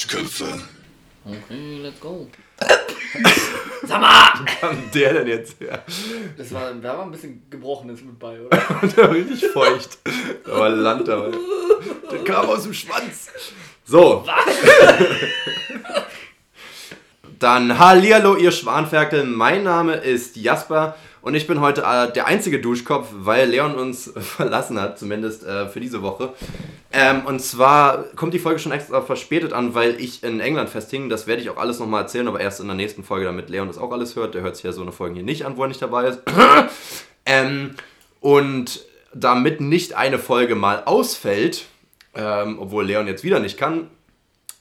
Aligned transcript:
Duschköpfe. 0.00 0.46
Okay, 1.26 1.80
let's 1.82 2.00
go. 2.00 2.26
Sag 3.82 4.00
mal! 4.00 4.30
Wo 4.38 4.44
kam 4.44 4.90
der 4.94 5.12
denn 5.12 5.26
jetzt 5.26 5.60
her? 5.60 5.84
Das 6.38 6.52
war, 6.52 6.72
da 6.72 6.96
war 6.96 7.04
ein 7.04 7.10
bisschen 7.10 7.42
Gebrochenes 7.50 8.00
mit 8.02 8.18
bei, 8.18 8.40
oder? 8.40 8.58
richtig 9.12 9.46
feucht. 9.48 9.98
Aber 10.46 10.70
Land 10.70 11.06
dabei. 11.06 11.36
Der 12.10 12.24
kam 12.24 12.46
aus 12.46 12.62
dem 12.62 12.72
Schwanz. 12.72 13.28
So. 13.84 14.24
Dann 17.38 17.78
Hallihallo, 17.78 18.36
ihr 18.36 18.52
Schwanferkel. 18.52 19.24
Mein 19.24 19.64
Name 19.64 19.96
ist 19.96 20.36
Jasper 20.36 20.96
und 21.22 21.34
ich 21.34 21.46
bin 21.46 21.60
heute 21.60 21.82
äh, 21.82 22.12
der 22.12 22.26
einzige 22.26 22.60
Duschkopf, 22.60 23.08
weil 23.12 23.48
Leon 23.48 23.74
uns 23.74 24.12
verlassen 24.16 24.80
hat, 24.80 24.98
zumindest 24.98 25.44
äh, 25.44 25.68
für 25.68 25.80
diese 25.80 26.02
Woche. 26.02 26.32
Ähm, 26.92 27.24
und 27.26 27.40
zwar 27.40 28.04
kommt 28.16 28.34
die 28.34 28.38
Folge 28.38 28.58
schon 28.58 28.72
extra 28.72 29.00
verspätet 29.02 29.52
an, 29.52 29.74
weil 29.74 30.00
ich 30.00 30.22
in 30.24 30.40
England 30.40 30.70
festhing. 30.70 31.08
Das 31.08 31.26
werde 31.26 31.42
ich 31.42 31.50
auch 31.50 31.56
alles 31.56 31.78
nochmal 31.78 32.02
erzählen, 32.02 32.26
aber 32.26 32.40
erst 32.40 32.60
in 32.60 32.66
der 32.66 32.76
nächsten 32.76 33.04
Folge, 33.04 33.26
damit 33.26 33.48
Leon 33.50 33.68
das 33.68 33.78
auch 33.78 33.92
alles 33.92 34.16
hört. 34.16 34.34
Der 34.34 34.42
hört 34.42 34.56
sich 34.56 34.64
ja 34.64 34.72
so 34.72 34.82
eine 34.82 34.92
Folge 34.92 35.16
hier 35.16 35.24
nicht 35.24 35.44
an, 35.44 35.56
wo 35.56 35.62
er 35.62 35.68
nicht 35.68 35.82
dabei 35.82 36.08
ist. 36.08 36.20
ähm, 37.26 37.74
und 38.20 38.84
damit 39.14 39.60
nicht 39.60 39.94
eine 39.94 40.18
Folge 40.18 40.54
mal 40.54 40.84
ausfällt, 40.84 41.66
ähm, 42.14 42.58
obwohl 42.58 42.86
Leon 42.86 43.06
jetzt 43.06 43.24
wieder 43.24 43.40
nicht 43.40 43.58
kann, 43.58 43.88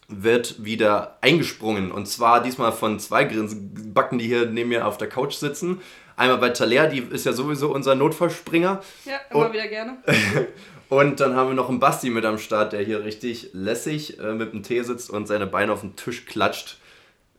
wird 0.08 0.64
wieder 0.64 1.18
eingesprungen. 1.22 1.92
Und 1.92 2.08
zwar 2.08 2.42
diesmal 2.42 2.72
von 2.72 3.00
zwei 3.00 3.24
Grinsenbacken, 3.26 4.18
die 4.18 4.28
hier 4.28 4.48
neben 4.48 4.70
mir 4.70 4.88
auf 4.88 4.98
der 4.98 5.08
Couch 5.08 5.34
sitzen. 5.34 5.82
Einmal 6.20 6.38
bei 6.38 6.50
Taler, 6.50 6.88
die 6.88 7.00
ist 7.00 7.26
ja 7.26 7.32
sowieso 7.32 7.72
unser 7.74 7.96
Notfallspringer. 7.96 8.82
Ja, 9.06 9.14
immer 9.32 9.46
Und- 9.46 9.54
wieder 9.54 9.68
gerne. 9.68 9.98
Und 10.90 11.20
dann 11.20 11.36
haben 11.36 11.50
wir 11.50 11.54
noch 11.54 11.70
einen 11.70 11.80
Basti 11.80 12.10
mit 12.10 12.26
am 12.26 12.40
Start, 12.40 12.74
der 12.74 12.82
hier 12.82 13.04
richtig 13.04 13.52
lässig 13.54 14.20
äh, 14.20 14.34
mit 14.34 14.54
dem 14.54 14.64
Tee 14.64 14.82
sitzt 14.82 15.12
und 15.12 15.28
seine 15.28 15.46
Beine 15.46 15.72
auf 15.72 15.82
den 15.82 15.96
Tisch 15.96 16.26
klatscht. 16.26 16.78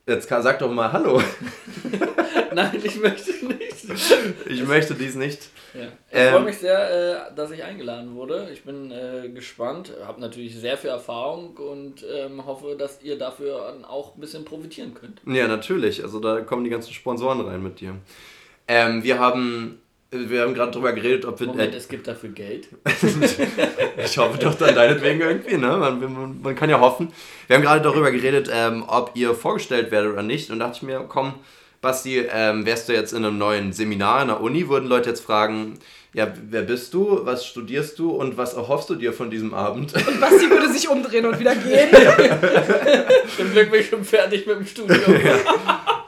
Jetzt 0.06 0.28
kann, 0.28 0.40
sag 0.44 0.60
doch 0.60 0.70
mal 0.72 0.92
Hallo. 0.92 1.20
Nein, 2.54 2.80
ich 2.82 3.00
möchte 3.00 3.32
nicht. 3.46 3.86
Ich 4.46 4.64
möchte 4.64 4.94
dies 4.94 5.16
nicht. 5.16 5.48
Ja. 5.74 5.80
Ich 5.82 5.90
Ähm, 6.12 6.32
freue 6.34 6.44
mich 6.44 6.58
sehr, 6.58 7.28
äh, 7.32 7.34
dass 7.34 7.50
ich 7.50 7.62
eingeladen 7.64 8.14
wurde. 8.14 8.48
Ich 8.52 8.62
bin 8.64 8.92
äh, 8.92 9.28
gespannt, 9.30 9.92
habe 10.06 10.20
natürlich 10.20 10.56
sehr 10.56 10.78
viel 10.78 10.90
Erfahrung 10.90 11.56
und 11.56 12.04
ähm, 12.08 12.46
hoffe, 12.46 12.76
dass 12.78 13.02
ihr 13.02 13.18
dafür 13.18 13.74
auch 13.88 14.14
ein 14.14 14.20
bisschen 14.20 14.44
profitieren 14.44 14.94
könnt. 14.94 15.20
Ja, 15.26 15.48
natürlich. 15.48 16.02
Also 16.04 16.20
da 16.20 16.40
kommen 16.40 16.62
die 16.64 16.70
ganzen 16.70 16.92
Sponsoren 16.92 17.40
rein 17.40 17.62
mit 17.62 17.80
dir. 17.80 17.96
Ähm, 18.72 19.02
wir 19.02 19.18
haben, 19.18 19.80
wir 20.12 20.42
haben 20.42 20.54
gerade 20.54 20.70
drüber 20.70 20.92
geredet, 20.92 21.24
ob 21.24 21.40
wir. 21.40 21.48
Moment, 21.48 21.74
Äh, 21.74 21.76
es 21.76 21.88
gibt 21.88 22.06
dafür 22.06 22.28
Geld. 22.28 22.68
ich 23.96 24.16
hoffe 24.16 24.38
doch 24.38 24.54
dann 24.54 24.76
deinetwegen 24.76 25.20
irgendwie, 25.20 25.56
ne? 25.56 25.76
Man, 25.76 26.00
man, 26.00 26.40
man 26.40 26.54
kann 26.54 26.70
ja 26.70 26.78
hoffen. 26.78 27.08
Wir 27.48 27.56
haben 27.56 27.64
gerade 27.64 27.82
darüber 27.82 28.12
geredet, 28.12 28.48
ähm, 28.52 28.84
ob 28.86 29.10
ihr 29.14 29.34
vorgestellt 29.34 29.90
werdet 29.90 30.12
oder 30.12 30.22
nicht. 30.22 30.50
Und 30.50 30.60
dachte 30.60 30.76
ich 30.76 30.82
mir, 30.82 31.04
komm, 31.08 31.34
Basti, 31.80 32.24
ähm, 32.32 32.64
wärst 32.64 32.88
du 32.88 32.92
jetzt 32.92 33.12
in 33.12 33.24
einem 33.24 33.38
neuen 33.38 33.72
Seminar 33.72 34.22
in 34.22 34.28
der 34.28 34.40
Uni, 34.40 34.68
würden 34.68 34.88
Leute 34.88 35.10
jetzt 35.10 35.24
fragen, 35.24 35.80
ja, 36.12 36.32
wer 36.48 36.62
bist 36.62 36.94
du, 36.94 37.26
was 37.26 37.44
studierst 37.44 37.98
du 37.98 38.10
und 38.10 38.36
was 38.36 38.54
erhoffst 38.54 38.88
du 38.88 38.94
dir 38.94 39.12
von 39.12 39.32
diesem 39.32 39.52
Abend? 39.52 39.94
Und 39.94 40.20
Basti 40.20 40.48
würde 40.48 40.72
sich 40.72 40.88
umdrehen 40.88 41.26
und 41.26 41.40
wieder 41.40 41.56
gehen. 41.56 41.88
Zum 43.36 43.50
Glück 43.50 43.72
bin 43.72 43.80
ich 43.80 43.88
schon 43.88 44.04
fertig 44.04 44.46
mit 44.46 44.58
dem 44.58 44.66
Studium. 44.66 45.20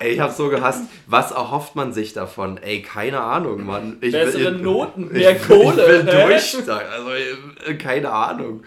Ey, 0.03 0.14
ich 0.14 0.20
hab 0.20 0.33
so 0.33 0.48
gehasst. 0.48 0.84
Was 1.06 1.31
erhofft 1.31 1.77
man 1.77 1.92
sich 1.92 2.12
davon? 2.12 2.58
Ey, 2.58 2.83
keine 2.83 3.20
Ahnung, 3.20 3.64
Mann. 3.64 3.98
Ich 4.00 4.12
Bessere 4.12 4.44
will- 4.56 4.62
Noten, 4.62 5.05
ich- 5.06 5.12
mehr 5.22 5.39
Kohle. 5.39 5.83
Ich 5.83 5.89
will 5.89 6.05
durch. 6.05 6.69
Also, 6.69 7.11
äh, 7.67 7.75
keine 7.75 8.11
Ahnung. 8.11 8.64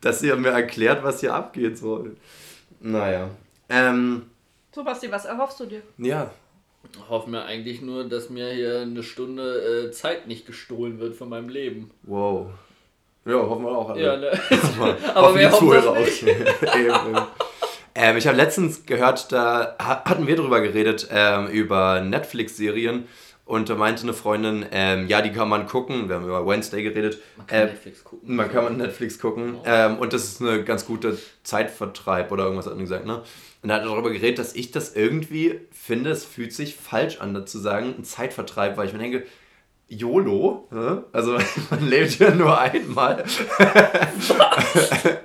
Dass 0.00 0.22
ihr 0.22 0.36
mir 0.36 0.50
erklärt, 0.50 1.02
was 1.04 1.20
hier 1.20 1.34
abgeht. 1.34 1.76
So. 1.78 2.06
Naja. 2.80 3.30
Ähm, 3.68 4.22
So, 4.74 4.84
Basti, 4.84 5.10
was 5.10 5.24
erhoffst 5.24 5.60
du 5.60 5.66
dir? 5.66 5.82
ja. 5.98 6.30
Ich 6.94 7.10
hoffe 7.10 7.28
mir 7.28 7.44
eigentlich 7.44 7.82
nur, 7.82 8.04
dass 8.08 8.30
mir 8.30 8.48
hier 8.50 8.80
eine 8.80 9.02
Stunde 9.02 9.88
äh, 9.88 9.90
Zeit 9.90 10.26
nicht 10.28 10.46
gestohlen 10.46 11.00
wird 11.00 11.16
von 11.16 11.28
meinem 11.28 11.48
Leben. 11.48 11.90
Wow. 12.04 12.46
Ja, 13.26 13.34
hoffen 13.34 13.64
wir 13.64 13.72
auch 13.76 13.90
alle. 13.90 14.00
Ja, 14.00 14.16
ne? 14.16 14.30
Aber 14.78 14.96
Aber 15.14 15.34
wer 15.34 15.50
hofft 15.52 15.74
das 15.76 15.86
auch. 15.86 15.98
nicht? 15.98 16.22
eben, 16.22 16.36
eben. 16.86 17.18
Ähm, 17.98 18.16
ich 18.16 18.26
habe 18.28 18.36
letztens 18.36 18.86
gehört, 18.86 19.32
da 19.32 19.76
ha- 19.80 20.04
hatten 20.04 20.26
wir 20.28 20.36
drüber 20.36 20.60
geredet, 20.60 21.08
ähm, 21.10 21.48
über 21.48 22.00
Netflix-Serien. 22.00 23.08
Und 23.44 23.70
da 23.70 23.74
meinte 23.74 24.02
eine 24.02 24.12
Freundin, 24.12 24.66
ähm, 24.70 25.08
ja, 25.08 25.22
die 25.22 25.32
kann 25.32 25.48
man 25.48 25.66
gucken. 25.66 26.08
Wir 26.08 26.16
haben 26.16 26.26
über 26.26 26.46
Wednesday 26.46 26.82
geredet. 26.82 27.18
Man 27.36 27.46
kann 27.46 27.58
Äh, 27.58 27.64
Netflix 27.66 28.04
gucken. 28.04 28.36
Man 28.36 28.52
kann 28.52 28.64
man 28.64 28.76
Netflix 28.76 29.18
gucken. 29.18 29.56
Ähm, 29.64 29.96
und 29.98 30.12
das 30.12 30.24
ist 30.24 30.40
eine 30.42 30.62
ganz 30.64 30.84
gute 30.86 31.18
Zeitvertreib 31.44 32.30
oder 32.30 32.44
irgendwas 32.44 32.66
hat 32.66 32.74
er 32.74 32.78
gesagt, 32.78 33.06
ne? 33.06 33.22
Und 33.62 33.72
hat 33.72 33.84
darüber 33.84 34.10
geredet, 34.10 34.38
dass 34.38 34.54
ich 34.54 34.70
das 34.70 34.94
irgendwie 34.94 35.58
finde, 35.72 36.10
es 36.10 36.24
fühlt 36.24 36.52
sich 36.52 36.76
falsch 36.76 37.18
an, 37.20 37.34
dazu 37.34 37.58
sagen, 37.58 37.94
ein 37.98 38.04
Zeitvertreib, 38.04 38.76
weil 38.76 38.86
ich 38.86 38.92
mir 38.92 38.98
denke, 39.00 39.24
YOLO, 39.88 40.68
ne? 40.70 41.04
also 41.12 41.38
man 41.70 41.88
lebt 41.88 42.18
ja 42.18 42.34
nur 42.34 42.58
einmal. 42.58 43.24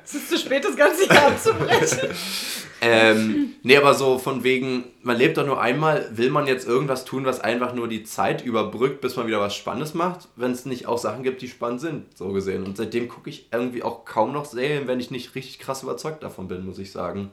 Es 0.06 0.16
ist 0.16 0.29
zu 0.29 0.38
spät, 0.38 0.63
das 0.66 0.75
ganze 0.75 1.07
Jahr 1.07 1.28
abzubrechen. 1.28 2.09
Ähm, 2.85 3.53
nee, 3.63 3.78
aber 3.78 3.94
so 3.94 4.18
von 4.19 4.44
wegen, 4.44 4.84
man 5.03 5.16
lebt 5.16 5.38
doch 5.38 5.46
nur 5.46 5.62
einmal, 5.62 6.09
will 6.18 6.29
man 6.29 6.47
jetzt 6.47 6.68
irgendwas 6.68 7.06
tun, 7.06 7.24
was 7.24 7.40
einfach 7.40 7.74
nur 7.74 7.88
die 7.88 8.03
Zeit 8.03 8.44
überbrückt, 8.44 9.00
bis 9.00 9.16
man 9.16 9.25
wieder 9.25 9.40
was 9.40 9.56
Spannendes 9.56 9.94
macht, 9.94 10.28
wenn 10.35 10.51
es 10.51 10.66
nicht 10.66 10.85
auch 10.85 10.97
Sachen 10.97 11.24
gibt, 11.24 11.41
die 11.41 11.47
spannend 11.47 11.80
sind, 11.80 12.18
so 12.18 12.34
gesehen. 12.34 12.66
Und 12.66 12.75
seitdem 12.75 13.07
gucke 13.07 13.30
ich 13.30 13.47
irgendwie 13.53 13.84
auch 13.84 14.03
kaum 14.03 14.34
noch 14.34 14.44
Serien, 14.44 14.85
wenn 14.85 15.00
ich 15.00 15.12
nicht 15.12 15.34
richtig 15.34 15.59
krass 15.59 15.84
überzeugt 15.84 16.24
davon 16.24 16.50
bin, 16.50 16.66
muss 16.66 16.78
ich 16.78 16.91
sagen. 16.91 17.31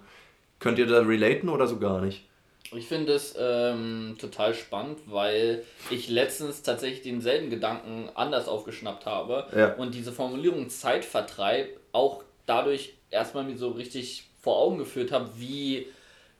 Könnt 0.60 0.78
ihr 0.78 0.86
da 0.86 1.00
relaten 1.00 1.48
oder 1.48 1.66
so 1.66 1.78
gar 1.80 2.00
nicht? 2.00 2.29
Ich 2.76 2.86
finde 2.86 3.14
es 3.14 3.34
ähm, 3.38 4.16
total 4.20 4.54
spannend, 4.54 4.98
weil 5.06 5.64
ich 5.90 6.08
letztens 6.08 6.62
tatsächlich 6.62 7.02
denselben 7.02 7.50
Gedanken 7.50 8.08
anders 8.14 8.46
aufgeschnappt 8.48 9.06
habe 9.06 9.46
Ja. 9.56 9.74
und 9.74 9.94
diese 9.94 10.12
Formulierung 10.12 10.68
Zeitvertreib 10.68 11.68
auch 11.92 12.22
dadurch 12.46 12.94
erstmal 13.10 13.44
mir 13.44 13.56
so 13.56 13.70
richtig 13.70 14.24
vor 14.40 14.56
Augen 14.58 14.78
geführt 14.78 15.10
habe, 15.10 15.30
wie, 15.36 15.88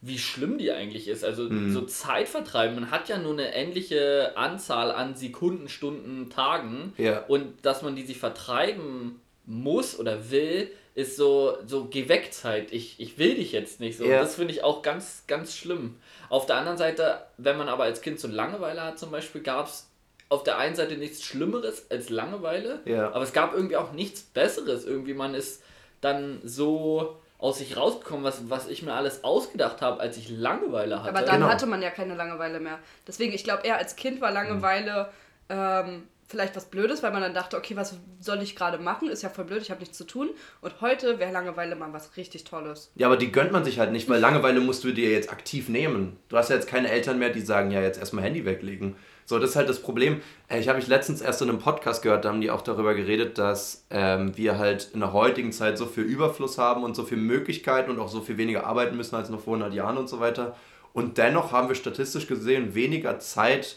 wie 0.00 0.18
schlimm 0.18 0.56
die 0.58 0.70
eigentlich 0.70 1.08
ist. 1.08 1.24
Also 1.24 1.42
Mhm. 1.44 1.72
so 1.72 1.82
Zeitvertreib, 1.82 2.74
man 2.74 2.91
hat 2.92 3.08
ja 3.08 3.18
nur 3.18 3.32
eine 3.32 3.52
endliche 3.52 4.32
Anzahl 4.36 4.92
an 4.92 5.16
Sekunden, 5.16 5.68
Stunden, 5.68 6.30
Tagen 6.30 6.92
Ja. 6.97 7.24
und 7.26 7.64
dass 7.66 7.82
man 7.82 7.97
die 7.97 8.02
sich 8.06 8.18
vertreiben 8.18 9.20
muss 9.47 9.98
oder 9.98 10.30
will, 10.30 10.70
ist 10.94 11.16
so, 11.16 11.56
so 11.66 11.86
geh 11.86 12.08
weg 12.08 12.32
Zeit. 12.32 12.72
Ich, 12.72 12.98
ich 13.00 13.18
will 13.18 13.34
dich 13.34 13.52
jetzt 13.52 13.80
nicht 13.80 13.97
so. 13.97 14.04
Ja. 14.04 14.20
Das 14.20 14.34
finde 14.36 14.52
ich 14.52 14.62
auch 14.64 14.82
ganz, 14.82 15.24
ganz 15.26 15.56
schlimm. 15.56 15.97
Auf 16.30 16.46
der 16.46 16.56
anderen 16.56 16.78
Seite, 16.78 17.20
wenn 17.36 17.58
man 17.58 17.68
aber 17.68 17.84
als 17.84 18.00
Kind 18.00 18.18
so 18.18 18.28
Langeweile 18.28 18.82
hat 18.82 18.98
zum 18.98 19.10
Beispiel, 19.10 19.42
gab 19.42 19.66
es 19.66 19.88
auf 20.30 20.44
der 20.44 20.58
einen 20.58 20.76
Seite 20.76 20.96
nichts 20.96 21.22
Schlimmeres 21.24 21.91
als 21.91 22.08
Langeweile, 22.08 22.80
Ja. 22.86 23.08
aber 23.12 23.22
es 23.24 23.32
gab 23.32 23.52
irgendwie 23.52 23.76
auch 23.76 23.92
nichts 23.92 24.22
Besseres. 24.22 24.84
Irgendwie 24.86 25.12
man 25.12 25.34
ist 25.34 25.62
dann 26.00 26.41
so 26.44 27.20
aus 27.38 27.58
sich 27.58 27.76
rausgekommen, 27.76 28.22
was, 28.24 28.48
was 28.48 28.68
ich 28.68 28.82
mir 28.82 28.92
alles 28.94 29.24
ausgedacht 29.24 29.80
habe, 29.82 29.98
als 30.00 30.16
ich 30.18 30.28
Langeweile 30.28 31.00
hatte. 31.02 31.08
Aber 31.08 31.22
dann 31.26 31.41
Genau. 31.41 31.48
hatte 31.48 31.66
man 31.66 31.82
ja 31.82 31.91
keine 31.91 32.14
Langeweile 32.14 32.60
mehr. 32.60 32.78
Deswegen, 33.06 33.32
ich 33.32 33.44
glaube, 33.44 33.66
eher 33.66 33.78
als 33.78 33.97
Kind 33.97 34.20
war 34.20 34.30
Langeweile 34.30 35.08
ähm, 35.48 36.06
vielleicht 36.30 36.54
was 36.54 36.66
Blödes, 36.66 37.02
weil 37.02 37.10
man 37.10 37.22
dann 37.22 37.34
dachte, 37.34 37.56
okay, 37.56 37.74
was 37.74 37.96
soll 38.20 38.41
ich 38.41 38.54
gerade 38.54 38.78
machen? 38.78 39.08
Ist 39.08 39.22
ja 39.22 39.28
voll 39.28 39.44
blöd, 39.44 39.62
ich 39.62 39.70
habe 39.70 39.80
nichts 39.80 39.98
zu 39.98 40.04
tun. 40.04 40.30
Und 40.60 40.80
heute 40.80 41.18
wäre 41.18 41.32
Langeweile 41.32 41.74
mal 41.74 41.92
was 41.92 42.16
richtig 42.16 42.44
Tolles. 42.44 42.92
Ja, 42.94 43.08
aber 43.08 43.16
die 43.16 43.32
gönnt 43.32 43.50
man 43.50 43.64
sich 43.64 43.80
halt 43.80 43.91
nicht, 43.91 44.08
weil 44.08 44.20
Langeweile 44.20 44.60
musst 44.60 44.84
du 44.84 44.92
dir 44.92 45.10
jetzt 45.10 45.32
aktiv 45.32 45.68
nehmen. 45.68 46.16
Du 46.28 46.36
hast 46.36 46.48
ja 46.48 46.54
jetzt 46.54 46.68
keine 46.68 46.88
Eltern 46.88 47.18
mehr, 47.18 47.30
die 47.30 47.41
sagen, 47.41 47.72
ja, 47.72 47.80
jetzt 47.82 47.98
erstmal 47.98 48.22
Handy 48.22 48.44
weglegen. 48.44 48.94
So, 49.24 49.41
das 49.41 49.50
ist 49.50 49.56
halt 49.56 49.68
das 49.68 49.82
Problem. 49.82 50.22
Äh, 50.48 50.60
Ich 50.60 50.68
habe 50.68 50.78
mich 50.78 50.86
letztens 50.86 51.21
erst 51.21 51.42
in 51.42 51.48
einem 51.48 51.59
Podcast 51.59 52.03
gehört, 52.03 52.24
da 52.24 52.28
haben 52.28 52.41
die 52.41 52.50
auch 52.53 52.62
darüber 52.62 52.94
geredet, 52.94 53.36
dass 53.36 53.86
ähm, 53.91 54.36
wir 54.36 54.56
halt 54.56 54.91
in 54.94 55.00
der 55.00 55.12
heutigen 55.12 55.50
Zeit 55.50 55.78
so 55.78 55.86
viel 55.86 56.04
Überfluss 56.04 56.59
haben 56.59 56.84
und 56.84 56.94
so 56.94 57.04
viel 57.04 57.18
Möglichkeiten 57.18 57.91
und 57.91 57.98
auch 57.98 58.09
so 58.09 58.21
viel 58.21 58.38
weniger 58.38 58.66
arbeiten 58.66 58.97
müssen 58.97 59.16
als 59.16 59.30
noch 59.30 59.41
vor 59.41 59.54
100 59.54 59.74
Jahren 59.74 59.98
und 59.98 60.09
so 60.09 60.21
weiter. 60.21 60.54
Und 60.92 61.18
dennoch 61.18 61.50
haben 61.50 61.68
wir 61.68 61.74
statistisch 61.74 62.28
gesehen 62.28 62.74
weniger 62.76 63.18
Zeit 63.18 63.76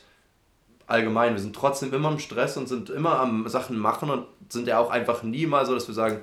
allgemein. 0.94 1.34
Wir 1.34 1.42
sind 1.42 1.56
trotzdem 1.56 1.94
immer 1.94 2.12
im 2.12 2.20
Stress 2.20 2.56
und 2.56 2.70
sind 2.70 2.90
immer 2.90 3.20
am 3.20 3.48
Sachen 3.50 3.78
machen 3.78 4.10
und 4.10 4.26
sind 4.50 4.68
ja 4.68 4.80
auch 4.80 4.90
einfach 4.90 5.24
nie 5.24 5.46
mal 5.46 5.66
so, 5.66 5.74
dass 5.74 5.88
wir 5.88 5.96
sagen, 5.96 6.20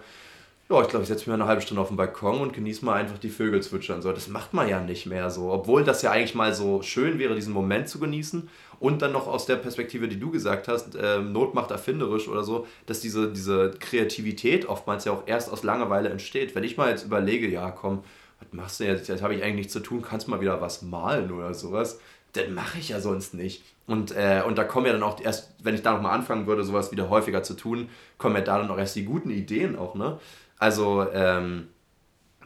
ja, 0.71 0.81
ich 0.83 0.89
glaube, 0.89 1.03
ich 1.03 1.09
setze 1.09 1.23
mich 1.23 1.27
mal 1.27 1.35
eine 1.35 1.47
halbe 1.47 1.63
Stunde 1.63 1.83
auf 1.83 1.89
den 1.89 1.97
Balkon 1.97 2.41
und 2.41 2.53
genieße 2.53 2.85
mal 2.85 2.95
einfach 2.95 3.19
die 3.19 3.29
Vögel 3.29 3.61
zwitschern. 3.61 4.03
So, 4.03 4.13
das 4.13 4.29
macht 4.29 4.55
man 4.55 4.69
ja 4.69 4.81
nicht 4.81 5.05
mehr 5.05 5.29
so. 5.29 5.51
Obwohl 5.51 5.83
das 5.83 6.01
ja 6.03 6.13
eigentlich 6.13 6.37
mal 6.37 6.55
so 6.55 6.81
schön 6.83 7.19
wäre, 7.19 7.35
diesen 7.35 7.53
Moment 7.53 7.89
zu 7.89 7.99
genießen. 7.99 8.49
Und 8.79 9.03
dann 9.03 9.11
noch 9.11 9.27
aus 9.27 9.47
der 9.47 9.57
Perspektive, 9.57 10.07
die 10.07 10.21
du 10.21 10.31
gesagt 10.31 10.69
hast, 10.69 10.97
ähm, 11.01 11.33
Not 11.33 11.55
macht 11.55 11.73
erfinderisch 11.73 12.29
oder 12.29 12.45
so, 12.45 12.69
dass 12.87 13.01
diese, 13.01 13.33
diese 13.33 13.73
Kreativität 13.81 14.69
oftmals 14.69 15.05
ja 15.05 15.13
auch 15.13 15.25
erst 15.27 15.51
aus 15.51 15.65
Langeweile 15.65 16.09
entsteht. 16.09 16.55
Wenn 16.55 16.63
ich 16.63 16.77
mal 16.77 16.89
jetzt 16.89 17.05
überlege, 17.05 17.49
ja 17.49 17.73
komm, 17.73 18.05
was 18.41 18.53
machst 18.53 18.81
du 18.81 18.85
jetzt? 18.85 19.09
Jetzt 19.09 19.23
habe 19.23 19.35
ich 19.35 19.43
eigentlich 19.43 19.57
nichts 19.57 19.73
zu 19.73 19.81
tun, 19.81 20.03
kannst 20.03 20.29
mal 20.29 20.41
wieder 20.41 20.61
was 20.61 20.83
malen 20.83 21.31
oder 21.31 21.55
sowas. 21.55 22.01
Das 22.33 22.49
mache 22.49 22.79
ich 22.79 22.91
ja 22.91 23.01
sonst 23.01 23.35
nicht. 23.35 23.63
Und, 23.87 24.13
äh, 24.13 24.43
und 24.47 24.57
da 24.57 24.65
kommen 24.65 24.87
ja 24.87 24.93
dann 24.93 25.03
auch 25.03 25.21
erst, 25.21 25.53
wenn 25.63 25.75
ich 25.75 25.83
da 25.83 25.93
nochmal 25.93 26.15
anfangen 26.15 26.47
würde, 26.47 26.63
sowas 26.63 26.93
wieder 26.93 27.09
häufiger 27.11 27.43
zu 27.43 27.55
tun, 27.55 27.89
kommen 28.19 28.37
ja 28.37 28.41
da 28.43 28.59
dann 28.59 28.71
auch 28.71 28.79
erst 28.79 28.97
die 28.97 29.05
guten 29.05 29.31
Ideen 29.31 29.77
auch, 29.77 29.95
ne? 29.95 30.19
Also, 30.59 31.07
ähm, 31.13 31.69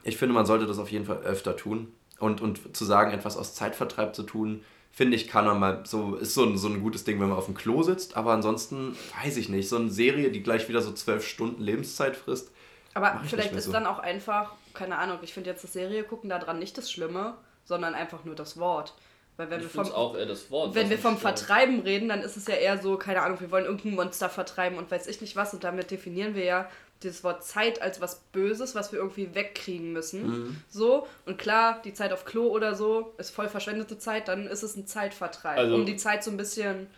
ich 0.04 0.16
finde, 0.16 0.34
man 0.34 0.46
sollte 0.46 0.66
das 0.66 0.78
auf 0.78 0.90
jeden 0.90 1.04
Fall 1.04 1.18
öfter 1.18 1.56
tun. 1.56 1.88
Und, 2.18 2.40
und 2.40 2.76
zu 2.76 2.84
sagen, 2.84 3.12
etwas 3.12 3.36
aus 3.36 3.54
Zeitvertreib 3.54 4.14
zu 4.14 4.22
tun, 4.22 4.62
finde 4.92 5.16
ich, 5.16 5.26
kann 5.26 5.44
man 5.44 5.58
mal 5.58 5.80
so, 5.84 6.14
ist 6.14 6.34
so 6.34 6.44
ein, 6.44 6.56
so 6.56 6.68
ein 6.68 6.80
gutes 6.80 7.04
Ding, 7.04 7.20
wenn 7.20 7.28
man 7.28 7.36
auf 7.36 7.46
dem 7.46 7.54
Klo 7.54 7.82
sitzt. 7.82 8.16
Aber 8.16 8.32
ansonsten, 8.32 8.96
weiß 9.22 9.36
ich 9.36 9.48
nicht, 9.48 9.68
so 9.68 9.76
eine 9.76 9.90
Serie, 9.90 10.30
die 10.30 10.42
gleich 10.42 10.68
wieder 10.68 10.80
so 10.80 10.92
zwölf 10.92 11.26
Stunden 11.26 11.62
Lebenszeit 11.62 12.16
frisst. 12.16 12.52
Aber 12.94 13.20
vielleicht 13.24 13.52
ist 13.52 13.64
so. 13.64 13.72
dann 13.72 13.86
auch 13.86 13.98
einfach, 13.98 14.52
keine 14.74 14.98
Ahnung, 14.98 15.18
ich 15.22 15.32
finde 15.32 15.50
jetzt 15.50 15.64
das 15.64 15.72
Serie 15.72 16.04
gucken 16.04 16.30
daran 16.30 16.58
nicht 16.58 16.76
das 16.76 16.90
Schlimme, 16.90 17.36
sondern 17.64 17.94
einfach 17.94 18.24
nur 18.24 18.34
das 18.34 18.58
Wort. 18.58 18.94
Weil 19.36 19.50
wenn 19.50 19.60
ich 19.60 19.74
wir 19.74 19.84
vom 19.84 19.92
auch 19.92 20.16
eher 20.16 20.26
das 20.26 20.50
Wort, 20.50 20.74
wenn 20.74 20.90
wir 20.90 20.98
vom 20.98 21.18
Vertreiben 21.18 21.80
reden, 21.80 22.08
dann 22.08 22.22
ist 22.22 22.36
es 22.36 22.46
ja 22.46 22.54
eher 22.54 22.78
so, 22.78 22.96
keine 22.96 23.22
Ahnung, 23.22 23.40
wir 23.40 23.50
wollen 23.50 23.64
irgendein 23.64 23.94
Monster 23.94 24.28
vertreiben 24.28 24.78
und 24.78 24.90
weiß 24.90 25.08
ich 25.08 25.20
nicht 25.20 25.34
was 25.34 25.52
und 25.54 25.64
damit 25.64 25.90
definieren 25.90 26.36
wir 26.36 26.44
ja 26.44 26.70
dieses 27.02 27.24
Wort 27.24 27.44
Zeit 27.44 27.82
als 27.82 28.00
was 28.00 28.20
Böses, 28.32 28.76
was 28.76 28.92
wir 28.92 29.00
irgendwie 29.00 29.34
wegkriegen 29.34 29.92
müssen. 29.92 30.26
Mhm. 30.26 30.62
So 30.68 31.08
und 31.26 31.38
klar, 31.38 31.82
die 31.84 31.92
Zeit 31.94 32.12
auf 32.12 32.24
Klo 32.24 32.46
oder 32.46 32.74
so 32.76 33.12
ist 33.18 33.30
voll 33.30 33.48
verschwendete 33.48 33.98
Zeit, 33.98 34.28
dann 34.28 34.46
ist 34.46 34.62
es 34.62 34.76
ein 34.76 34.86
Zeitvertreib, 34.86 35.58
also, 35.58 35.74
um 35.74 35.84
die 35.84 35.96
Zeit 35.96 36.22
so 36.22 36.30
ein 36.30 36.36
bisschen 36.36 36.88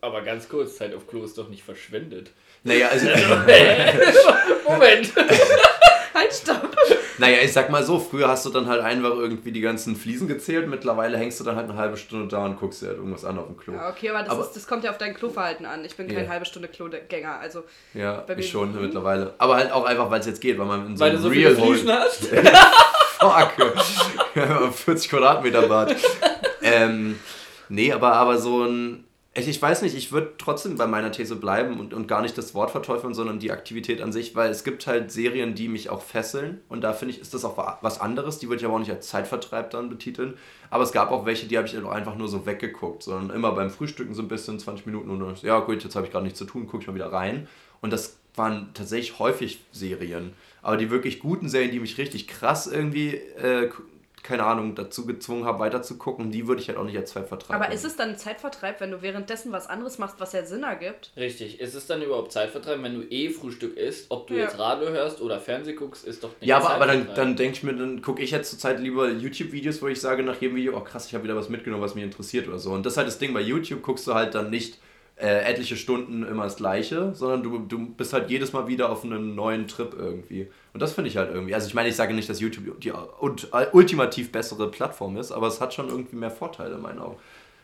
aber 0.00 0.22
ganz 0.22 0.48
kurz, 0.48 0.76
Zeit 0.76 0.94
auf 0.94 1.08
Klo 1.08 1.24
ist 1.24 1.36
doch 1.38 1.48
nicht 1.48 1.64
verschwendet. 1.64 2.30
Naja, 2.62 2.88
also. 2.88 3.06
Moment! 4.68 5.12
halt, 6.14 6.32
stopp! 6.32 6.75
Naja, 7.18 7.38
ich 7.42 7.52
sag 7.52 7.70
mal 7.70 7.82
so, 7.82 7.98
früher 7.98 8.28
hast 8.28 8.44
du 8.46 8.50
dann 8.50 8.66
halt 8.66 8.82
einfach 8.82 9.10
irgendwie 9.10 9.52
die 9.52 9.60
ganzen 9.60 9.96
Fliesen 9.96 10.28
gezählt, 10.28 10.68
mittlerweile 10.68 11.16
hängst 11.16 11.40
du 11.40 11.44
dann 11.44 11.56
halt 11.56 11.70
eine 11.70 11.78
halbe 11.78 11.96
Stunde 11.96 12.28
da 12.28 12.44
und 12.44 12.58
guckst 12.58 12.82
dir 12.82 12.88
halt 12.88 12.98
irgendwas 12.98 13.24
an 13.24 13.38
auf 13.38 13.46
dem 13.46 13.56
Klo. 13.56 13.74
Ja, 13.74 13.88
okay, 13.88 14.10
aber 14.10 14.20
das, 14.20 14.30
aber, 14.30 14.42
ist, 14.42 14.52
das 14.52 14.66
kommt 14.66 14.84
ja 14.84 14.90
auf 14.90 14.98
dein 14.98 15.14
Kloverhalten 15.14 15.64
an. 15.66 15.84
Ich 15.84 15.96
bin 15.96 16.08
kein 16.08 16.18
yeah. 16.18 16.28
halbe 16.28 16.44
Stunde 16.44 16.68
Klogänger, 16.68 17.38
also... 17.38 17.64
Ja, 17.94 18.24
ich 18.36 18.50
schon 18.50 18.74
hm? 18.74 18.82
mittlerweile. 18.82 19.34
Aber 19.38 19.56
halt 19.56 19.72
auch 19.72 19.84
einfach, 19.84 20.10
weil 20.10 20.20
es 20.20 20.26
jetzt 20.26 20.40
geht, 20.40 20.58
weil 20.58 20.66
man 20.66 20.86
in 20.86 20.96
so 20.96 21.04
einem 21.04 21.18
so 21.18 21.28
Real 21.28 21.54
Fliesen 21.54 21.90
hast? 21.90 22.26
Fuck! 23.18 23.54
40 24.74 25.10
Quadratmeter 25.10 25.62
Bad. 25.62 25.96
ähm, 26.62 27.18
nee, 27.68 27.92
aber, 27.92 28.12
aber 28.12 28.38
so 28.38 28.64
ein 28.64 29.05
ich 29.36 29.60
weiß 29.60 29.82
nicht, 29.82 29.94
ich 29.94 30.12
würde 30.12 30.32
trotzdem 30.38 30.76
bei 30.76 30.86
meiner 30.86 31.12
These 31.12 31.36
bleiben 31.36 31.78
und, 31.78 31.92
und 31.92 32.08
gar 32.08 32.22
nicht 32.22 32.38
das 32.38 32.54
Wort 32.54 32.70
verteufeln, 32.70 33.12
sondern 33.12 33.38
die 33.38 33.52
Aktivität 33.52 34.00
an 34.00 34.10
sich, 34.10 34.34
weil 34.34 34.50
es 34.50 34.64
gibt 34.64 34.86
halt 34.86 35.12
Serien, 35.12 35.54
die 35.54 35.68
mich 35.68 35.90
auch 35.90 36.00
fesseln. 36.00 36.62
Und 36.70 36.80
da 36.80 36.94
finde 36.94 37.12
ich, 37.14 37.20
ist 37.20 37.34
das 37.34 37.44
auch 37.44 37.76
was 37.82 38.00
anderes, 38.00 38.38
die 38.38 38.48
würde 38.48 38.60
ich 38.60 38.64
aber 38.64 38.74
auch 38.74 38.78
nicht 38.78 38.90
als 38.90 39.08
Zeitvertreib 39.08 39.70
dann 39.70 39.90
betiteln, 39.90 40.38
aber 40.70 40.84
es 40.84 40.92
gab 40.92 41.10
auch 41.10 41.26
welche, 41.26 41.46
die 41.46 41.58
habe 41.58 41.68
ich 41.68 41.76
einfach 41.76 42.16
nur 42.16 42.28
so 42.28 42.46
weggeguckt, 42.46 43.02
sondern 43.02 43.36
immer 43.36 43.52
beim 43.52 43.68
Frühstücken 43.68 44.14
so 44.14 44.22
ein 44.22 44.28
bisschen, 44.28 44.58
20 44.58 44.86
Minuten 44.86 45.10
und 45.10 45.20
dann, 45.20 45.34
ja 45.42 45.60
gut, 45.60 45.84
jetzt 45.84 45.96
habe 45.96 46.06
ich 46.06 46.12
gerade 46.12 46.24
nichts 46.24 46.38
zu 46.38 46.46
tun, 46.46 46.66
gucke 46.66 46.82
ich 46.82 46.88
mal 46.88 46.94
wieder 46.94 47.12
rein. 47.12 47.46
Und 47.82 47.92
das 47.92 48.16
waren 48.36 48.70
tatsächlich 48.72 49.18
häufig 49.18 49.60
Serien, 49.70 50.32
aber 50.62 50.78
die 50.78 50.90
wirklich 50.90 51.20
guten 51.20 51.50
Serien, 51.50 51.72
die 51.72 51.80
mich 51.80 51.98
richtig 51.98 52.26
krass 52.26 52.66
irgendwie 52.66 53.16
äh, 53.16 53.68
keine 54.26 54.44
Ahnung, 54.44 54.74
dazu 54.74 55.06
gezwungen 55.06 55.44
habe, 55.44 55.60
weiter 55.60 55.82
zu 55.82 55.96
gucken, 55.96 56.30
die 56.30 56.48
würde 56.48 56.60
ich 56.60 56.68
halt 56.68 56.78
auch 56.78 56.84
nicht 56.84 56.96
als 56.96 57.12
Zeitvertreib. 57.12 57.56
Aber 57.56 57.72
ist 57.72 57.84
es 57.84 57.96
dann 57.96 58.16
Zeitvertreib, 58.16 58.80
wenn 58.80 58.90
du 58.90 59.00
währenddessen 59.00 59.52
was 59.52 59.68
anderes 59.68 59.98
machst, 59.98 60.16
was 60.18 60.32
ja 60.32 60.44
Sinn 60.44 60.64
ergibt? 60.64 61.12
Richtig. 61.16 61.60
Ist 61.60 61.74
es 61.74 61.86
dann 61.86 62.02
überhaupt 62.02 62.32
Zeitvertreib, 62.32 62.82
wenn 62.82 62.94
du 62.94 63.06
eh 63.08 63.30
Frühstück 63.30 63.76
isst, 63.76 64.06
ob 64.10 64.26
du 64.26 64.34
ja. 64.34 64.44
jetzt 64.44 64.58
Radio 64.58 64.88
hörst 64.88 65.20
oder 65.20 65.38
Fernseh 65.38 65.74
guckst, 65.74 66.04
ist 66.04 66.24
doch 66.24 66.30
nicht 66.40 66.48
Ja, 66.48 66.58
aber, 66.58 66.70
aber 66.70 66.86
dann, 66.86 67.08
dann 67.14 67.36
denke 67.36 67.56
ich 67.56 67.62
mir, 67.62 67.74
dann 67.74 68.02
gucke 68.02 68.22
ich 68.22 68.32
jetzt 68.32 68.50
zurzeit 68.50 68.80
lieber 68.80 69.08
YouTube-Videos, 69.08 69.80
wo 69.80 69.88
ich 69.88 70.00
sage 70.00 70.22
nach 70.22 70.40
jedem 70.40 70.56
Video, 70.56 70.76
oh 70.76 70.80
krass, 70.80 71.06
ich 71.06 71.14
habe 71.14 71.24
wieder 71.24 71.36
was 71.36 71.48
mitgenommen, 71.48 71.82
was 71.82 71.94
mich 71.94 72.04
interessiert 72.04 72.48
oder 72.48 72.58
so. 72.58 72.72
Und 72.72 72.84
das 72.84 72.94
ist 72.94 72.96
halt 72.96 73.06
das 73.06 73.18
Ding, 73.18 73.32
bei 73.32 73.40
YouTube 73.40 73.82
guckst 73.82 74.06
du 74.06 74.14
halt 74.14 74.34
dann 74.34 74.50
nicht 74.50 74.78
äh, 75.16 75.50
etliche 75.50 75.76
Stunden 75.76 76.24
immer 76.24 76.44
das 76.44 76.56
gleiche, 76.56 77.14
sondern 77.14 77.42
du, 77.42 77.58
du 77.58 77.86
bist 77.86 78.12
halt 78.12 78.30
jedes 78.30 78.52
Mal 78.52 78.68
wieder 78.68 78.90
auf 78.90 79.04
einem 79.04 79.34
neuen 79.34 79.66
Trip 79.66 79.94
irgendwie. 79.96 80.48
Und 80.76 80.82
das 80.82 80.92
finde 80.92 81.08
ich 81.08 81.16
halt 81.16 81.30
irgendwie. 81.32 81.54
Also 81.54 81.68
ich 81.68 81.72
meine, 81.72 81.88
ich 81.88 81.96
sage 81.96 82.12
nicht, 82.12 82.28
dass 82.28 82.38
YouTube 82.38 82.78
die 82.82 82.92
ultimativ 83.72 84.30
bessere 84.30 84.70
Plattform 84.70 85.16
ist, 85.16 85.32
aber 85.32 85.46
es 85.46 85.58
hat 85.58 85.72
schon 85.72 85.88
irgendwie 85.88 86.16
mehr 86.16 86.30
Vorteile 86.30 86.74
in 86.74 86.82
meinen 86.82 86.98
Augen. 86.98 87.16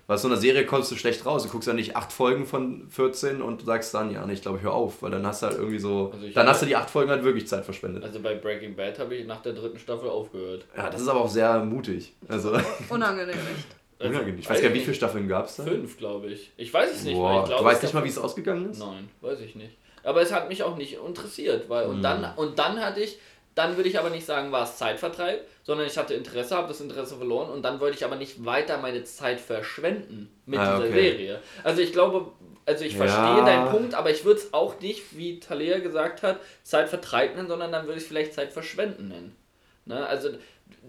Weil 0.07 0.15
aus 0.15 0.23
so 0.23 0.29
einer 0.29 0.39
Serie 0.39 0.65
kommst 0.65 0.91
du 0.91 0.97
schlecht 0.97 1.27
raus. 1.27 1.43
Du 1.43 1.51
guckst 1.51 1.69
ja 1.69 1.75
nicht 1.75 1.95
acht 1.95 2.11
Folgen 2.11 2.47
von 2.47 2.89
14 2.89 3.43
und 3.43 3.67
sagst 3.67 3.93
dann, 3.93 4.11
ja, 4.11 4.25
nee, 4.25 4.33
ich 4.33 4.41
glaube, 4.41 4.63
hör 4.63 4.73
auf, 4.73 5.03
weil 5.03 5.11
dann 5.11 5.27
hast 5.27 5.43
du 5.43 5.49
halt 5.49 5.59
irgendwie 5.59 5.79
so. 5.79 6.11
Also 6.15 6.27
dann 6.33 6.47
hast 6.47 6.63
du 6.63 6.67
die 6.67 6.75
acht 6.75 6.89
Folgen 6.89 7.11
halt 7.11 7.23
wirklich 7.23 7.47
Zeit 7.47 7.67
verschwendet. 7.67 8.03
Also 8.03 8.19
bei 8.19 8.35
Breaking 8.35 8.75
Bad 8.75 8.99
habe 8.99 9.15
ich 9.15 9.27
nach 9.27 9.43
der 9.43 9.53
dritten 9.53 9.79
Staffel 9.79 10.09
aufgehört. 10.09 10.65
Ja, 10.75 10.89
das 10.89 11.03
ist 11.03 11.09
aber 11.09 11.21
auch 11.21 11.29
sehr 11.29 11.63
mutig. 11.63 12.15
Also. 12.29 12.59
Unangenehm, 12.89 13.35
echt. 13.35 13.77
Also, 13.99 14.11
Unangenehm. 14.11 14.39
Ich 14.39 14.49
weiß 14.49 14.63
gar 14.63 14.71
nicht, 14.71 14.79
wie 14.79 14.85
viele 14.85 14.95
Staffeln 14.95 15.29
gab 15.29 15.49
es 15.49 15.57
da? 15.57 15.65
Fünf, 15.65 15.99
glaube 15.99 16.29
ich. 16.29 16.51
Ich 16.57 16.73
weiß 16.73 16.91
es 16.91 17.05
nicht 17.05 17.13
Boah. 17.13 17.33
mehr. 17.33 17.43
Glaub, 17.45 17.59
du 17.59 17.65
weißt 17.67 17.83
nicht 17.83 17.93
mal, 17.93 18.05
wie 18.05 18.09
es 18.09 18.17
ausgegangen 18.17 18.71
ist? 18.71 18.79
Nein, 18.79 19.11
weiß 19.21 19.41
ich 19.41 19.55
nicht. 19.55 19.77
Aber 20.03 20.21
es 20.23 20.33
hat 20.33 20.49
mich 20.49 20.63
auch 20.63 20.77
nicht 20.77 20.95
interessiert, 20.95 21.69
weil 21.69 21.87
und, 21.87 21.97
hm. 21.97 22.03
dann, 22.03 22.35
und 22.37 22.59
dann 22.59 22.81
hatte 22.81 23.01
ich, 23.01 23.19
dann 23.55 23.77
würde 23.77 23.89
ich 23.89 23.99
aber 23.99 24.11
nicht 24.11 24.25
sagen, 24.25 24.51
war 24.51 24.65
es 24.65 24.77
Zeitvertreib, 24.77 25.47
sondern 25.63 25.87
ich 25.87 25.99
hatte 25.99 26.15
Interesse, 26.15 26.57
habe 26.57 26.69
das 26.69 26.81
Interesse 26.81 27.17
verloren 27.17 27.51
und 27.51 27.63
dann 27.63 27.81
wollte 27.81 27.97
ich 27.97 28.05
aber 28.05 28.17
nicht 28.17 28.45
weiter 28.45 28.79
meine 28.79 29.05
Zeit 29.05 29.41
verschwenden 29.41 30.31
mit 30.47 30.59
ah, 30.59 30.77
dieser 30.77 30.89
okay. 30.89 31.11
Serie. 31.11 31.41
Also 31.63 31.83
ich 31.83 31.93
glaube, 31.93 32.33
also 32.65 32.85
ich 32.85 32.97
verstehe 32.97 33.39
ja. 33.39 33.45
deinen 33.45 33.71
Punkt, 33.71 33.95
aber 33.95 34.11
ich 34.11 34.25
würde 34.25 34.41
es 34.41 34.55
auch 34.55 34.81
nicht, 34.81 35.17
wie 35.17 35.41
Talea 35.41 35.81
gesagt 35.81 36.23
hat, 36.23 36.41
Zeitvertreib 36.63 37.37
nennen, 37.37 37.49
sondern 37.49 37.73
dann 37.73 37.87
würde 37.87 37.99
ich 37.99 38.05
es 38.05 38.09
vielleicht 38.09 38.35
Zeit 38.35 38.53
verschwenden 38.53 39.09
nennen. 39.09 39.37
Ne? 39.85 40.07
Also 40.07 40.31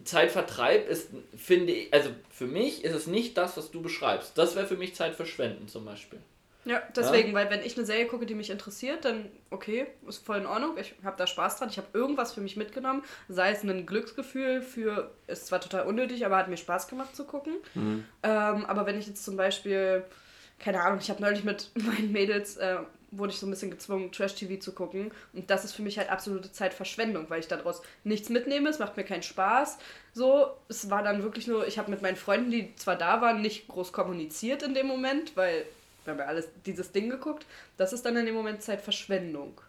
Zeitvertreib 0.06 0.88
ist, 0.88 1.10
finde 1.36 1.74
ich, 1.74 1.94
also 1.94 2.10
für 2.30 2.46
mich 2.46 2.84
ist 2.84 2.94
es 2.94 3.08
nicht 3.08 3.38
das, 3.38 3.58
was 3.58 3.72
du 3.72 3.82
beschreibst. 3.82 4.38
Das 4.38 4.56
wäre 4.56 4.68
für 4.68 4.78
mich 4.78 4.96
Zeitverschwenden 4.96 5.68
zum 5.68 5.86
Beispiel. 5.86 6.20
Ja, 6.66 6.82
deswegen, 6.96 7.30
ja? 7.30 7.36
weil 7.36 7.50
wenn 7.50 7.62
ich 7.62 7.78
eine 7.78 7.86
Serie 7.86 8.08
gucke, 8.08 8.26
die 8.26 8.36
mich 8.36 8.50
interessiert, 8.50 9.06
dann 9.06 9.30
okay, 9.50 9.88
ist 10.08 10.26
voll 10.26 10.38
in 10.38 10.46
Ordnung. 10.46 10.78
Ich 10.78 10.96
habe 11.04 11.18
da 11.18 11.28
Spaß 11.28 11.58
dran. 11.58 11.70
Ich 11.70 11.78
habe 11.78 11.88
irgendwas 11.94 12.34
für 12.34 12.42
mich 12.42 12.56
mitgenommen. 12.56 13.04
Sei 13.28 13.52
es 13.52 13.64
ein 13.64 13.86
Glücksgefühl 13.86 14.62
für, 14.62 15.12
ist 15.28 15.48
zwar 15.48 15.62
total 15.62 15.86
unnötig, 15.86 16.26
aber 16.26 16.38
hat 16.38 16.48
mir 16.48 16.58
Spaß 16.58 16.88
gemacht 16.88 17.16
zu 17.16 17.26
gucken. 17.26 17.54
Mhm. 17.74 18.06
Ähm, 18.24 18.66
aber 18.66 18.86
wenn 18.86 18.98
ich 18.98 19.08
jetzt 19.08 19.24
zum 19.26 19.36
Beispiel, 19.36 20.04
keine 20.60 20.82
Ahnung, 20.82 21.00
ich 21.02 21.10
habe 21.10 21.22
neulich 21.22 21.44
mit 21.44 21.72
meinen 21.76 22.12
Mädels 22.12 22.58
äh, 22.58 22.78
wurde 23.18 23.32
ich 23.32 23.40
so 23.40 23.46
ein 23.46 23.52
bisschen 23.52 23.72
gezwungen, 23.72 24.12
Trash-TV 24.12 24.60
zu 24.60 24.74
gucken. 24.74 25.12
Und 25.34 25.50
das 25.50 25.66
ist 25.66 25.74
für 25.74 25.82
mich 25.82 25.98
halt 25.98 26.10
absolute 26.10 26.52
Zeitverschwendung, 26.52 27.30
weil 27.30 27.40
ich 27.40 27.48
daraus 27.48 27.82
nichts 28.04 28.30
mitnehme. 28.30 28.70
Es 28.70 28.80
macht 28.80 28.98
mir 28.98 29.04
keinen 29.04 29.24
Spaß. 29.24 29.78
So, 30.14 30.48
es 30.68 30.90
war 30.90 31.04
dann 31.04 31.24
wirklich 31.24 31.48
nur, 31.48 31.68
ich 31.68 31.78
habe 31.78 31.92
mit 31.92 32.02
meinen 32.02 32.16
Freunden, 32.16 32.52
die 32.52 32.76
zwar 32.76 32.96
da 32.96 33.22
waren, 33.22 33.42
nicht 33.42 33.68
groß 33.68 33.92
kommuniziert 33.94 34.64
in 34.64 34.74
dem 34.74 34.88
Moment, 34.88 35.36
weil 35.38 35.66
wir 36.04 36.14
haben 36.14 36.20
ja 36.20 36.26
alles 36.26 36.50
dieses 36.66 36.92
Ding 36.92 37.10
geguckt. 37.10 37.46
Das 37.78 37.94
ist 37.94 38.06
dann 38.06 38.18
in 38.18 38.26
dem 38.26 38.36
Moment 38.36 38.62
Zeitverschwendung. 38.62 39.60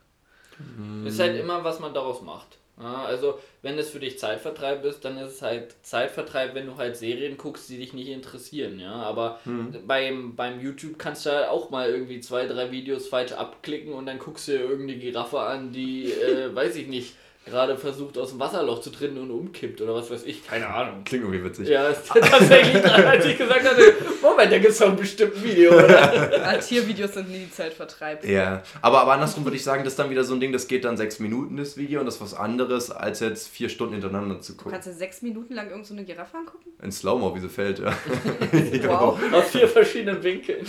Mhm. 0.58 1.06
Ist 1.06 1.20
halt 1.20 1.38
immer, 1.38 1.64
was 1.64 1.80
man 1.80 1.94
daraus 1.94 2.22
macht. 2.22 2.58
Ja, 2.80 3.04
also, 3.04 3.38
wenn 3.62 3.78
es 3.78 3.90
für 3.90 4.00
dich 4.00 4.18
Zeitvertreib 4.18 4.84
ist, 4.84 5.04
dann 5.04 5.16
ist 5.16 5.34
es 5.34 5.42
halt 5.42 5.76
Zeitvertreib, 5.82 6.54
wenn 6.54 6.66
du 6.66 6.76
halt 6.76 6.96
Serien 6.96 7.38
guckst, 7.38 7.70
die 7.70 7.78
dich 7.78 7.92
nicht 7.92 8.08
interessieren, 8.08 8.80
ja. 8.80 8.94
Aber 8.94 9.38
mhm. 9.44 9.86
beim, 9.86 10.34
beim 10.34 10.60
YouTube 10.60 10.98
kannst 10.98 11.24
du 11.24 11.30
halt 11.30 11.48
auch 11.48 11.70
mal 11.70 11.88
irgendwie 11.88 12.18
zwei, 12.18 12.46
drei 12.46 12.72
Videos 12.72 13.06
falsch 13.06 13.30
abklicken 13.32 13.92
und 13.92 14.06
dann 14.06 14.18
guckst 14.18 14.48
du 14.48 14.52
dir 14.52 14.60
irgendeine 14.60 14.98
Giraffe 14.98 15.38
an, 15.40 15.70
die, 15.70 16.10
äh, 16.10 16.52
weiß 16.54 16.74
ich 16.74 16.88
nicht, 16.88 17.14
gerade 17.44 17.76
versucht 17.76 18.16
aus 18.16 18.30
dem 18.30 18.40
Wasserloch 18.40 18.80
zu 18.80 18.90
trennen 18.90 19.18
und 19.18 19.30
umkippt 19.30 19.80
oder 19.82 19.94
was 19.94 20.10
weiß 20.10 20.24
ich, 20.24 20.46
keine 20.46 20.66
Ahnung. 20.66 21.04
Klingt 21.04 21.24
irgendwie 21.24 21.44
witzig. 21.44 21.68
Ja, 21.68 21.88
ist 21.88 22.06
tatsächlich 22.08 22.82
dran, 22.82 23.04
als 23.04 23.24
ich 23.26 23.36
gesagt 23.36 23.68
hatte, 23.68 23.94
Moment, 24.22 24.50
da 24.50 24.58
gibt 24.58 24.72
es 24.72 24.78
doch 24.78 24.88
ein 24.88 24.96
bestimmtes 24.96 25.42
Video, 25.44 25.74
oder? 25.74 26.58
Tiervideos 26.66 27.12
sind 27.14 27.30
nie 27.30 27.48
Zeitvertreib. 27.50 28.24
Ja, 28.24 28.62
aber, 28.80 29.02
aber 29.02 29.12
andersrum 29.12 29.44
würde 29.44 29.56
ich 29.56 29.62
sagen, 29.62 29.84
das 29.84 29.92
ist 29.92 29.98
dann 29.98 30.08
wieder 30.08 30.24
so 30.24 30.34
ein 30.34 30.40
Ding, 30.40 30.52
das 30.52 30.66
geht 30.68 30.84
dann 30.84 30.96
sechs 30.96 31.18
Minuten, 31.18 31.58
das 31.58 31.76
Video, 31.76 32.00
und 32.00 32.06
das 32.06 32.16
ist 32.16 32.20
was 32.22 32.34
anderes, 32.34 32.90
als 32.90 33.20
jetzt 33.20 33.48
vier 33.48 33.68
Stunden 33.68 33.92
hintereinander 33.92 34.40
zu 34.40 34.52
gucken. 34.52 34.70
Du 34.70 34.76
kannst 34.76 34.88
ja 34.88 34.94
sechs 34.94 35.20
Minuten 35.20 35.54
lang 35.54 35.68
irgendeine 35.68 36.00
so 36.00 36.06
Giraffe 36.06 36.38
angucken? 36.38 36.70
In 36.82 36.92
Slow-Mo, 36.92 37.34
wie 37.34 37.40
sie 37.40 37.48
fällt, 37.50 37.78
ja. 37.78 37.92
wow. 38.88 39.18
Aus 39.32 39.50
vier 39.50 39.68
verschiedenen 39.68 40.22
Winkeln. 40.22 40.66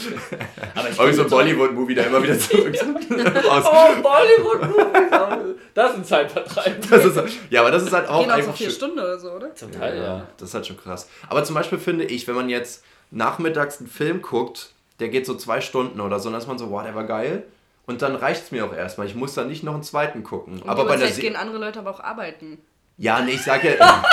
aber 0.75 0.89
ich 0.89 1.15
so 1.15 1.23
ein 1.23 1.29
Bollywood-Movie, 1.29 1.95
der 1.95 2.07
immer 2.07 2.21
wieder 2.21 2.37
zurück. 2.37 2.75
oh, 2.83 4.01
Bollywood-Movie! 4.01 5.55
Das 5.73 5.91
ist 5.91 5.97
ein 5.97 6.05
Zeitvertreib. 6.05 6.64
Das 6.89 7.05
ist, 7.05 7.19
ja, 7.49 7.61
aber 7.61 7.71
das 7.71 7.83
ist 7.83 7.93
halt 7.93 8.07
auch 8.09 8.21
Gehen 8.21 8.31
einfach 8.31 8.49
auch 8.51 8.57
so 8.57 8.63
vier 8.63 8.71
Stunden 8.71 8.99
oder 8.99 9.19
so, 9.19 9.31
oder? 9.31 9.53
Zum 9.55 9.71
Teil, 9.71 9.97
ja, 9.97 10.03
ja. 10.03 10.27
Das 10.37 10.49
ist 10.49 10.55
halt 10.55 10.67
schon 10.67 10.77
krass. 10.77 11.07
Aber 11.27 11.43
zum 11.43 11.55
Beispiel 11.55 11.77
finde 11.77 12.05
ich, 12.05 12.27
wenn 12.27 12.35
man 12.35 12.49
jetzt 12.49 12.83
nachmittags 13.11 13.79
einen 13.79 13.87
Film 13.87 14.21
guckt, 14.21 14.71
der 14.99 15.09
geht 15.09 15.25
so 15.25 15.35
zwei 15.35 15.61
Stunden 15.61 15.99
oder 16.01 16.19
so, 16.19 16.29
dann 16.29 16.39
ist 16.39 16.47
man 16.47 16.57
so, 16.57 16.69
wow, 16.71 16.83
der 16.83 16.95
war 16.95 17.03
geil. 17.03 17.43
Und 17.85 18.01
dann 18.01 18.15
reicht 18.15 18.45
es 18.45 18.51
mir 18.51 18.65
auch 18.65 18.73
erstmal. 18.73 19.07
Ich 19.07 19.15
muss 19.15 19.33
dann 19.35 19.47
nicht 19.47 19.63
noch 19.63 19.73
einen 19.73 19.83
zweiten 19.83 20.23
gucken. 20.23 20.61
Und 20.61 20.69
aber 20.69 20.85
bei 20.85 20.97
der 20.97 21.11
gehen 21.11 21.35
andere 21.35 21.57
Leute 21.57 21.79
aber 21.79 21.91
auch 21.91 21.99
arbeiten. 21.99 22.57
Ja, 22.97 23.21
nee, 23.21 23.33
ich 23.33 23.43
sage 23.43 23.77
ja. 23.77 24.03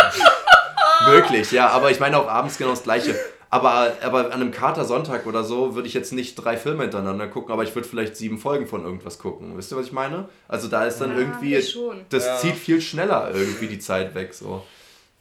Wirklich, 1.06 1.50
ja, 1.52 1.68
aber 1.68 1.90
ich 1.90 1.99
meine 1.99 2.18
auch 2.18 2.28
abends 2.28 2.59
genau 2.59 2.71
das 2.71 2.82
Gleiche. 2.82 3.14
Aber, 3.52 3.92
aber 4.00 4.25
an 4.32 4.40
einem 4.40 4.50
Kater-Sonntag 4.50 5.26
oder 5.26 5.44
so 5.44 5.75
würde 5.75 5.87
ich 5.87 5.92
jetzt 5.92 6.14
nicht 6.14 6.37
drei 6.37 6.56
Filme 6.56 6.85
hintereinander 6.85 7.28
gucken, 7.28 7.52
aber 7.52 7.64
ich 7.64 7.75
würde 7.75 7.87
vielleicht 7.87 8.16
sieben 8.16 8.38
Folgen 8.38 8.66
von 8.66 8.82
irgendwas 8.82 9.18
gucken. 9.18 9.59
Wisst 9.59 9.71
ihr, 9.71 9.76
was 9.76 9.85
ich 9.85 9.92
meine? 9.92 10.30
Also 10.49 10.68
da 10.68 10.87
ist 10.87 11.02
dann 11.02 11.11
ja, 11.11 11.18
irgendwie. 11.18 11.52
Das 12.09 12.25
ja. 12.25 12.38
zieht 12.38 12.54
viel 12.54 12.80
schneller 12.80 13.30
irgendwie 13.35 13.66
die 13.66 13.78
Zeit 13.78 14.14
weg. 14.14 14.32
So. 14.32 14.64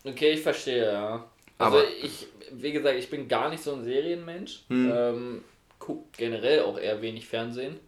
Okay, 0.05 0.31
ich 0.31 0.41
verstehe, 0.41 0.93
ja. 0.93 1.25
Also 1.57 1.77
aber 1.77 1.83
ich, 2.01 2.27
wie 2.53 2.71
gesagt, 2.71 2.97
ich 2.97 3.09
bin 3.09 3.27
gar 3.27 3.49
nicht 3.49 3.61
so 3.63 3.73
ein 3.73 3.83
Serienmensch. 3.83 4.61
Hm. 4.69 4.93
Ähm, 4.95 5.43
guck 5.77 6.13
generell 6.13 6.61
auch 6.61 6.79
eher 6.79 7.01
wenig 7.01 7.27
Fernsehen. 7.27 7.81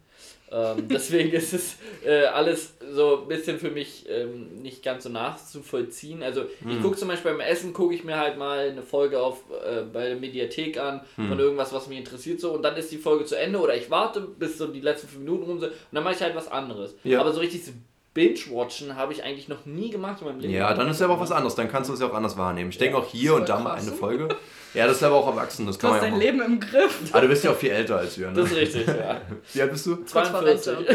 Ähm, 0.52 0.88
deswegen 0.88 1.30
ist 1.32 1.52
es 1.52 1.76
äh, 2.04 2.26
alles 2.26 2.74
so 2.92 3.22
ein 3.22 3.28
bisschen 3.28 3.58
für 3.58 3.70
mich 3.70 4.06
ähm, 4.08 4.62
nicht 4.62 4.82
ganz 4.82 5.04
so 5.04 5.10
nachzuvollziehen. 5.10 6.22
Also 6.22 6.42
ich 6.60 6.74
Hm. 6.76 6.82
gucke 6.82 6.96
zum 6.96 7.08
Beispiel 7.08 7.32
beim 7.32 7.40
Essen, 7.40 7.72
gucke 7.72 7.94
ich 7.94 8.04
mir 8.04 8.16
halt 8.18 8.36
mal 8.38 8.68
eine 8.70 8.82
Folge 8.82 9.20
auf 9.20 9.42
äh, 9.50 9.82
bei 9.82 10.08
der 10.08 10.16
Mediathek 10.16 10.78
an 10.78 11.00
Hm. 11.16 11.28
von 11.28 11.38
irgendwas, 11.38 11.72
was 11.72 11.88
mich 11.88 11.98
interessiert 11.98 12.40
so 12.40 12.52
und 12.52 12.62
dann 12.62 12.76
ist 12.76 12.92
die 12.92 12.98
Folge 12.98 13.24
zu 13.24 13.36
Ende 13.38 13.58
oder 13.58 13.74
ich 13.76 13.90
warte 13.90 14.20
bis 14.20 14.58
so 14.58 14.66
die 14.66 14.80
letzten 14.80 15.08
fünf 15.08 15.20
Minuten 15.24 15.44
rum 15.44 15.58
sind 15.60 15.70
und 15.70 15.76
dann 15.92 16.04
mache 16.04 16.14
ich 16.14 16.20
halt 16.22 16.34
was 16.36 16.48
anderes. 16.48 16.94
Ja. 17.04 17.20
Aber 17.20 17.32
so 17.32 17.40
richtig 17.40 17.64
so 17.64 17.72
Binge-Watchen 18.14 18.94
habe 18.94 19.12
ich 19.12 19.24
eigentlich 19.24 19.48
noch 19.48 19.66
nie 19.66 19.90
gemacht 19.90 20.20
in 20.20 20.28
meinem 20.28 20.38
Leben. 20.38 20.54
Ja, 20.54 20.72
dann 20.74 20.88
ist 20.88 21.00
ja 21.00 21.06
aber 21.06 21.14
auch 21.16 21.20
was 21.20 21.32
anderes. 21.32 21.56
Dann 21.56 21.68
kannst 21.68 21.90
du 21.90 21.94
es 21.94 22.00
ja 22.00 22.06
auch 22.06 22.14
anders 22.14 22.36
wahrnehmen. 22.38 22.70
Ich 22.70 22.78
denke 22.78 22.96
auch 22.96 23.08
hier 23.08 23.34
und 23.34 23.48
da 23.48 23.58
mal 23.58 23.72
eine 23.74 23.90
Folge. 23.90 24.28
Ja, 24.74 24.86
das 24.88 24.96
ist 24.96 25.02
aber 25.04 25.14
auch 25.16 25.26
erwachsen. 25.28 25.66
Das 25.66 25.78
Du 25.78 25.86
kann 25.86 25.94
hast 25.96 26.02
man 26.02 26.04
ja 26.04 26.10
dein 26.10 26.20
auch. 26.20 26.24
Leben 26.24 26.42
im 26.42 26.60
Griff. 26.60 26.98
Ah, 27.12 27.20
du 27.20 27.28
bist 27.28 27.44
ja 27.44 27.52
auch 27.52 27.56
viel 27.56 27.70
älter 27.70 27.96
als 27.98 28.18
wir, 28.18 28.26
Das 28.28 28.36
ne? 28.36 28.42
ist 28.42 28.74
richtig, 28.74 28.86
ja. 28.88 29.20
Wie 29.52 29.62
alt 29.62 29.70
bist 29.72 29.86
du? 29.86 29.96
Kurz 29.96 30.10
vor 30.10 30.40
42. 30.42 30.76
Rente. 30.78 30.94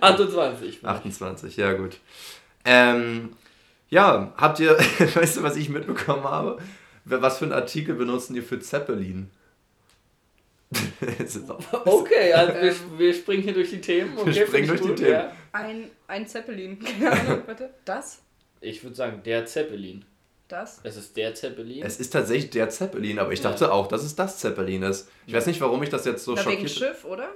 28. 0.00 0.84
28, 0.84 1.56
ja 1.56 1.72
gut. 1.72 1.96
Ähm, 2.64 3.30
ja, 3.88 4.32
habt 4.36 4.60
ihr, 4.60 4.72
weißt 5.14 5.38
du, 5.38 5.42
was 5.42 5.56
ich 5.56 5.68
mitbekommen 5.68 6.24
habe? 6.24 6.58
Was 7.04 7.38
für 7.38 7.44
einen 7.44 7.52
Artikel 7.52 7.94
benutzen 7.94 8.34
ihr 8.34 8.42
für 8.42 8.58
Zeppelin? 8.60 9.30
Das 11.18 11.38
Okay, 11.84 12.32
also 12.32 12.54
wir, 12.54 12.62
Ähm. 12.62 12.74
wir 12.96 13.14
springen 13.14 13.42
hier 13.44 13.54
durch 13.54 13.70
die 13.70 13.80
Themen. 13.80 14.18
Okay, 14.18 14.32
springen 14.32 14.48
finde 14.48 14.60
ich 14.62 14.68
durch 14.68 14.80
die 14.80 14.88
gut, 14.88 14.96
Themen. 14.96 15.10
Ja. 15.12 15.32
Ein, 15.52 15.90
ein 16.08 16.26
Zeppelin. 16.26 16.78
Keine 16.80 17.12
Ahnung, 17.12 17.42
bitte. 17.46 17.70
Das? 17.84 18.20
Ich 18.60 18.82
würde 18.82 18.96
sagen, 18.96 19.22
der 19.24 19.46
Zeppelin. 19.46 20.04
Das? 20.48 20.80
Es 20.84 20.96
ist 20.96 21.16
der 21.16 21.34
Zeppelin. 21.34 21.82
es 21.84 21.98
ist 21.98 22.10
tatsächlich 22.12 22.50
der 22.50 22.68
Zeppelin, 22.68 23.18
aber 23.18 23.32
ich 23.32 23.42
Ja. 23.42 23.50
dachte 23.50 23.72
auch, 23.72 23.88
dass 23.88 24.04
es 24.04 24.14
das 24.14 24.38
Zeppelin 24.38 24.82
ist. 24.84 25.08
Ich 25.26 25.34
weiß 25.34 25.46
nicht, 25.46 25.60
warum 25.60 25.82
ich 25.82 25.88
das 25.88 26.04
jetzt 26.04 26.24
so 26.24 26.34
Na, 26.34 26.46
wegen 26.46 26.66
schockiert 26.68 26.70
Schiff, 26.70 27.04
oder? 27.04 27.28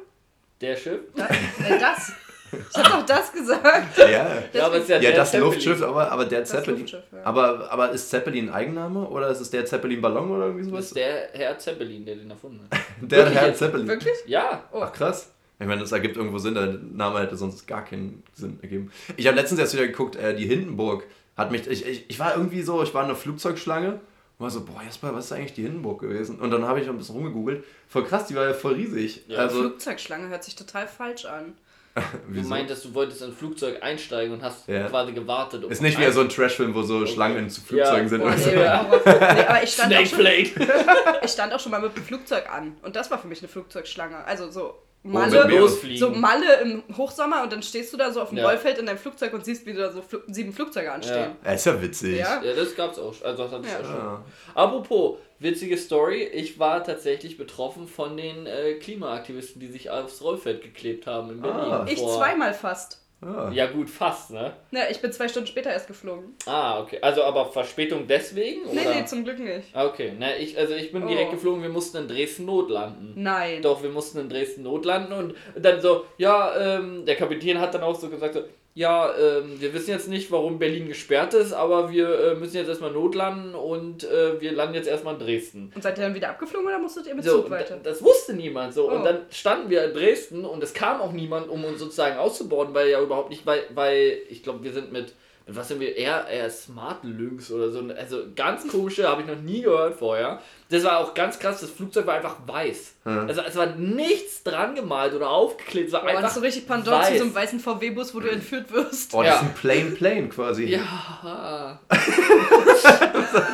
der 0.61 0.77
Schiff. 0.77 1.01
Das? 1.17 1.31
Äh, 1.31 1.79
das. 1.81 2.13
Ich 2.53 2.77
hab 2.79 2.87
doch 3.01 3.07
das 3.07 3.33
gesagt. 3.33 3.97
Ja, 3.99 4.43
Ja, 4.53 4.67
aber 4.67 4.77
es 4.77 4.83
ist 4.85 4.89
ja, 4.91 4.97
ja 4.97 5.01
der 5.11 5.13
das 5.19 5.31
Zeppelin. 5.31 5.53
Luftschiff, 5.53 5.83
aber, 5.83 6.11
aber 6.11 6.25
der 6.25 6.41
Das 6.41 6.51
Zeppelin. 6.51 6.87
Ja. 6.87 6.99
Aber, 7.25 7.71
aber 7.71 7.91
ist 7.93 8.11
Zeppelin 8.11 8.49
ein 8.49 8.55
Eigenname 8.55 9.09
oder 9.09 9.29
ist 9.29 9.41
es 9.41 9.51
der 9.51 9.65
Zeppelin-Ballon 9.67 10.31
oder 10.31 10.47
irgendwie 10.47 10.63
Das 10.65 10.71
sowas? 10.71 10.85
ist 10.87 10.97
der 10.97 11.29
Herr 11.33 11.59
Zeppelin, 11.59 12.05
der 12.05 12.17
den 12.17 12.31
erfunden 12.31 12.69
hat. 12.71 12.79
Der 13.01 13.19
Wirklich 13.19 13.39
Herr 13.39 13.49
jetzt? 13.49 13.59
Zeppelin. 13.59 13.89
Wirklich? 13.89 14.15
Ja. 14.27 14.65
Oh. 14.73 14.81
Ach 14.83 14.93
krass. 14.93 15.31
Ich 15.61 15.67
meine, 15.67 15.81
das 15.83 15.93
ergibt 15.93 16.17
irgendwo 16.17 16.39
Sinn, 16.39 16.55
der 16.55 16.67
Name 16.67 17.21
hätte 17.21 17.37
sonst 17.37 17.67
gar 17.67 17.85
keinen 17.85 18.23
Sinn 18.35 18.59
ergeben. 18.63 18.91
Ich 19.17 19.27
habe 19.27 19.37
letztens 19.37 19.61
erst 19.61 19.75
wieder 19.75 19.87
geguckt, 19.87 20.17
äh, 20.17 20.35
die 20.35 20.47
Hindenburg 20.47 21.05
hat 21.41 21.51
mich, 21.51 21.67
ich, 21.67 21.85
ich, 21.87 22.05
ich 22.09 22.19
war 22.19 22.37
irgendwie 22.37 22.63
so, 22.63 22.83
ich 22.83 22.93
war 22.95 23.03
in 23.03 23.09
einer 23.11 23.17
Flugzeugschlange 23.17 23.93
und 23.95 24.01
war 24.39 24.51
so, 24.51 24.65
boah, 24.65 24.83
Jasper, 24.85 25.15
was 25.15 25.27
ist 25.27 25.33
eigentlich 25.33 25.55
die 25.55 25.63
Hindenburg 25.63 26.01
gewesen? 26.01 26.39
Und 26.39 26.51
dann 26.51 26.65
habe 26.67 26.81
ich 26.81 26.89
ein 26.89 26.97
bisschen 26.99 27.15
rumgegoogelt. 27.17 27.65
Voll 27.89 28.05
krass, 28.05 28.27
die 28.27 28.35
war 28.35 28.45
ja 28.47 28.55
voll 28.55 28.75
riesig. 28.75 29.23
Ja, 29.29 29.39
also, 29.39 29.61
Flugzeugschlange 29.61 30.29
hört 30.29 30.45
sich 30.45 30.55
total 30.57 30.87
falsch 30.89 31.25
an. 31.25 31.55
Du 32.33 32.41
meintest, 32.43 32.85
du 32.85 32.95
wolltest 32.95 33.21
in 33.21 33.29
ein 33.31 33.35
Flugzeug 33.35 33.83
einsteigen 33.83 34.33
und 34.33 34.43
hast 34.43 34.69
Ja. 34.69 34.87
quasi 34.89 35.13
gewartet. 35.13 35.65
Um 35.65 35.71
Ist 35.73 35.83
nicht 35.83 35.99
wie 35.99 36.09
so 36.13 36.21
ein 36.21 36.29
Trashfilm, 36.29 36.73
wo 36.73 36.83
so 36.83 37.05
Schlangen 37.05 37.51
zu 37.51 37.61
Flugzeugen 37.61 38.05
Ja. 38.05 38.09
sind. 38.09 38.21
Boah, 38.21 38.29
oder 38.29 38.39
so. 38.39 38.51
nee, 38.51 38.63
Ja. 38.63 38.85
Horrorfilm. 38.85 39.19
nee, 39.19 39.45
aber 39.45 39.63
ich 39.65 39.71
stand, 39.73 39.93
schon, 40.09 40.27
ich 41.25 41.31
stand 41.31 41.53
auch 41.53 41.59
schon 41.61 41.73
mal 41.73 41.81
mit 41.81 41.97
dem 41.97 42.05
Flugzeug 42.05 42.49
an. 42.51 42.77
Und 42.83 42.95
das 42.95 43.11
war 43.11 43.19
für 43.19 43.27
mich 43.27 43.41
eine 43.41 43.49
Flugzeugschlange. 43.49 44.25
Also 44.25 44.51
so 44.53 44.75
Malle, 45.03 45.69
so 45.97 46.11
Malle 46.11 46.61
im 46.61 46.83
Hochsommer 46.95 47.43
und 47.43 47.53
dann 47.53 47.63
stehst 47.63 47.91
du 47.93 47.97
da 47.97 48.13
so 48.13 48.21
auf 48.21 48.29
dem 48.29 48.39
Ja. 48.39 48.47
Rollfeld 48.49 48.77
in 48.79 48.85
deinem 48.87 48.99
Flugzeug 48.99 49.33
und 49.33 49.45
siehst, 49.47 49.65
wie 49.65 49.73
da 49.73 49.91
so 49.91 50.03
Fl 50.03 50.23
sieben 50.27 50.53
Flugzeuge 50.53 50.93
anstehen. 50.93 51.31
Ja, 51.43 51.53
ist 51.53 51.65
ja 51.65 51.81
witzig. 51.81 52.19
Ja. 52.19 52.43
Ja, 52.43 52.53
das 52.53 52.75
gab's 52.77 52.99
auch. 52.99 53.15
Also 53.25 53.45
das 53.45 53.53
hatte 53.53 53.63
ich 53.67 53.73
Ja. 53.73 53.81
auch 53.81 53.85
schon. 53.85 53.95
Ja. 53.97 54.25
Apropos, 54.55 55.19
witzige 55.39 55.79
Story. 55.79 56.25
Ich 56.25 56.59
war 56.59 56.85
tatsächlich 56.85 57.39
betroffen 57.39 57.89
von 57.89 58.17
den 58.19 58.47
äh, 58.47 58.75
Klimaaktivisten, 58.75 59.59
die 59.61 59.69
sich 59.69 59.89
aufs 59.89 60.21
Rollfeld 60.23 60.63
geklebt 60.63 61.07
haben 61.07 61.31
in 61.31 61.41
Berlin. 61.41 61.59
Ah. 61.73 61.87
Ich 61.89 61.99
zweimal 61.99 62.53
fast. 62.53 62.99
Ja. 63.23 63.51
Ja 63.53 63.67
gut, 63.67 63.91
fast, 63.91 64.31
ne? 64.31 64.55
Ja, 64.71 64.83
ich 64.91 65.01
bin 65.01 65.13
zwei 65.13 65.29
Stunden 65.29 65.47
später 65.47 65.71
erst 65.71 65.87
geflogen. 65.87 66.35
Ah, 66.47 66.81
okay. 66.81 66.99
Also 67.03 67.23
aber 67.23 67.47
Verspätung 67.47 68.07
deswegen? 68.07 68.63
Nee, 68.73 68.81
oder? 68.81 68.95
nee, 68.95 69.05
zum 69.05 69.25
Glück 69.25 69.39
nicht. 69.39 69.69
Ah, 69.75 69.85
Okay, 69.87 70.13
na, 70.19 70.37
ich, 70.37 70.57
also 70.57 70.75
ich 70.75 70.91
bin 70.93 71.03
Oh. 71.03 71.07
direkt 71.07 71.31
geflogen, 71.33 71.63
wir 71.63 71.69
mussten 71.69 71.99
in 71.99 72.09
Dresden 72.09 72.47
notlanden. 72.47 73.13
Nein. 73.17 73.61
Doch, 73.63 73.83
wir 73.83 73.91
mussten 73.91 74.21
in 74.21 74.29
Dresden 74.31 74.63
notlanden 74.63 75.13
und 75.13 75.35
dann 75.57 75.81
so, 75.83 76.07
ja, 76.17 76.57
ähm, 76.79 77.05
der 77.05 77.17
Kapitän 77.17 77.61
hat 77.61 77.75
dann 77.75 77.83
auch 77.83 77.95
so 77.95 78.09
gesagt, 78.09 78.35
so, 78.35 78.41
ja, 78.75 79.13
ähm, 79.19 79.61
wir 79.61 79.75
wissen 79.75 79.91
jetzt 79.91 80.09
nicht, 80.09 80.31
warum 80.31 80.59
Berlin 80.59 80.87
gesperrt 80.87 81.35
ist, 81.35 81.53
aber 81.53 81.91
wir 81.91 82.09
äh, 82.19 82.35
müssen 82.37 82.57
jetzt 82.57 82.69
erstmal 82.69 82.93
notlanden 82.93 83.55
und 83.55 84.05
äh, 84.05 84.41
wir 84.41 84.53
landen 84.53 84.75
jetzt 84.75 84.87
erstmal 84.89 85.15
in 85.15 85.21
Dresden. 85.21 85.73
Und 85.75 85.83
seid 85.83 85.99
ihr 85.99 86.05
dann 86.05 86.15
wieder 86.15 86.29
abgeflogen 86.31 86.69
oder 86.69 86.79
musstet 86.79 87.07
ihr 87.09 87.15
mit 87.15 87.25
So, 87.25 87.43
Zug 87.43 87.51
weiter? 87.51 87.77
da- 87.83 87.91
das 87.91 88.03
wusste 88.03 88.33
niemand 88.33 88.73
so. 88.73 88.89
Oh. 88.89 88.95
Und 88.95 89.05
dann 89.05 89.23
standen 89.31 89.71
wir 89.71 89.85
in 89.85 89.93
Dresden 89.93 90.45
und 90.45 90.63
es 90.63 90.73
kam 90.73 91.01
auch 91.01 91.13
niemand, 91.13 91.49
um 91.49 91.65
uns 91.65 91.81
sozusagen 91.81 92.17
auszuborden, 92.17 92.73
weil 92.75 92.89
ja 92.89 93.01
überhaupt 93.03 93.31
nicht, 93.31 93.45
weil, 93.45 93.63
weil 93.75 94.19
ich 94.29 94.43
glaube, 94.45 94.63
wir 94.63 94.73
sind 94.73 94.93
mit 94.93 95.15
was 95.57 95.69
sind 95.69 95.81
wir, 95.81 95.97
eher, 95.97 96.27
eher 96.29 96.51
Smart 96.51 96.99
Lynx 97.03 97.51
oder 97.51 97.71
so. 97.71 97.83
Also 97.97 98.23
ganz 98.35 98.67
komische, 98.69 99.09
habe 99.09 99.23
ich 99.23 99.29
noch 99.29 99.37
nie 99.37 99.63
gehört 99.63 99.97
vorher. 99.97 100.41
Das 100.71 100.85
war 100.85 100.99
auch 100.99 101.15
ganz 101.15 101.39
krass, 101.39 101.61
das 101.61 101.71
Flugzeug 101.71 102.07
war 102.07 102.15
einfach 102.15 102.37
weiß. 102.47 102.95
Hm. 103.05 103.29
Also 103.29 103.41
es 103.43 103.57
war 103.57 103.67
nichts 103.67 104.43
dran 104.45 104.75
gemalt 104.75 105.15
oder 105.15 105.31
aufgeklebt, 105.31 105.89
es 105.89 105.93
war 105.93 106.03
das 106.03 106.11
einfach 106.11 106.29
ist 106.29 106.35
so 106.35 106.41
richtig 106.41 106.67
Pandora 106.69 107.03
zu 107.03 107.17
so 107.19 107.25
einem 107.25 107.35
weißen 107.35 107.61
VW-Bus, 107.61 108.15
wo 108.15 108.21
du 108.21 108.29
entführt 108.29 108.73
wirst. 108.73 109.13
Oh, 109.15 109.23
das 109.23 109.29
Ja. 109.29 109.35
ist 109.37 109.43
ein 109.43 109.55
Plain 109.55 109.95
Plane 109.95 110.29
quasi. 110.29 110.65
Ja. 110.67 111.79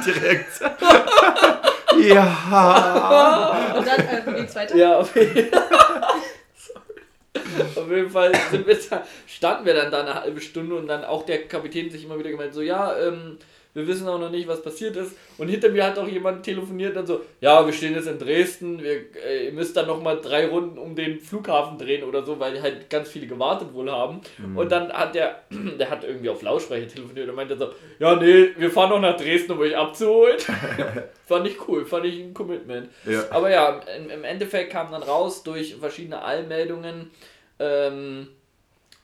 Direkt. 0.07 0.61
ja. 2.11 3.75
Und 3.77 3.87
dann, 3.87 4.01
äh, 4.01 4.41
geht's 4.41 4.55
weiter? 4.55 4.77
Ja, 4.77 4.99
auf 4.99 5.15
jeden 5.17 5.35
Sorry. 5.35 5.51
Auf 7.77 7.91
jeden 7.91 8.11
Fall 8.11 8.33
wir 8.33 8.79
da, 8.91 9.07
standen 9.27 9.67
wir 9.67 9.75
dann 9.75 9.91
da 9.91 10.01
eine 10.01 10.15
halbe 10.15 10.41
Stunde 10.41 10.77
und 10.77 10.87
dann 10.87 11.05
auch 11.05 11.25
der 11.25 11.47
Kapitän 11.49 11.91
sich 11.91 12.05
immer 12.05 12.19
wieder 12.19 12.31
gemeint, 12.31 12.55
so 12.55 12.63
ja, 12.63 12.97
ähm, 12.99 13.39
wir 13.77 13.87
wissen 13.87 14.09
auch 14.09 14.19
noch 14.19 14.31
nicht, 14.31 14.49
was 14.49 14.63
passiert 14.63 14.97
ist. 14.97 15.15
Und 15.37 15.49
hinter 15.49 15.69
mir 15.69 15.85
hat 15.85 15.99
auch 15.99 16.09
jemand 16.09 16.43
telefoniert 16.43 16.97
dann 16.97 17.07
so, 17.07 17.21
ja, 17.43 17.65
wir 17.67 17.75
stehen 17.75 17.95
jetzt 17.95 18.09
in 18.09 18.19
Dresden, 18.19 18.83
wir, 18.83 19.15
äh, 19.23 19.45
ihr 19.45 19.53
müsst 19.53 19.77
dann 19.77 19.87
nochmal 19.87 20.19
drei 20.23 20.47
Runden 20.47 20.79
um 20.79 20.97
den 20.97 21.21
Flughafen 21.21 21.77
drehen 21.77 22.03
oder 22.03 22.25
so, 22.25 22.41
weil 22.41 22.63
halt 22.63 22.89
ganz 22.89 23.11
viele 23.11 23.27
gewartet 23.27 23.75
wohl 23.75 23.93
haben. 23.93 24.23
Und 24.55 24.73
dann 24.73 24.91
hat 24.91 25.15
der, 25.15 25.43
der 25.79 25.91
hat 25.91 26.05
irgendwie 26.05 26.31
auf 26.31 26.41
Lautsprecher 26.41 26.89
telefoniert 26.89 27.29
und 27.29 27.35
meinte 27.35 27.59
so, 27.59 27.69
ja, 27.99 28.17
nee, 28.17 28.49
wir 28.57 28.71
fahren 28.71 28.89
noch 28.89 29.01
nach 29.01 29.19
Dresden, 29.19 29.53
um 29.53 29.59
euch 29.59 29.77
abzuholen. 29.77 30.39
fand 31.27 31.47
ich 31.47 31.69
cool, 31.69 31.85
fand 31.85 32.07
ich 32.07 32.19
ein 32.19 32.33
Commitment. 32.33 32.89
Ja. 33.05 33.25
Aber 33.29 33.51
ja, 33.51 33.83
im, 33.95 34.09
im 34.09 34.25
Endeffekt 34.25 34.73
kam 34.73 34.91
dann 34.91 35.03
raus 35.03 35.43
durch 35.43 35.77
verschiedene 35.77 36.23
Allmeldungen, 36.23 37.11
ähm, 37.59 38.29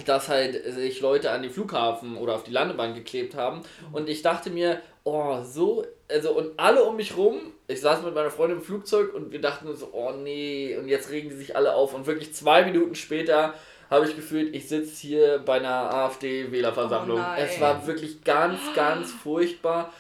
dass 0.05 0.29
halt 0.29 0.65
sich 0.73 1.01
Leute 1.01 1.31
an 1.31 1.43
den 1.43 1.51
Flughafen 1.51 2.17
oder 2.17 2.35
auf 2.35 2.45
die 2.45 2.51
Landebahn 2.51 2.95
geklebt 2.95 3.35
haben. 3.35 3.63
Und 3.93 4.09
ich 4.09 4.23
dachte 4.23 4.51
mir, 4.51 4.81
oh, 5.05 5.43
so, 5.43 5.85
also 6.11 6.33
und 6.33 6.59
alle 6.59 6.85
um 6.85 6.97
mich 6.97 7.17
rum, 7.17 7.53
ich 7.69 7.81
saß 7.81 8.03
mit 8.03 8.15
meiner 8.15 8.31
Freundin 8.31 8.59
im 8.59 8.65
Flugzeug 8.65 9.15
und 9.15 9.33
wir 9.33 9.41
dachten 9.41 9.69
uns 9.69 9.81
so, 9.81 9.91
oh 9.93 10.13
nee, 10.13 10.77
und 10.77 10.89
jetzt 10.89 11.11
regen 11.11 11.29
die 11.29 11.37
sich 11.37 11.57
alle 11.57 11.75
auf. 11.75 11.95
Und 11.95 12.07
wirklich 12.07 12.35
zwei 12.35 12.65
Minuten 12.65 12.95
später 12.95 13.55
habe 13.91 14.07
ich 14.07 14.17
gefühlt, 14.17 14.55
ich 14.55 14.69
sitze 14.69 15.01
hier 15.01 15.39
bei 15.45 15.57
einer 15.57 15.93
AfD-Wählerversammlung. 15.93 17.21
Oh 17.21 17.41
es 17.41 17.61
war 17.61 17.87
wirklich 17.87 18.25
ganz, 18.25 18.59
ganz 18.75 19.13
furchtbar. 19.13 19.93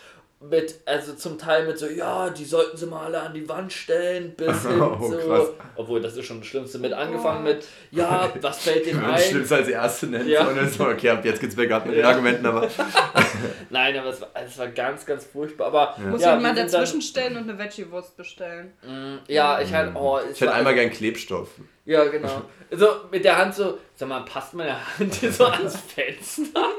Mit, 0.50 0.80
also 0.86 1.14
zum 1.14 1.38
Teil 1.38 1.66
mit 1.66 1.78
so, 1.78 1.86
ja, 1.86 2.28
die 2.30 2.44
sollten 2.44 2.76
sie 2.76 2.86
mal 2.86 3.04
alle 3.04 3.20
an 3.20 3.32
die 3.32 3.48
Wand 3.48 3.72
stellen, 3.72 4.34
bis 4.36 4.62
hin 4.66 4.80
Oh, 4.82 5.08
zu, 5.08 5.16
krass. 5.18 5.48
obwohl 5.76 6.00
das 6.00 6.16
ist 6.16 6.26
schon 6.26 6.40
das 6.40 6.48
Schlimmste, 6.48 6.78
mit 6.80 6.92
angefangen 6.92 7.44
Boah. 7.44 7.52
mit, 7.54 7.64
ja, 7.92 8.32
was 8.40 8.58
fällt 8.58 8.84
denen 8.86 9.00
man 9.00 9.12
das 9.12 9.22
ein? 9.24 9.30
Schlimmste 9.30 9.54
als 9.56 9.68
erste 9.68 10.06
nennt. 10.08 10.26
Ja. 10.28 10.48
Und 10.48 10.56
dann 10.56 10.66
ist 10.66 10.78
so, 10.78 10.84
okay, 10.86 11.10
ab 11.10 11.24
jetzt 11.24 11.40
geht's 11.40 11.54
bergab 11.54 11.86
mit 11.86 11.94
den 11.94 12.00
Ja. 12.02 12.08
Argumenten, 12.08 12.44
aber. 12.44 12.68
Nein, 13.70 13.96
aber 13.96 14.08
es 14.10 14.20
war, 14.20 14.28
es 14.34 14.58
war 14.58 14.66
ganz, 14.68 15.06
ganz 15.06 15.24
furchtbar. 15.24 15.68
Aber 15.68 15.94
Ja. 15.98 16.10
Muss 16.10 16.20
ja, 16.22 16.34
jemand 16.36 16.58
dazwischen 16.58 17.00
stellen 17.02 17.36
und 17.36 17.48
eine 17.48 17.58
Veggie-Wurst 17.58 18.16
bestellen. 18.16 18.72
Dann, 18.82 19.14
mh, 19.14 19.20
ja, 19.28 19.60
ich 19.60 19.72
halt, 19.72 19.94
oh, 19.94 20.18
es 20.18 20.34
Ich 20.36 20.40
hätte 20.40 20.52
einmal 20.54 20.74
gern 20.74 20.90
Klebstoff. 20.90 21.48
Ja, 21.84 22.04
genau. 22.06 22.42
So 22.74 22.86
mit 23.10 23.22
der 23.22 23.36
Hand 23.36 23.54
so, 23.54 23.76
sag 23.94 24.08
mal, 24.08 24.24
passt 24.24 24.54
meine 24.54 24.74
Hand 24.98 25.12
hier 25.16 25.30
so 25.30 25.44
ans 25.44 25.76
Fenster? 25.76 26.70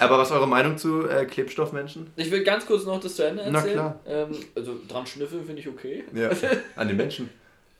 Aber 0.00 0.18
was 0.18 0.28
ist 0.30 0.34
eure 0.36 0.48
Meinung 0.48 0.76
zu 0.78 1.08
äh, 1.08 1.24
Klebstoffmenschen? 1.24 2.10
Ich 2.16 2.30
will 2.30 2.42
ganz 2.44 2.66
kurz 2.66 2.84
noch 2.84 3.00
das 3.00 3.16
zu 3.16 3.26
Ende 3.26 3.44
Na 3.50 3.58
erzählen. 3.58 3.74
klar. 3.74 4.00
Ähm, 4.06 4.30
also 4.54 4.74
dran 4.88 5.06
schnüffeln 5.06 5.44
finde 5.44 5.60
ich 5.60 5.68
okay. 5.68 6.04
Ja. 6.14 6.30
An 6.76 6.88
den 6.88 6.96
Menschen. 6.96 7.30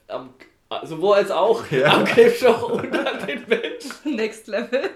Am, 0.09 0.31
sowohl 0.85 1.17
als 1.17 1.31
auch 1.31 1.63
Ja. 1.71 1.95
am 1.95 2.05
Klebstoff 2.05 2.63
und 2.65 2.93
an 2.97 3.27
den 3.27 3.45
Menschen, 3.49 4.17
Next 4.17 4.47
Level. 4.49 4.91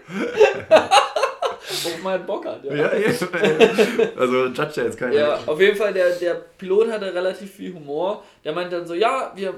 worauf 0.69 2.03
man 2.03 2.13
halt 2.13 2.27
Bock 2.27 2.47
hat. 2.47 2.65
Ja. 2.65 2.75
Ja, 2.75 2.95
ja. 2.95 3.09
Also 4.17 4.47
judge 4.47 4.73
ja 4.77 4.83
jetzt 4.85 4.99
keiner. 4.99 5.13
Ja, 5.15 5.39
auf 5.47 5.61
jeden 5.61 5.77
Fall, 5.77 5.93
der, 5.93 6.11
der 6.17 6.35
Pilot 6.59 6.91
hatte 6.91 7.13
relativ 7.15 7.51
viel 7.53 7.75
Humor. 7.75 8.25
Der 8.45 8.53
meinte 8.53 8.77
dann 8.77 8.87
so, 8.87 8.95
ja, 8.95 9.33
wir 9.35 9.55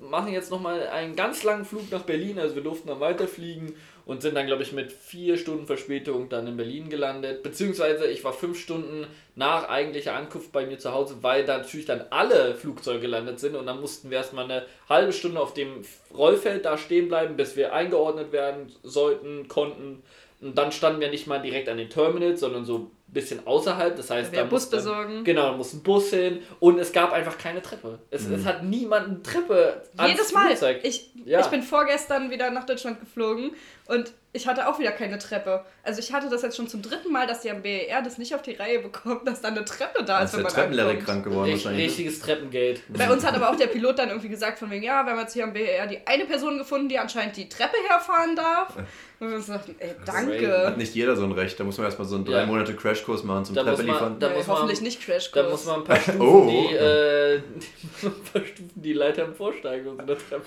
machen 0.00 0.32
jetzt 0.32 0.50
nochmal 0.50 0.86
einen 0.88 1.16
ganz 1.16 1.42
langen 1.42 1.64
Flug 1.64 1.90
nach 1.90 2.02
Berlin, 2.02 2.38
also 2.38 2.54
wir 2.54 2.62
durften 2.62 2.88
dann 2.88 3.00
weiterfliegen 3.00 3.74
und 4.04 4.22
sind 4.22 4.34
dann, 4.34 4.46
glaube 4.46 4.62
ich, 4.62 4.72
mit 4.72 4.92
vier 4.92 5.36
Stunden 5.36 5.66
Verspätung 5.66 6.28
dann 6.28 6.46
in 6.46 6.56
Berlin 6.56 6.88
gelandet. 6.88 7.42
Beziehungsweise 7.42 8.06
ich 8.06 8.24
war 8.24 8.32
fünf 8.32 8.58
Stunden 8.58 9.06
nach 9.34 9.68
eigentlicher 9.68 10.14
Ankunft 10.14 10.52
bei 10.52 10.66
mir 10.66 10.78
zu 10.78 10.92
Hause, 10.92 11.18
weil 11.22 11.44
da 11.44 11.58
natürlich 11.58 11.86
dann 11.86 12.04
alle 12.10 12.54
Flugzeuge 12.54 13.00
gelandet 13.00 13.40
sind 13.40 13.54
und 13.54 13.66
dann 13.66 13.80
mussten 13.80 14.10
wir 14.10 14.18
erstmal 14.18 14.44
eine 14.44 14.66
halbe 14.88 15.12
Stunde 15.12 15.40
auf 15.40 15.54
dem 15.54 15.82
Rollfeld 16.12 16.64
da 16.64 16.76
stehen 16.76 17.08
bleiben, 17.08 17.36
bis 17.36 17.56
wir 17.56 17.72
eingeordnet 17.72 18.32
werden 18.32 18.72
sollten, 18.82 19.48
konnten. 19.48 20.02
Und 20.40 20.58
dann 20.58 20.72
standen 20.72 21.00
wir 21.00 21.08
nicht 21.08 21.28
mal 21.28 21.38
direkt 21.38 21.68
an 21.68 21.76
den 21.76 21.88
Terminals, 21.88 22.40
sondern 22.40 22.64
so 22.64 22.90
bisschen 23.12 23.46
außerhalb. 23.46 23.94
Das 23.94 24.10
heißt, 24.10 24.34
da 24.34 24.44
Bus 24.44 24.68
besorgen. 24.70 25.24
Genau, 25.24 25.50
da 25.50 25.56
muss 25.56 25.72
ein 25.72 25.82
Bus 25.82 26.10
hin 26.10 26.40
und 26.60 26.78
es 26.78 26.92
gab 26.92 27.12
einfach 27.12 27.36
keine 27.38 27.62
Treppe. 27.62 27.98
Es, 28.10 28.26
mhm. 28.26 28.34
es 28.34 28.44
hat 28.44 28.64
niemand 28.64 29.06
eine 29.06 29.22
Treppe. 29.22 29.82
Jedes 30.06 30.32
Mal. 30.32 30.52
Ich, 30.82 31.10
ja. 31.24 31.40
ich 31.40 31.46
bin 31.46 31.62
vorgestern 31.62 32.30
wieder 32.30 32.50
nach 32.50 32.64
Deutschland 32.64 33.00
geflogen 33.00 33.52
und 33.92 34.12
ich 34.34 34.46
hatte 34.46 34.66
auch 34.66 34.78
wieder 34.78 34.92
keine 34.92 35.18
Treppe. 35.18 35.62
Also 35.82 36.00
ich 36.00 36.10
hatte 36.10 36.30
das 36.30 36.40
jetzt 36.40 36.56
schon 36.56 36.66
zum 36.66 36.80
dritten 36.80 37.12
Mal, 37.12 37.26
dass 37.26 37.42
die 37.42 37.50
am 37.50 37.60
BER 37.60 38.00
das 38.02 38.16
nicht 38.16 38.34
auf 38.34 38.40
die 38.40 38.52
Reihe 38.52 38.78
bekommt, 38.78 39.28
dass 39.28 39.42
da 39.42 39.48
eine 39.48 39.62
Treppe 39.66 40.02
da 40.04 40.22
ist, 40.22 40.32
wenn 40.34 40.42
man 40.42 40.52
Treppenlehrer 40.52 40.94
krank 40.94 41.24
geworden 41.24 41.50
Richt, 41.50 41.66
Richtiges 41.66 42.20
Treppengate. 42.20 42.80
Bei 42.88 43.12
uns 43.12 43.26
hat 43.26 43.34
aber 43.34 43.50
auch 43.50 43.56
der 43.56 43.66
Pilot 43.66 43.98
dann 43.98 44.08
irgendwie 44.08 44.30
gesagt 44.30 44.58
von 44.58 44.70
wegen, 44.70 44.82
ja, 44.82 45.04
wir 45.04 45.12
haben 45.12 45.20
jetzt 45.20 45.34
hier 45.34 45.44
am 45.44 45.52
BER 45.52 45.86
die 45.86 45.98
eine 46.06 46.24
Person 46.24 46.56
gefunden, 46.56 46.88
die 46.88 46.98
anscheinend 46.98 47.36
die 47.36 47.46
Treppe 47.46 47.76
herfahren 47.88 48.34
darf. 48.34 48.74
Und 49.20 49.30
wir 49.30 49.40
sagten, 49.40 49.74
ey, 49.78 49.94
danke. 50.06 50.66
Hat 50.66 50.78
nicht 50.78 50.94
jeder 50.94 51.14
so 51.14 51.24
ein 51.24 51.32
Recht. 51.32 51.60
Da 51.60 51.64
muss 51.64 51.76
man 51.76 51.84
erstmal 51.84 52.08
so 52.08 52.16
einen 52.16 52.24
drei 52.24 52.46
Monate 52.46 52.74
Crashkurs 52.74 53.24
machen 53.24 53.44
zum 53.44 53.54
da 53.54 53.64
Treppe 53.64 53.82
man, 53.82 53.86
liefern. 53.86 54.18
Da 54.18 54.30
nee, 54.30 54.36
muss 54.36 54.48
hoffentlich 54.48 54.78
man, 54.78 54.84
nicht 54.84 55.02
Crashkurs. 55.02 55.44
Da 55.44 55.50
muss 55.50 55.66
man 55.66 55.80
ein 55.80 55.84
paar 55.84 55.96
Stufen, 56.00 56.20
oh. 56.22 56.48
die, 56.48 56.74
äh, 56.74 57.42
die, 57.54 58.06
ein 58.06 58.12
paar 58.32 58.42
Stufen 58.42 58.70
die 58.74 58.92
Leiter 58.94 59.26
im 59.26 59.34
Vorsteigen 59.34 59.88
und 59.88 59.96
so 59.98 60.02
eine 60.02 60.16
Treppe. 60.16 60.46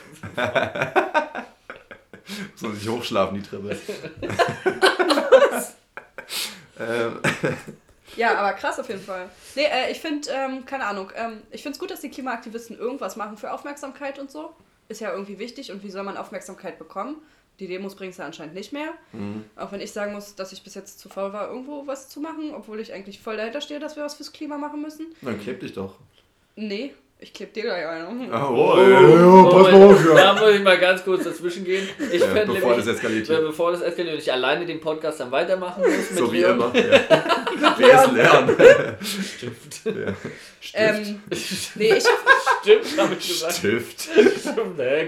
Soll 2.55 2.73
sich 2.73 2.89
hochschlafen, 2.89 3.41
die 3.41 3.47
Treppe. 3.47 3.77
ähm. 6.79 7.19
Ja, 8.15 8.37
aber 8.37 8.53
krass 8.53 8.79
auf 8.79 8.87
jeden 8.87 9.01
Fall. 9.01 9.29
Nee, 9.55 9.65
äh, 9.65 9.91
ich 9.91 9.99
finde, 9.99 10.29
ähm, 10.31 10.65
keine 10.65 10.85
Ahnung, 10.85 11.11
ähm, 11.15 11.41
ich 11.51 11.63
finde 11.63 11.75
es 11.75 11.79
gut, 11.79 11.91
dass 11.91 12.01
die 12.01 12.09
Klimaaktivisten 12.09 12.77
irgendwas 12.77 13.15
machen 13.15 13.37
für 13.37 13.51
Aufmerksamkeit 13.51 14.19
und 14.19 14.31
so. 14.31 14.53
Ist 14.87 15.01
ja 15.01 15.11
irgendwie 15.11 15.39
wichtig 15.39 15.71
und 15.71 15.83
wie 15.83 15.89
soll 15.89 16.03
man 16.03 16.15
Aufmerksamkeit 16.15 16.77
bekommen? 16.77 17.17
Die 17.59 17.67
Demos 17.67 17.95
bringen 17.95 18.11
es 18.11 18.17
ja 18.17 18.25
anscheinend 18.25 18.53
nicht 18.53 18.73
mehr. 18.73 18.91
Mhm. 19.13 19.45
Auch 19.55 19.71
wenn 19.71 19.81
ich 19.81 19.91
sagen 19.91 20.13
muss, 20.13 20.35
dass 20.35 20.51
ich 20.51 20.63
bis 20.63 20.75
jetzt 20.75 20.99
zu 20.99 21.09
faul 21.09 21.33
war, 21.33 21.49
irgendwo 21.49 21.87
was 21.87 22.09
zu 22.09 22.19
machen, 22.19 22.53
obwohl 22.53 22.79
ich 22.79 22.93
eigentlich 22.93 23.19
voll 23.19 23.37
dahinter 23.37 23.61
stehe, 23.61 23.79
dass 23.79 23.95
wir 23.95 24.03
was 24.03 24.15
fürs 24.15 24.33
Klima 24.33 24.57
machen 24.57 24.81
müssen. 24.81 25.07
Dann 25.21 25.39
kleb 25.39 25.61
dich 25.61 25.73
doch. 25.73 25.95
Nee, 26.55 26.93
ich 27.17 27.33
kleb 27.33 27.53
dir 27.53 27.63
gleich 27.63 27.87
eine. 27.87 28.07
Oh, 28.29 28.33
oh, 28.33 28.75
oh, 28.75 29.47
oh, 29.47 29.49
pass 29.49 29.71
mal 29.71 29.83
auf, 29.83 30.05
ja. 30.05 30.15
Da 30.15 30.33
muss 30.33 30.53
ich 30.53 30.61
mal 30.61 30.77
ganz 30.77 31.03
kurz 31.03 31.23
dazwischen 31.23 31.63
gehen. 31.63 31.87
Ich 32.11 32.19
ja, 32.19 32.27
bevor 32.27 32.45
nämlich, 32.45 32.85
das 32.85 32.87
eskaliert. 32.87 33.29
Äh, 33.29 33.41
bevor 33.41 33.71
das 33.71 33.81
eskaliert 33.81 34.15
und 34.15 34.21
ich 34.21 34.31
alleine 34.31 34.65
den 34.65 34.81
Podcast 34.81 35.21
dann 35.21 35.31
weitermachen 35.31 35.81
muss. 35.81 36.09
so 36.09 36.31
wie 36.31 36.41
immer. 36.41 36.71
Ja. 37.55 37.79
Wir 37.79 37.93
es 37.93 38.11
lernen. 38.11 38.97
Stimmt. 39.01 39.85
Ja. 39.85 40.13
Stift. 40.59 40.73
Ähm, 40.73 41.21
nee, 41.75 41.93
ich, 41.93 42.03
Stimmt, 42.61 42.97
habe 42.97 43.13
ich 43.13 43.27
gesagt. 43.27 43.53
Stift. 43.53 44.09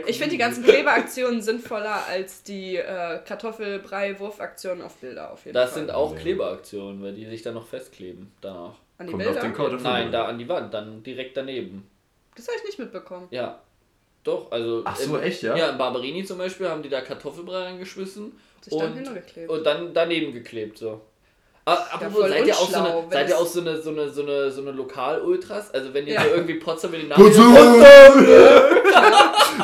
Ich 0.05 0.17
finde 0.17 0.29
die 0.29 0.37
ganzen 0.37 0.63
Klebeaktionen 0.63 1.41
sinnvoller 1.41 2.05
als 2.07 2.43
die 2.43 2.77
äh, 2.77 3.19
Kartoffelbrei-Wurfaktionen 3.25 4.83
auf 4.83 4.95
Bilder 4.97 5.31
auf 5.31 5.43
jeden 5.43 5.55
das 5.55 5.71
Fall. 5.71 5.81
Das 5.81 5.87
sind 5.87 5.91
auch 5.91 6.15
Klebeaktionen, 6.15 7.01
weil 7.01 7.13
die 7.15 7.25
sich 7.25 7.41
dann 7.41 7.55
noch 7.55 7.67
festkleben 7.67 8.31
danach. 8.39 8.75
An 8.97 9.07
die 9.07 9.13
Kommt 9.13 9.25
Bilder? 9.25 9.79
Nein, 9.81 10.11
da 10.11 10.25
an 10.25 10.37
die 10.37 10.47
Wand, 10.47 10.73
dann 10.73 11.03
direkt 11.03 11.35
daneben. 11.35 11.89
Das 12.37 12.47
habe 12.47 12.57
ich 12.59 12.63
nicht 12.65 12.79
mitbekommen. 12.79 13.27
Ja. 13.31 13.59
Doch, 14.23 14.51
also. 14.51 14.83
Ach 14.85 14.95
so, 14.95 15.15
im, 15.15 15.23
echt, 15.23 15.41
ja? 15.41 15.55
Ja, 15.55 15.69
in 15.69 15.77
Barberini 15.77 16.23
zum 16.23 16.37
Beispiel 16.37 16.69
haben 16.69 16.83
die 16.83 16.89
da 16.89 17.01
Kartoffelbrei 17.01 17.63
reingeschmissen. 17.63 18.39
Sich 18.61 18.73
und, 18.73 18.81
dann 18.81 19.47
und 19.47 19.63
dann 19.65 19.93
daneben 19.93 20.33
geklebt, 20.33 20.77
so. 20.77 21.01
Ah, 21.65 21.85
apropos, 21.91 22.29
seid, 22.29 22.47
ihr 22.47 22.55
auch 22.55 22.69
so 22.69 22.77
eine, 22.77 23.07
seid 23.11 23.29
ihr 23.29 23.37
auch 23.37 23.45
so 23.45 23.59
eine, 23.59 23.81
so 23.81 23.89
eine, 23.89 24.09
so 24.09 24.21
eine, 24.21 24.51
so 24.51 24.61
eine 24.61 24.71
Lokal-Ultras? 24.71 25.73
Also 25.73 25.93
wenn 25.93 26.07
ihr 26.07 26.13
ja. 26.13 26.23
so 26.23 26.29
irgendwie 26.29 26.53
Potsdam 26.53 26.91
mit 26.91 27.01
den 27.01 27.09
Namen... 27.09 27.21
Potsdam! 27.21 28.25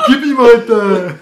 Gib 0.06 0.24
ihm 0.26 0.38
Alter! 0.38 1.14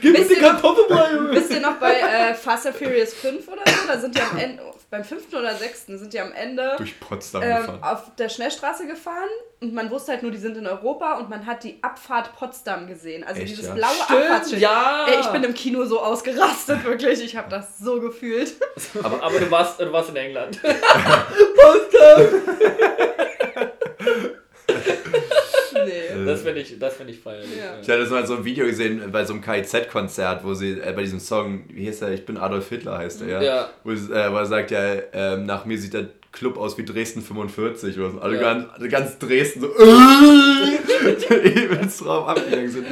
Gib 0.00 0.16
ihm 0.16 0.28
die 0.28 0.34
Kartoffelbrei! 0.36 1.32
Wisst 1.32 1.50
ihr 1.50 1.60
noch 1.60 1.74
bei 1.80 1.92
äh, 1.94 2.34
Fast 2.34 2.68
and 2.68 2.76
Furious 2.76 3.14
5 3.14 3.48
oder 3.48 3.62
so? 3.66 3.88
Da 3.88 3.98
sind 3.98 4.14
die 4.14 4.20
am 4.20 4.38
Ende, 4.38 4.62
beim 4.90 5.04
fünften 5.04 5.36
oder 5.36 5.54
sechsten 5.54 5.98
sind 5.98 6.14
die 6.14 6.20
am 6.20 6.32
Ende 6.32 6.74
durch 6.78 6.98
Potsdam 6.98 7.42
ähm, 7.42 7.56
gefahren. 7.58 7.82
auf 7.82 8.14
der 8.16 8.28
Schnellstraße 8.30 8.86
gefahren 8.86 9.28
und 9.60 9.74
man 9.74 9.90
wusste 9.90 10.12
halt 10.12 10.22
nur, 10.22 10.30
die 10.30 10.38
sind 10.38 10.56
in 10.56 10.66
Europa 10.66 11.18
und 11.18 11.28
man 11.28 11.44
hat 11.44 11.62
die 11.64 11.82
Abfahrt 11.82 12.34
Potsdam 12.36 12.86
gesehen. 12.86 13.24
Also 13.24 13.40
Echt, 13.40 13.50
dieses 13.50 13.66
ja? 13.66 13.74
blaue 13.74 13.90
Abfahrtsschild. 13.90 14.62
Ja. 14.62 15.06
Ey, 15.08 15.20
ich 15.20 15.26
bin 15.26 15.44
im 15.44 15.52
Kino 15.52 15.84
so 15.84 16.00
ausgerastet, 16.00 16.84
wirklich. 16.84 17.20
Ich 17.22 17.36
habe 17.36 17.50
das 17.50 17.78
so 17.78 18.00
gefühlt. 18.00 18.54
Aber, 19.02 19.22
aber 19.22 19.40
du, 19.40 19.50
warst, 19.50 19.80
du 19.80 19.92
warst 19.92 20.10
in 20.10 20.16
England. 20.16 20.60
Potsdam! 20.62 22.22
nee. 25.84 26.24
Das 26.24 26.44
finde 26.64 26.86
ich, 26.86 26.92
find 26.94 27.10
ich 27.10 27.20
feierlich. 27.20 27.56
Ja. 27.56 27.80
Ich 27.80 27.88
hatte 27.88 28.10
mal 28.10 28.26
so 28.26 28.36
ein 28.36 28.44
Video 28.44 28.66
gesehen 28.66 29.10
bei 29.10 29.24
so 29.24 29.34
einem 29.34 29.42
KIZ-Konzert, 29.42 30.44
wo 30.44 30.54
sie 30.54 30.72
äh, 30.72 30.92
bei 30.94 31.02
diesem 31.02 31.20
Song, 31.20 31.64
wie 31.68 31.86
heißt 31.86 32.02
er, 32.02 32.12
ich 32.12 32.24
bin 32.24 32.36
Adolf 32.36 32.68
Hitler 32.68 32.98
heißt 32.98 33.22
er, 33.22 33.28
ja. 33.28 33.42
ja. 33.42 33.70
Wo, 33.84 33.92
äh, 33.92 34.32
wo 34.32 34.36
er 34.36 34.46
sagt, 34.46 34.70
ja, 34.70 34.94
äh, 34.94 35.36
nach 35.36 35.64
mir 35.64 35.78
sieht 35.78 35.94
der 35.94 36.08
Club 36.32 36.58
aus 36.58 36.76
wie 36.78 36.84
Dresden 36.84 37.22
45 37.22 37.98
oder 37.98 38.10
so. 38.10 38.20
Alle 38.20 38.36
ja. 38.36 38.42
ganz, 38.42 38.90
ganz 38.90 39.18
Dresden 39.18 39.60
so 39.60 39.68
übelst 41.34 42.04
drauf 42.04 42.28
abgegangen 42.28 42.70
sind. 42.70 42.86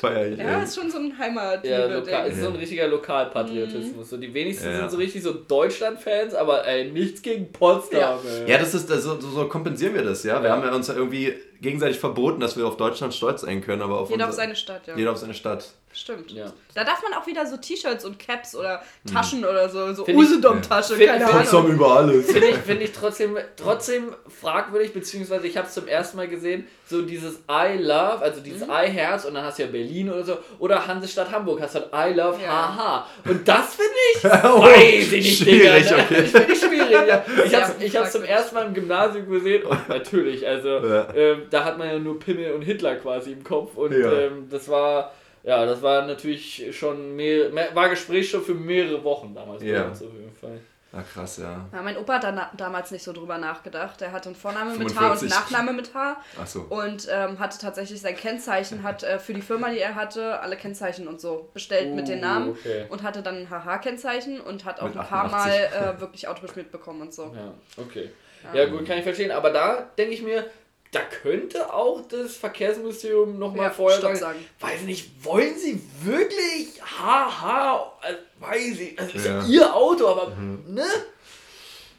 Feier 0.00 0.32
ich. 0.32 0.38
Ja, 0.38 0.58
ey. 0.58 0.64
ist 0.64 0.74
schon 0.74 0.90
so 0.90 0.98
ein 0.98 1.16
Heimat. 1.16 1.64
Ja, 1.64 1.86
lokal, 1.86 2.28
ist 2.28 2.40
so 2.40 2.48
ein 2.48 2.56
richtiger 2.56 2.88
Lokalpatriotismus. 2.88 4.06
Mhm. 4.06 4.10
So, 4.10 4.16
die 4.16 4.32
wenigsten 4.32 4.66
ja. 4.66 4.78
sind 4.78 4.90
so 4.90 4.96
richtig 4.96 5.22
so 5.22 5.32
Deutschland-Fans, 5.32 6.34
aber 6.34 6.66
ey, 6.66 6.90
nichts 6.90 7.22
gegen 7.22 7.52
Potsdam. 7.52 8.18
Ja, 8.24 8.46
ja 8.46 8.58
das 8.58 8.74
ist, 8.74 8.88
so, 8.88 9.20
so 9.20 9.48
kompensieren 9.48 9.94
wir 9.94 10.02
das, 10.02 10.24
ja. 10.24 10.42
Wir 10.42 10.50
haben 10.50 10.62
ja 10.62 10.74
uns 10.74 10.88
ja 10.88 10.94
irgendwie 10.94 11.34
gegenseitig 11.60 11.98
verboten, 11.98 12.40
dass 12.40 12.56
wir 12.56 12.66
auf 12.66 12.76
Deutschland 12.76 13.14
stolz 13.14 13.42
sein 13.42 13.60
können, 13.60 13.82
aber 13.82 14.00
auf 14.00 14.10
Jeder 14.10 14.24
unser, 14.24 14.28
auf 14.30 14.36
seine 14.36 14.56
Stadt, 14.56 14.86
ja. 14.86 14.96
Jeder 14.96 15.12
auf 15.12 15.18
seine 15.18 15.34
Stadt. 15.34 15.68
Stimmt. 15.92 16.30
Ja. 16.30 16.52
Da 16.74 16.84
darf 16.84 17.02
man 17.02 17.12
auch 17.14 17.26
wieder 17.26 17.44
so 17.46 17.56
T-Shirts 17.56 18.04
und 18.04 18.18
Caps 18.18 18.54
oder 18.54 18.80
Taschen 19.12 19.40
mhm. 19.40 19.46
oder 19.46 19.68
so, 19.68 19.92
so 19.92 20.06
Usedom-Tasche, 20.06 20.96
ja. 21.02 21.12
keine 21.12 21.26
Ahnung. 21.26 21.38
Potsdam 21.38 21.66
über 21.66 21.96
alles. 21.96 22.30
Finde 22.30 22.46
ich, 22.46 22.56
find 22.58 22.80
ich 22.82 22.92
trotzdem, 22.92 23.36
trotzdem 23.56 24.14
fragwürdig, 24.28 24.92
beziehungsweise 24.92 25.48
ich 25.48 25.56
habe 25.56 25.66
es 25.66 25.74
zum 25.74 25.88
ersten 25.88 26.16
Mal 26.16 26.28
gesehen, 26.28 26.68
so 26.86 27.02
dieses 27.02 27.40
I 27.50 27.76
love, 27.76 28.20
also 28.20 28.40
dieses 28.40 28.66
mhm. 28.66 28.72
I 28.72 28.88
Herz 28.88 29.24
und 29.24 29.34
dann 29.34 29.44
hast 29.44 29.58
du 29.58 29.64
ja 29.64 29.68
Berlin 29.68 30.10
oder 30.10 30.22
so, 30.22 30.38
oder 30.60 30.86
Hansestadt 30.86 31.32
Hamburg 31.32 31.60
hast 31.60 31.74
du 31.74 31.80
halt 31.92 32.14
I 32.14 32.16
love, 32.16 32.40
ja. 32.40 32.48
haha. 32.48 33.06
Und 33.28 33.48
das 33.48 33.74
finde 33.74 33.90
ich, 34.14 34.24
oh, 34.44 34.62
weiß 34.62 35.12
ich 35.12 35.12
nicht, 35.12 35.38
schwierig, 35.42 35.88
Digga. 35.88 36.02
Okay. 36.04 36.22
Ich 36.22 36.30
finde 36.30 36.52
ich 36.52 36.60
schwierig, 36.60 37.08
ja. 37.08 37.24
Ich 37.44 37.54
habe 37.54 37.74
es 37.84 37.92
ja, 37.92 38.04
zum 38.04 38.22
ersten 38.22 38.54
Mal 38.54 38.66
im 38.66 38.74
Gymnasium 38.74 39.28
gesehen 39.28 39.64
und 39.64 39.88
natürlich, 39.88 40.46
also 40.46 40.68
ja. 40.68 41.08
ähm, 41.16 41.42
da 41.50 41.64
hat 41.64 41.78
man 41.78 41.88
ja 41.88 41.98
nur 41.98 42.20
Pimmel 42.20 42.52
und 42.52 42.62
Hitler 42.62 42.94
quasi 42.94 43.32
im 43.32 43.42
Kopf 43.42 43.76
und 43.76 43.92
ähm, 43.92 44.48
das 44.48 44.68
war 44.68 45.12
ja, 45.42 45.64
das 45.66 45.82
war 45.82 46.06
natürlich 46.06 46.76
schon 46.76 47.16
mehr, 47.16 47.54
war 47.74 47.88
Gesprächsstoff 47.88 48.46
für 48.46 48.54
mehrere 48.54 49.02
Wochen 49.04 49.34
damals 49.34 49.62
ja. 49.62 49.82
bei 49.82 49.88
uns 49.88 50.02
auf 50.02 50.12
jeden 50.12 50.34
Fall. 50.34 50.60
Ah, 50.92 51.02
krass, 51.02 51.36
ja. 51.36 51.68
ja. 51.72 51.82
Mein 51.82 51.96
Opa 51.96 52.14
hat 52.14 52.24
da 52.24 52.50
damals 52.56 52.90
nicht 52.90 53.04
so 53.04 53.12
drüber 53.12 53.38
nachgedacht. 53.38 54.02
Er 54.02 54.10
hatte 54.10 54.28
einen 54.28 54.36
Vorname 54.36 54.72
45. 54.72 54.96
mit 54.96 55.00
H 55.00 55.12
und 55.12 55.18
einen 55.20 55.28
Nachname 55.28 55.72
mit 55.72 55.94
H. 55.94 56.16
Ach 56.40 56.46
so. 56.46 56.60
Und 56.62 57.06
ähm, 57.08 57.38
hatte 57.38 57.58
tatsächlich 57.58 58.00
sein 58.00 58.16
Kennzeichen, 58.16 58.82
hat 58.82 59.04
äh, 59.04 59.20
für 59.20 59.32
die 59.32 59.42
Firma, 59.42 59.70
die 59.70 59.78
er 59.78 59.94
hatte, 59.94 60.40
alle 60.40 60.56
Kennzeichen 60.56 61.06
und 61.06 61.20
so 61.20 61.48
bestellt 61.54 61.92
uh, 61.92 61.94
mit 61.94 62.08
den 62.08 62.18
uh, 62.18 62.22
Namen. 62.22 62.50
Okay. 62.50 62.86
Und 62.88 63.04
hatte 63.04 63.22
dann 63.22 63.36
ein 63.36 63.50
HH-Kennzeichen 63.50 64.40
und 64.40 64.64
hat 64.64 64.80
auch 64.80 64.88
mit 64.88 64.96
ein 64.96 65.06
paar 65.06 65.26
88. 65.26 65.70
Mal 65.70 65.94
äh, 65.94 66.00
wirklich 66.00 66.26
Autos 66.26 66.56
mitbekommen 66.56 67.02
und 67.02 67.14
so. 67.14 67.32
Ja, 67.36 67.54
okay. 67.76 68.10
Ja, 68.52 68.66
gut, 68.66 68.86
kann 68.86 68.98
ich 68.98 69.04
verstehen. 69.04 69.30
Aber 69.30 69.50
da 69.50 69.90
denke 69.96 70.14
ich 70.14 70.22
mir, 70.22 70.44
da 70.92 71.00
könnte 71.22 71.72
auch 71.72 72.00
das 72.08 72.36
Verkehrsministerium 72.36 73.38
nochmal 73.38 73.66
ja, 73.66 73.70
vorher 73.70 74.00
sagen, 74.00 74.16
sagen, 74.16 74.44
weiß 74.58 74.82
nicht, 74.82 75.24
wollen 75.24 75.56
Sie 75.56 75.80
wirklich, 76.02 76.80
haha, 76.82 77.92
äh, 78.02 78.14
weiß 78.40 78.80
ich, 78.80 78.96
das 78.96 79.14
ist 79.14 79.26
ja. 79.26 79.44
ihr 79.44 79.74
Auto, 79.74 80.08
aber, 80.08 80.30
mhm. 80.30 80.74
ne? 80.74 80.86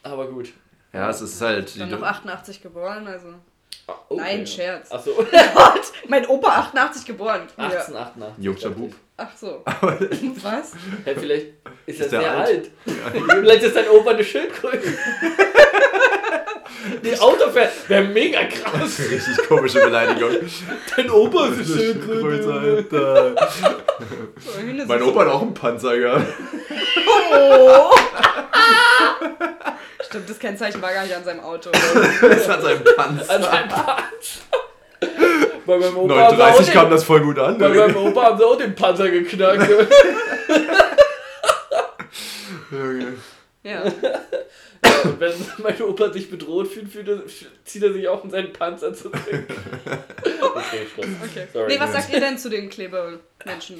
Aber 0.04 0.28
gut. 0.28 0.52
Ja, 0.92 1.10
es 1.10 1.22
ist 1.22 1.40
halt... 1.40 1.80
Dann 1.80 1.90
noch 1.90 2.02
88 2.02 2.62
geboren, 2.62 3.08
also... 3.08 3.30
Ah, 3.88 3.94
okay. 4.10 4.22
Nein, 4.22 4.48
Scherz. 4.48 4.92
Achso. 4.92 5.12
mein 6.08 6.26
Opa 6.28 6.50
88 6.50 7.06
geboren. 7.06 7.42
1888. 7.58 8.44
Jokchabub. 8.44 8.94
Ach 9.18 9.38
so. 9.38 9.64
Was? 9.66 10.74
Hey, 11.06 11.16
vielleicht 11.16 11.48
ist, 11.86 12.00
ist 12.00 12.14
er 12.14 12.22
sehr 12.22 12.32
alt. 12.32 12.72
alt. 12.86 13.24
vielleicht 13.40 13.64
ist 13.64 13.76
dein 13.76 13.90
Opa 13.90 14.12
eine 14.12 14.24
Schildkröte. 14.24 14.94
Die 17.04 17.20
Autofans 17.20 17.72
wäre 17.88 18.04
mega 18.04 18.44
krass. 18.46 19.00
Richtig 19.12 19.48
komische 19.48 19.80
Beleidigung. 19.82 20.32
Dein 20.96 21.10
Opa 21.12 21.48
ist 21.48 21.58
eine 21.58 21.66
Schildkröte. 21.66 22.54
Alter. 22.54 23.36
mein 24.88 25.02
Opa 25.04 25.22
hat 25.22 25.28
auch 25.28 25.42
einen 25.42 25.54
Panzer 25.54 25.98
gehabt. 25.98 26.26
Oh. 27.34 27.92
Stimmt, 30.06 30.30
das 30.30 30.40
Kennzeichen 30.40 30.82
war 30.82 30.94
gar 30.94 31.04
nicht 31.04 31.16
an 31.16 31.24
seinem 31.24 31.40
Auto. 31.42 31.70
das 32.22 32.50
an 32.50 32.62
seinem 32.62 32.84
Panzer. 32.84 33.34
An 33.34 33.44
seinem 33.44 33.70
Panzer. 33.70 34.42
Bei 35.66 35.78
meinem 35.78 35.98
Opa 35.98 36.32
39 36.32 36.74
kam 36.74 36.86
den, 36.86 36.92
das 36.92 37.04
voll 37.04 37.22
gut 37.22 37.40
an. 37.40 37.58
Bei 37.58 37.70
meinem 37.70 37.96
Opa 37.96 38.24
haben 38.24 38.38
sie 38.38 38.46
auch 38.46 38.58
den 38.58 38.76
Panzer 38.76 39.10
geknackt. 39.10 39.70
Ja. 43.64 43.84
Und 45.04 45.20
wenn 45.20 45.34
mein 45.64 45.82
Opa 45.82 46.12
sich 46.12 46.30
bedroht 46.30 46.68
fühlt, 46.68 46.90
fühlt 46.90 47.08
er, 47.08 47.22
zieht 47.66 47.84
er 47.84 47.94
sich 47.94 48.08
auch 48.08 48.24
in 48.24 48.30
seinen 48.30 48.54
Panzer 48.54 48.94
zurück. 48.94 49.16
okay, 49.26 50.86
Schluss. 50.94 51.08
Okay. 51.24 51.48
Sorry. 51.52 51.74
Nee, 51.74 51.80
was 51.80 51.94
sagt 51.94 52.14
ihr 52.14 52.20
denn 52.20 52.38
zu 52.38 52.50
den 52.50 52.70
Klebemenschen? 52.70 53.78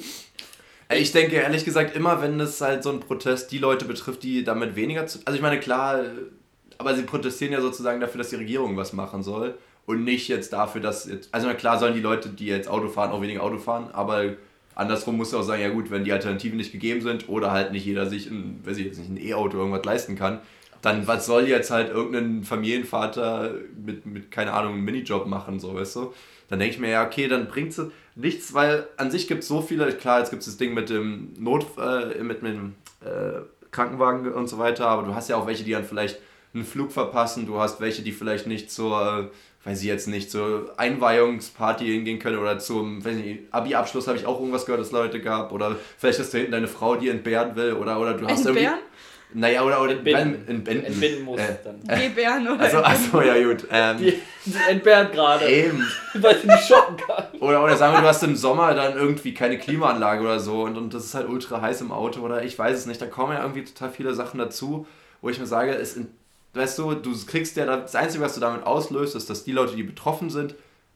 Ich 0.94 1.12
denke 1.12 1.36
ehrlich 1.36 1.64
gesagt 1.64 1.96
immer, 1.96 2.20
wenn 2.20 2.38
es 2.40 2.60
halt 2.60 2.82
so 2.82 2.90
ein 2.90 3.00
Protest 3.00 3.50
die 3.50 3.58
Leute 3.58 3.84
betrifft, 3.84 4.22
die 4.22 4.44
damit 4.44 4.76
weniger 4.76 5.06
zu. 5.06 5.20
Also 5.24 5.36
ich 5.36 5.42
meine, 5.42 5.58
klar, 5.58 6.04
aber 6.78 6.94
sie 6.94 7.02
protestieren 7.02 7.52
ja 7.52 7.60
sozusagen 7.60 8.00
dafür, 8.00 8.18
dass 8.18 8.30
die 8.30 8.36
Regierung 8.36 8.76
was 8.76 8.92
machen 8.92 9.22
soll. 9.22 9.54
Und 9.84 10.04
nicht 10.04 10.28
jetzt 10.28 10.52
dafür, 10.52 10.80
dass. 10.80 11.06
Jetzt, 11.06 11.28
also 11.32 11.46
na 11.48 11.54
klar 11.54 11.78
sollen 11.78 11.94
die 11.94 12.00
Leute, 12.00 12.28
die 12.28 12.46
jetzt 12.46 12.68
Auto 12.68 12.88
fahren, 12.88 13.10
auch 13.10 13.22
weniger 13.22 13.42
Auto 13.42 13.58
fahren, 13.58 13.90
aber 13.92 14.34
andersrum 14.74 15.16
muss 15.16 15.30
du 15.30 15.38
auch 15.38 15.42
sagen, 15.42 15.62
ja 15.62 15.70
gut, 15.70 15.90
wenn 15.90 16.04
die 16.04 16.12
Alternativen 16.12 16.56
nicht 16.56 16.72
gegeben 16.72 17.00
sind 17.00 17.28
oder 17.28 17.50
halt 17.50 17.72
nicht 17.72 17.84
jeder 17.84 18.06
sich 18.08 18.30
ein, 18.30 18.60
weiß 18.64 18.76
ich 18.78 18.86
jetzt 18.86 18.98
nicht, 18.98 19.10
ein 19.10 19.16
E-Auto 19.16 19.58
irgendwas 19.58 19.84
leisten 19.84 20.16
kann, 20.16 20.40
dann 20.82 21.06
was 21.06 21.26
soll 21.26 21.48
jetzt 21.48 21.70
halt 21.70 21.90
irgendein 21.90 22.42
Familienvater 22.42 23.52
mit, 23.84 24.04
mit 24.04 24.30
keine 24.30 24.52
Ahnung, 24.52 24.74
einem 24.74 24.84
Minijob 24.84 25.26
machen, 25.26 25.60
so, 25.60 25.74
weißt 25.74 25.96
du? 25.96 26.14
Dann 26.48 26.58
denke 26.58 26.74
ich 26.74 26.80
mir, 26.80 26.90
ja, 26.90 27.06
okay, 27.06 27.28
dann 27.28 27.46
bringt 27.48 27.70
es 27.70 27.80
nichts, 28.14 28.52
weil 28.52 28.86
an 28.96 29.10
sich 29.10 29.28
gibt 29.28 29.42
es 29.42 29.48
so 29.48 29.62
viele, 29.62 29.90
klar, 29.92 30.18
jetzt 30.18 30.30
gibt 30.30 30.40
es 30.40 30.46
das 30.46 30.56
Ding 30.58 30.74
mit 30.74 30.90
dem 30.90 31.32
Not, 31.38 31.66
äh, 31.78 32.22
mit, 32.22 32.42
mit 32.42 32.54
dem 32.54 32.74
äh, 33.00 33.40
Krankenwagen 33.70 34.30
und 34.32 34.48
so 34.48 34.58
weiter, 34.58 34.86
aber 34.88 35.04
du 35.04 35.14
hast 35.14 35.30
ja 35.30 35.36
auch 35.36 35.46
welche, 35.46 35.64
die 35.64 35.70
dann 35.70 35.84
vielleicht 35.84 36.18
einen 36.52 36.64
Flug 36.64 36.92
verpassen, 36.92 37.46
du 37.46 37.58
hast 37.58 37.80
welche, 37.80 38.02
die 38.02 38.12
vielleicht 38.12 38.46
nicht 38.46 38.70
zur, 38.70 39.30
äh, 39.64 39.66
weiß 39.66 39.80
ich 39.80 39.86
jetzt 39.86 40.08
nicht, 40.08 40.30
zur 40.30 40.74
Einweihungsparty 40.76 41.86
hingehen 41.86 42.18
können 42.18 42.38
oder 42.38 42.58
zum, 42.58 43.04
weiß 43.04 43.16
ich 43.16 43.24
nicht, 43.24 43.40
Abi-Abschluss 43.52 44.08
habe 44.08 44.18
ich 44.18 44.26
auch 44.26 44.38
irgendwas 44.40 44.66
gehört, 44.66 44.82
dass 44.82 44.90
Leute 44.90 45.20
gab 45.20 45.52
oder 45.52 45.76
vielleicht 45.96 46.18
ist 46.18 46.34
da 46.34 46.38
hinten 46.38 46.52
deine 46.52 46.68
Frau, 46.68 46.96
die 46.96 47.08
entbehren 47.08 47.54
will 47.54 47.74
oder, 47.74 48.00
oder 48.00 48.14
du 48.14 48.26
hast 48.26 48.44
irgendwie... 48.44 48.68
Naja, 49.34 49.62
oder, 49.64 49.80
oder 49.82 49.92
Entbinden. 49.92 50.46
entbinden. 50.48 50.84
Entbinden 50.86 51.24
muss 51.24 51.40
Äh, 51.40 51.56
dann. 51.64 52.00
Gebären 52.00 52.46
oder 52.48 52.60
Also, 52.60 52.78
achso, 52.78 53.20
ja 53.22 53.42
gut. 53.42 53.66
Ähm, 53.70 53.98
Die, 53.98 54.18
die 54.46 54.54
entbehren 54.68 55.10
gerade, 55.12 55.46
eben. 55.48 55.86
weil 56.14 56.38
sie 56.38 56.46
nicht 56.46 56.66
shoppen 56.66 56.96
kann. 56.96 57.24
Oder, 57.40 57.62
oder 57.64 57.76
sagen 57.76 57.94
wir, 57.94 58.00
du 58.02 58.06
hast 58.08 58.22
im 58.22 58.36
Sommer 58.36 58.74
dann 58.74 58.94
irgendwie 58.96 59.34
keine 59.34 59.58
Klimaanlage 59.58 60.22
oder 60.22 60.40
so 60.40 60.62
und, 60.62 60.76
und 60.76 60.92
das 60.94 61.04
ist 61.04 61.14
halt 61.14 61.28
ultra 61.28 61.60
heiß 61.60 61.80
im 61.80 61.92
Auto 61.92 62.20
oder 62.20 62.42
ich 62.42 62.58
weiß 62.58 62.76
es 62.76 62.86
nicht. 62.86 63.00
Da 63.00 63.06
kommen 63.06 63.32
ja 63.32 63.42
irgendwie 63.42 63.64
total 63.64 63.90
viele 63.90 64.14
Sachen 64.14 64.38
dazu, 64.38 64.86
wo 65.20 65.28
ich 65.30 65.38
mir 65.38 65.46
sage, 65.46 65.72
es, 65.74 65.98
weißt 66.54 66.78
du, 66.78 66.94
du 66.94 67.12
kriegst 67.26 67.56
ja, 67.56 67.64
das 67.64 67.94
Einzige, 67.94 68.22
was 68.24 68.34
du 68.34 68.40
damit 68.40 68.64
auslöst, 68.66 69.14
ist, 69.16 69.30
dass 69.30 69.44
die 69.44 69.52
Leute, 69.52 69.74
die 69.76 69.82
betroffen 69.82 70.28
sind, 70.30 70.54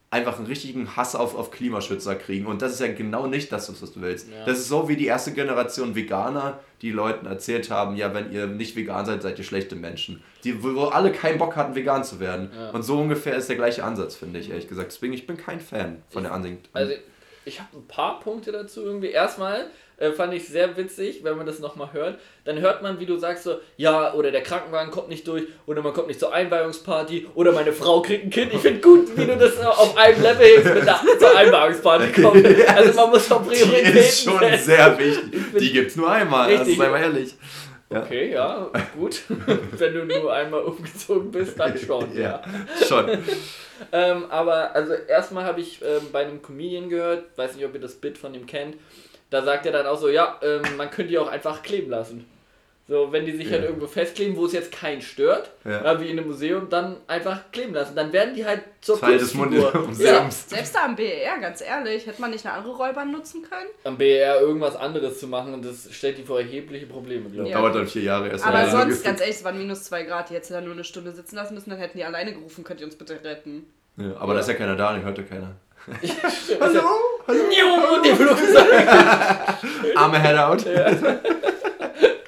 einfach 0.09 0.37
einen 0.37 0.47
richtigen 0.47 0.95
Hass 0.95 1.15
auf, 1.15 1.35
auf 1.35 1.51
Klimaschützer 1.51 2.15
kriegen. 2.15 2.45
Und 2.45 2.61
das 2.61 2.73
ist 2.73 2.79
ja 2.79 2.91
genau 2.91 3.27
nicht 3.27 3.51
das, 3.51 3.69
was 3.69 3.91
du 3.91 4.01
willst. 4.01 4.29
Ja. 4.29 4.45
Das 4.45 4.57
ist 4.57 4.69
so 4.69 4.87
wie 4.87 4.95
die 4.95 5.05
erste 5.05 5.33
Generation 5.33 5.95
Veganer, 5.95 6.59
die 6.81 6.91
Leuten 6.91 7.25
erzählt 7.25 7.69
haben, 7.69 7.95
ja, 7.97 8.13
wenn 8.13 8.31
ihr 8.31 8.47
nicht 8.47 8.75
vegan 8.75 9.05
seid, 9.05 9.21
seid 9.21 9.37
ihr 9.37 9.43
schlechte 9.43 9.75
Menschen. 9.75 10.23
Die, 10.43 10.63
wo 10.63 10.85
alle 10.85 11.11
keinen 11.11 11.37
Bock 11.37 11.55
hatten, 11.55 11.75
vegan 11.75 12.03
zu 12.03 12.19
werden. 12.19 12.51
Ja. 12.55 12.69
Und 12.69 12.83
so 12.83 12.99
ungefähr 12.99 13.35
ist 13.35 13.49
der 13.49 13.57
gleiche 13.57 13.83
Ansatz, 13.83 14.15
finde 14.15 14.39
ich, 14.39 14.49
ehrlich 14.49 14.69
gesagt. 14.69 14.91
Deswegen, 14.91 15.13
ich 15.13 15.27
bin 15.27 15.35
kein 15.35 15.59
Fan 15.59 16.01
von 16.09 16.23
der 16.23 16.33
Ansicht. 16.33 16.69
Also 16.71 16.93
ich 17.47 17.59
habe 17.59 17.69
ein 17.77 17.87
paar 17.87 18.19
Punkte 18.19 18.51
dazu 18.51 18.83
irgendwie. 18.83 19.07
Erstmal 19.09 19.67
äh, 19.97 20.11
fand 20.11 20.33
ich 20.33 20.47
sehr 20.47 20.77
witzig, 20.77 21.23
wenn 21.23 21.37
man 21.37 21.45
das 21.45 21.59
nochmal 21.59 21.91
hört. 21.93 22.19
Dann 22.45 22.59
hört 22.59 22.83
man, 22.83 22.99
wie 22.99 23.05
du 23.05 23.17
sagst 23.17 23.43
so, 23.45 23.55
ja, 23.77 24.13
oder 24.13 24.31
der 24.31 24.41
Krankenwagen 24.43 24.91
kommt 24.91 25.09
nicht 25.09 25.27
durch, 25.27 25.43
oder 25.65 25.81
man 25.81 25.93
kommt 25.93 26.07
nicht 26.07 26.19
zur 26.19 26.33
Einweihungsparty, 26.33 27.27
oder 27.35 27.51
meine 27.51 27.73
Frau 27.73 28.01
kriegt 28.01 28.25
ein 28.25 28.29
Kind. 28.29 28.53
Ich 28.53 28.59
finde 28.59 28.81
gut, 28.81 29.17
wie 29.17 29.25
du 29.25 29.35
das 29.37 29.57
auf 29.59 29.97
einem 29.97 30.21
Level 30.21 30.45
hebst 30.45 30.73
mit 30.75 30.85
der 30.85 30.99
zur 31.19 31.35
Einweihungsparty 31.35 32.11
kommt. 32.21 32.45
Also 32.67 32.93
man 33.01 33.09
muss 33.09 33.31
auch 33.31 33.41
Die 33.43 33.49
Prioritäten 33.63 33.97
ist 33.97 34.23
schon 34.23 34.39
setzen. 34.39 34.65
sehr 34.65 34.99
wichtig. 34.99 35.41
Die 35.59 35.71
gibt's 35.73 35.95
nur 35.95 36.11
einmal, 36.11 36.51
das 36.51 36.59
Richtig. 36.61 36.77
sei 36.77 36.89
mal 36.89 37.01
ehrlich. 37.01 37.33
Ja. 37.89 38.01
Okay, 38.01 38.33
ja, 38.33 38.69
gut. 38.97 39.23
Wenn 39.29 39.93
du 39.93 40.05
nur 40.05 40.33
einmal 40.33 40.61
umgezogen 40.63 41.31
bist, 41.31 41.57
dann 41.59 41.77
schon. 41.85 42.15
Ja, 42.15 42.41
schon. 42.87 43.23
Ähm, 43.91 44.25
aber 44.31 44.73
also 44.73 44.93
erstmal 44.93 45.43
habe 45.45 45.61
ich 45.61 45.83
ähm, 45.83 46.07
bei 46.11 46.25
einem 46.25 46.41
Comedian 46.41 46.89
gehört, 46.89 47.25
weiß 47.37 47.55
nicht, 47.55 47.63
ob 47.63 47.75
ihr 47.75 47.79
das 47.79 47.93
Bit 47.93 48.17
von 48.17 48.33
ihm 48.33 48.47
kennt, 48.47 48.75
da 49.29 49.43
sagt 49.43 49.67
er 49.67 49.71
dann 49.71 49.85
auch 49.85 49.99
so, 49.99 50.09
ja, 50.09 50.39
ähm, 50.41 50.63
man 50.77 50.89
könnte 50.89 51.11
die 51.11 51.19
auch 51.19 51.27
einfach 51.27 51.61
kleben 51.61 51.91
lassen. 51.91 52.25
So, 52.89 53.11
wenn 53.11 53.25
die 53.25 53.33
sich 53.35 53.51
halt 53.51 53.63
Ja. 53.63 53.67
irgendwo 53.67 53.85
festkleben, 53.87 54.37
wo 54.37 54.45
es 54.45 54.53
jetzt 54.53 54.71
keinen 54.71 55.01
stört, 55.01 55.51
Ja. 55.65 55.99
wie 55.99 56.05
in 56.09 56.17
einem 56.17 56.27
Museum, 56.27 56.69
dann 56.69 56.95
einfach 57.07 57.51
kleben 57.51 57.73
lassen. 57.73 57.97
Dann 57.97 58.13
werden 58.13 58.33
die 58.33 58.45
halt 58.45 58.61
zur 58.79 58.97
Teil 58.97 59.17
des 59.17 59.33
Kunstfigur. 59.33 59.89
Ja. 59.99 60.29
Selbst 60.31 60.73
da 60.73 60.85
am 60.85 60.95
BER, 60.95 61.37
ganz 61.41 61.59
ehrlich, 61.61 62.07
hätte 62.07 62.21
man 62.21 62.31
nicht 62.31 62.45
eine 62.45 62.55
andere 62.55 62.77
Räubahn 62.77 63.11
nutzen 63.11 63.41
können? 63.41 63.67
am 63.83 63.97
BR 63.97 64.39
irgendwas 64.39 64.77
anderes 64.77 65.19
zu 65.19 65.27
machen 65.27 65.53
und 65.53 65.65
das 65.65 65.89
stellt 65.91 66.17
die 66.17 66.23
vor 66.23 66.39
erhebliche 66.39 66.85
Probleme, 66.85 67.29
glaube 67.29 67.49
ich. 67.49 67.53
Ja. 67.53 67.59
Dauert 67.59 67.75
dann 67.75 67.87
vier 67.87 68.03
Jahre 68.03 68.29
erst. 68.29 68.45
Aber 68.47 68.69
sonst, 68.69 69.03
ganz 69.03 69.19
ehrlich, 69.19 69.35
es 69.35 69.43
waren 69.43 69.57
minus 69.57 69.83
zwei 69.83 70.03
Grad, 70.03 70.29
die 70.29 70.35
hätte 70.35 70.53
da 70.53 70.61
nur 70.61 70.71
eine 70.73 70.85
Stunde 70.85 71.11
sitzen 71.11 71.35
lassen 71.35 71.55
müssen, 71.55 71.69
dann 71.71 71.79
hätten 71.79 71.97
die 71.97 72.05
alleine 72.05 72.31
gerufen, 72.31 72.63
könnt 72.63 72.79
ihr 72.79 72.85
uns 72.85 72.95
bitte 72.95 73.19
retten. 73.21 73.65
Ja, 73.97 74.15
aber 74.17 74.33
da 74.33 74.39
ist 74.39 74.47
ja 74.47 74.53
keiner 74.53 74.77
da, 74.77 74.93
den 74.93 75.03
hört 75.03 75.17
ja 75.17 75.23
keiner. 75.25 75.55
Hallo? 76.61 76.81
Hallo? 77.27 78.01
Die 78.03 78.09
Flugzeug. 78.11 78.87
Arme 79.95 80.19
Headout. 80.19 80.63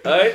Hi. 0.10 0.28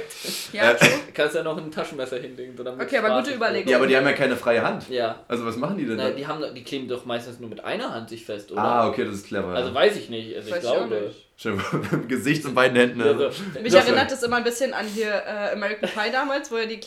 Ja, 0.53 0.71
Äh, 0.73 0.77
true. 0.77 0.89
Kannst 1.15 1.35
ja 1.37 1.43
noch 1.43 1.57
ein 1.57 1.71
Taschenmesser 1.71 2.19
hinlegen. 2.19 2.57
So 2.57 2.63
Okay, 2.65 2.99
aber 2.99 3.09
Spaß 3.09 3.25
gute. 3.25 3.37
Überlegung. 3.37 3.71
Ja, 3.71 3.77
aber 3.79 3.87
die 3.87 3.97
haben 3.97 4.07
ja 4.07 4.13
keine 4.13 4.37
freie 4.37 4.63
Hand. 4.63 4.89
Ja. 4.89 5.21
Also 5.29 5.45
was 5.47 5.57
machen 5.57 5.77
die 5.79 5.87
denn 5.87 5.97
Nein, 5.97 6.11
da? 6.13 6.17
die, 6.17 6.27
haben, 6.27 6.55
die 6.55 6.65
kleben 6.65 6.89
doch 6.89 7.05
meistens 7.05 7.41
nur 7.41 7.49
mit 7.51 7.65
einer 7.65 7.93
Hand 7.93 8.09
sich 8.11 8.25
fest, 8.25 8.51
oder? 8.53 8.63
Ah, 8.63 8.89
okay, 8.89 9.05
das 9.05 9.15
ist 9.15 9.27
clever. 9.27 9.49
Also 9.49 9.69
ja. 9.69 9.75
weiß 9.75 9.97
ich 9.97 10.09
nicht. 10.11 10.35
Also 10.37 10.49
ich 10.49 10.55
Weiß 10.55 10.65
ich 10.65 10.71
glaube. 10.71 10.95
nicht. 11.07 11.27
Schön, 11.37 11.57
mit 11.73 11.93
dem 11.93 12.09
Gesicht 12.09 12.45
und 12.45 12.55
beiden 12.55 12.77
Händen. 12.77 13.03
Also, 13.03 13.31
Mich 13.61 13.73
Das- 13.73 13.87
erinnert 13.87 14.11
das 14.11 14.23
immer 14.23 14.37
ein 14.37 14.45
bisschen 14.45 14.73
an 14.73 14.87
hier 14.87 15.09
äh, 15.11 15.53
American 15.53 15.89
Pie 15.91 16.11
damals, 16.13 16.51
wo 16.53 16.57
er 16.57 16.67
die 16.67 16.79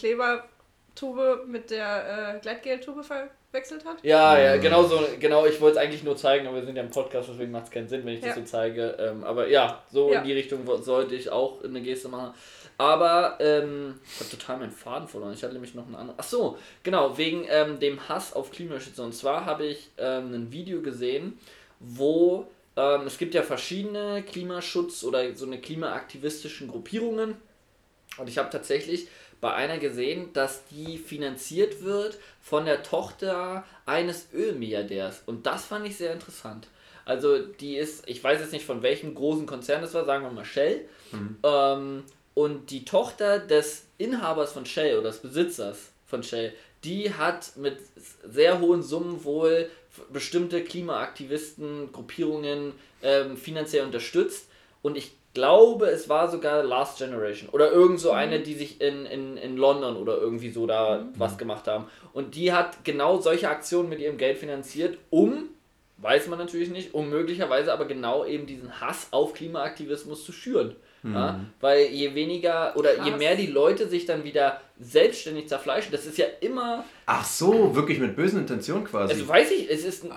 Klebertube 1.01 1.43
mit 1.47 1.69
der 1.69 2.35
äh, 2.35 2.39
Gleitgeltube 2.39 3.03
verwechselt 3.03 3.85
hat. 3.85 3.97
ja, 4.03 4.37
ja, 4.39 4.57
genau 4.57 4.83
so. 4.83 4.99
Genau, 5.19 5.45
ich 5.45 5.59
wollte 5.61 5.77
es 5.79 5.83
eigentlich 5.85 6.03
nur 6.03 6.17
zeigen, 6.17 6.47
aber 6.47 6.57
wir 6.57 6.65
sind 6.65 6.75
ja 6.75 6.83
im 6.83 6.89
Podcast, 6.89 7.29
deswegen 7.31 7.51
macht 7.51 7.65
es 7.65 7.71
keinen 7.71 7.87
Sinn, 7.87 8.05
wenn 8.05 8.13
ich 8.15 8.21
Ja. 8.21 8.27
das 8.27 8.35
so 8.37 8.43
zeige. 8.43 8.95
Ähm, 8.99 9.23
aber 9.23 9.47
ja, 9.47 9.83
so 9.91 10.11
Ja. 10.11 10.19
in 10.19 10.25
die 10.25 10.33
Richtung 10.33 10.65
sollte 10.81 11.15
ich 11.15 11.29
auch 11.29 11.63
eine 11.63 11.81
Geste 11.81 12.09
machen. 12.09 12.33
Aber 12.79 13.37
ähm, 13.39 13.99
ich 14.05 14.19
habe 14.19 14.29
total 14.29 14.57
meinen 14.57 14.71
Faden 14.71 15.07
verloren. 15.07 15.33
Ich 15.33 15.43
hatte 15.43 15.53
nämlich 15.53 15.73
noch 15.73 15.85
einen 15.87 15.95
anderen. 15.95 16.19
Ach 16.19 16.23
so, 16.23 16.57
genau, 16.83 17.17
wegen 17.17 17.45
ähm, 17.49 17.79
dem 17.79 18.07
Hass 18.07 18.33
auf 18.33 18.51
Klimaschützer. 18.51 19.03
Und 19.03 19.13
zwar 19.15 19.45
habe 19.45 19.65
ich 19.65 19.89
ähm, 19.97 20.31
ein 20.33 20.51
Video 20.51 20.81
gesehen, 20.81 21.39
wo 21.79 22.47
ähm, 22.75 23.01
es 23.07 23.17
gibt 23.17 23.33
ja 23.33 23.41
verschiedene 23.41 24.21
Klimaschutz- 24.31 25.03
oder 25.03 25.33
so 25.35 25.45
eine 25.47 25.59
klimaaktivistischen 25.59 26.67
Gruppierungen. 26.67 27.35
Und 28.19 28.29
ich 28.29 28.37
habe 28.37 28.49
tatsächlich 28.51 29.07
bei 29.41 29.53
einer 29.53 29.77
gesehen, 29.77 30.33
dass 30.33 30.65
die 30.67 30.97
finanziert 30.97 31.83
wird 31.83 32.17
von 32.41 32.65
der 32.65 32.83
Tochter 32.83 33.65
eines 33.85 34.27
Ölmilliardärs. 34.33 35.23
Und 35.25 35.45
das 35.45 35.65
fand 35.65 35.87
ich 35.87 35.97
sehr 35.97 36.13
interessant. 36.13 36.67
Also 37.05 37.37
die 37.39 37.77
ist, 37.77 38.07
ich 38.07 38.23
weiß 38.23 38.39
jetzt 38.41 38.51
nicht 38.51 38.65
von 38.65 38.81
welchem 38.81 39.15
großen 39.15 39.45
Konzern 39.45 39.81
das 39.81 39.93
war, 39.93 40.05
sagen 40.05 40.25
wir 40.25 40.31
mal 40.31 40.43
Shell. 40.45 40.87
Ähm, 41.43 42.03
und 42.33 42.69
die 42.69 42.83
Tochter 42.83 43.39
des 43.39 43.85
Inhabers 43.97 44.51
von 44.51 44.65
Shell 44.65 44.97
oder 44.97 45.09
des 45.09 45.19
Besitzers 45.19 45.91
von 46.05 46.21
Shell, 46.21 46.53
die 46.83 47.13
hat 47.13 47.55
mit 47.55 47.77
sehr 48.23 48.59
hohen 48.59 48.83
Summen 48.83 49.23
wohl 49.23 49.69
bestimmte 50.11 50.63
Klimaaktivisten, 50.63 51.91
Gruppierungen 51.91 52.73
ähm, 53.01 53.37
finanziell 53.37 53.85
unterstützt. 53.85 54.47
Und 54.81 54.97
ich 54.97 55.13
glaube, 55.37 55.85
es 55.85 56.09
war 56.09 56.31
sogar 56.31 56.63
Last 56.63 56.97
Generation 56.97 57.49
oder 57.49 57.71
irgend 57.71 57.99
so 57.99 58.09
eine, 58.09 58.39
die 58.39 58.55
sich 58.55 58.81
in, 58.81 59.05
in, 59.05 59.37
in 59.37 59.55
London 59.55 59.95
oder 59.95 60.17
irgendwie 60.17 60.49
so 60.49 60.65
da 60.65 61.05
was 61.15 61.37
gemacht 61.37 61.67
haben. 61.67 61.85
Und 62.11 62.33
die 62.33 62.53
hat 62.53 62.83
genau 62.83 63.19
solche 63.21 63.47
Aktionen 63.47 63.87
mit 63.87 63.99
ihrem 63.99 64.17
Geld 64.17 64.39
finanziert, 64.39 64.97
um, 65.11 65.49
weiß 65.97 66.27
man 66.27 66.39
natürlich 66.39 66.71
nicht, 66.71 66.95
um 66.95 67.11
möglicherweise 67.11 67.71
aber 67.71 67.85
genau 67.85 68.25
eben 68.25 68.47
diesen 68.47 68.81
Hass 68.81 69.09
auf 69.11 69.35
Klimaaktivismus 69.35 70.25
zu 70.25 70.31
schüren. 70.31 70.75
Ja, 71.03 71.39
weil 71.61 71.85
je 71.85 72.13
weniger 72.15 72.75
oder 72.75 72.93
je 73.03 73.11
Krass. 73.11 73.19
mehr 73.19 73.35
die 73.35 73.47
Leute 73.47 73.87
sich 73.87 74.05
dann 74.05 74.23
wieder 74.23 74.59
selbstständig 74.79 75.47
zerfleischen, 75.47 75.91
das 75.91 76.05
ist 76.05 76.17
ja 76.17 76.25
immer, 76.41 76.83
Ach 77.05 77.23
so, 77.23 77.75
wirklich 77.75 77.99
mit 77.99 78.15
bösen 78.15 78.39
Intentionen 78.39 78.83
quasi. 78.83 79.13
also 79.13 79.27
weiß 79.27 79.51
ich, 79.51 79.69
es 79.69 79.85
ist, 79.85 79.85
es 79.85 80.01
ist 80.03 80.07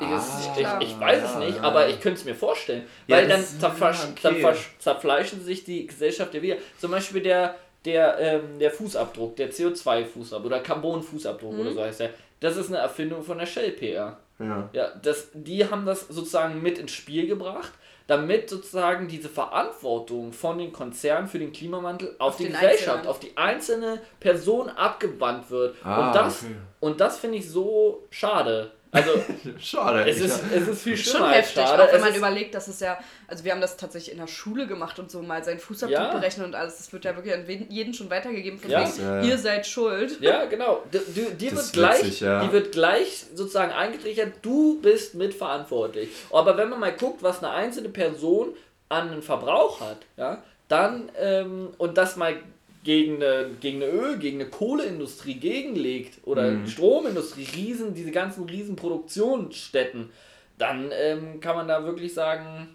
Ah, 0.64 0.78
ich, 0.80 0.88
ich 0.88 0.98
weiß 1.00 1.22
es 1.22 1.36
nicht, 1.36 1.56
ja. 1.58 1.62
aber 1.62 1.88
ich 1.88 2.00
könnte 2.00 2.18
es 2.18 2.24
mir 2.24 2.34
vorstellen, 2.34 2.82
Ja, 3.06 3.16
weil 3.18 3.28
dann 3.28 3.40
ja, 3.40 3.46
okay. 3.68 4.20
zerflesch, 4.20 4.70
zerfleischen 4.78 5.44
sich 5.44 5.64
die 5.64 5.86
Gesellschaft 5.86 6.34
ja 6.34 6.42
wieder. 6.42 6.56
Zum 6.78 6.90
Beispiel 6.90 7.22
der 7.22 7.54
der, 7.86 8.18
ähm, 8.18 8.58
der 8.58 8.70
Fußabdruck, 8.70 9.36
der 9.36 9.50
CO2-Fußabdruck 9.50 10.44
oder 10.44 10.60
Carbon-Fußabdruck 10.60 11.58
oder 11.58 11.72
so 11.72 11.82
heißt 11.82 12.00
der, 12.00 12.10
das 12.40 12.56
ist 12.58 12.68
eine 12.68 12.78
Erfindung 12.78 13.22
von 13.22 13.38
der 13.38 13.46
Shell 13.46 13.70
PR. 13.72 14.18
ja. 14.38 14.68
Ja, 14.72 14.88
das, 15.02 15.28
die 15.32 15.64
haben 15.64 15.86
das 15.86 16.00
sozusagen 16.08 16.60
mit 16.62 16.78
ins 16.78 16.92
Spiel 16.92 17.26
gebracht, 17.26 17.72
damit 18.10 18.50
sozusagen 18.50 19.06
diese 19.06 19.28
Verantwortung 19.28 20.32
von 20.32 20.58
den 20.58 20.72
Konzernen 20.72 21.28
für 21.28 21.38
den 21.38 21.52
Klimawandel 21.52 22.16
auf, 22.18 22.32
Auf 22.32 22.36
die 22.38 22.48
Gesellschaft, 22.48 22.88
Einzelnen. 22.88 23.06
auf 23.06 23.20
die 23.20 23.36
einzelne 23.36 24.00
Person 24.18 24.68
abgewandt 24.68 25.50
wird. 25.50 25.76
Ah, 25.84 26.08
und 26.08 26.14
das, 26.16 26.42
okay. 26.42 26.54
und 26.80 27.00
das 27.00 27.18
finde 27.18 27.38
ich 27.38 27.48
so 27.48 28.04
schade. 28.10 28.72
Also, 28.92 29.10
schade. 29.60 30.08
Es 30.10 30.20
ist, 30.20 30.40
es 30.52 30.66
ist 30.66 30.82
viel 30.82 30.96
schlimmer 30.96 31.26
Schon 31.26 31.30
heftig, 31.34 31.62
schade. 31.62 31.84
auch 31.84 31.92
wenn 31.92 32.00
man 32.00 32.14
überlegt, 32.14 32.54
dass 32.56 32.66
es 32.66 32.80
ja, 32.80 32.98
also 33.28 33.44
wir 33.44 33.52
haben 33.52 33.60
das 33.60 33.76
tatsächlich 33.76 34.12
in 34.12 34.18
der 34.18 34.26
Schule 34.26 34.66
gemacht 34.66 34.98
und 34.98 35.10
so 35.10 35.22
mal 35.22 35.44
seinen 35.44 35.60
Fußabdruck 35.60 35.96
Ja. 35.98 36.12
berechnet 36.12 36.46
und 36.46 36.54
alles. 36.56 36.76
Das 36.78 36.92
wird 36.92 37.04
ja 37.04 37.14
wirklich 37.14 37.32
an 37.34 37.44
jeden 37.68 37.94
schon 37.94 38.10
weitergegeben, 38.10 38.58
von 38.58 38.68
Ja. 38.70 38.80
wegen, 38.84 39.00
Ja, 39.02 39.22
ihr 39.22 39.38
seid 39.38 39.64
schuld. 39.66 40.20
Ja, 40.20 40.44
genau. 40.46 40.82
Du, 40.90 40.98
Das 40.98 41.14
wird 41.14 41.72
gleich, 41.72 41.98
witzig, 42.04 42.20
ja. 42.20 42.42
die 42.44 42.52
wird 42.52 42.72
gleich 42.72 43.26
sozusagen 43.34 43.70
eingetrichtert, 43.72 44.32
du 44.42 44.80
bist 44.80 45.14
mitverantwortlich. 45.14 46.08
Aber 46.32 46.56
wenn 46.56 46.68
man 46.68 46.80
mal 46.80 46.92
guckt, 46.92 47.22
was 47.22 47.38
eine 47.44 47.50
einzelne 47.52 47.90
Person 47.90 48.54
an 48.88 49.10
einen 49.12 49.22
Verbrauch 49.22 49.80
hat, 49.80 49.98
ja, 50.16 50.42
dann 50.68 51.10
ähm, 51.18 51.68
und 51.78 51.96
das 51.96 52.16
mal 52.16 52.36
gegen 52.82 53.16
eine, 53.16 53.50
gegen 53.60 53.82
eine 53.82 53.92
Öl, 53.92 54.18
gegen 54.18 54.40
eine 54.40 54.48
Kohleindustrie 54.50 55.34
gegenlegt 55.34 56.18
oder 56.26 56.50
Mhm. 56.50 56.66
Stromindustrie, 56.66 57.46
riesen, 57.54 57.92
diese 57.94 58.10
ganzen 58.10 58.44
riesen 58.44 58.76
Produktionsstätten, 58.76 60.10
dann 60.58 60.90
ähm, 60.92 61.40
kann 61.40 61.56
man 61.56 61.68
da 61.68 61.84
wirklich 61.84 62.14
sagen, 62.14 62.74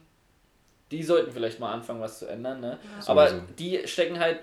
die 0.92 1.02
sollten 1.04 1.32
vielleicht 1.32 1.60
mal 1.60 1.72
anfangen, 1.74 2.02
was 2.02 2.20
zu 2.20 2.28
ändern. 2.28 2.62
Ne? 2.62 2.78
Aber 3.08 3.28
Sowieso. 3.30 3.46
die 3.60 3.88
stecken 3.88 4.20
halt 4.20 4.40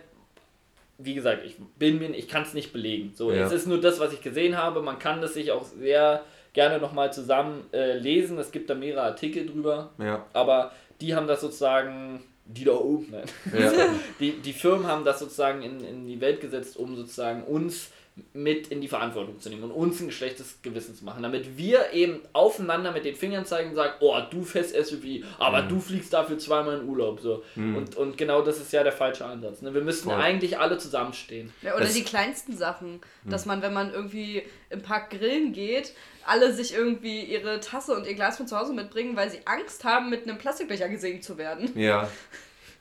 wie 0.98 1.14
gesagt, 1.14 1.44
ich 1.44 1.56
bin 1.78 1.98
mir, 1.98 2.10
ich 2.10 2.28
kann 2.28 2.42
es 2.42 2.54
nicht 2.54 2.72
belegen. 2.72 3.10
So, 3.16 3.32
Ja. 3.32 3.44
es 3.46 3.50
ist 3.50 3.66
nur 3.66 3.80
das, 3.80 3.98
was 3.98 4.12
ich 4.12 4.20
gesehen 4.20 4.56
habe. 4.56 4.82
Man 4.82 5.00
kann 5.00 5.20
das 5.20 5.34
sich 5.34 5.50
auch 5.50 5.64
sehr 5.64 6.22
gerne 6.52 6.78
nochmal 6.78 7.12
zusammen 7.12 7.64
äh, 7.72 7.98
lesen. 7.98 8.38
Es 8.38 8.52
gibt 8.52 8.70
da 8.70 8.74
mehrere 8.76 9.02
Artikel 9.02 9.46
drüber, 9.46 9.90
Ja. 9.98 10.24
aber 10.32 10.70
die 11.00 11.16
haben 11.16 11.26
das 11.26 11.40
sozusagen, 11.40 12.22
die 12.44 12.64
da 12.64 12.72
oben, 12.72 13.08
nein. 13.10 13.24
Ja. 13.58 13.72
die, 14.20 14.32
die 14.40 14.52
Firmen 14.52 14.86
haben 14.86 15.04
das 15.04 15.20
sozusagen 15.20 15.62
in, 15.62 15.80
in 15.84 16.06
die 16.06 16.20
Welt 16.20 16.40
gesetzt, 16.40 16.76
um 16.76 16.96
sozusagen 16.96 17.44
uns 17.44 17.90
mit 18.34 18.68
in 18.68 18.82
die 18.82 18.88
Verantwortung 18.88 19.40
zu 19.40 19.48
nehmen 19.48 19.62
und 19.64 19.70
uns 19.70 20.00
ein 20.00 20.10
schlechtes 20.10 20.60
Gewissen 20.60 20.94
zu 20.94 21.02
machen, 21.02 21.22
damit 21.22 21.56
wir 21.56 21.92
eben 21.94 22.20
aufeinander 22.34 22.92
mit 22.92 23.06
den 23.06 23.14
Fingern 23.16 23.46
zeigen 23.46 23.70
und 23.70 23.76
sagen, 23.76 23.94
oh, 24.00 24.18
du 24.30 24.44
fährst 24.44 24.74
SUV, 24.74 25.24
aber 25.38 25.62
du 25.62 25.80
fliegst 25.80 26.12
dafür 26.12 26.38
zweimal 26.38 26.80
in 26.80 26.88
Urlaub. 26.88 27.20
So. 27.20 27.42
Und, 27.56 27.96
und 27.96 28.18
genau 28.18 28.42
das 28.42 28.58
ist 28.58 28.70
ja 28.70 28.82
der 28.82 28.92
falsche 28.92 29.24
Ansatz. 29.24 29.62
Ne? 29.62 29.72
Wir 29.72 29.80
müssten 29.80 30.10
Voll. 30.10 30.20
eigentlich 30.20 30.58
alle 30.58 30.76
zusammenstehen. 30.76 31.54
Ja, 31.62 31.74
oder 31.74 31.84
Das- 31.84 31.94
die 31.94 32.04
kleinsten 32.04 32.54
Sachen, 32.54 33.00
dass 33.24 33.46
man, 33.46 33.62
wenn 33.62 33.72
man 33.72 33.90
irgendwie 33.94 34.42
im 34.68 34.82
Park 34.82 35.08
grillen 35.10 35.54
geht, 35.54 35.94
alle 36.26 36.52
sich 36.52 36.74
irgendwie 36.74 37.22
ihre 37.22 37.60
Tasse 37.60 37.94
und 37.96 38.06
ihr 38.06 38.14
Glas 38.14 38.36
von 38.36 38.46
zu 38.46 38.58
Hause 38.58 38.72
mitbringen, 38.72 39.16
weil 39.16 39.30
sie 39.30 39.40
Angst 39.44 39.84
haben, 39.84 40.10
mit 40.10 40.24
einem 40.28 40.38
Plastikbecher 40.38 40.88
gesägt 40.88 41.24
zu 41.24 41.38
werden. 41.38 41.70
Ja. 41.78 42.08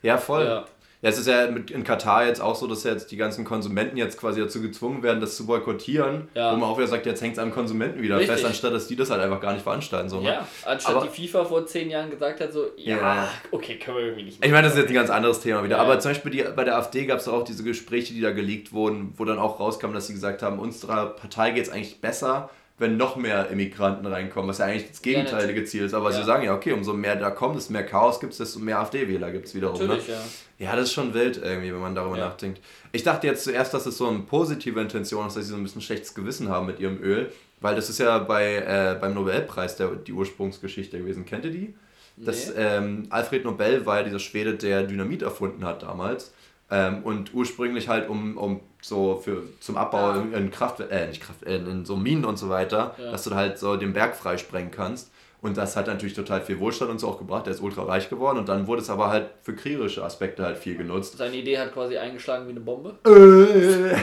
Ja, 0.02 0.18
voll. 0.18 0.44
Ja. 0.44 0.64
Ja. 1.04 1.08
es 1.10 1.18
ist 1.18 1.26
ja 1.26 1.50
mit, 1.50 1.70
in 1.72 1.82
Katar 1.82 2.26
jetzt 2.26 2.40
auch 2.40 2.54
so, 2.54 2.66
dass 2.68 2.84
jetzt 2.84 3.10
die 3.10 3.16
ganzen 3.16 3.44
Konsumenten 3.44 3.96
jetzt 3.96 4.18
quasi 4.18 4.40
dazu 4.40 4.62
gezwungen 4.62 5.02
werden, 5.02 5.20
das 5.20 5.36
zu 5.36 5.46
boykottieren. 5.46 6.28
Ja. 6.34 6.52
Wo 6.52 6.56
man 6.58 6.68
auch 6.68 6.78
wieder 6.78 6.86
sagt, 6.86 7.06
jetzt 7.06 7.20
hängt 7.22 7.32
es 7.32 7.38
am 7.40 7.50
Konsumenten 7.52 8.00
wieder 8.02 8.18
Richtig. 8.18 8.34
fest, 8.34 8.44
anstatt 8.46 8.72
dass 8.72 8.86
die 8.86 8.94
das 8.94 9.10
halt 9.10 9.20
einfach 9.20 9.40
gar 9.40 9.52
nicht 9.52 9.62
veranstalten. 9.64 10.08
So, 10.08 10.20
ne? 10.20 10.28
Ja, 10.28 10.46
anstatt 10.64 10.94
Aber- 10.96 11.06
die 11.08 11.28
FIFA 11.28 11.44
vor 11.44 11.66
zehn 11.66 11.90
Jahren 11.90 12.08
gesagt 12.10 12.40
hat, 12.40 12.52
so, 12.52 12.66
ja, 12.76 12.96
Ja. 12.98 13.28
okay, 13.50 13.78
können 13.80 13.96
wir 13.96 14.04
irgendwie 14.04 14.24
nicht 14.24 14.44
Ich 14.44 14.50
meine, 14.52 14.62
das 14.64 14.74
ist 14.74 14.78
jetzt 14.80 14.88
ein 14.90 14.94
ganz 14.94 15.10
anderes 15.10 15.40
Thema 15.40 15.64
wieder. 15.64 15.76
Ja. 15.76 15.82
Aber 15.82 15.98
zum 15.98 16.12
Beispiel 16.12 16.30
die, 16.32 16.44
bei 16.54 16.62
der 16.64 16.76
AfD 16.76 17.04
gab 17.06 17.18
es 17.18 17.26
auch 17.26 17.42
diese 17.44 17.64
Gespräche, 17.64 18.14
die 18.14 18.20
da 18.20 18.30
geleakt 18.30 18.72
wurden, 18.72 19.12
wo 19.16 19.24
dann 19.24 19.38
auch 19.40 19.58
rauskam, 19.58 19.92
dass 19.92 20.06
sie 20.06 20.12
gesagt 20.14 20.42
haben, 20.42 20.60
unserer 20.60 21.06
Partei 21.06 21.50
geht 21.50 21.64
es 21.64 21.70
eigentlich 21.70 22.00
besser, 22.00 22.48
wenn 22.82 22.98
noch 22.98 23.16
mehr 23.16 23.48
Immigranten 23.48 24.04
reinkommen, 24.06 24.50
was 24.50 24.58
ja 24.58 24.66
eigentlich 24.66 24.88
das 24.90 25.00
gegenteilige 25.00 25.64
Ziel 25.64 25.84
ist. 25.84 25.94
Aber 25.94 26.10
Ja. 26.10 26.16
sie 26.18 26.24
sagen 26.24 26.44
ja, 26.44 26.54
okay, 26.54 26.72
umso 26.72 26.92
mehr 26.92 27.16
da 27.16 27.30
kommt, 27.30 27.56
desto 27.56 27.72
mehr 27.72 27.86
Chaos 27.86 28.20
gibt 28.20 28.32
es, 28.32 28.38
desto 28.38 28.58
mehr 28.58 28.78
AfD-Wähler 28.80 29.30
gibt 29.30 29.46
es 29.46 29.54
wiederum. 29.54 29.78
Natürlich, 29.78 30.08
ne? 30.08 30.14
ja. 30.58 30.66
Ja, 30.66 30.76
das 30.76 30.84
ist 30.88 30.92
schon 30.92 31.14
wild 31.14 31.40
irgendwie, 31.42 31.72
wenn 31.72 31.80
man 31.80 31.94
darüber 31.94 32.18
Ja. 32.18 32.26
nachdenkt. 32.26 32.60
Ich 32.92 33.02
dachte 33.02 33.26
jetzt 33.26 33.44
zuerst, 33.44 33.72
dass 33.72 33.86
es 33.86 33.96
so 33.96 34.08
eine 34.08 34.18
positive 34.20 34.78
Intention 34.80 35.26
ist, 35.26 35.36
dass 35.36 35.44
sie 35.46 35.50
so 35.50 35.56
ein 35.56 35.62
bisschen 35.62 35.80
schlechtes 35.80 36.14
Gewissen 36.14 36.50
haben 36.50 36.66
mit 36.66 36.78
ihrem 36.78 37.02
Öl, 37.02 37.32
weil 37.60 37.74
das 37.74 37.88
ist 37.88 37.98
ja 37.98 38.18
bei, 38.18 38.56
äh, 38.56 38.96
beim 39.00 39.14
Nobelpreis 39.14 39.76
der, 39.76 39.88
die 39.88 40.12
Ursprungsgeschichte 40.12 40.98
gewesen. 40.98 41.24
Kennt 41.24 41.44
ihr 41.46 41.50
die? 41.50 41.74
Das, 42.16 42.48
Nee. 42.48 42.52
ähm, 42.58 43.06
Alfred 43.10 43.44
Nobel 43.44 43.86
war 43.86 43.98
ja 43.98 44.02
dieser 44.04 44.18
Schwede, 44.18 44.54
der 44.54 44.82
Dynamit 44.82 45.22
erfunden 45.22 45.64
hat 45.64 45.82
damals. 45.82 46.32
Ähm, 46.74 47.02
und 47.04 47.34
ursprünglich 47.34 47.88
halt 47.88 48.08
um, 48.08 48.38
um 48.38 48.60
so 48.80 49.20
für 49.22 49.42
zum 49.60 49.76
Abbau 49.76 50.12
Ja. 50.12 50.16
in, 50.22 50.32
in 50.32 50.50
Kraft, 50.50 50.80
äh, 50.80 51.06
nicht 51.06 51.22
Kraft, 51.22 51.42
äh, 51.44 51.56
in 51.56 51.84
so 51.84 51.96
Minen 51.96 52.24
und 52.24 52.38
so 52.38 52.48
weiter, 52.48 52.94
Ja. 52.98 53.10
dass 53.12 53.24
du 53.24 53.34
halt 53.34 53.58
so 53.58 53.76
den 53.76 53.92
Berg 53.92 54.16
freisprengen 54.16 54.70
kannst. 54.70 55.10
Und 55.42 55.56
das 55.56 55.76
hat 55.76 55.88
natürlich 55.88 56.14
total 56.14 56.40
viel 56.40 56.58
Wohlstand 56.60 56.90
und 56.90 56.98
so 57.00 57.08
auch 57.08 57.18
gebracht. 57.18 57.46
Der 57.46 57.52
ist 57.52 57.60
ultra 57.60 57.82
reich 57.82 58.08
geworden 58.08 58.38
und 58.38 58.48
dann 58.48 58.68
wurde 58.68 58.80
es 58.80 58.88
aber 58.88 59.10
halt 59.10 59.26
für 59.42 59.54
kriegerische 59.54 60.02
Aspekte 60.04 60.44
halt 60.44 60.56
viel 60.56 60.76
genutzt. 60.76 61.18
Seine 61.18 61.36
Idee 61.36 61.58
hat 61.58 61.74
quasi 61.74 61.98
eingeschlagen 61.98 62.46
wie 62.46 62.52
eine 62.52 62.60
Bombe. 62.60 62.94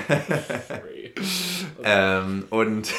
ähm, 1.83 2.43
und, 2.49 2.91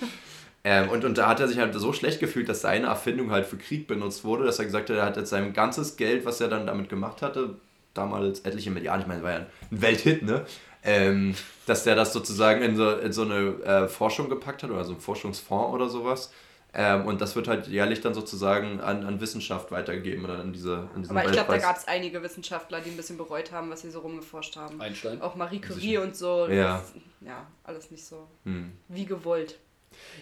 ähm, 0.64 0.88
und, 0.90 1.04
und 1.04 1.16
da 1.16 1.28
hat 1.28 1.40
er 1.40 1.48
sich 1.48 1.58
halt 1.58 1.74
so 1.74 1.92
schlecht 1.92 2.20
gefühlt, 2.20 2.48
dass 2.48 2.60
seine 2.60 2.86
Erfindung 2.86 3.30
halt 3.30 3.46
für 3.46 3.56
Krieg 3.56 3.86
benutzt 3.86 4.24
wurde, 4.24 4.44
dass 4.44 4.58
er 4.58 4.64
gesagt 4.64 4.90
hat, 4.90 4.96
er 4.96 5.04
hat 5.06 5.16
jetzt 5.16 5.30
sein 5.30 5.52
ganzes 5.52 5.96
Geld, 5.96 6.24
was 6.26 6.40
er 6.40 6.48
dann 6.48 6.66
damit 6.66 6.88
gemacht 6.88 7.22
hatte, 7.22 7.56
damals 7.96 8.40
etliche 8.40 8.70
Milliarden, 8.70 9.02
ich 9.02 9.08
meine, 9.08 9.22
war 9.22 9.32
ja 9.32 9.36
ein 9.38 9.46
Welthit, 9.70 10.22
ne? 10.22 10.44
Ähm, 10.82 11.34
dass 11.66 11.82
der 11.82 11.96
das 11.96 12.12
sozusagen 12.12 12.62
in 12.62 12.76
so, 12.76 12.90
in 12.90 13.12
so 13.12 13.22
eine 13.22 13.62
äh, 13.64 13.88
Forschung 13.88 14.28
gepackt 14.28 14.62
hat 14.62 14.70
oder 14.70 14.84
so 14.84 14.92
einen 14.92 15.00
Forschungsfonds 15.00 15.74
oder 15.74 15.88
sowas. 15.88 16.30
Ähm, 16.78 17.06
und 17.06 17.20
das 17.22 17.34
wird 17.34 17.48
halt 17.48 17.68
jährlich 17.68 18.02
dann 18.02 18.12
sozusagen 18.12 18.80
an, 18.80 19.04
an 19.04 19.20
Wissenschaft 19.20 19.72
weitergegeben 19.72 20.24
oder 20.24 20.38
an 20.38 20.52
diese 20.52 20.88
an 20.94 21.02
diesen 21.02 21.16
Aber 21.16 21.26
ich 21.26 21.32
glaube, 21.32 21.52
da 21.52 21.58
gab 21.58 21.76
es 21.76 21.88
einige 21.88 22.22
Wissenschaftler, 22.22 22.80
die 22.80 22.90
ein 22.90 22.96
bisschen 22.96 23.16
bereut 23.16 23.50
haben, 23.50 23.70
was 23.70 23.80
sie 23.80 23.90
so 23.90 24.00
rumgeforscht 24.00 24.56
haben. 24.56 24.80
Einstein. 24.80 25.22
Auch 25.22 25.36
Marie 25.36 25.60
Curie 25.60 25.96
und 25.98 26.14
so. 26.14 26.46
Ja. 26.48 26.76
Das, 26.78 26.92
ja, 27.22 27.46
alles 27.64 27.90
nicht 27.90 28.04
so 28.04 28.28
Hm. 28.44 28.72
wie 28.88 29.06
gewollt. 29.06 29.58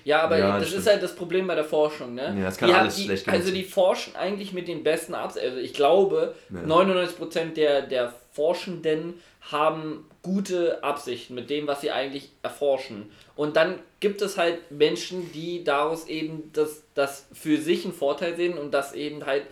Ja, 0.05 0.21
aber 0.23 0.39
Ja, 0.39 0.59
das 0.59 0.71
das 0.71 0.81
ist 0.81 0.87
halt 0.87 1.03
das 1.03 1.15
Problem 1.15 1.47
bei 1.47 1.55
der 1.55 1.65
Forschung, 1.65 2.15
ne? 2.15 2.37
Ja, 2.41 2.49
es 2.49 2.57
kann 2.59 2.69
die 2.69 2.75
alles 2.75 2.97
die, 2.97 3.05
schlecht 3.05 3.29
Also 3.29 3.51
die 3.51 3.65
forschen 3.65 4.15
eigentlich 4.17 4.53
mit 4.53 4.69
den 4.69 4.83
besten 4.83 5.15
Absichten. 5.15 5.49
Also 5.49 5.61
ich 5.61 5.73
glaube, 5.73 6.35
Ja. 6.53 6.61
99% 6.61 7.55
der, 7.55 7.83
der 7.83 8.13
Forschenden 8.33 9.15
haben 9.51 10.07
gute 10.23 10.83
Absichten 10.83 11.35
mit 11.35 11.51
dem, 11.51 11.67
was 11.67 11.83
sie 11.83 11.91
eigentlich 11.91 12.31
erforschen. 12.43 13.11
Und 13.37 13.57
dann 13.57 13.79
gibt 14.01 14.23
es 14.23 14.39
halt 14.39 14.71
Menschen, 14.71 15.31
die 15.33 15.65
daraus 15.65 16.09
eben 16.09 16.51
das, 16.53 16.83
das 16.95 17.27
für 17.33 17.59
sich 17.59 17.85
einen 17.85 17.93
Vorteil 17.95 18.37
sehen 18.37 18.57
und 18.59 18.73
das 18.73 18.95
eben 18.95 19.25
halt, 19.27 19.45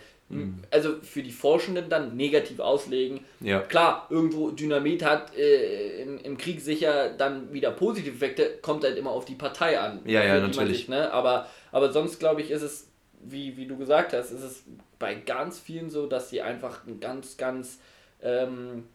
also 0.71 0.95
für 1.01 1.23
die 1.23 1.31
Forschenden 1.31 1.89
dann 1.89 2.15
negativ 2.15 2.59
auslegen. 2.59 3.21
Ja. 3.39 3.59
Klar, 3.59 4.07
irgendwo 4.09 4.51
Dynamit 4.51 5.03
hat 5.03 5.35
äh, 5.35 6.01
im, 6.01 6.19
im 6.19 6.37
Krieg 6.37 6.61
sicher 6.61 7.09
dann 7.09 7.51
wieder 7.53 7.71
positive 7.71 8.15
Effekte, 8.15 8.57
kommt 8.61 8.83
halt 8.83 8.97
immer 8.97 9.11
auf 9.11 9.25
die 9.25 9.35
Partei 9.35 9.79
an. 9.79 9.99
Ja, 10.05 10.23
ja, 10.23 10.39
natürlich. 10.39 10.77
Sich, 10.77 10.89
ne? 10.89 11.11
aber, 11.11 11.47
aber 11.71 11.91
sonst 11.91 12.19
glaube 12.19 12.41
ich, 12.41 12.51
ist 12.51 12.61
es, 12.61 12.87
wie, 13.21 13.57
wie 13.57 13.65
du 13.65 13.77
gesagt 13.77 14.13
hast, 14.13 14.31
ist 14.31 14.43
es 14.43 14.63
bei 14.99 15.15
ganz 15.15 15.59
vielen 15.59 15.89
so, 15.89 16.07
dass 16.07 16.29
sie 16.29 16.41
einfach 16.41 16.85
einen 16.85 16.99
ganz, 16.99 17.37
ganz 17.37 17.79
ähm, 18.21 18.85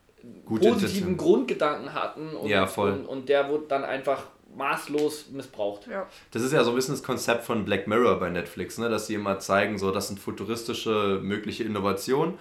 positiven. 0.44 1.16
Grundgedanken 1.16 1.94
hatten 1.94 2.34
und, 2.34 2.48
Ja, 2.48 2.64
und, 2.64 3.06
und 3.06 3.28
der 3.28 3.48
wurde 3.48 3.64
dann 3.68 3.84
einfach 3.84 4.26
maßlos 4.58 5.30
missbraucht. 5.30 5.86
Ja. 5.86 6.06
Das 6.32 6.42
ist 6.42 6.52
ja 6.52 6.62
so 6.64 6.70
ein 6.70 6.76
bisschen 6.76 6.94
das 6.94 7.02
Konzept 7.02 7.44
von 7.44 7.64
Black 7.64 7.86
Mirror 7.86 8.20
bei 8.20 8.28
Netflix, 8.28 8.76
ne? 8.78 8.90
dass 8.90 9.06
sie 9.06 9.14
immer 9.14 9.38
zeigen, 9.38 9.78
so 9.78 9.90
das 9.90 10.08
sind 10.08 10.20
futuristische 10.20 11.20
mögliche 11.22 11.64
Innovationen 11.64 12.34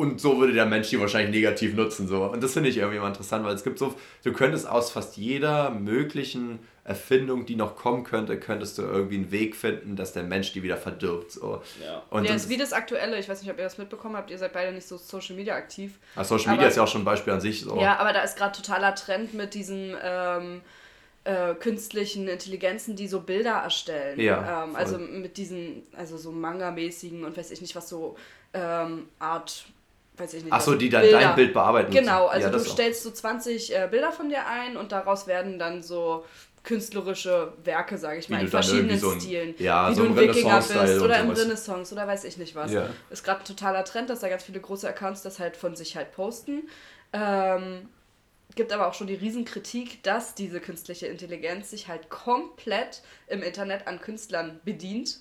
und 0.00 0.20
so 0.20 0.38
würde 0.38 0.54
der 0.54 0.66
Mensch 0.66 0.88
die 0.88 0.98
wahrscheinlich 0.98 1.30
negativ 1.30 1.74
nutzen. 1.74 2.08
So. 2.08 2.24
Und 2.24 2.42
das 2.42 2.54
finde 2.54 2.70
ich 2.70 2.78
irgendwie 2.78 2.96
immer 2.96 3.08
interessant, 3.08 3.44
weil 3.44 3.54
es 3.54 3.64
gibt 3.64 3.78
so, 3.78 3.94
du 4.24 4.32
könntest 4.32 4.66
aus 4.66 4.90
fast 4.90 5.16
jeder 5.16 5.70
möglichen 5.70 6.58
Erfindung, 6.84 7.44
die 7.44 7.54
noch 7.54 7.76
kommen 7.76 8.02
könnte, 8.02 8.40
könntest 8.40 8.78
du 8.78 8.82
irgendwie 8.82 9.16
einen 9.16 9.30
Weg 9.30 9.54
finden, 9.54 9.96
dass 9.96 10.14
der 10.14 10.22
Mensch 10.22 10.52
die 10.54 10.62
wieder 10.62 10.78
verdirbt. 10.78 11.32
So. 11.32 11.60
Ja. 11.84 12.02
Und 12.08 12.24
ja, 12.24 12.32
das, 12.32 12.44
ist 12.44 12.48
wie 12.48 12.56
das 12.56 12.72
Aktuelle. 12.72 13.18
Ich 13.18 13.28
weiß 13.28 13.42
nicht, 13.42 13.50
ob 13.50 13.58
ihr 13.58 13.64
das 13.64 13.76
mitbekommen 13.76 14.16
habt. 14.16 14.30
Ihr 14.30 14.38
seid 14.38 14.54
beide 14.54 14.72
nicht 14.72 14.88
so 14.88 14.96
Social 14.96 15.36
Media 15.36 15.54
aktiv. 15.54 15.98
Ah, 16.16 16.24
Social 16.24 16.52
Media 16.52 16.62
aber- 16.62 16.70
ist 16.70 16.76
ja 16.76 16.82
auch 16.82 16.88
schon 16.88 17.02
ein 17.02 17.04
Beispiel 17.04 17.34
an 17.34 17.40
sich. 17.40 17.60
So. 17.60 17.78
Ja, 17.78 17.98
aber 17.98 18.14
da 18.14 18.22
ist 18.22 18.38
gerade 18.38 18.56
totaler 18.56 18.94
Trend 18.94 19.34
mit 19.34 19.52
diesen 19.52 19.94
ähm, 20.02 20.62
äh, 21.30 21.54
künstlichen 21.54 22.28
Intelligenzen, 22.28 22.96
die 22.96 23.06
so 23.08 23.20
Bilder 23.20 23.52
erstellen. 23.52 24.18
Ja, 24.18 24.64
ähm, 24.64 24.76
also 24.76 24.98
mit 24.98 25.36
diesen, 25.36 25.82
also 25.96 26.16
so 26.16 26.32
Manga-mäßigen 26.32 27.24
und 27.24 27.36
weiß 27.36 27.50
ich 27.50 27.60
nicht, 27.60 27.76
was 27.76 27.88
so 27.88 28.16
ähm, 28.54 29.08
Art, 29.18 29.66
weiß 30.16 30.34
ich 30.34 30.44
nicht. 30.44 30.52
Ach 30.52 30.60
so, 30.60 30.72
was, 30.72 30.78
die 30.78 30.88
dann 30.88 31.02
Bilder. 31.02 31.20
dein 31.20 31.34
Bild 31.36 31.52
bearbeiten. 31.52 31.92
Genau, 31.92 32.26
also 32.26 32.46
ja, 32.46 32.50
du 32.52 32.58
das 32.58 32.68
auch. 32.68 32.72
stellst 32.72 33.02
so 33.04 33.10
20 33.10 33.74
äh, 33.74 33.88
Bilder 33.90 34.12
von 34.12 34.28
dir 34.28 34.46
ein 34.46 34.76
und 34.76 34.92
daraus 34.92 35.26
werden 35.26 35.58
dann 35.58 35.82
so 35.82 36.24
künstlerische 36.62 37.52
Werke, 37.64 37.96
sage 37.96 38.18
ich 38.18 38.28
Wie 38.28 38.34
mal, 38.34 38.42
in 38.42 38.48
verschiedenen 38.48 38.98
so 38.98 39.10
ein- 39.10 39.20
Stilen. 39.20 39.54
ja, 39.58 39.90
wie 39.90 39.94
so 39.94 40.02
du 40.04 40.10
ein 40.10 40.16
Wikinger 40.16 40.56
bist 40.58 41.00
oder 41.00 41.20
im. 41.20 41.30
Renaissance 41.30 41.94
oder 41.94 42.06
weiß 42.06 42.24
ich 42.24 42.36
nicht 42.36 42.54
was. 42.54 42.70
Ja. 42.72 42.88
Ist 43.08 43.24
gerade 43.24 43.40
ein 43.40 43.44
totaler 43.46 43.84
Trend, 43.84 44.10
dass 44.10 44.20
da 44.20 44.28
ganz 44.28 44.42
viele 44.44 44.60
große 44.60 44.86
Accounts 44.88 45.22
das 45.22 45.38
halt 45.38 45.56
von 45.56 45.74
sich 45.74 45.96
halt 45.96 46.12
posten. 46.12 46.68
Ähm, 47.12 47.88
gibt 48.56 48.72
aber 48.72 48.88
auch 48.88 48.94
schon 48.94 49.06
die 49.06 49.14
Riesenkritik, 49.14 50.02
dass 50.02 50.34
diese 50.34 50.60
künstliche 50.60 51.06
Intelligenz 51.06 51.70
sich 51.70 51.88
halt 51.88 52.08
komplett 52.10 53.02
im 53.26 53.42
Internet 53.42 53.86
an 53.86 54.00
Künstlern 54.00 54.60
bedient, 54.64 55.18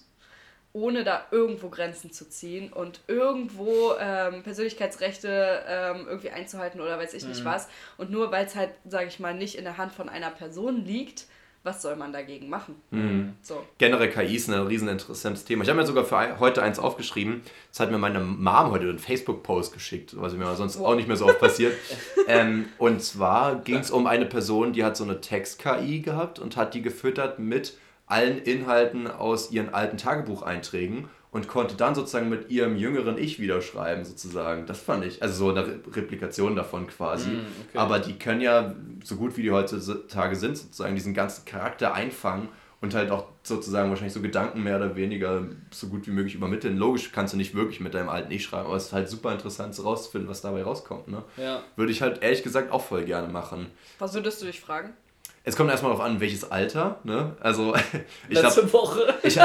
ohne 0.72 1.04
da 1.04 1.26
irgendwo 1.32 1.70
Grenzen 1.70 2.12
zu 2.12 2.30
ziehen 2.30 2.72
und 2.72 3.02
irgendwo 3.08 3.94
ähm, 4.00 4.44
Persönlichkeitsrechte 4.44 5.64
ähm, 5.68 6.08
irgendwie 6.08 6.30
einzuhalten 6.30 6.80
oder 6.80 6.98
weiß 6.98 7.14
ich 7.14 7.26
nicht 7.26 7.44
was. 7.44 7.68
Und 7.98 8.12
nur 8.12 8.32
weil 8.32 8.46
es 8.46 8.56
halt, 8.56 8.72
sage 8.86 9.08
ich 9.08 9.20
mal, 9.20 9.34
nicht 9.34 9.56
in 9.56 9.64
der 9.64 9.78
Hand 9.78 9.94
von 9.94 10.10
einer 10.10 10.30
Person 10.30 10.86
liegt, 10.86 11.26
was 11.70 11.84
soll 11.84 11.96
man 11.96 12.12
dagegen 12.12 12.50
machen? 12.50 12.76
Mhm. 12.90 13.34
So. 13.42 13.64
Generell 13.78 14.10
KI 14.10 14.36
ist 14.36 14.50
ein 14.50 14.68
riesen 14.68 14.88
interessantes 14.88 15.46
Thema. 15.46 15.64
Ich 15.64 15.70
habe 15.70 15.80
mir 15.80 15.86
sogar 15.86 16.04
für 16.04 16.40
heute 16.40 16.64
eins 16.64 16.80
aufgeschrieben. 16.80 17.42
Das 17.70 17.80
hat 17.80 17.92
mir 17.92 18.00
meine 18.00 18.20
Mom 18.20 18.72
heute 18.72 18.90
einen 18.90 18.98
Facebook-Post 18.98 19.74
geschickt, 19.74 20.16
was 20.18 20.34
mir 20.34 20.56
sonst 20.56 20.78
auch 20.78 20.96
nicht 20.96 21.08
mehr 21.08 21.18
so 21.18 21.26
oft 21.26 21.40
passiert. 21.40 21.74
ähm, 22.28 22.66
und 22.80 23.04
zwar 23.04 23.56
ging 23.58 23.78
es 23.78 23.92
um 23.92 24.08
eine 24.08 24.26
Person, 24.26 24.74
die 24.74 24.84
hat 24.84 24.98
so 24.98 25.04
eine 25.04 25.22
Text-KI 25.22 26.02
gehabt 26.02 26.40
und 26.40 26.58
hat 26.58 26.74
die 26.74 26.82
gefüttert 26.82 27.38
mit 27.38 27.78
allen 28.08 28.40
Inhalten 28.40 29.06
aus 29.06 29.52
ihren 29.52 29.72
alten 29.72 29.98
Tagebucheinträgen 29.98 31.08
und 31.32 31.48
konnte 31.48 31.76
dann 31.76 31.94
sozusagen 31.94 32.28
mit 32.30 32.50
ihrem 32.50 32.76
jüngeren 32.76 33.18
Ich 33.18 33.40
wieder 33.40 33.62
schreiben, 33.62 34.04
sozusagen. 34.04 34.66
Das 34.66 34.80
fand 34.80 35.06
ich, 35.06 35.22
also 35.22 35.46
so 35.46 35.50
eine 35.52 35.68
Re- 35.68 35.80
Replikation 35.96 36.56
davon 36.56 36.88
quasi. 36.88 37.30
Mm, 37.30 37.46
okay. 37.70 37.78
Aber 37.78 38.00
die 38.00 38.18
können 38.18 38.42
ja, 38.42 38.74
so 39.04 39.16
gut 39.16 39.38
wie 39.38 39.44
die 39.44 39.52
heutzutage 39.52 40.36
sind, 40.36 40.58
sozusagen 40.58 40.96
diesen 40.96 41.14
ganzen 41.14 41.46
Charakter 41.46 41.94
einfangen 41.94 42.50
und 42.82 42.96
halt 42.96 43.12
auch 43.12 43.26
sozusagen 43.44 43.90
wahrscheinlich 43.90 44.14
so 44.14 44.22
Gedanken 44.22 44.64
mehr 44.64 44.78
oder 44.78 44.96
weniger 44.96 45.44
so 45.70 45.88
gut 45.88 46.08
wie 46.08 46.12
möglich 46.12 46.34
übermitteln. 46.36 46.78
Logisch 46.78 47.12
kannst 47.12 47.34
du 47.34 47.38
nicht 47.38 47.54
wirklich 47.54 47.80
mit 47.80 47.94
deinem 47.94 48.10
alten 48.10 48.32
Ich 48.32 48.44
schreiben, 48.46 48.66
aber 48.68 48.78
es 48.78 48.86
ist 48.86 48.94
halt 48.94 49.08
super 49.10 49.32
interessant 49.34 49.78
herauszufinden, 49.78 50.30
was 50.30 50.42
dabei 50.42 50.64
rauskommt. 50.64 51.10
Ne? 51.10 51.24
Ja. 51.38 51.62
Würde 51.76 51.92
ich 51.92 52.02
halt 52.02 52.24
ehrlich 52.24 52.42
gesagt 52.42 52.72
auch 52.72 52.82
voll 52.84 53.04
gerne 53.04 53.28
machen. 53.32 53.68
Was 54.00 54.14
würdest 54.16 54.42
du 54.42 54.46
dich 54.46 54.62
fragen? 54.62 54.94
Es 55.44 55.56
kommt 55.56 55.70
erstmal 55.70 55.92
darauf 55.92 56.06
an, 56.06 56.20
welches 56.20 56.52
Alter. 56.52 57.00
Ne? 57.04 57.36
Also 57.40 57.76
ich 58.30 58.40
Letzte 58.40 58.62
habe 58.62 58.74
Woche. 58.74 59.16
ich, 59.24 59.40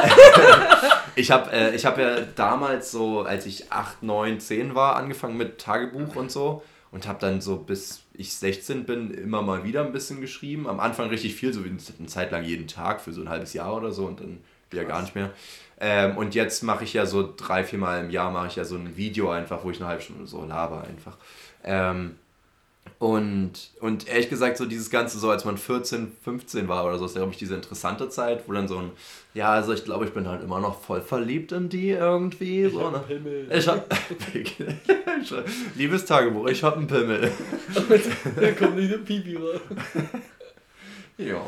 ich 1.16 1.30
habe 1.30 1.52
äh, 1.52 1.74
ich 1.74 1.86
hab 1.86 1.98
ja 1.98 2.20
damals 2.34 2.90
so, 2.90 3.22
als 3.22 3.46
ich 3.46 3.72
8, 3.72 4.02
9, 4.02 4.40
10 4.40 4.74
war, 4.74 4.96
angefangen 4.96 5.36
mit 5.36 5.58
Tagebuch 5.58 6.16
und 6.16 6.30
so. 6.30 6.62
Und 6.90 7.08
habe 7.08 7.18
dann 7.18 7.40
so 7.40 7.56
bis 7.56 8.04
ich 8.12 8.32
16 8.34 8.84
bin 8.84 9.10
immer 9.10 9.42
mal 9.42 9.64
wieder 9.64 9.84
ein 9.84 9.92
bisschen 9.92 10.20
geschrieben. 10.20 10.68
Am 10.68 10.78
Anfang 10.78 11.08
richtig 11.08 11.34
viel, 11.34 11.52
so 11.52 11.64
wie 11.64 11.68
eine 11.68 12.06
Zeit 12.06 12.30
lang 12.30 12.44
jeden 12.44 12.68
Tag 12.68 13.00
für 13.00 13.12
so 13.12 13.22
ein 13.22 13.28
halbes 13.28 13.52
Jahr 13.52 13.74
oder 13.74 13.90
so 13.90 14.06
und 14.06 14.20
dann 14.20 14.38
wieder 14.70 14.84
gar 14.84 15.02
nicht 15.02 15.14
mehr. 15.14 15.30
Ähm, 15.80 16.16
und 16.16 16.34
jetzt 16.34 16.62
mache 16.62 16.84
ich 16.84 16.92
ja 16.92 17.04
so 17.06 17.34
drei, 17.36 17.64
vier 17.64 17.78
Mal 17.78 18.04
im 18.04 18.10
Jahr 18.10 18.30
mache 18.30 18.46
ich 18.46 18.56
ja 18.56 18.64
so 18.64 18.76
ein 18.76 18.96
Video 18.96 19.30
einfach, 19.30 19.64
wo 19.64 19.70
ich 19.70 19.80
eine 19.80 19.88
halbe 19.88 20.02
Stunde 20.02 20.26
so 20.26 20.44
laber 20.44 20.84
einfach. 20.84 21.16
Ähm, 21.64 22.16
und, 22.98 23.52
und 23.80 24.08
ehrlich 24.08 24.30
gesagt, 24.30 24.56
so 24.56 24.66
dieses 24.66 24.90
Ganze, 24.90 25.18
so 25.18 25.30
als 25.30 25.44
man 25.44 25.58
14, 25.58 26.12
15 26.24 26.68
war 26.68 26.84
oder 26.86 26.98
so, 26.98 27.06
ist 27.06 27.14
ja, 27.14 27.20
glaube 27.20 27.32
ich, 27.32 27.38
diese 27.38 27.54
interessante 27.54 28.08
Zeit, 28.08 28.44
wo 28.46 28.52
dann 28.52 28.68
so 28.68 28.78
ein, 28.78 28.90
ja, 29.34 29.50
also 29.50 29.72
ich 29.72 29.84
glaube, 29.84 30.04
ich 30.04 30.12
bin 30.12 30.28
halt 30.28 30.42
immer 30.42 30.60
noch 30.60 30.80
voll 30.80 31.00
verliebt 31.02 31.52
in 31.52 31.68
die 31.68 31.90
irgendwie. 31.90 32.68
So, 32.70 32.90
ne? 32.90 33.02
Ich 33.50 33.66
hab. 33.68 33.86
Liebes 35.76 36.04
Tagebuch, 36.04 36.48
ich 36.48 36.62
hab 36.62 36.76
einen 36.76 36.86
Pimmel. 36.86 37.30
da 38.40 38.52
kommt 38.52 38.76
nicht 38.76 38.94
ein 38.94 39.04
Pipi 39.04 39.36
raus. 39.36 39.60
Ja. 41.16 41.40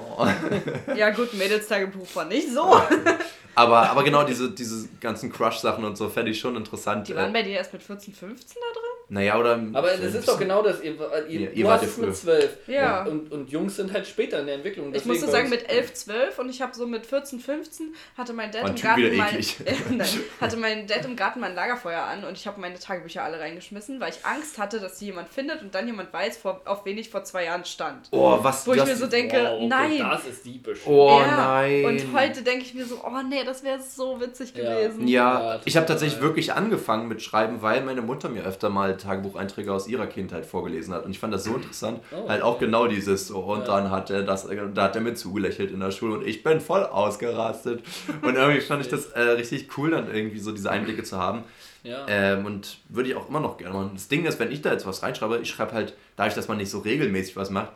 Ja 0.96 1.10
gut, 1.10 1.34
Mädelstagebuch 1.34 2.06
war 2.14 2.24
nicht 2.26 2.52
so. 2.52 2.80
Aber, 3.56 3.90
aber 3.90 4.04
genau 4.04 4.22
diese, 4.22 4.52
diese 4.52 4.88
ganzen 5.00 5.32
Crush-Sachen 5.32 5.84
und 5.84 5.96
so 5.96 6.08
fände 6.08 6.30
ich 6.30 6.38
schon 6.38 6.54
interessant. 6.54 7.08
Die 7.08 7.16
waren 7.16 7.30
Äh, 7.30 7.32
bei 7.32 7.42
dir 7.42 7.54
erst 7.54 7.72
mit 7.72 7.82
14, 7.82 8.14
15 8.14 8.56
da 8.60 8.78
drin? 8.80 8.85
Naja, 9.08 9.38
oder. 9.38 9.60
Aber 9.72 9.88
das 9.90 10.14
ist 10.14 10.26
doch 10.26 10.38
genau 10.38 10.62
das. 10.62 10.82
Ihr, 10.82 10.96
ihr, 11.28 11.40
Ja, 11.40 11.50
ihr 11.50 11.66
wart 11.66 11.82
ja 11.82 12.04
mit. 12.04 12.16
12. 12.16 12.58
Ja. 12.66 13.04
Und, 13.04 13.30
und 13.30 13.50
Jungs 13.50 13.76
sind 13.76 13.92
halt 13.92 14.06
später 14.06 14.40
in 14.40 14.46
der 14.46 14.56
Entwicklung. 14.56 14.92
Ich 14.94 15.04
musste 15.04 15.28
sagen, 15.28 15.48
mit 15.48 15.70
11, 15.70 15.94
12 15.94 16.38
und 16.40 16.48
ich 16.50 16.60
habe 16.60 16.74
so 16.74 16.86
mit 16.86 17.06
14, 17.06 17.38
15 17.38 17.94
hatte 18.18 18.32
mein 18.32 18.50
Dad 18.50 18.68
im 18.68 18.74
Garten 18.74 19.02
wieder 19.02 19.16
mein, 19.16 19.28
eklig. 19.28 19.56
Nein, 19.90 20.08
hatte 20.40 20.56
mein 20.56 20.86
Dad 20.88 21.04
im 21.04 21.14
Garten 21.14 21.38
mein 21.38 21.54
Lagerfeuer 21.54 22.02
an 22.02 22.24
und 22.24 22.36
ich 22.36 22.46
habe 22.48 22.60
meine 22.60 22.78
Tagebücher 22.78 23.22
alle 23.22 23.38
reingeschmissen, 23.38 24.00
weil 24.00 24.10
ich 24.10 24.24
Angst 24.24 24.58
hatte, 24.58 24.80
dass 24.80 24.98
sie 24.98 25.06
jemand 25.06 25.28
findet 25.28 25.62
und 25.62 25.74
dann 25.74 25.86
jemand 25.86 26.12
weiß, 26.12 26.38
vor, 26.38 26.62
auf 26.64 26.84
wen 26.84 26.98
ich 26.98 27.08
vor 27.08 27.22
zwei 27.22 27.44
Jahren 27.44 27.64
stand. 27.64 28.08
Oh, 28.10 28.38
was 28.42 28.66
Wo 28.66 28.74
ich 28.74 28.84
mir 28.84 28.96
so 28.96 29.06
denke, 29.06 29.36
Wow, 29.36 29.56
okay, 29.56 29.66
nein. 29.68 29.98
Das 29.98 30.26
ist 30.26 30.44
diebisch. 30.44 30.80
Oh 30.84 31.20
Ja, 31.20 31.36
nein. 31.36 31.84
Und 31.84 32.12
heute 32.12 32.42
denke 32.42 32.64
ich 32.64 32.74
mir 32.74 32.84
so, 32.84 33.00
oh 33.04 33.22
nee, 33.28 33.44
das 33.44 33.62
wäre 33.62 33.80
so 33.80 34.20
witzig 34.20 34.52
Ja. 34.56 34.74
gewesen. 34.74 35.06
Ja, 35.06 35.54
Ja, 35.54 35.60
ich 35.64 35.76
habe 35.76 35.86
tatsächlich 35.86 36.20
wirklich 36.20 36.52
angefangen 36.52 37.08
mit 37.08 37.22
Schreiben, 37.22 37.62
weil 37.62 37.82
meine 37.82 38.02
Mutter 38.02 38.28
mir 38.28 38.44
öfter 38.44 38.68
mal 38.68 38.95
Tagebucheinträge 38.96 39.72
aus 39.72 39.88
ihrer 39.88 40.06
Kindheit 40.06 40.46
vorgelesen 40.46 40.92
hat. 40.94 41.04
Und 41.04 41.10
ich 41.10 41.18
fand 41.18 41.32
das 41.34 41.44
so 41.44 41.54
interessant. 41.54 42.00
Oh. 42.12 42.28
Halt 42.28 42.42
auch 42.42 42.58
genau 42.58 42.86
dieses 42.86 43.28
so. 43.28 43.38
Und 43.40 43.60
Ja. 43.60 43.64
dann 43.66 43.90
hat 43.90 44.10
er 44.10 44.22
das, 44.22 44.46
da 44.74 44.82
hat 44.82 44.94
er 44.96 45.02
mir 45.02 45.14
zugelächelt 45.14 45.70
in 45.70 45.80
der 45.80 45.90
Schule 45.90 46.18
und 46.18 46.26
ich 46.26 46.42
bin 46.42 46.60
voll 46.60 46.82
ausgerastet. 46.84 47.82
Und 48.22 48.34
irgendwie 48.36 48.60
fand 48.60 48.82
ich 48.82 48.88
das 48.88 49.06
äh, 49.12 49.20
richtig 49.20 49.76
cool, 49.78 49.90
dann 49.90 50.12
irgendwie 50.12 50.38
so 50.38 50.52
diese 50.52 50.70
Einblicke 50.70 51.02
zu 51.02 51.16
haben. 51.18 51.44
Ja. 51.82 52.04
Ähm, 52.08 52.46
und 52.46 52.78
würde 52.88 53.08
ich 53.10 53.14
auch 53.14 53.28
immer 53.28 53.40
noch 53.40 53.58
gerne 53.58 53.74
machen. 53.74 53.90
Das 53.94 54.08
Ding 54.08 54.24
ist, 54.24 54.40
wenn 54.40 54.50
ich 54.50 54.60
da 54.62 54.72
jetzt 54.72 54.86
was 54.86 55.02
reinschreibe, 55.02 55.38
ich 55.38 55.48
schreibe 55.50 55.72
halt, 55.72 55.94
dadurch, 56.16 56.34
dass 56.34 56.48
man 56.48 56.56
nicht 56.56 56.70
so 56.70 56.80
regelmäßig 56.80 57.36
was 57.36 57.50
macht, 57.50 57.70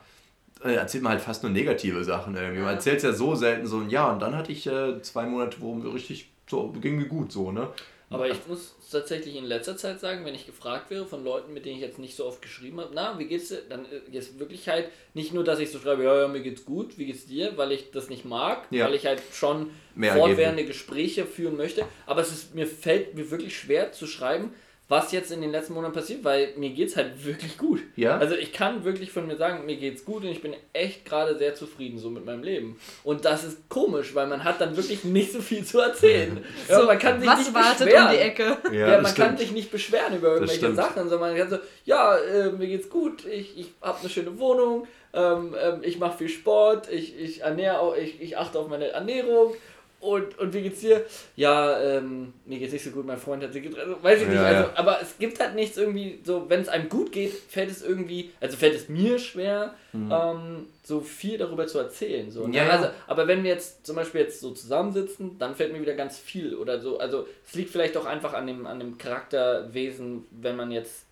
äh, 0.65 0.73
erzählt 0.75 1.03
man 1.05 1.13
halt 1.13 1.23
fast 1.23 1.43
nur 1.45 1.53
negative 1.53 2.03
Sachen 2.05 2.35
irgendwie. 2.35 2.61
Man 2.61 2.75
erzählt 2.75 2.97
es 2.99 3.03
ja 3.05 3.13
so 3.13 3.35
selten 3.37 3.67
so 3.67 3.79
ein 3.79 3.89
Jahr 3.89 4.13
und 4.13 4.21
dann 4.21 4.37
hatte 4.37 4.51
ich 4.53 4.67
äh, 4.67 5.01
zwei 5.03 5.27
Monate, 5.27 5.59
wo 5.61 5.75
richtig 5.91 6.31
so 6.49 6.73
ging 6.81 6.97
mir 6.97 7.07
gut 7.07 7.31
so, 7.31 7.53
ne? 7.53 7.69
Aber 8.11 8.29
ich 8.29 8.39
muss 8.49 8.75
tatsächlich 8.91 9.37
in 9.37 9.45
letzter 9.45 9.77
Zeit 9.77 10.01
sagen, 10.01 10.25
wenn 10.25 10.35
ich 10.35 10.47
gefragt 10.47 10.91
wäre 10.91 11.07
von 11.07 11.25
Leuten, 11.25 11.53
mit 11.53 11.65
denen 11.65 11.77
ich 11.77 11.83
jetzt 11.83 11.99
nicht 11.99 12.17
so 12.17 12.27
oft 12.27 12.43
geschrieben 12.43 12.81
habe, 12.81 12.91
na, 12.95 13.19
wie 13.19 13.25
geht's 13.27 13.49
dir? 13.49 13.63
Dann 13.69 13.87
äh, 13.87 14.17
ist 14.17 14.39
wirklich 14.39 14.69
halt 14.69 14.89
nicht 15.15 15.33
nur, 15.33 15.45
dass 15.45 15.59
ich 15.59 15.71
so 15.71 15.79
schreibe, 15.79 16.05
ja, 16.05 16.21
ja, 16.23 16.29
mir 16.29 16.41
geht's 16.41 16.65
gut, 16.65 16.99
wie 16.99 17.07
geht's 17.07 17.27
dir, 17.27 17.57
weil 17.57 17.73
ich 17.73 17.91
das 17.91 18.09
nicht 18.11 18.25
mag, 18.25 18.67
Ja. 18.71 18.87
weil 18.87 18.95
ich 18.95 19.07
halt 19.07 19.23
schon 19.33 19.71
Mehr 19.95 20.15
fortwährende 20.15 20.65
Gespräche 20.65 21.27
führen 21.27 21.57
möchte. 21.57 21.85
Aber 22.07 22.21
es 22.21 22.31
ist, 22.31 22.55
mir 22.55 22.67
fällt 22.67 23.15
mir 23.15 23.31
wirklich 23.31 23.57
schwer 23.59 23.93
zu 23.93 24.07
schreiben, 24.07 24.53
was 24.91 25.13
jetzt 25.13 25.31
in 25.31 25.41
den 25.41 25.53
letzten 25.53 25.75
Monaten 25.75 25.95
passiert, 25.95 26.25
weil 26.25 26.49
mir 26.57 26.71
geht's 26.71 26.97
halt 26.97 27.25
wirklich 27.25 27.57
gut. 27.57 27.79
Ja? 27.95 28.19
Also 28.19 28.35
ich 28.35 28.53
kann 28.53 28.85
wirklich 28.85 29.13
von 29.13 29.25
mir 29.29 29.37
sagen, 29.37 29.65
mir 29.65 29.77
geht's 29.77 30.05
gut 30.05 30.25
und 30.25 30.31
ich 30.31 30.43
bin 30.43 30.53
echt 30.73 31.05
gerade 31.05 31.39
sehr 31.39 31.55
zufrieden 31.55 31.97
so 32.01 32.11
mit 32.11 32.27
meinem 32.27 32.43
Leben. 32.43 32.77
Und 33.05 33.25
das 33.25 33.45
ist 33.45 33.69
komisch, 33.69 34.17
weil 34.17 34.27
man 34.27 34.43
hat 34.43 34.61
dann 34.61 34.77
wirklich 34.77 35.05
nicht 35.05 35.33
so 35.33 35.41
viel 35.41 35.65
zu 35.65 35.79
erzählen. 35.79 36.45
ja, 36.69 36.81
So, 36.81 36.87
man 36.87 36.99
kann 36.99 37.21
sich 37.21 37.29
was 37.29 37.39
nicht 37.39 37.55
wartet 37.55 37.87
beschweren. 37.87 38.07
um 38.07 38.13
die 38.13 38.19
Ecke? 38.19 38.57
Ja, 38.73 38.87
das 38.91 39.03
man 39.03 39.13
stimmt. 39.13 39.29
kann 39.29 39.37
sich 39.39 39.53
nicht 39.53 39.71
beschweren 39.71 40.17
über 40.17 40.35
irgendwelche. 40.35 40.75
Sachen, 40.75 41.09
sondern 41.09 41.21
man 41.21 41.37
kann 41.39 41.51
so, 41.51 41.59
ja, 41.85 42.17
äh, 42.17 42.51
mir 42.51 42.67
geht's 42.67 42.91
gut, 42.91 43.25
ich, 43.27 43.57
ich 43.59 43.73
habe 43.81 44.01
eine 44.01 44.09
schöne 44.09 44.39
Wohnung, 44.41 44.89
ähm, 45.13 45.55
ähm, 45.61 45.81
ich 45.83 45.99
mache 45.99 46.19
viel 46.19 46.29
Sport, 46.29 46.91
ich, 46.91 47.17
ich 47.19 47.43
ernähre 47.43 47.79
auch, 47.79 47.97
ich, 47.97 48.21
ich 48.21 48.37
achte 48.39 48.59
auf 48.59 48.69
meine 48.69 48.89
Ernährung 48.89 49.55
und, 50.01 50.39
und 50.39 50.55
wie 50.55 50.63
geht's 50.63 50.81
dir? 50.81 51.05
Ja, 51.37 51.79
ähm, 51.81 52.33
mir 52.47 52.59
geht's 52.59 52.73
nicht 52.73 52.85
so 52.85 52.91
gut, 52.91 53.07
mein 53.07 53.19
Freund 53.19 53.43
hat 53.43 53.53
sich 53.53 53.63
getrennt, 53.63 53.89
also, 53.89 54.03
weiß 54.03 54.23
ich 54.23 54.29
nicht, 54.29 54.37
Ja, 54.37 54.45
also, 54.45 54.63
ja. 54.63 54.73
aber 54.77 55.01
es 55.03 55.19
gibt 55.19 55.39
halt 55.41 55.55
nichts 55.55 55.77
irgendwie, 55.77 56.21
so, 56.25 56.49
wenn 56.49 56.61
es 56.63 56.69
einem 56.69 56.89
gut 56.89 57.13
geht, 57.13 57.33
fällt 57.33 57.71
es 57.71 57.83
irgendwie, 57.83 58.31
also 58.41 58.57
fällt 58.57 58.75
es 58.75 58.89
mir 58.89 59.19
schwer, 59.19 59.75
ähm, 59.93 60.67
so 60.85 61.01
viel 61.01 61.37
darüber 61.37 61.67
zu 61.67 61.79
erzählen, 61.79 62.31
so, 62.31 62.43
ne? 62.43 62.49
Mhm. 62.49 62.55
Ja. 62.55 62.69
also, 62.69 62.89
aber 63.07 63.27
wenn 63.29 63.43
wir 63.45 63.51
jetzt 63.51 63.85
zum 63.87 63.97
Beispiel 63.97 64.23
jetzt 64.23 64.41
so 64.41 64.53
zusammensitzen, 64.53 65.39
dann 65.39 65.55
fällt 65.55 65.73
mir 65.73 65.81
wieder 65.81 65.95
ganz 65.95 66.19
viel 66.19 66.55
oder 66.55 66.81
so. 66.81 66.99
Also 66.99 67.27
es 67.47 67.55
liegt 67.55 67.71
vielleicht 67.71 67.97
auch 67.97 68.07
einfach 68.07 68.33
an 68.33 68.47
dem, 68.47 68.67
an 68.67 68.79
dem 68.79 68.99
Charakterwesen, 68.99 70.27
wenn 70.31 70.57
man 70.57 70.71
jetzt 70.71 71.05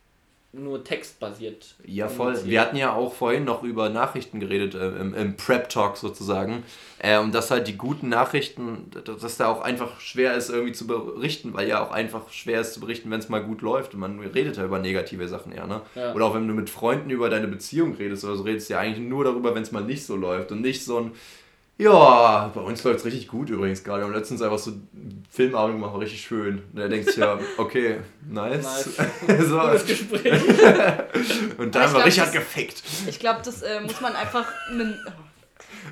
nur 0.53 0.83
textbasiert. 0.83 1.75
Ja, 1.85 2.09
voll. 2.09 2.35
Wir 2.47 2.63
hatten 2.63 2.77
ja 2.77 2.95
auch 2.95 3.13
vorhin 3.13 3.45
noch 3.45 3.63
über 3.63 3.91
Nachrichten 3.91 4.41
geredet, 4.41 4.75
äh, 4.75 4.89
im, 4.97 5.15
im 5.15 5.37
Prep-Talk 5.37 5.99
sozusagen. 5.99 6.65
Äh, 6.99 7.19
und 7.19 7.35
dass 7.35 7.51
halt 7.51 7.69
die 7.69 7.77
guten 7.77 8.09
Nachrichten, 8.09 8.91
dass, 9.05 9.21
dass 9.21 9.37
da 9.37 9.49
auch 9.49 9.61
einfach 9.61 10.01
schwer 10.01 10.35
ist 10.35 10.49
irgendwie 10.49 10.73
zu 10.73 10.87
berichten, 10.87 11.53
weil 11.53 11.69
ja 11.69 11.85
auch 11.85 11.91
einfach 11.91 12.31
schwer 12.31 12.63
ist 12.63 12.73
zu 12.73 12.81
berichten, 12.81 13.11
wenn 13.11 13.21
es 13.21 13.29
mal 13.29 13.43
gut 13.43 13.61
läuft. 13.61 13.93
Und 13.93 14.01
man 14.01 14.19
redet 14.21 14.57
ja 14.57 14.65
über 14.65 14.79
negative 14.79 15.29
Sachen 15.29 15.53
eher, 15.53 15.67
ne? 15.67 15.83
Ja. 15.95 16.15
Oder 16.15 16.25
auch 16.25 16.35
wenn 16.35 16.49
du 16.49 16.55
mit 16.55 16.71
Freunden 16.71 17.11
über 17.11 17.29
deine 17.29 17.47
Beziehung 17.47 17.95
redest 17.95 18.25
oder 18.25 18.37
so, 18.37 18.45
redest 18.45 18.71
du 18.71 18.75
ja 18.75 18.81
eigentlich 18.81 19.07
nur 19.07 19.25
darüber, 19.25 19.55
wenn 19.55 19.63
es 19.63 19.71
mal 19.71 19.85
nicht 19.85 20.07
so 20.07 20.17
läuft. 20.17 20.51
Und 20.51 20.63
nicht 20.63 20.83
so 20.83 20.99
ein, 20.99 21.13
ja, 21.79 22.51
bei 22.53 22.61
uns 22.61 22.83
läuft 22.83 22.99
es 23.01 23.05
richtig 23.05 23.29
gut 23.29 23.51
übrigens 23.51 23.85
gerade. 23.85 24.01
Wir 24.03 24.07
haben 24.07 24.15
letztens 24.15 24.43
einfach 24.43 24.59
so 24.59 24.73
einen 24.73 25.25
Filmabend 25.31 25.77
gemacht, 25.77 25.93
war 25.93 26.01
richtig 26.01 26.21
schön. 26.21 26.59
Und 26.73 26.77
da 26.79 26.89
denkst 26.89 27.15
du 27.15 27.21
ja, 27.21 27.39
okay, 27.57 28.01
nice. 28.29 28.85
so. 29.49 29.61
Gutes 29.61 29.87
Gespräch. 29.87 30.43
Und 31.59 31.77
Aber 31.77 31.85
dann 31.85 31.93
war 31.95 32.05
Richard 32.05 32.27
das- 32.29 32.33
gefickt. 32.33 32.83
Ich 33.07 33.21
glaube, 33.21 33.41
das 33.45 33.63
äh, 33.63 33.81
muss 33.81 34.01
man 34.01 34.15
einfach. 34.17 34.47
Mit, 34.73 34.97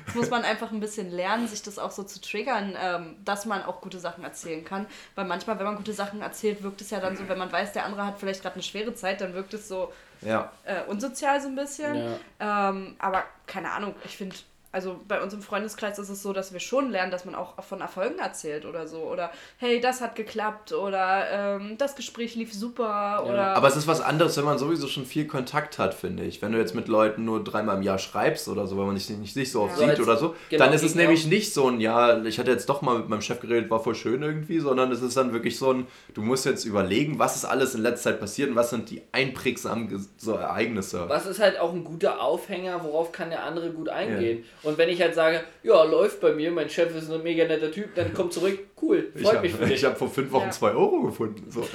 das 0.05 0.15
muss 0.15 0.29
man 0.29 0.43
einfach 0.43 0.71
ein 0.71 0.79
bisschen 0.79 1.09
lernen, 1.09 1.47
sich 1.47 1.63
das 1.63 1.79
auch 1.79 1.91
so 1.91 2.03
zu 2.03 2.19
triggern, 2.21 2.75
ähm, 2.79 3.15
dass 3.25 3.45
man 3.45 3.63
auch 3.63 3.81
gute 3.81 3.99
Sachen 3.99 4.23
erzählen 4.23 4.63
kann. 4.63 4.85
Weil 5.15 5.25
manchmal, 5.25 5.57
wenn 5.57 5.65
man 5.65 5.75
gute 5.75 5.93
Sachen 5.93 6.21
erzählt, 6.21 6.61
wirkt 6.63 6.81
es 6.81 6.89
ja 6.91 6.99
dann 6.99 7.15
so, 7.17 7.27
wenn 7.27 7.37
man 7.37 7.51
weiß, 7.51 7.73
der 7.73 7.85
andere 7.85 8.05
hat 8.05 8.19
vielleicht 8.19 8.41
gerade 8.41 8.55
eine 8.55 8.63
schwere 8.63 8.93
Zeit, 8.93 9.21
dann 9.21 9.33
wirkt 9.33 9.53
es 9.53 9.67
so 9.67 9.91
Ja. 10.21 10.51
äh, 10.65 10.83
unsozial 10.87 11.41
so 11.41 11.47
ein 11.47 11.55
bisschen. 11.55 11.95
Ja. 12.39 12.69
Ähm, 12.69 12.95
aber 12.99 13.23
keine 13.47 13.71
Ahnung, 13.71 13.95
ich 14.05 14.17
finde, 14.17 14.35
also 14.77 14.99
bei 15.07 15.19
uns 15.23 15.33
im 15.33 15.41
Freundeskreis 15.41 15.97
ist 15.97 16.09
es 16.09 16.21
so, 16.21 16.33
dass 16.33 16.53
wir 16.53 16.59
schon 16.59 16.91
lernen, 16.91 17.11
dass 17.11 17.25
man 17.25 17.33
auch 17.33 17.63
von 17.63 17.81
Erfolgen 17.81 18.19
erzählt 18.19 18.63
oder 18.63 18.87
so. 18.87 18.99
Oder 18.99 19.31
hey, 19.57 19.81
das 19.81 20.01
hat 20.01 20.15
geklappt 20.15 20.71
oder 20.71 21.23
ähm, 21.31 21.79
das 21.79 21.95
Gespräch 21.95 22.35
lief 22.35 22.53
super 22.53 23.25
oder. 23.27 23.55
Aber 23.55 23.67
es 23.67 23.75
ist 23.75 23.87
was 23.87 24.01
anderes, 24.01 24.37
wenn 24.37 24.45
man 24.45 24.59
sowieso 24.59 24.85
schon 24.85 25.07
viel 25.07 25.25
Kontakt 25.25 25.79
hat, 25.79 25.95
finde 25.95 26.25
ich. 26.25 26.43
Wenn 26.43 26.51
du 26.51 26.59
jetzt 26.59 26.75
mit 26.75 26.87
Leuten 26.87 27.25
nur 27.25 27.43
dreimal 27.43 27.77
im 27.77 27.81
Jahr 27.81 27.97
schreibst 27.97 28.47
oder 28.49 28.67
so, 28.67 28.77
weil 28.77 28.85
man 28.85 28.93
dich 28.93 29.09
nicht, 29.09 29.35
nicht 29.35 29.51
so 29.51 29.63
oft 29.63 29.81
Ja. 29.81 29.89
sieht 29.89 29.99
oder 29.99 30.15
so, 30.15 30.35
genau, 30.49 30.65
dann 30.65 30.73
ist 30.73 30.83
es 30.83 30.93
nämlich 30.93 31.25
nicht 31.25 31.55
so 31.55 31.69
ein, 31.69 31.81
ja, 31.81 32.23
ich 32.23 32.37
hatte 32.37 32.51
jetzt 32.51 32.69
doch 32.69 32.83
mal 32.83 32.99
mit 32.99 33.09
meinem 33.09 33.21
Chef 33.21 33.39
geredet, 33.39 33.71
war 33.71 33.79
voll 33.79 33.95
schön 33.95 34.21
irgendwie, 34.21 34.59
sondern 34.59 34.91
es 34.91 35.01
ist 35.01 35.17
dann 35.17 35.33
wirklich 35.33 35.57
so 35.57 35.73
ein, 35.73 35.87
du 36.13 36.21
musst 36.21 36.45
jetzt 36.45 36.65
überlegen, 36.65 37.17
was 37.17 37.35
ist 37.35 37.45
alles 37.45 37.73
in 37.73 37.81
letzter 37.81 38.11
Zeit 38.11 38.19
passiert 38.19 38.51
und 38.51 38.55
was 38.55 38.69
sind 38.69 38.91
die 38.91 39.01
einprägsamen 39.11 40.07
so 40.17 40.33
Ereignisse. 40.33 41.09
Was 41.09 41.25
ist 41.25 41.39
halt 41.39 41.59
auch 41.59 41.73
ein 41.73 41.83
guter 41.83 42.21
Aufhänger, 42.21 42.83
worauf 42.83 43.11
kann 43.11 43.31
der 43.31 43.43
andere 43.43 43.71
gut 43.71 43.89
eingehen. 43.89 44.43
Und 44.67 44.77
wenn 44.77 44.89
ich 44.89 45.01
halt 45.01 45.15
sage, 45.15 45.41
ja, 45.63 45.81
läuft 45.83 46.19
bei 46.19 46.33
mir, 46.33 46.51
mein 46.51 46.69
Chef 46.69 46.93
ist 46.93 47.09
ein 47.09 47.23
mega 47.23 47.45
netter 47.45 47.71
Typ, 47.71 47.95
dann 47.95 48.13
kommt 48.13 48.33
zurück, 48.33 48.59
cool, 48.81 49.11
freut 49.15 49.35
ich 49.35 49.41
mich 49.41 49.53
hab, 49.53 49.59
für 49.61 49.65
dich. 49.65 49.75
Ich 49.75 49.85
habe 49.85 49.95
vor 49.95 50.09
fünf 50.09 50.29
Wochen 50.31 50.45
Ja. 50.45 50.51
zwei 50.51 50.71
Euro 50.71 51.03
gefunden. 51.03 51.49
So. 51.49 51.61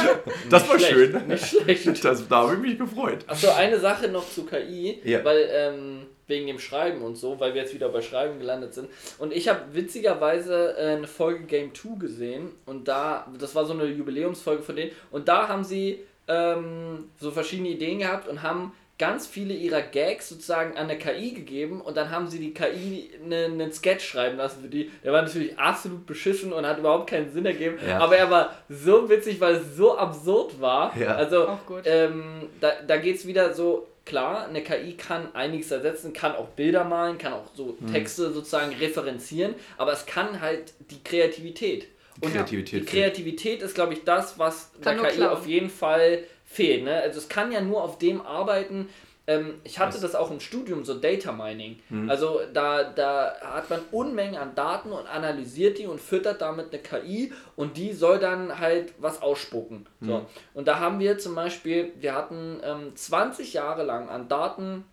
das 0.50 0.68
war 0.68 0.78
schlecht, 0.78 0.92
schön. 0.92 1.26
Nicht 1.28 1.46
schlecht. 1.46 2.04
Das, 2.04 2.26
da 2.26 2.36
habe 2.36 2.54
ich 2.54 2.60
mich 2.60 2.78
gefreut. 2.78 3.18
Achso, 3.26 3.50
eine 3.50 3.78
Sache 3.78 4.08
noch 4.08 4.26
zu 4.28 4.44
KI, 4.46 4.98
Ja. 5.04 5.22
weil 5.24 5.46
ähm, 5.52 6.06
wegen 6.26 6.46
dem 6.46 6.58
Schreiben 6.58 7.02
und 7.02 7.16
so, 7.16 7.38
weil 7.38 7.54
wir 7.54 7.62
jetzt 7.62 7.74
wieder 7.74 7.88
bei 7.90 8.00
Schreiben 8.00 8.38
gelandet 8.38 8.72
sind. 8.74 8.88
Und 9.18 9.32
ich 9.32 9.48
habe 9.48 9.60
witzigerweise 9.72 10.74
äh, 10.78 10.96
eine 10.96 11.06
Folge 11.06 11.44
Game 11.44 11.74
2 11.74 11.98
gesehen 11.98 12.52
und 12.64 12.88
da, 12.88 13.26
das 13.38 13.54
war 13.54 13.64
so 13.66 13.72
eine 13.74 13.84
Jubiläumsfolge 13.84 14.62
von 14.62 14.76
denen 14.76 14.90
und 15.10 15.28
da 15.28 15.48
haben 15.48 15.64
sie 15.64 16.00
ähm, 16.28 17.10
so 17.20 17.30
verschiedene 17.30 17.68
Ideen 17.68 17.98
gehabt 18.00 18.26
und 18.26 18.42
haben 18.42 18.72
ganz 18.98 19.26
viele 19.26 19.52
ihrer 19.54 19.82
Gags 19.82 20.28
sozusagen 20.30 20.76
an 20.78 20.88
eine 20.88 20.98
KI 20.98 21.32
gegeben 21.32 21.80
und 21.82 21.96
dann 21.96 22.10
haben 22.10 22.28
sie 22.28 22.38
die 22.38 22.54
KI 22.54 23.10
ne, 23.26 23.44
einen 23.44 23.72
Sketch 23.72 24.04
schreiben 24.06 24.38
lassen 24.38 24.62
für 24.62 24.68
die. 24.68 24.90
Der 25.04 25.12
war 25.12 25.20
natürlich 25.22 25.58
absolut 25.58 26.06
beschissen 26.06 26.52
und 26.52 26.64
hat 26.66 26.78
überhaupt 26.78 27.10
keinen 27.10 27.30
Sinn 27.30 27.44
ergeben, 27.44 27.78
Ja. 27.86 27.98
aber 27.98 28.16
er 28.16 28.30
war 28.30 28.54
so 28.70 29.08
witzig, 29.10 29.38
weil 29.40 29.56
es 29.56 29.76
so 29.76 29.98
absurd 29.98 30.60
war. 30.60 30.96
Ja. 30.98 31.14
Also 31.14 31.46
ähm, 31.84 32.48
da, 32.60 32.72
da 32.86 32.96
geht 32.96 33.16
es 33.16 33.26
wieder 33.26 33.52
so, 33.52 33.86
klar, 34.06 34.46
eine 34.48 34.62
KI 34.62 34.94
kann 34.96 35.28
einiges 35.34 35.70
ersetzen, 35.70 36.12
kann 36.14 36.34
auch 36.34 36.48
Bilder 36.48 36.84
malen, 36.84 37.18
kann 37.18 37.34
auch 37.34 37.44
so 37.54 37.76
Mhm. 37.80 37.92
Texte 37.92 38.32
sozusagen 38.32 38.72
referenzieren, 38.76 39.54
aber 39.76 39.92
es 39.92 40.06
kann 40.06 40.40
halt 40.40 40.72
die 40.90 41.02
Kreativität. 41.04 41.88
Und 42.22 42.32
Kreativität 42.32 42.82
die 42.82 42.86
fehlt. 42.86 43.04
Kreativität 43.04 43.60
ist, 43.62 43.74
glaube 43.74 43.92
ich, 43.92 44.04
das, 44.04 44.38
was 44.38 44.70
Kann 44.80 44.96
der 44.96 45.10
KI 45.10 45.16
klauen. 45.16 45.32
auf 45.36 45.46
jeden 45.46 45.68
Fall 45.68 46.20
fehlt. 46.46 46.84
Ne? 46.84 46.94
Also 46.94 47.18
es 47.18 47.28
kann 47.28 47.52
ja 47.52 47.60
nur 47.60 47.82
auf 47.82 47.98
dem 47.98 48.22
arbeiten. 48.22 48.88
Ähm, 49.26 49.60
ich 49.64 49.78
hatte 49.78 49.94
Was? 49.94 50.00
das 50.00 50.14
auch 50.14 50.30
im 50.30 50.40
Studium, 50.40 50.84
so 50.84 50.94
Data 50.94 51.32
Mining. 51.32 51.80
Mhm. 51.90 52.08
Also 52.08 52.40
da, 52.52 52.84
da 52.84 53.34
hat 53.42 53.68
man 53.68 53.80
Unmengen 53.90 54.36
an 54.36 54.54
Daten 54.54 54.92
und 54.92 55.06
analysiert 55.06 55.78
die 55.78 55.86
und 55.86 56.00
füttert 56.00 56.40
damit 56.40 56.72
eine 56.72 56.80
KI 56.80 57.32
und 57.56 57.76
die 57.76 57.92
soll 57.92 58.18
dann 58.18 58.58
halt 58.60 58.94
was 58.98 59.20
ausspucken. 59.20 59.86
So. 60.00 60.24
Und 60.54 60.68
da 60.68 60.78
haben 60.78 61.00
wir 61.00 61.18
zum 61.18 61.34
Beispiel, 61.34 61.92
wir 61.98 62.14
hatten 62.14 62.60
ähm, 62.62 62.94
20 62.94 63.52
Jahre 63.52 63.82
lang 63.82 64.08
an 64.08 64.28
Daten 64.28 64.84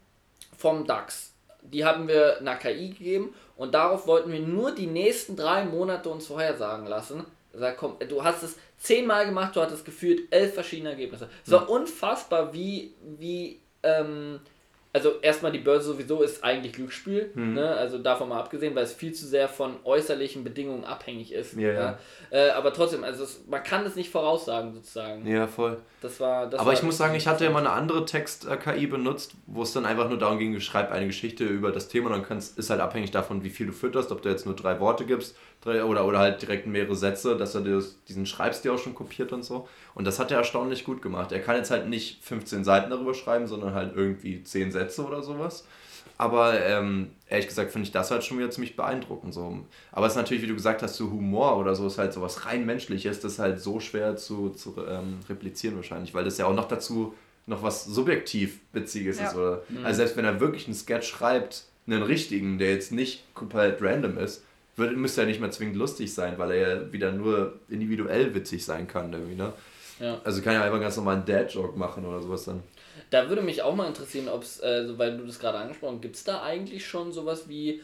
vom 0.58 0.88
DAX. 0.88 1.34
Die 1.62 1.86
haben 1.86 2.08
wir 2.08 2.40
einer 2.40 2.56
KI 2.56 2.90
gegeben 2.90 3.34
und 3.56 3.74
darauf 3.74 4.08
wollten 4.08 4.32
wir 4.32 4.40
nur 4.40 4.72
die 4.72 4.88
nächsten 4.88 5.36
drei 5.36 5.64
Monate 5.64 6.10
uns 6.10 6.28
vorhersagen 6.28 6.88
lassen. 6.88 7.24
Sag, 7.54 7.78
komm, 7.78 7.98
du 8.10 8.24
hast 8.24 8.42
es 8.42 8.58
zehnmal 8.84 9.26
gemacht, 9.26 9.56
du 9.56 9.62
hattest 9.62 9.86
gefühlt 9.86 10.32
elf 10.32 10.54
verschiedene 10.54 10.90
Ergebnisse. 10.90 11.30
Es 11.46 11.52
war 11.52 11.70
unfassbar, 11.70 12.54
wie, 12.54 12.94
wie, 13.18 13.62
ähm, 13.82 14.42
also 14.92 15.14
erstmal 15.22 15.54
die 15.54 15.60
Börse 15.60 15.94
sowieso 15.94 16.22
ist 16.22 16.44
eigentlich 16.44 16.74
Glücksspiel, 16.74 17.32
ne? 17.34 17.68
also 17.68 17.98
davon 17.98 18.30
mal 18.30 18.40
abgesehen, 18.40 18.76
weil 18.76 18.84
es 18.84 18.94
viel 18.94 19.14
zu 19.14 19.26
sehr 19.26 19.48
von 19.48 19.78
äußerlichen 19.86 20.44
Bedingungen 20.44 20.84
abhängig 20.84 21.32
ist. 21.32 21.54
Ja, 21.54 21.72
ja. 21.72 22.00
Äh, 22.30 22.50
aber 22.50 22.74
trotzdem, 22.74 23.04
also 23.04 23.24
es, 23.24 23.42
man 23.48 23.64
kann 23.64 23.86
es 23.86 23.96
nicht 23.96 24.12
voraussagen 24.12 24.74
sozusagen. 24.74 25.26
Ja, 25.26 25.48
voll. 25.48 25.78
Das 26.02 26.20
war, 26.20 26.48
das 26.48 26.60
Aber 26.60 26.68
war 26.68 26.74
ich 26.74 26.84
muss 26.84 26.98
sagen, 26.98 27.16
ich 27.16 27.26
hatte 27.26 27.46
ja 27.46 27.50
mal 27.50 27.60
eine 27.60 27.72
andere 27.72 28.06
Text-KI 28.06 28.86
benutzt, 28.86 29.32
wo 29.48 29.64
es 29.64 29.74
dann 29.74 29.86
einfach 29.86 30.10
nur 30.10 30.20
darum 30.20 30.38
ging, 30.38 30.60
schreib 30.60 30.92
eine 30.92 31.08
Geschichte 31.08 31.46
über 31.46 31.72
das 31.72 31.88
Thema 31.88 32.08
und 32.08 32.14
dann 32.14 32.24
kannst, 32.24 32.60
ist 32.60 32.70
halt 32.70 32.82
abhängig 32.82 33.12
davon, 33.12 33.44
wie 33.44 33.50
viel 33.50 33.68
du 33.68 33.74
fütterst, 33.74 34.12
ob 34.12 34.22
du 34.22 34.30
jetzt 34.30 34.46
nur 34.46 34.56
drei 34.56 34.80
Worte 34.80 35.06
gibst 35.06 35.36
oder, 35.66 36.06
oder 36.06 36.20
halt 36.20 36.42
direkt 36.42 36.68
mehrere 36.68 36.96
Sätze, 36.96 37.36
dass 37.38 37.56
er 37.56 37.62
das, 37.62 38.04
diesen 38.06 38.26
Schreibstil 38.26 38.72
auch 38.72 38.78
schon 38.80 38.96
kopiert 38.96 39.32
und 39.32 39.44
so. 39.44 39.68
Und 39.96 40.06
das 40.06 40.20
hat 40.20 40.32
er 40.32 40.38
erstaunlich 40.40 40.84
gut 40.84 41.02
gemacht. 41.02 41.32
Er 41.32 41.40
kann 41.40 41.56
jetzt 41.56 41.72
halt 41.72 41.88
nicht 41.88 42.24
15 42.24 42.64
Seiten 42.64 42.90
darüber 42.90 43.14
schreiben, 43.14 43.48
sondern 43.48 43.74
halt 43.74 43.96
irgendwie 43.96 44.44
10 44.44 44.72
Sätze 44.72 45.06
oder 45.06 45.22
sowas. 45.24 45.66
Aber 46.18 46.60
ähm, 46.64 47.10
ehrlich 47.28 47.48
gesagt 47.48 47.72
finde 47.72 47.86
ich 47.88 47.92
das 47.92 48.12
halt 48.12 48.24
schon 48.24 48.38
wieder 48.38 48.52
ziemlich 48.52 48.76
beeindruckend. 48.76 49.34
So. 49.34 49.60
Aber 49.92 50.06
es 50.06 50.14
ist 50.14 50.18
natürlich, 50.18 50.44
wie 50.44 50.48
du 50.48 50.54
gesagt 50.54 50.82
hast, 50.84 50.96
so 50.96 51.10
Humor 51.10 51.58
oder 51.58 51.76
so 51.76 51.88
ist 51.88 51.98
halt 51.98 52.14
sowas 52.14 52.46
rein 52.46 52.66
menschliches, 52.66 53.20
das 53.20 53.34
ist 53.34 53.40
halt 53.40 53.60
so 53.60 53.80
schwer 53.80 54.16
zu, 54.16 54.50
zu 54.52 54.76
ähm, 54.88 55.20
replizieren 55.28 55.76
wahrscheinlich, 55.76 56.14
weil 56.14 56.24
das 56.24 56.38
ja 56.38 56.46
auch 56.46 56.54
noch 56.54 56.68
dazu 56.68 57.14
noch 57.46 57.64
was 57.64 57.86
subjektiv 57.86 58.60
Witziges 58.74 59.20
Ja. 59.20 59.28
ist. 59.28 59.36
Oder? 59.36 59.64
Also 59.84 59.98
selbst 59.98 60.16
wenn 60.16 60.24
er 60.24 60.40
wirklich 60.40 60.66
einen 60.68 60.76
Sketch 60.76 61.08
schreibt, 61.08 61.64
einen 61.88 62.04
richtigen, 62.04 62.58
der 62.60 62.72
jetzt 62.74 62.92
nicht 62.92 63.24
komplett 63.34 63.82
random 63.82 64.18
ist, 64.18 64.44
würde, 64.76 64.96
müsste 64.96 65.22
er 65.22 65.28
nicht 65.28 65.40
mehr 65.40 65.52
zwingend 65.52 65.76
lustig 65.76 66.14
sein, 66.14 66.38
weil 66.38 66.52
er 66.52 66.58
ja 66.58 66.94
wieder 66.94 67.12
nur 67.12 67.60
individuell 67.70 68.34
witzig 68.34 68.66
sein 68.66 68.88
kann. 68.88 69.14
Irgendwie, 69.14 69.36
ne? 69.36 69.54
Ja. 70.00 70.20
Also 70.24 70.42
kann 70.42 70.54
ja 70.54 70.64
einfach 70.64 70.80
ganz 70.80 70.98
normal 70.98 71.18
einen 71.18 71.26
Dad-Joke 71.26 71.78
machen 71.78 72.06
oder 72.06 72.22
sowas 72.22 72.46
dann. 72.46 72.64
Da 73.10 73.30
würde 73.30 73.42
mich 73.42 73.62
auch 73.62 73.76
mal 73.76 73.88
interessieren, 73.88 74.28
ob 74.28 74.44
es, 74.44 74.60
äh, 74.62 74.86
so, 74.88 74.98
weil 74.98 75.18
du 75.18 75.26
das 75.26 75.40
gerade 75.40 75.60
angesprochen 75.60 75.96
hast, 75.96 76.02
gibt 76.02 76.16
es 76.16 76.24
da 76.24 76.42
eigentlich 76.42 76.86
schon 76.86 77.12
sowas 77.12 77.48
wie 77.48 77.82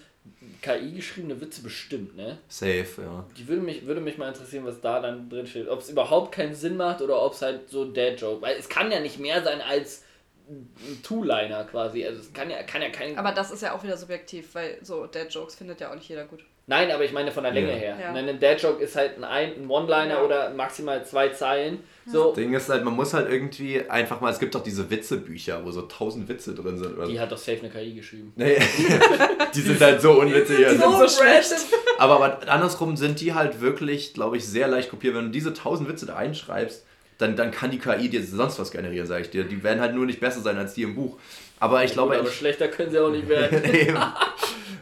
KI-geschriebene 0.61 1.39
Witze 1.39 1.61
bestimmt, 1.61 2.15
ne? 2.15 2.37
Safe, 2.47 2.87
ja. 2.97 3.25
Die 3.37 3.47
würde 3.47 3.61
mich, 3.61 3.85
würde 3.85 4.01
mich 4.01 4.17
mal 4.17 4.27
interessieren, 4.27 4.65
was 4.65 4.81
da 4.81 4.99
dann 4.99 5.29
drin 5.29 5.47
steht. 5.47 5.69
Ob 5.69 5.81
es 5.81 5.89
überhaupt 5.89 6.33
keinen 6.33 6.55
Sinn 6.55 6.77
macht 6.77 7.01
oder 7.01 7.21
ob 7.21 7.33
es 7.33 7.41
halt 7.41 7.69
so 7.69 7.83
ein 7.83 7.93
Dad-Joke. 7.93 8.41
Weil 8.41 8.57
es 8.57 8.69
kann 8.69 8.91
ja 8.91 8.99
nicht 8.99 9.19
mehr 9.19 9.43
sein 9.43 9.61
als 9.61 10.03
ein 10.49 10.99
Two-Liner 11.03 11.63
quasi. 11.65 12.05
Also 12.05 12.21
es 12.21 12.33
kann 12.33 12.49
ja, 12.49 12.61
kann 12.63 12.81
ja 12.81 12.89
kein. 12.89 13.17
Aber 13.17 13.31
das 13.31 13.51
ist 13.51 13.61
ja 13.61 13.73
auch 13.73 13.83
wieder 13.83 13.97
subjektiv, 13.97 14.53
weil 14.55 14.77
so 14.81 15.05
Dad-Jokes 15.05 15.55
findet 15.55 15.79
ja 15.79 15.91
auch 15.91 15.95
nicht 15.95 16.09
jeder 16.09 16.25
gut. 16.25 16.43
Nein, 16.69 16.91
aber 16.91 17.03
ich 17.03 17.11
meine 17.11 17.31
von 17.31 17.43
der 17.43 17.51
Länge 17.51 17.71
Ja. 17.71 17.75
her. 17.77 17.97
Ja. 17.99 18.11
Nein, 18.13 18.29
Ein 18.29 18.39
Dad-Joke 18.39 18.81
ist 18.83 18.95
halt 18.95 19.17
ein, 19.17 19.23
ein 19.23 19.67
One-Liner 19.67 20.13
Ja. 20.19 20.21
oder 20.23 20.51
maximal 20.51 21.03
zwei 21.03 21.29
Zeilen. 21.29 21.79
So, 22.05 22.31
Ding 22.33 22.53
ist 22.53 22.69
halt, 22.69 22.83
man 22.85 22.95
muss 22.95 23.13
halt 23.15 23.27
irgendwie 23.29 23.81
einfach 23.89 24.21
mal, 24.21 24.31
es 24.31 24.37
gibt 24.39 24.53
doch 24.53 24.61
diese 24.61 24.87
Witzebücher, 24.89 25.65
wo 25.65 25.71
so 25.71 25.81
tausend 25.81 26.29
Witze 26.29 26.53
drin 26.53 26.77
sind. 26.77 26.95
Oder 26.97 27.07
die 27.07 27.19
hat 27.19 27.31
doch 27.31 27.37
safe 27.39 27.57
eine 27.61 27.69
KI 27.69 27.95
geschrieben. 27.95 28.33
Nee, 28.35 28.57
die 29.55 29.61
sind 29.61 29.81
halt 29.81 29.99
so 30.01 30.11
unwitzig. 30.19 30.65
also- 30.67 31.07
so 31.07 31.21
schlecht. 31.21 31.55
Aber, 31.97 32.15
aber 32.23 32.39
andersrum 32.51 32.95
sind 32.97 33.19
die 33.19 33.33
halt 33.33 33.61
wirklich, 33.61 34.13
glaube 34.13 34.37
ich, 34.37 34.47
sehr 34.47 34.67
leicht 34.67 34.91
kopiert. 34.91 35.15
Wenn 35.15 35.25
du 35.25 35.31
diese 35.31 35.53
tausend 35.55 35.89
Witze 35.89 36.05
da 36.05 36.15
einschreibst, 36.17 36.85
dann, 37.17 37.35
dann 37.35 37.49
kann 37.51 37.71
die 37.71 37.79
KI 37.79 38.09
dir 38.09 38.23
sonst 38.23 38.59
was 38.59 38.71
generieren, 38.71 39.07
sage 39.07 39.23
ich 39.23 39.29
dir. 39.31 39.43
Die 39.43 39.63
werden 39.63 39.81
halt 39.81 39.93
nur 39.95 40.05
nicht 40.05 40.19
besser 40.19 40.39
sein 40.41 40.57
als 40.57 40.75
die 40.75 40.83
im 40.83 40.93
Buch. 40.95 41.17
Aber 41.59 41.83
ich 41.83 41.91
glaube, 41.93 42.11
Gut, 42.11 42.19
aber 42.19 42.29
ich, 42.29 42.35
schlechter 42.35 42.67
können 42.69 42.91
sie 42.91 42.99
auch 42.99 43.09
nicht 43.09 43.27
werden. 43.27 43.61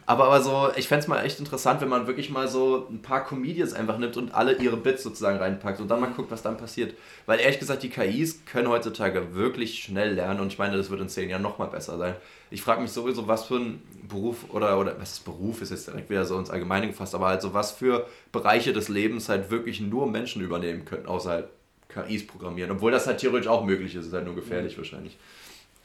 Aber, 0.09 0.23
aber 0.23 0.41
so, 0.41 0.69
ich 0.77 0.87
fände 0.87 1.01
es 1.01 1.09
mal 1.09 1.21
echt 1.25 1.37
interessant, 1.37 1.81
wenn 1.81 1.89
man 1.89 2.07
wirklich 2.07 2.29
mal 2.29 2.47
so 2.47 2.87
ein 2.89 3.01
paar 3.01 3.25
Comedians 3.25 3.73
einfach 3.73 3.97
nimmt 3.97 4.15
und 4.15 4.33
alle 4.33 4.53
ihre 4.53 4.77
Bits 4.77 5.03
sozusagen 5.03 5.37
reinpackt 5.37 5.81
und 5.81 5.89
dann 5.89 5.99
mal 5.99 6.11
guckt, 6.11 6.31
was 6.31 6.41
dann 6.41 6.55
passiert. 6.55 6.95
Weil 7.25 7.41
ehrlich 7.41 7.59
gesagt, 7.59 7.83
die 7.83 7.89
KIs 7.89 8.45
können 8.45 8.69
heutzutage 8.69 9.35
wirklich 9.35 9.83
schnell 9.83 10.13
lernen 10.13 10.39
und 10.39 10.47
ich 10.47 10.57
meine, 10.57 10.77
das 10.77 10.89
wird 10.89 11.01
in 11.01 11.09
zehn 11.09 11.29
Jahren 11.29 11.41
nochmal 11.41 11.67
besser 11.67 11.97
sein. 11.97 12.15
Ich 12.51 12.61
frage 12.61 12.81
mich 12.81 12.91
sowieso, 12.91 13.27
was 13.27 13.43
für 13.47 13.57
ein 13.57 13.81
Beruf 14.07 14.45
oder, 14.49 14.79
oder 14.79 14.97
was 14.97 15.11
ist 15.11 15.25
Beruf, 15.25 15.61
ist 15.61 15.71
jetzt 15.71 15.87
direkt 15.87 16.09
wieder 16.09 16.23
so 16.23 16.39
ins 16.39 16.49
Allgemeine 16.49 16.87
gefasst, 16.87 17.13
aber 17.13 17.27
halt 17.27 17.41
so 17.41 17.53
was 17.53 17.73
für 17.73 18.07
Bereiche 18.31 18.71
des 18.71 18.87
Lebens 18.87 19.27
halt 19.27 19.51
wirklich 19.51 19.81
nur 19.81 20.09
Menschen 20.09 20.41
übernehmen 20.41 20.85
könnten, 20.85 21.07
außer 21.07 21.29
halt 21.31 21.47
KIs 21.89 22.25
programmieren. 22.25 22.71
Obwohl 22.71 22.93
das 22.93 23.07
halt 23.07 23.17
theoretisch 23.17 23.49
auch 23.49 23.65
möglich 23.65 23.93
ist, 23.93 24.05
ist 24.05 24.13
halt 24.13 24.25
nur 24.25 24.35
gefährlich 24.35 24.77
wahrscheinlich. 24.77 25.17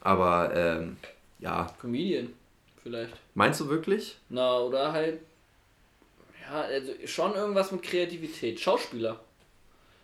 Aber 0.01 0.55
ähm, 0.55 0.97
ja, 1.41 1.67
Comedian, 1.81 2.29
vielleicht. 2.83 3.13
meinst 3.35 3.61
du 3.61 3.69
wirklich? 3.69 4.17
Na, 4.29 4.59
oder 4.61 4.93
halt. 4.93 5.21
Ja, 6.51 6.61
also 6.63 6.93
schon 7.07 7.35
irgendwas 7.35 7.73
mit 7.73 7.83
Kreativität. 7.83 8.61
Schauspieler. 8.61 9.21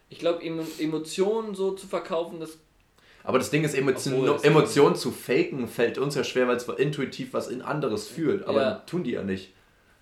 Ich 0.08 0.18
glaube, 0.18 0.42
Emotionen 0.44 1.54
so 1.54 1.72
zu 1.72 1.86
verkaufen, 1.86 2.40
das. 2.40 2.58
Aber 3.24 3.38
das 3.38 3.50
Ding 3.50 3.62
ist, 3.64 3.74
Emotion, 3.74 4.42
Emotionen 4.42 4.96
zu 4.96 5.10
faken 5.10 5.68
fällt 5.68 5.98
uns 5.98 6.14
ja 6.14 6.24
schwer, 6.24 6.48
weil 6.48 6.56
es 6.56 6.66
intuitiv 6.66 7.34
was 7.34 7.48
in 7.48 7.60
anderes 7.60 8.08
fühlt. 8.08 8.46
Aber 8.46 8.60
Ja. 8.62 8.70
tun 8.86 9.04
die 9.04 9.10
ja 9.12 9.22
nicht. 9.22 9.52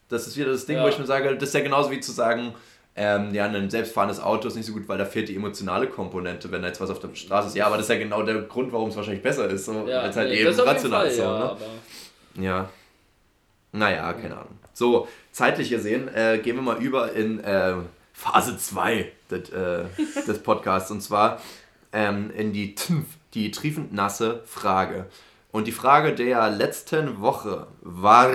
Das 0.08 0.28
ist 0.28 0.36
wieder 0.36 0.52
das 0.52 0.66
Ding, 0.66 0.76
Ja. 0.76 0.84
wo 0.84 0.88
ich 0.88 0.98
mir 0.98 1.06
sage, 1.06 1.34
das 1.34 1.48
ist 1.48 1.54
ja 1.54 1.60
genauso 1.60 1.90
wie 1.90 1.98
zu 1.98 2.12
sagen, 2.12 2.54
ähm, 2.94 3.34
ja, 3.34 3.46
ein 3.46 3.68
selbstfahrendes 3.68 4.20
Auto 4.20 4.46
ist 4.46 4.54
nicht 4.54 4.66
so 4.66 4.72
gut, 4.72 4.88
weil 4.88 4.96
da 4.98 5.04
fehlt 5.04 5.28
die 5.28 5.34
emotionale 5.34 5.88
Komponente, 5.88 6.50
wenn 6.52 6.62
da 6.62 6.68
jetzt 6.68 6.80
was 6.80 6.88
auf 6.90 7.00
der 7.00 7.12
Straße 7.14 7.48
ist. 7.48 7.56
Ja, 7.56 7.66
aber 7.66 7.76
das 7.76 7.86
ist 7.86 7.90
ja 7.90 7.98
genau 7.98 8.22
der 8.22 8.42
Grund, 8.42 8.72
warum 8.72 8.90
es 8.90 8.96
wahrscheinlich 8.96 9.22
besser 9.22 9.50
ist. 9.50 9.64
So, 9.64 9.86
Ja, 9.88 10.06
es 10.06 10.14
halt 10.16 10.30
nee, 10.30 10.36
eben 10.42 10.60
rational 10.60 11.00
Fall, 11.00 11.08
ist. 11.08 11.16
So, 11.16 11.22
ja, 11.24 11.38
ne? 11.54 11.56
Ja. 12.38 12.70
Naja, 13.72 14.12
keine 14.12 14.36
Ahnung. 14.36 14.58
So, 14.72 15.08
zeitlich 15.32 15.70
gesehen, 15.70 16.08
äh, 16.08 16.38
gehen 16.42 16.56
wir 16.56 16.62
mal 16.62 16.82
über 16.82 17.12
in 17.12 17.40
äh, 17.40 17.74
Phase 18.12 18.56
2 18.56 19.12
des, 19.30 19.50
äh, 19.50 19.84
des 20.26 20.42
Podcasts. 20.42 20.90
Und 20.90 21.02
zwar 21.02 21.40
ähm, 21.92 22.30
in 22.30 22.52
die 22.52 22.74
die 23.36 23.50
triefend 23.50 23.92
nasse 23.92 24.42
Frage. 24.46 25.06
Und 25.52 25.66
die 25.66 25.72
Frage 25.72 26.14
der 26.14 26.50
letzten 26.50 27.20
Woche 27.20 27.66
war, 27.82 28.30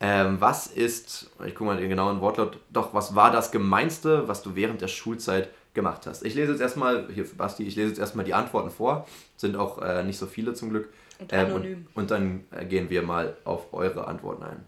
ähm, 0.00 0.40
was 0.40 0.66
ist, 0.68 1.30
ich 1.44 1.54
gucke 1.54 1.70
mal 1.70 1.76
den 1.76 1.88
genauen 1.88 2.20
Wortlaut, 2.20 2.58
doch, 2.70 2.94
was 2.94 3.14
war 3.14 3.30
das 3.30 3.50
Gemeinste, 3.50 4.26
was 4.28 4.42
du 4.42 4.54
während 4.54 4.80
der 4.80 4.88
Schulzeit 4.88 5.50
gemacht 5.74 6.06
hast? 6.06 6.24
Ich 6.24 6.34
lese 6.34 6.52
jetzt 6.52 6.60
erstmal, 6.60 7.08
hier 7.12 7.24
für 7.24 7.36
Basti, 7.36 7.64
ich 7.64 7.76
lese 7.76 7.90
jetzt 7.90 7.98
erstmal 7.98 8.24
die 8.24 8.34
Antworten 8.34 8.70
vor. 8.70 9.06
Sind 9.36 9.56
auch 9.56 9.82
äh, 9.82 10.02
nicht 10.04 10.18
so 10.18 10.26
viele 10.26 10.54
zum 10.54 10.70
Glück. 10.70 10.88
Und 11.22 11.32
Ähm, 11.32 11.46
anonym. 11.46 11.86
und, 11.94 12.02
und 12.02 12.10
dann 12.10 12.44
äh, 12.50 12.64
gehen 12.64 12.90
wir 12.90 13.02
mal 13.02 13.36
auf 13.44 13.72
eure 13.72 14.06
Antworten 14.06 14.42
ein. 14.42 14.64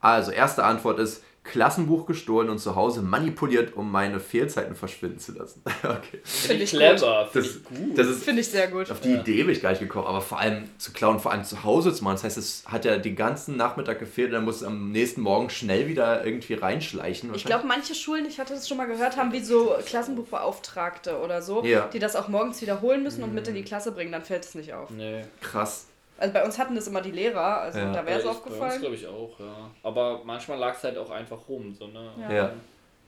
Also, 0.00 0.30
erste 0.30 0.64
Antwort 0.64 0.98
ist 1.00 1.24
Klassenbuch 1.44 2.04
gestohlen 2.04 2.50
und 2.50 2.58
zu 2.58 2.76
Hause 2.76 3.00
manipuliert, 3.00 3.74
um 3.74 3.90
meine 3.90 4.20
Fehlzeiten 4.20 4.76
verschwinden 4.76 5.18
zu 5.18 5.32
lassen. 5.32 5.62
okay. 5.82 6.20
Finde 6.22 6.62
ich 6.64 6.70
clever, 6.70 7.22
Das, 7.24 7.30
finde 7.32 7.48
ich 7.48 7.64
gut. 7.64 7.98
das 7.98 8.06
ist 8.06 8.24
Finde 8.24 8.40
ich 8.42 8.48
sehr 8.48 8.68
gut. 8.68 8.90
auf 8.90 9.00
die 9.00 9.14
Idee 9.14 9.44
bin 9.44 9.52
ich 9.54 9.62
gar 9.62 9.70
nicht 9.70 9.78
gekommen, 9.80 10.06
aber 10.06 10.20
vor 10.20 10.38
allem 10.38 10.64
zu 10.76 10.92
klauen, 10.92 11.18
vor 11.18 11.32
allem 11.32 11.44
zu 11.44 11.64
Hause 11.64 11.94
zu 11.94 12.04
machen. 12.04 12.16
Das 12.16 12.24
heißt, 12.24 12.36
es 12.36 12.64
hat 12.66 12.84
ja 12.84 12.98
den 12.98 13.16
ganzen 13.16 13.56
Nachmittag 13.56 13.98
gefehlt 13.98 14.28
und 14.28 14.34
dann 14.34 14.44
muss 14.44 14.56
es 14.56 14.62
am 14.64 14.92
nächsten 14.92 15.22
Morgen 15.22 15.48
schnell 15.48 15.88
wieder 15.88 16.22
irgendwie 16.22 16.52
reinschleichen. 16.52 17.34
Ich 17.34 17.46
glaube, 17.46 17.66
manche 17.66 17.94
Schulen, 17.94 18.26
ich 18.26 18.38
hatte 18.38 18.52
das 18.52 18.68
schon 18.68 18.76
mal 18.76 18.86
gehört, 18.86 19.16
haben 19.16 19.32
wie 19.32 19.40
so 19.40 19.74
Klassenbuchbeauftragte 19.86 21.18
oder 21.18 21.40
so, 21.42 21.64
Ja. 21.64 21.88
die 21.88 21.98
das 21.98 22.14
auch 22.14 22.28
morgens 22.28 22.60
wiederholen 22.60 23.02
müssen 23.02 23.22
und 23.22 23.34
mit 23.34 23.48
in 23.48 23.54
die 23.54 23.64
Klasse 23.64 23.92
bringen, 23.92 24.12
dann 24.12 24.22
fällt 24.22 24.44
es 24.44 24.54
nicht 24.54 24.74
auf. 24.74 24.90
nee. 24.90 25.22
krass. 25.40 25.86
Also 26.18 26.32
bei 26.34 26.44
uns 26.44 26.58
hatten 26.58 26.74
das 26.74 26.86
immer 26.88 27.00
die 27.00 27.12
Lehrer, 27.12 27.60
also 27.62 27.78
Ja. 27.78 27.92
da 27.92 28.04
wäre 28.06 28.06
es 28.06 28.06
Ja, 28.08 28.18
ich- 28.18 28.22
Bei 28.24 28.28
uns 28.30 28.38
aufgefallen. 28.38 28.80
glaube 28.80 28.94
ich 28.96 29.06
auch, 29.06 29.38
ja. 29.40 29.70
Aber 29.82 30.20
manchmal 30.24 30.58
lag 30.58 30.74
es 30.76 30.82
halt 30.84 30.98
auch 30.98 31.10
einfach 31.10 31.38
rum, 31.48 31.74
so, 31.78 31.86
ne? 31.86 32.10
Ja. 32.28 32.34
Ja. 32.34 32.52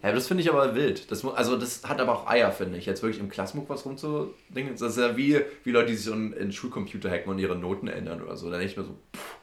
Ja, 0.02 0.12
das 0.12 0.28
finde 0.28 0.42
ich 0.42 0.48
aber 0.48 0.74
wild. 0.74 1.10
Das, 1.10 1.22
also 1.26 1.56
das 1.58 1.82
hat 1.86 2.00
aber 2.00 2.12
auch 2.14 2.26
Eier, 2.26 2.50
finde 2.52 2.78
ich. 2.78 2.86
Jetzt 2.86 3.02
wirklich 3.02 3.20
im 3.20 3.28
Klassenbuch 3.28 3.68
was 3.68 3.84
rumzudingen. 3.84 4.72
Das 4.72 4.80
ist 4.80 4.96
ja 4.98 5.14
wie, 5.14 5.38
wie 5.62 5.70
Leute, 5.72 5.88
die 5.88 5.94
sich 5.94 6.06
so 6.06 6.14
in, 6.14 6.32
in 6.32 6.52
Schulcomputer 6.52 7.10
hacken 7.10 7.30
und 7.30 7.38
ihre 7.38 7.54
Noten 7.54 7.86
ändern 7.86 8.22
oder 8.22 8.34
so. 8.34 8.46
Da 8.50 8.56
denke 8.56 8.70
ich 8.70 8.76
mir 8.78 8.84
so, 8.84 8.92
pff, 9.14 9.34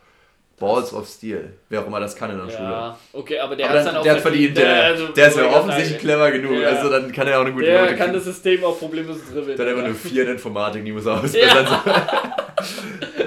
Balls 0.59 0.91
of 0.95 1.07
Steel. 1.07 1.53
Wer 1.69 1.81
auch 1.81 1.85
immer 1.85 1.99
das 1.99 2.15
kann 2.15 2.31
in 2.31 2.37
der 2.37 2.49
Schule. 2.51 2.63
Ja, 2.71 2.97
okay, 3.13 3.37
aber 3.37 3.55
der 3.55 3.67
Aber 3.69 3.77
hat 3.77 3.85
dann, 3.85 3.93
dann 3.93 3.97
auch 3.97 4.03
der 4.03 4.13
hat 4.13 4.21
verdient, 4.21 4.57
der, 4.57 4.83
also, 4.85 5.07
der 5.09 5.27
ist 5.27 5.37
ja 5.37 5.45
offensichtlich 5.45 5.89
sagen, 5.89 5.99
clever 6.01 6.31
genug. 6.31 6.51
Ja. 6.59 6.69
Also 6.69 6.89
dann 6.89 7.11
kann 7.11 7.27
er 7.27 7.37
auch 7.37 7.41
eine 7.45 7.53
gute 7.53 7.65
Der 7.65 7.81
Note 7.81 7.89
kann 7.95 7.99
kriegen. 8.07 8.13
das 8.13 8.23
System 8.23 8.63
auch 8.63 8.79
problemlos 8.79 9.17
dribbeln. 9.31 9.55
Dann 9.55 9.67
einfach 9.67 9.83
nur 9.85 9.93
vier 9.93 10.23
in 10.23 10.29
Informatik, 10.29 10.83
die 10.83 10.91
muss 10.91 11.05
er 11.05 11.23
Ja. 11.33 12.26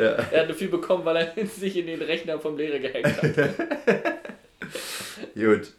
Ausbessern. 0.09 0.27
Er 0.33 0.43
hatte 0.43 0.55
viel 0.55 0.69
bekommen, 0.69 1.05
weil 1.05 1.17
er 1.37 1.47
sich 1.59 1.77
in 1.77 1.87
den 1.87 2.03
Rechner 2.03 2.39
vom 2.39 2.57
Lehrer 2.57 2.79
gehackt 2.79 3.23
hat. 3.23 3.55
Gut. 5.35 5.73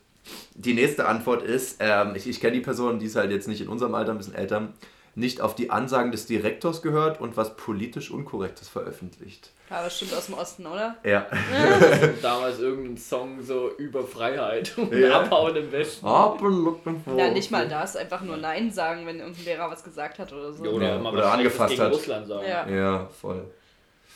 Die 0.56 0.74
nächste 0.74 1.08
Antwort 1.08 1.44
ist, 1.44 1.78
ähm, 1.80 2.14
ich, 2.16 2.28
ich 2.28 2.40
kenne 2.40 2.54
die 2.54 2.60
Person, 2.62 3.00
die 3.00 3.06
ist 3.08 3.16
halt 3.16 3.32
jetzt 3.32 3.48
nicht 3.48 3.62
in 3.62 3.68
unserem 3.68 3.96
Alter, 3.96 4.12
ein 4.12 4.18
bisschen 4.18 4.36
älter, 4.36 4.70
nicht 5.16 5.42
auf 5.42 5.56
die 5.56 5.70
Ansagen 5.72 6.12
des 6.12 6.26
Direktors 6.26 6.82
gehört 6.82 7.20
und 7.20 7.36
was 7.36 7.56
politisch 7.56 8.12
Unkorrektes 8.12 8.70
veröffentlicht. 8.70 9.50
Ja, 9.70 9.82
bestimmt 9.84 10.14
aus 10.14 10.26
dem 10.26 10.36
Osten, 10.36 10.66
oder? 10.66 10.98
Ja. 11.04 11.26
Damals 12.22 12.60
irgendein 12.60 12.98
Song 12.98 13.42
so 13.42 13.72
über 13.78 14.04
Freiheit 14.04 14.74
und 14.78 14.94
Ja. 14.94 15.22
Abhauen 15.22 15.56
im 15.56 15.72
Westen. 15.72 16.06
Ja, 16.06 17.32
nicht 17.32 17.52
mal 17.52 17.68
das, 17.68 17.96
einfach 17.96 18.22
nur 18.22 18.38
Nein 18.38 18.70
sagen, 18.72 19.06
wenn 19.06 19.20
irgendein 19.20 19.46
Lehrer 19.46 19.72
was 19.72 19.84
gesagt 19.84 20.20
hat 20.20 20.32
oder 20.34 20.52
so. 20.54 20.64
Oder, 20.64 20.88
Ja, 20.88 21.00
oder 21.00 21.04
was 21.06 21.12
Schlechtes 21.12 21.32
angefasst 21.32 21.70
gegen 21.72 21.82
hat. 21.84 21.94
Russland 21.94 22.28
sagen. 22.28 22.48
Ja. 22.48 22.70
Ja, 22.70 23.10
voll. 23.20 23.46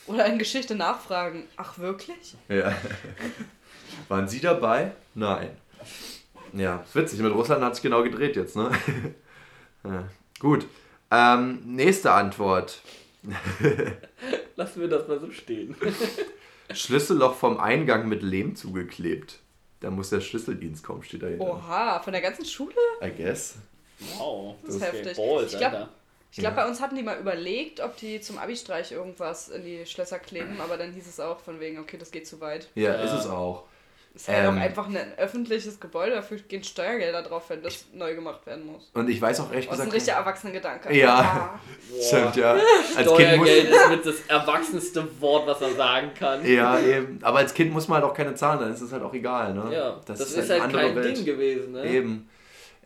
Oder 0.06 0.26
in 0.26 0.38
Geschichte 0.38 0.74
nachfragen. 0.74 1.44
Ach, 1.56 1.78
wirklich? 1.78 2.34
Ja. 2.48 2.74
Waren 4.08 4.28
Sie 4.28 4.40
dabei? 4.40 4.92
Nein. 5.14 5.50
Ja, 6.52 6.82
ist 6.86 6.94
witzig. 6.94 7.20
Mit 7.20 7.32
Russland 7.34 7.62
hat 7.62 7.74
sich 7.74 7.82
genau 7.82 8.02
gedreht 8.02 8.36
jetzt, 8.36 8.56
ne? 8.56 8.70
ja. 9.84 10.08
Gut. 10.38 10.66
Ähm, 11.10 11.60
nächste 11.64 12.12
Antwort. 12.12 12.80
Lassen 14.56 14.80
wir 14.80 14.88
das 14.88 15.08
mal 15.08 15.18
so 15.20 15.30
stehen. 15.30 15.74
Schlüsselloch 16.72 17.34
vom 17.34 17.58
Eingang 17.58 18.08
mit 18.08 18.22
Lehm 18.22 18.56
zugeklebt. 18.56 19.38
Da 19.80 19.90
muss 19.90 20.10
der 20.10 20.20
Schlüsseldienst 20.20 20.82
kommen, 20.84 21.02
steht 21.02 21.22
da 21.22 21.26
hinten. 21.26 21.42
Oha, 21.42 22.00
von 22.00 22.12
der 22.12 22.22
ganzen 22.22 22.44
Schule? 22.44 22.74
I 23.02 23.10
guess. 23.10 23.56
Wow, 24.18 24.56
Das 24.64 24.76
ist 24.76 24.80
geht 24.80 24.92
heftig. 24.92 25.16
Balls, 25.16 25.52
Ich 25.52 25.58
glaub- 25.58 25.72
Alter. 25.72 25.88
Ich 26.36 26.42
glaube, 26.42 26.56
Ja. 26.56 26.62
bei 26.64 26.68
uns 26.68 26.82
hatten 26.82 26.96
die 26.96 27.02
mal 27.02 27.18
überlegt, 27.18 27.80
ob 27.80 27.96
die 27.96 28.20
zum 28.20 28.36
Abi-Streich 28.36 28.92
irgendwas 28.92 29.48
in 29.48 29.64
die 29.64 29.86
Schlösser 29.86 30.18
kleben, 30.18 30.60
aber 30.62 30.76
dann 30.76 30.92
hieß 30.92 31.06
es 31.08 31.18
auch 31.18 31.40
von 31.40 31.60
wegen, 31.60 31.78
okay, 31.78 31.96
das 31.98 32.10
geht 32.10 32.26
zu 32.26 32.40
weit. 32.42 32.68
Ja, 32.74 32.90
Ja. 32.94 33.02
ist 33.04 33.12
es 33.12 33.26
auch. 33.26 33.64
Ist 34.14 34.28
halt 34.28 34.44
Ähm. 34.46 34.56
auch 34.56 34.60
einfach 34.60 34.86
ein 34.88 34.96
öffentliches 35.18 35.80
Gebäude, 35.80 36.14
dafür 36.16 36.36
gehen 36.38 36.62
Steuergelder 36.62 37.22
drauf, 37.22 37.44
wenn 37.48 37.62
das 37.62 37.86
neu 37.94 38.14
gemacht 38.14 38.46
werden 38.46 38.66
muss. 38.66 38.90
Und 38.94 39.08
ich 39.08 39.20
weiß 39.20 39.40
auch 39.40 39.50
ehrlich 39.50 39.66
Das 39.66 39.74
ist 39.76 39.80
ein 39.80 39.84
gesagt. 39.86 39.94
richtiger 39.94 40.16
Erwachsenengedanke. 40.18 40.94
Ja. 40.94 41.58
Boah. 41.90 42.00
Stimmt, 42.02 42.36
ja. 42.36 42.52
Als. 42.96 43.10
Steuergeld 43.10 43.70
ist 43.70 43.88
mit 43.90 44.06
das 44.06 44.14
erwachsenste 44.28 45.20
Wort, 45.20 45.46
was 45.46 45.60
man 45.60 45.74
sagen 45.76 46.10
kann. 46.18 46.46
Ja, 46.46 46.78
eben. 46.80 47.18
Aber 47.22 47.38
als 47.38 47.52
Kind 47.54 47.72
muss 47.72 47.88
man 47.88 48.02
halt 48.02 48.10
auch 48.10 48.14
keine 48.16 48.34
zahlen, 48.34 48.60
dann 48.60 48.72
ist 48.74 48.80
es 48.82 48.92
halt 48.92 49.02
auch 49.02 49.12
egal, 49.14 49.54
ne? 49.54 49.70
Ja, 49.74 50.00
das, 50.06 50.20
ist, 50.20 50.36
eine 50.38 50.48
halt 50.50 50.62
andere 50.62 50.82
kein 50.82 50.96
Welt. 50.96 51.16
Ding 51.16 51.24
gewesen, 51.24 51.72
ne? 51.72 51.84
Eben. 51.86 52.28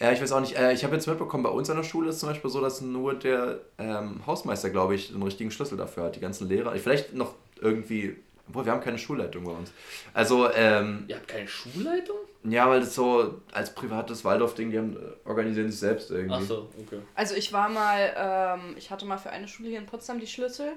Ja, 0.01 0.13
ich 0.13 0.23
weiß 0.23 0.33
auch 0.33 0.41
nicht. 0.41 0.57
Äh, 0.57 0.73
ich 0.73 0.83
habe 0.83 0.95
jetzt 0.95 1.07
mitbekommen, 1.07 1.43
bei 1.43 1.51
uns 1.51 1.69
an 1.69 1.77
der 1.77 1.85
Schule 1.85 2.09
ist 2.09 2.21
zum 2.21 2.31
Beispiel 2.31 2.51
so, 2.51 2.61
dass 2.61 2.81
nur 2.81 3.15
der 3.15 3.61
ähm, 3.79 4.27
Hausmeister, 4.27 4.71
glaube 4.71 4.95
ich, 4.95 5.13
den 5.13 5.23
richtigen 5.23 5.51
Schlüssel 5.51 5.77
dafür 5.77 6.05
hat. 6.05 6.17
Die 6.17 6.21
ganzen 6.21 6.49
Lehrer. 6.49 6.75
Vielleicht 6.77 7.13
noch 7.15 7.35
irgendwie. 7.61 8.17
Obwohl, 8.49 8.65
wir 8.65 8.73
haben 8.73 8.81
keine 8.81 8.99
Schulleitung 8.99 9.45
bei 9.45 9.53
uns. 9.53 9.71
Also, 10.13 10.51
ähm, 10.53 11.05
Ihr 11.07 11.17
habt 11.17 11.29
keine 11.29 11.47
Schulleitung? 11.47 12.17
ja, 12.45 12.69
weil 12.69 12.81
das 12.81 12.95
so 12.95 13.43
als 13.53 13.75
privates 13.75 14.25
Waldorf-Ding, 14.25 14.71
die 14.71 14.79
haben, 14.79 14.97
äh, 14.97 15.29
organisieren 15.29 15.71
sich 15.71 15.79
selbst 15.79 16.11
irgendwie. 16.11 16.35
Ach 16.35 16.41
so, 16.43 16.69
okay. 16.81 17.01
Also 17.15 17.35
ich 17.35 17.53
war 17.53 17.69
mal, 17.69 18.13
ähm, 18.17 18.75
ich 18.79 18.91
hatte 18.91 19.05
mal 19.05 19.19
für 19.19 19.31
eine 19.31 19.47
Schule 19.47 19.69
hier 19.69 19.79
in 19.79 19.87
Potsdam 19.87 20.19
die 20.19 20.27
Schlüssel, 20.27 20.73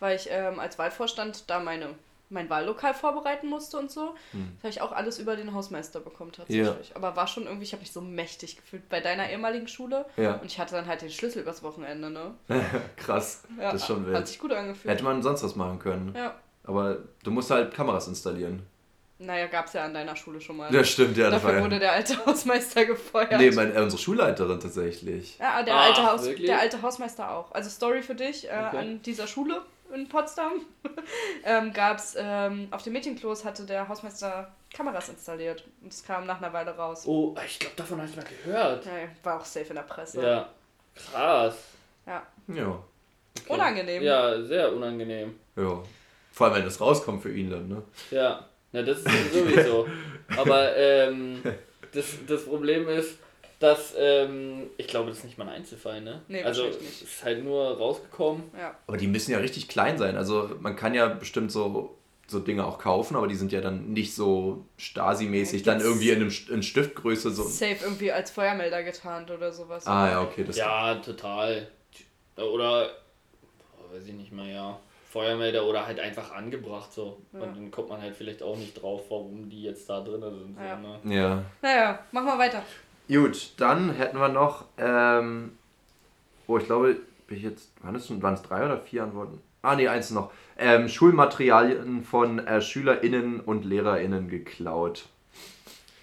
weil 0.00 0.16
ich 0.16 0.28
ähm, 0.30 0.58
als 0.58 0.78
Wahlvorstand 0.78 1.48
da 1.48 1.60
meine, 1.60 1.90
mein 2.30 2.48
Wahllokal 2.50 2.94
vorbereiten 2.94 3.48
musste 3.48 3.78
und 3.78 3.90
so. 3.90 4.14
Hm. 4.32 4.52
Das 4.56 4.62
habe 4.64 4.68
ich 4.70 4.80
auch 4.80 4.92
alles 4.92 5.18
über 5.18 5.36
den 5.36 5.52
Hausmeister 5.54 6.00
bekommen 6.00 6.32
tatsächlich. 6.32 6.94
Aber 6.96 7.16
war 7.16 7.26
schon 7.26 7.44
irgendwie, 7.44 7.64
ich 7.64 7.72
habe 7.72 7.80
mich 7.82 7.92
so 7.92 8.00
mächtig 8.00 8.56
gefühlt 8.56 8.88
bei 8.88 9.00
deiner 9.00 9.30
ehemaligen 9.30 9.68
Schule. 9.68 10.06
Ja, 10.16 10.34
Und 10.34 10.46
ich 10.46 10.58
hatte 10.58 10.74
dann 10.74 10.86
halt 10.86 11.02
den 11.02 11.10
Schlüssel 11.10 11.42
übers 11.42 11.62
Wochenende, 11.62 12.10
ne? 12.10 12.34
krass. 12.96 13.44
Ja, 13.58 13.72
das 13.72 13.82
ist 13.82 13.86
schon 13.86 14.00
Hat 14.06 14.12
wild. 14.12 14.28
sich 14.28 14.38
gut 14.38 14.52
angefühlt. 14.52 14.92
Hätte 14.92 15.04
man 15.04 15.22
sonst 15.22 15.42
was 15.44 15.54
machen 15.54 15.78
können. 15.78 16.14
Ja. 16.16 16.34
Aber 16.64 16.98
du 17.22 17.30
musst 17.30 17.50
halt 17.50 17.72
Kameras 17.74 18.08
installieren. 18.08 18.66
Naja, 19.18 19.46
gab 19.46 19.66
es 19.66 19.74
ja 19.74 19.84
an 19.84 19.94
deiner 19.94 20.16
Schule 20.16 20.40
schon 20.40 20.56
mal. 20.56 20.74
Ja, 20.74 20.82
stimmt, 20.82 21.16
ja. 21.16 21.30
Dafür 21.30 21.54
war 21.54 21.62
wurde 21.62 21.76
ja. 21.76 21.80
der 21.80 21.92
alte 21.92 22.26
Hausmeister 22.26 22.84
gefeuert. 22.86 23.38
Nee, 23.38 23.50
meine, 23.52 23.72
äh, 23.72 23.80
unsere 23.80 24.02
Schulleiterin 24.02 24.58
tatsächlich. 24.58 25.38
Ja, 25.38 25.62
der, 25.62 25.74
Ach, 25.76 25.84
alte 25.86 26.02
Haus, 26.10 26.24
wirklich? 26.24 26.46
der 26.46 26.58
alte 26.58 26.82
Hausmeister 26.82 27.30
auch. 27.30 27.52
Also 27.52 27.70
Story 27.70 28.02
für 28.02 28.16
dich, 28.16 28.46
äh, 28.50 28.64
Okay. 28.68 28.78
an 28.78 29.02
dieser 29.02 29.26
Schule 29.28 29.62
in 29.94 30.08
Potsdam 30.08 30.66
ähm, 31.44 31.72
gab 31.72 31.98
es, 31.98 32.16
ähm, 32.18 32.68
auf 32.70 32.82
dem 32.82 32.92
Mädchenklos 32.92 33.44
hatte 33.44 33.64
der 33.64 33.88
Hausmeister 33.88 34.52
Kameras 34.72 35.08
installiert. 35.08 35.64
Und 35.82 35.92
es 35.92 36.04
kam 36.04 36.26
nach 36.26 36.38
einer 36.38 36.52
Weile 36.52 36.72
raus. 36.72 37.04
Oh, 37.06 37.34
ich 37.46 37.58
glaube, 37.58 37.76
davon 37.76 37.98
habe 37.98 38.10
ich 38.10 38.16
mal 38.16 38.24
gehört. 38.24 38.84
Ja, 38.86 38.92
war 39.22 39.40
auch 39.40 39.44
safe 39.44 39.66
in 39.66 39.76
der 39.76 39.82
Presse. 39.82 40.22
Ja. 40.22 40.48
Krass. 40.94 41.56
Ja. 42.06 42.22
Ja. 42.48 42.82
Okay. 43.40 43.52
Unangenehm. 43.52 44.02
Ja, 44.02 44.42
sehr 44.42 44.72
unangenehm. 44.72 45.34
Ja. 45.56 45.82
Vor 46.32 46.46
allem, 46.46 46.56
wenn 46.56 46.64
das 46.64 46.80
rauskommt 46.80 47.22
für 47.22 47.32
ihn 47.32 47.50
dann, 47.50 47.68
ne? 47.68 47.82
Ja, 48.10 48.44
na 48.72 48.82
das 48.82 48.98
ist 48.98 49.32
sowieso. 49.32 49.86
Aber 50.36 50.76
ähm, 50.76 51.42
das, 51.92 52.06
das 52.26 52.44
Problem 52.44 52.88
ist, 52.88 53.18
dass 53.60 53.94
ähm, 53.98 54.70
ich 54.76 54.86
glaube, 54.88 55.08
das 55.08 55.18
ist 55.18 55.24
nicht 55.24 55.38
mal 55.38 55.44
ein 55.48 55.54
Einzelfall, 55.54 56.00
ne? 56.00 56.22
Nee, 56.28 56.42
also 56.42 56.66
es 56.66 57.02
ist 57.02 57.24
halt 57.24 57.42
nur 57.44 57.76
rausgekommen. 57.78 58.44
Ja. 58.58 58.76
Aber 58.86 58.96
die 58.96 59.06
müssen 59.06 59.32
ja 59.32 59.38
richtig 59.38 59.68
klein 59.68 59.96
sein. 59.98 60.16
Also 60.16 60.50
man 60.60 60.76
kann 60.76 60.94
ja 60.94 61.06
bestimmt 61.08 61.52
so, 61.52 61.96
so 62.26 62.40
Dinge 62.40 62.66
auch 62.66 62.78
kaufen, 62.78 63.16
aber 63.16 63.26
die 63.28 63.34
sind 63.36 63.52
ja 63.52 63.60
dann 63.60 63.92
nicht 63.92 64.14
so 64.14 64.64
Stasi-mäßig, 64.78 65.64
Ja, 65.64 65.72
dann 65.72 65.80
irgendwie 65.80 66.10
in, 66.10 66.20
einem, 66.20 66.32
in 66.50 66.62
Stiftgröße 66.62 67.30
so. 67.30 67.44
Safe 67.44 67.76
irgendwie 67.82 68.12
als 68.12 68.30
Feuermelder 68.30 68.82
getarnt 68.82 69.30
oder 69.30 69.52
sowas. 69.52 69.86
Ah 69.86 70.10
ja, 70.10 70.22
okay. 70.22 70.44
Das 70.44 70.56
Ja, 70.56 70.94
total. 70.96 71.68
Oder 72.36 72.90
boah, 73.78 73.94
weiß 73.94 74.06
ich 74.06 74.14
nicht 74.14 74.32
mehr, 74.32 74.46
ja. 74.46 74.78
Feuermelder 75.10 75.64
oder 75.64 75.86
halt 75.86 76.00
einfach 76.00 76.32
angebracht 76.32 76.92
so. 76.92 77.18
Ja. 77.32 77.40
Und 77.40 77.56
dann 77.56 77.70
kommt 77.70 77.88
man 77.88 78.02
halt 78.02 78.16
vielleicht 78.16 78.42
auch 78.42 78.56
nicht 78.56 78.74
drauf, 78.82 79.02
warum 79.10 79.48
die 79.48 79.62
jetzt 79.62 79.88
da 79.88 80.00
drin 80.00 80.22
sind. 80.22 80.56
So, 80.56 80.60
Ja. 80.64 80.76
ne? 80.76 81.14
ja. 81.14 81.44
Naja, 81.62 81.98
mach 82.10 82.24
mal 82.24 82.36
weiter. 82.38 82.64
Gut, 83.08 83.52
dann 83.58 83.90
hätten 83.90 84.18
wir 84.18 84.28
noch, 84.28 84.64
ähm, 84.78 85.58
oh, 86.46 86.56
ich 86.56 86.64
glaube, 86.64 86.96
bin 87.26 87.36
ich 87.36 87.42
jetzt, 87.42 87.70
waren 87.82 87.94
es 88.34 88.42
drei 88.42 88.64
oder 88.64 88.78
vier 88.78 89.04
Antworten? 89.04 89.40
Ah, 89.62 89.76
nee, 89.76 89.88
eins 89.88 90.10
noch. 90.10 90.32
Ähm, 90.56 90.88
Schulmaterialien 90.88 92.04
von 92.04 92.38
äh, 92.38 92.60
SchülerInnen 92.60 93.40
und 93.40 93.64
LehrerInnen 93.64 94.28
geklaut. 94.28 95.06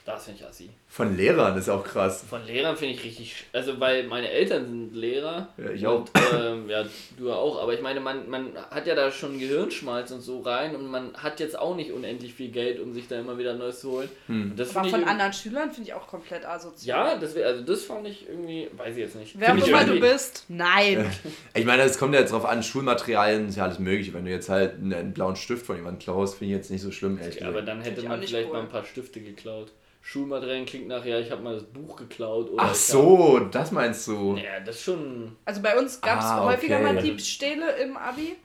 Das 0.05 0.25
finde 0.25 0.41
ich 0.41 0.47
assi. 0.47 0.69
Von 0.93 1.15
Lehrern 1.15 1.57
ist 1.57 1.69
auch 1.69 1.85
krass. 1.85 2.25
Von 2.29 2.45
Lehrern 2.45 2.75
finde 2.75 2.95
ich 2.95 3.03
richtig, 3.05 3.45
also 3.53 3.79
weil 3.79 4.03
meine 4.07 4.29
Eltern 4.29 4.65
sind 4.65 4.93
Lehrer. 4.93 5.47
Ja, 5.57 5.71
ich 5.71 5.87
auch. 5.87 5.99
Und, 6.01 6.11
ähm, 6.37 6.69
ja, 6.69 6.83
du 7.17 7.31
auch, 7.31 7.61
aber 7.63 7.73
ich 7.73 7.81
meine, 7.81 8.01
man, 8.01 8.29
man 8.29 8.49
hat 8.69 8.87
ja 8.87 8.93
da 8.93 9.09
schon 9.09 9.39
Gehirnschmalz 9.39 10.11
und 10.11 10.19
so 10.19 10.41
rein 10.41 10.75
und 10.75 10.91
man 10.91 11.13
hat 11.13 11.39
jetzt 11.39 11.57
auch 11.57 11.77
nicht 11.77 11.93
unendlich 11.93 12.33
viel 12.33 12.49
Geld, 12.51 12.81
um 12.81 12.93
sich 12.93 13.07
da 13.07 13.17
immer 13.21 13.37
wieder 13.37 13.53
Neues 13.53 13.79
zu 13.79 13.91
holen. 13.91 14.09
Hm. 14.27 14.51
Und 14.51 14.59
das 14.59 14.75
Aber 14.75 14.89
von 14.89 15.05
anderen 15.05 15.31
Schülern 15.31 15.71
finde 15.71 15.91
ich 15.91 15.93
auch 15.93 16.07
komplett 16.07 16.45
asozial. 16.45 17.13
Ja, 17.13 17.17
das 17.17 17.35
wär, 17.35 17.47
also 17.47 17.63
das 17.63 17.85
fand 17.85 18.05
ich 18.09 18.27
irgendwie, 18.27 18.67
weiß 18.75 18.91
ich 18.91 18.97
jetzt 19.01 19.15
nicht. 19.15 19.39
Wer 19.39 19.53
auch 19.53 19.65
immer 19.65 19.85
du 19.85 19.93
irgendwie- 19.93 19.99
bist, 20.11 20.43
nein. 20.49 21.09
Ich 21.53 21.63
meine, 21.65 21.83
es 21.83 21.97
kommt 21.97 22.13
ja 22.15 22.19
jetzt 22.19 22.33
drauf 22.33 22.43
an, 22.43 22.63
Schulmaterialien 22.63 23.47
ist 23.47 23.55
ja 23.55 23.63
alles 23.63 23.79
mögliche. 23.79 24.13
Wenn 24.13 24.25
du 24.25 24.31
jetzt 24.31 24.49
halt 24.49 24.73
einen, 24.73 24.93
einen 24.93 25.13
blauen 25.13 25.37
Stift 25.37 25.65
von 25.65 25.77
jemandem 25.77 25.99
klaust, 25.99 26.35
finde 26.37 26.53
ich 26.53 26.57
jetzt 26.57 26.69
nicht 26.69 26.81
so 26.81 26.91
schlimm, 26.91 27.17
ehrlich 27.17 27.39
Ja, 27.39 27.47
aber 27.47 27.61
dann 27.61 27.79
hätte 27.79 28.03
man 28.03 28.21
vielleicht 28.21 28.47
cool. 28.47 28.55
mal 28.55 28.63
ein 28.63 28.69
paar 28.69 28.83
Stifte 28.83 29.21
geklaut. 29.21 29.71
Schulmaterialien 30.01 30.65
klingt 30.65 30.87
nachher, 30.87 31.19
ich 31.19 31.29
habe 31.31 31.41
mal 31.43 31.53
das 31.53 31.63
Buch 31.63 31.95
geklaut. 31.95 32.49
Oder 32.49 32.63
Ach 32.63 32.73
so, 32.75 33.39
das 33.39 33.71
meinst 33.71 34.07
du? 34.07 34.35
Hab, 34.35 34.43
ja, 34.43 34.59
das 34.59 34.75
ist 34.77 34.83
schon. 34.83 35.35
Also 35.45 35.61
bei 35.61 35.77
uns 35.77 36.01
gab 36.01 36.19
es 36.19 36.25
Ah, 36.25 36.43
häufiger 36.43 36.77
okay. 36.77 36.93
mal 36.93 37.01
Diebstähle 37.01 37.71
im 37.77 37.97
Abi. 37.97 38.35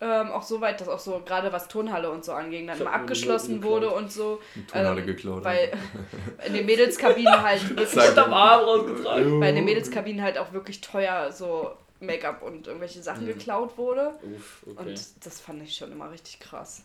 Ähm, 0.00 0.32
auch 0.32 0.42
so 0.42 0.60
weit, 0.60 0.80
dass 0.80 0.88
auch 0.88 0.98
so 0.98 1.20
gerade 1.24 1.52
was 1.52 1.68
Turnhalle 1.68 2.10
und 2.10 2.24
so 2.24 2.32
anging, 2.32 2.66
dann 2.66 2.74
hab 2.76 2.80
immer 2.86 2.92
abgeschlossen 2.92 3.62
wurde 3.62 3.88
und 3.90 4.10
so. 4.10 4.40
Die 4.56 4.66
Turnhalle 4.66 5.00
Ähm, 5.00 5.06
geklaut. 5.06 5.44
Weil 5.44 5.70
in 6.46 6.54
den 6.54 6.66
Mädelskabinen 6.66 7.40
halt 7.42 7.68
wirklich 7.76 8.08
Unterm 8.08 8.32
Arm 8.32 8.64
rausgetragen. 8.64 9.40
weil 9.40 9.48
in 9.50 9.54
den 9.56 9.64
Mädelskabinen 9.64 10.22
halt 10.22 10.38
auch 10.38 10.52
wirklich 10.52 10.80
teuer 10.80 11.30
so 11.30 11.70
Make-up 12.00 12.42
und 12.42 12.66
irgendwelche 12.66 13.00
Sachen 13.00 13.24
Mhm. 13.24 13.28
geklaut 13.28 13.78
wurde. 13.78 14.14
Uff, 14.36 14.64
okay. 14.66 14.88
Und 14.90 15.04
das 15.24 15.40
fand 15.40 15.62
ich 15.62 15.76
schon 15.76 15.92
immer 15.92 16.10
richtig 16.10 16.40
krass. 16.40 16.82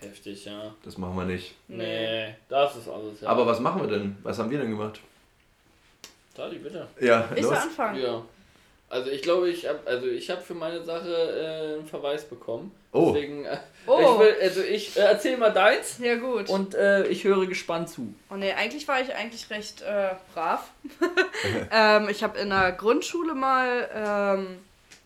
Heftig, 0.00 0.44
ja. 0.44 0.74
Das 0.84 0.96
machen 0.98 1.16
wir 1.16 1.24
nicht. 1.24 1.54
Nee, 1.66 2.34
das 2.48 2.76
ist 2.76 2.88
alles, 2.88 3.20
ja. 3.20 3.28
Aber 3.28 3.46
was 3.46 3.58
machen 3.60 3.80
wir 3.82 3.88
denn? 3.88 4.16
Was 4.22 4.38
haben 4.38 4.50
wir 4.50 4.58
denn 4.58 4.70
gemacht? 4.70 5.00
Tali, 6.36 6.58
bitte. 6.58 6.86
Ja, 7.00 7.28
Ich 7.34 7.44
soll 7.44 7.56
anfangen. 7.56 8.00
Ja. 8.00 8.22
Also 8.90 9.10
ich 9.10 9.20
glaube, 9.20 9.50
ich 9.50 9.68
habe 9.68 9.80
also 9.84 10.06
ich 10.06 10.30
habe 10.30 10.40
für 10.40 10.54
meine 10.54 10.82
Sache 10.82 11.10
äh, 11.12 11.74
einen 11.78 11.86
Verweis 11.86 12.24
bekommen. 12.24 12.72
Oh. 12.92 13.12
Deswegen, 13.12 13.44
äh, 13.44 13.58
Oh. 13.86 13.98
ich 14.00 14.18
will, 14.20 14.34
also 14.40 14.62
ich 14.62 14.96
äh, 14.96 15.00
erzähl 15.00 15.36
mal 15.36 15.50
deins 15.52 15.98
Ja, 15.98 16.14
gut. 16.14 16.48
und 16.48 16.74
äh, 16.74 17.06
ich 17.08 17.24
höre 17.24 17.44
gespannt 17.46 17.90
zu. 17.90 18.14
Oh 18.30 18.36
ne, 18.36 18.54
eigentlich 18.56 18.88
war 18.88 19.00
ich 19.02 19.14
eigentlich 19.14 19.50
recht 19.50 19.82
äh, 19.82 20.10
brav. 20.32 20.70
ähm, 21.70 22.08
ich 22.08 22.22
habe 22.22 22.38
in 22.38 22.48
der 22.50 22.72
Grundschule 22.72 23.34
mal, 23.34 23.88
ähm, 23.94 24.58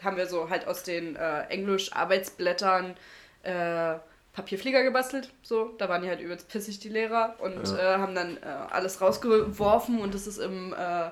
haben 0.04 0.16
wir 0.16 0.26
so 0.26 0.48
halt 0.48 0.68
aus 0.68 0.84
den 0.84 1.16
äh, 1.16 1.42
Englisch-Arbeitsblättern 1.48 2.94
äh, 3.42 3.94
Papierflieger 4.32 4.82
gebastelt. 4.82 5.30
So, 5.42 5.74
da 5.78 5.88
waren 5.88 6.02
die 6.02 6.08
halt 6.08 6.20
übelst 6.20 6.48
pissig, 6.48 6.78
die 6.78 6.88
Lehrer, 6.88 7.36
und 7.38 7.68
Ja. 7.68 7.96
äh, 7.96 7.98
haben 7.98 8.14
dann 8.14 8.36
äh, 8.38 8.40
alles 8.46 9.00
rausgeworfen 9.00 10.00
und 10.00 10.14
es 10.14 10.26
ist 10.26 10.38
im 10.38 10.72
äh, 10.72 11.10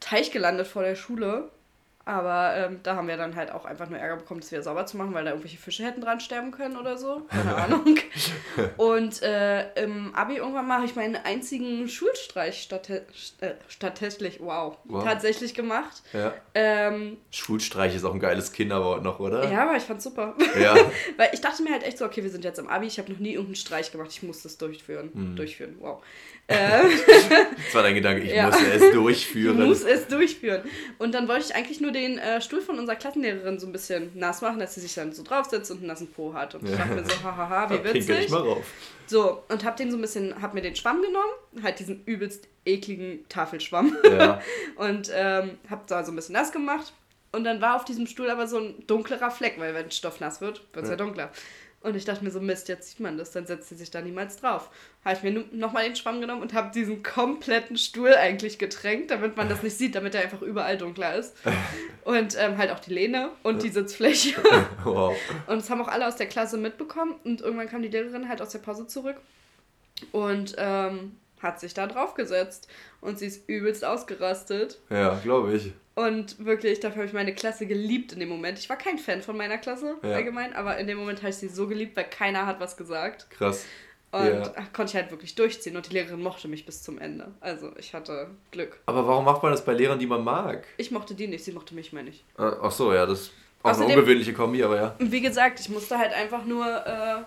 Teich 0.00 0.30
gelandet 0.30 0.66
vor 0.66 0.82
der 0.82 0.94
Schule. 0.94 1.50
Aber 2.08 2.56
ähm, 2.56 2.80
da 2.82 2.96
haben 2.96 3.06
wir 3.06 3.18
dann 3.18 3.36
halt 3.36 3.52
auch 3.52 3.66
einfach 3.66 3.90
nur 3.90 3.98
Ärger 3.98 4.16
bekommen, 4.16 4.40
das 4.40 4.50
wieder 4.50 4.62
sauber 4.62 4.86
zu 4.86 4.96
machen, 4.96 5.12
weil 5.12 5.24
da 5.24 5.32
irgendwelche 5.32 5.58
Fische 5.58 5.84
hätten 5.84 6.00
dran 6.00 6.20
sterben 6.20 6.52
können 6.52 6.78
oder 6.78 6.96
so. 6.96 7.26
Keine 7.28 7.54
Ahnung. 7.64 7.98
Und 8.78 9.22
äh, 9.22 9.74
im 9.74 10.14
Abi 10.14 10.36
irgendwann 10.36 10.66
mache 10.66 10.86
ich 10.86 10.96
meinen 10.96 11.16
einzigen 11.16 11.86
Schulstreich 11.86 12.62
statt, 12.62 12.88
äh, 12.88 13.02
tatsächlich, 13.78 14.40
wow, 14.40 14.78
Wow. 14.84 15.04
tatsächlich 15.04 15.52
gemacht. 15.52 16.02
Ja. 16.14 16.32
Ähm, 16.54 17.18
Schulstreich 17.30 17.94
ist 17.94 18.04
auch 18.04 18.14
ein 18.14 18.20
geiles 18.20 18.52
Kinderwort 18.52 19.02
noch, 19.02 19.20
oder? 19.20 19.46
ja, 19.52 19.64
aber 19.64 19.76
ich 19.76 19.82
fand's 19.82 20.04
super. 20.04 20.34
Ja. 20.58 20.74
Weil 21.18 21.28
ich 21.34 21.42
dachte 21.42 21.62
mir 21.62 21.72
halt 21.72 21.82
echt 21.82 21.98
so, 21.98 22.06
okay, 22.06 22.22
wir 22.22 22.30
sind 22.30 22.42
jetzt 22.42 22.58
im 22.58 22.68
Abi, 22.68 22.86
ich 22.86 22.98
habe 22.98 23.12
noch 23.12 23.18
nie 23.18 23.32
irgendeinen 23.32 23.56
Streich 23.56 23.92
gemacht, 23.92 24.08
ich 24.12 24.22
muss 24.22 24.42
das 24.42 24.56
durchführen. 24.56 25.10
Hm. 25.12 25.36
Durchführen, 25.36 25.76
wow. 25.80 26.02
Äh, 26.48 26.56
Das 27.66 27.74
war 27.74 27.82
dein 27.82 27.94
Gedanke, 27.94 28.22
ich 28.22 28.32
Ja. 28.32 28.46
muss 28.46 28.56
es 28.60 28.82
ich 28.82 28.92
durchführen. 28.92 29.62
muss 29.66 29.82
es 29.82 30.06
durchführen. 30.08 30.62
Und 30.96 31.12
dann 31.14 31.28
wollte 31.28 31.44
ich 31.46 31.54
eigentlich 31.54 31.80
nur 31.80 31.92
den 31.92 32.18
äh, 32.18 32.40
Stuhl 32.40 32.62
von 32.62 32.78
unserer 32.78 32.96
Klassenlehrerin 32.96 33.58
so 33.58 33.66
ein 33.66 33.72
bisschen 33.72 34.10
nass 34.14 34.40
machen, 34.40 34.58
dass 34.58 34.74
sie 34.74 34.80
sich 34.80 34.94
dann 34.94 35.12
so 35.12 35.22
draufsetzt 35.22 35.70
und 35.70 35.78
einen 35.78 35.86
nassen 35.88 36.10
Po 36.10 36.32
hat. 36.32 36.54
Und 36.54 36.66
ich 36.68 36.74
dachte 36.76 36.94
mir 36.94 37.04
so, 37.04 37.22
hahaha, 37.22 37.68
wie 37.70 37.74
Pinkel 37.78 37.96
ich 38.00 38.08
witzig. 38.08 38.30
mal 38.30 38.40
rauf. 38.40 38.64
So, 39.06 39.42
und 39.50 39.64
hab 39.64 39.76
den 39.76 39.90
so 39.90 39.98
ein 39.98 40.00
bisschen, 40.00 40.40
hab 40.40 40.54
mir 40.54 40.62
den 40.62 40.74
Schwamm 40.74 41.02
genommen, 41.02 41.62
halt 41.62 41.78
diesen 41.80 42.02
übelst 42.06 42.48
ekligen 42.64 43.28
Tafelschwamm 43.28 43.96
Ja. 44.04 44.40
und 44.76 45.10
ähm, 45.14 45.58
hab 45.68 45.86
da 45.86 46.02
so 46.02 46.12
ein 46.12 46.16
bisschen 46.16 46.32
nass 46.32 46.50
gemacht. 46.52 46.92
Und 47.30 47.44
dann 47.44 47.60
war 47.60 47.76
auf 47.76 47.84
diesem 47.84 48.06
Stuhl 48.06 48.30
aber 48.30 48.46
so 48.46 48.56
ein 48.58 48.86
dunklerer 48.86 49.30
Fleck, 49.30 49.56
weil 49.58 49.74
wenn 49.74 49.90
Stoff 49.90 50.18
nass 50.20 50.40
wird, 50.40 50.62
wird 50.72 50.84
es 50.84 50.90
ja. 50.90 50.96
Ja. 50.96 50.96
dunkler. 50.96 51.30
Und 51.80 51.94
ich 51.94 52.04
dachte 52.04 52.24
mir 52.24 52.32
so, 52.32 52.40
Mist, 52.40 52.68
jetzt 52.68 52.90
sieht 52.90 52.98
man 52.98 53.16
das, 53.16 53.30
dann 53.30 53.46
setzt 53.46 53.68
sie 53.68 53.76
sich 53.76 53.90
da 53.90 54.00
niemals 54.00 54.36
drauf. 54.36 54.68
Habe 55.04 55.16
ich 55.16 55.22
mir 55.22 55.44
nochmal 55.52 55.84
den 55.84 55.94
Schwamm 55.94 56.20
genommen 56.20 56.42
und 56.42 56.52
habe 56.52 56.72
diesen 56.72 57.04
kompletten 57.04 57.76
Stuhl 57.76 58.14
eigentlich 58.14 58.58
getränkt, 58.58 59.12
damit 59.12 59.36
man 59.36 59.48
das 59.48 59.62
nicht 59.62 59.78
sieht, 59.78 59.94
damit 59.94 60.14
er 60.16 60.22
einfach 60.22 60.42
überall 60.42 60.76
dunkler 60.76 61.14
ist. 61.14 61.36
Und 62.04 62.36
ähm, 62.38 62.56
halt 62.56 62.70
auch 62.70 62.78
die 62.78 62.94
Lehne 62.94 63.32
und 63.42 63.62
die 63.62 63.68
Sitzfläche. 63.68 64.34
Wow. 64.84 65.14
Und 65.46 65.58
das 65.58 65.68
haben 65.68 65.82
auch 65.82 65.88
alle 65.88 66.08
aus 66.08 66.16
der 66.16 66.26
Klasse 66.26 66.56
mitbekommen. 66.56 67.16
Und 67.24 67.42
irgendwann 67.42 67.68
kam 67.68 67.82
die 67.82 67.88
Lehrerin 67.88 68.28
halt 68.30 68.40
aus 68.40 68.48
der 68.48 68.60
Pause 68.60 68.86
zurück 68.86 69.16
und 70.12 70.54
ähm, 70.56 71.16
hat 71.40 71.60
sich 71.60 71.74
da 71.74 71.86
drauf 71.86 72.14
gesetzt. 72.14 72.68
Und 73.02 73.18
sie 73.18 73.26
ist 73.26 73.46
übelst 73.46 73.84
ausgerastet. 73.84 74.78
Ja, 74.88 75.18
glaube 75.22 75.54
ich. 75.54 75.72
Und 76.06 76.44
wirklich, 76.44 76.78
dafür 76.80 76.98
habe 76.98 77.06
ich 77.06 77.12
meine 77.12 77.34
Klasse 77.34 77.66
geliebt 77.66 78.12
in 78.12 78.20
dem 78.20 78.28
Moment. 78.28 78.58
Ich 78.58 78.68
war 78.68 78.76
kein 78.76 78.98
Fan 78.98 79.20
von 79.22 79.36
meiner 79.36 79.58
Klasse 79.58 79.96
Ja. 80.02 80.10
allgemein, 80.12 80.52
aber 80.54 80.76
in 80.78 80.86
dem 80.86 80.96
Moment 80.98 81.18
habe 81.20 81.30
ich 81.30 81.36
sie 81.36 81.48
so 81.48 81.66
geliebt, 81.66 81.96
weil 81.96 82.04
keiner 82.04 82.46
hat 82.46 82.60
was 82.60 82.76
gesagt. 82.76 83.28
Krass. 83.30 83.64
Und 84.12 84.24
Ja. 84.26 84.52
konnte 84.72 84.90
ich 84.90 84.94
halt 84.94 85.10
wirklich 85.10 85.34
durchziehen. 85.34 85.76
Und 85.76 85.88
die 85.88 85.94
Lehrerin 85.94 86.22
mochte 86.22 86.46
mich 86.48 86.64
bis 86.64 86.82
zum 86.82 86.98
Ende. 86.98 87.28
Also 87.40 87.72
ich 87.78 87.92
hatte 87.94 88.28
Glück. 88.52 88.78
Aber 88.86 89.06
warum 89.08 89.24
macht 89.24 89.42
man 89.42 89.50
das 89.52 89.64
bei 89.64 89.72
Lehrern, 89.74 89.98
die 89.98 90.06
man 90.06 90.22
mag? 90.24 90.64
Ich 90.76 90.90
mochte 90.90 91.14
die 91.14 91.26
nicht, 91.26 91.44
sie 91.44 91.52
mochte 91.52 91.74
mich 91.74 91.92
mehr 91.92 92.04
nicht. 92.04 92.22
Äh, 92.38 92.42
Ach 92.62 92.70
so, 92.70 92.94
ja, 92.94 93.04
das 93.04 93.20
ist 93.22 93.32
auch 93.64 93.70
eine 93.70 93.78
Außerdem- 93.84 93.94
ungewöhnliche 93.96 94.32
Kombi, 94.34 94.62
aber 94.62 94.76
ja. 94.76 94.94
Wie 95.00 95.20
gesagt, 95.20 95.58
ich 95.60 95.68
musste 95.68 95.98
halt 95.98 96.12
einfach 96.12 96.44
nur, 96.44 96.64
äh, 96.86 97.22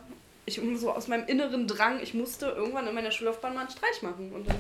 ich 0.46 0.60
so 0.76 0.92
aus 0.92 1.08
meinem 1.08 1.28
inneren 1.28 1.68
Drang, 1.68 2.00
ich 2.02 2.14
musste 2.14 2.48
irgendwann 2.48 2.88
in 2.88 2.96
meiner 2.96 3.12
Schullaufbahn 3.12 3.54
mal 3.54 3.62
einen 3.62 3.70
Streich 3.70 4.02
machen. 4.02 4.32
Und 4.34 4.48
dann, 4.50 4.56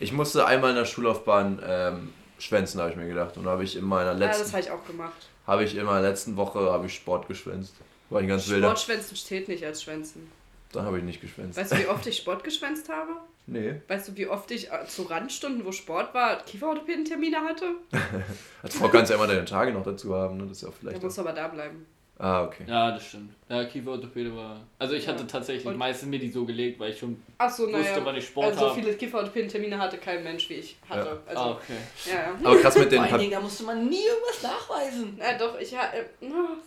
Ich 0.00 0.10
musste 0.12 0.46
einmal 0.46 0.70
in 0.70 0.76
der 0.76 0.84
Schullaufbahn 0.86 1.62
ähm, 1.64 2.12
schwänzen, 2.42 2.80
habe 2.80 2.90
ich 2.90 2.96
mir 2.96 3.08
gedacht. 3.08 3.36
Und 3.36 3.44
da 3.44 3.50
habe 3.50 3.64
ich 3.64 3.76
in 3.76 3.84
meiner 3.84 4.12
ja, 4.12 4.18
das 4.28 4.38
letzten, 4.38 4.52
habe 4.52 4.62
ich 4.62 4.70
auch 4.70 4.86
gemacht. 4.86 5.28
habe 5.46 5.64
ich 5.64 5.76
in 5.76 5.84
meiner 5.84 6.02
letzten 6.02 6.36
Woche 6.36 6.60
habe 6.72 6.86
ich 6.86 6.94
Sport 6.94 7.28
geschwänzt. 7.28 7.74
War 8.10 8.20
ich 8.20 8.28
ganz 8.28 8.48
wilder. 8.48 8.68
Sportschwänzen 8.68 9.16
steht 9.16 9.48
nicht 9.48 9.64
als 9.64 9.82
Schwänzen. 9.82 10.30
Dann 10.72 10.84
habe 10.86 10.98
ich 10.98 11.04
nicht 11.04 11.20
geschwänzt. 11.20 11.58
Weißt 11.58 11.72
du, 11.72 11.78
wie 11.78 11.86
oft 11.86 12.06
ich 12.06 12.16
Sport 12.16 12.44
geschwänzt 12.44 12.88
habe? 12.88 13.12
Nee. 13.46 13.74
Weißt 13.88 14.08
du, 14.08 14.16
wie 14.16 14.26
oft 14.28 14.50
ich 14.50 14.70
äh, 14.70 14.86
zu 14.86 15.02
Randstunden, 15.02 15.64
wo 15.64 15.72
Sport 15.72 16.14
war, 16.14 16.36
Kieferorthopädentermine 16.44 17.38
hatte? 17.40 17.66
Als 18.62 18.76
Frau 18.76 18.88
kannst 18.88 19.10
du 19.10 19.14
ja 19.14 19.18
immer 19.22 19.32
deine 19.32 19.44
Tage 19.44 19.72
noch 19.72 19.82
dazu 19.82 20.14
haben, 20.14 20.36
ne? 20.36 20.44
Das 20.46 20.58
ist 20.58 20.62
ja 20.62 20.68
Da 20.68 20.74
vielleicht. 20.78 21.02
musst 21.02 21.16
du 21.18 21.22
aber 21.22 21.32
da 21.32 21.48
bleiben. 21.48 21.86
Ah, 22.18 22.44
okay. 22.44 22.64
Ja, 22.68 22.92
das 22.92 23.06
stimmt. 23.06 23.34
Ja, 23.48 23.64
Kieferorthopäde 23.64 24.34
war. 24.36 24.60
Also 24.78 24.94
ich 24.94 25.06
Ja. 25.06 25.12
hatte 25.12 25.26
tatsächlich 25.26 25.66
Und- 25.66 25.76
meistens 25.76 26.08
mir 26.08 26.18
die 26.20 26.30
so 26.30 26.44
gelegt, 26.44 26.78
weil 26.78 26.90
ich 26.90 26.98
schon 26.98 27.20
Achso, 27.38 27.66
naja. 27.66 27.78
wusste, 27.84 28.04
wann 28.04 28.14
ich 28.16 28.26
Sport 28.26 28.46
also 28.46 28.60
so 28.60 28.66
habe. 28.70 28.80
viele 28.80 28.94
Kieferorthopädentermine 28.94 29.78
hatte 29.78 29.98
kein 29.98 30.22
Mensch, 30.22 30.48
wie 30.48 30.54
ich 30.54 30.76
hatte. 30.88 31.08
Ja. 31.08 31.18
Also, 31.26 31.40
ah, 31.42 31.50
okay. 31.52 31.72
ja, 32.06 32.14
ja. 32.14 32.34
Aber 32.44 32.56
krass 32.60 32.76
mit 32.78 32.92
den 32.92 33.02
Vor 33.02 33.10
allen 33.10 33.18
Dingen, 33.20 33.32
da 33.32 33.40
musste 33.40 33.64
man 33.64 33.88
nie 33.88 34.04
irgendwas 34.06 34.42
nachweisen. 34.42 35.18
Ja, 35.18 35.36
doch, 35.36 35.58
ich 35.58 35.76
ha- 35.76 35.92
äh, 35.92 36.04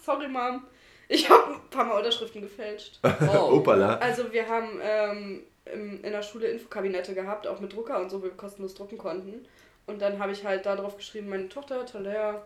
sorry, 0.06 0.28
Mom. 0.28 0.64
Ich 1.08 1.30
habe 1.30 1.54
ein 1.54 1.70
paar 1.70 1.86
Mal 1.86 1.98
Unterschriften 2.00 2.42
gefälscht. 2.42 3.00
Oh. 3.32 3.54
Opala. 3.58 3.96
Also 4.00 4.32
wir 4.34 4.50
haben 4.50 4.80
ähm, 4.82 5.44
in 5.72 6.12
der 6.12 6.22
Schule 6.24 6.48
Infokabinette 6.48 7.14
gehabt, 7.14 7.48
auch 7.48 7.60
mit 7.60 7.72
Drucker 7.74 8.00
und 8.02 8.10
so, 8.10 8.20
wo 8.20 8.24
wir 8.24 8.32
kostenlos 8.32 8.74
drucken 8.74 8.98
konnten. 8.98 9.46
Und 9.88 10.02
dann 10.02 10.18
habe 10.20 10.32
ich 10.32 10.44
halt 10.44 10.66
da 10.66 10.76
drauf 10.76 10.98
geschrieben, 10.98 11.30
meine 11.30 11.48
Tochter, 11.48 11.86
Talea, 11.86 12.42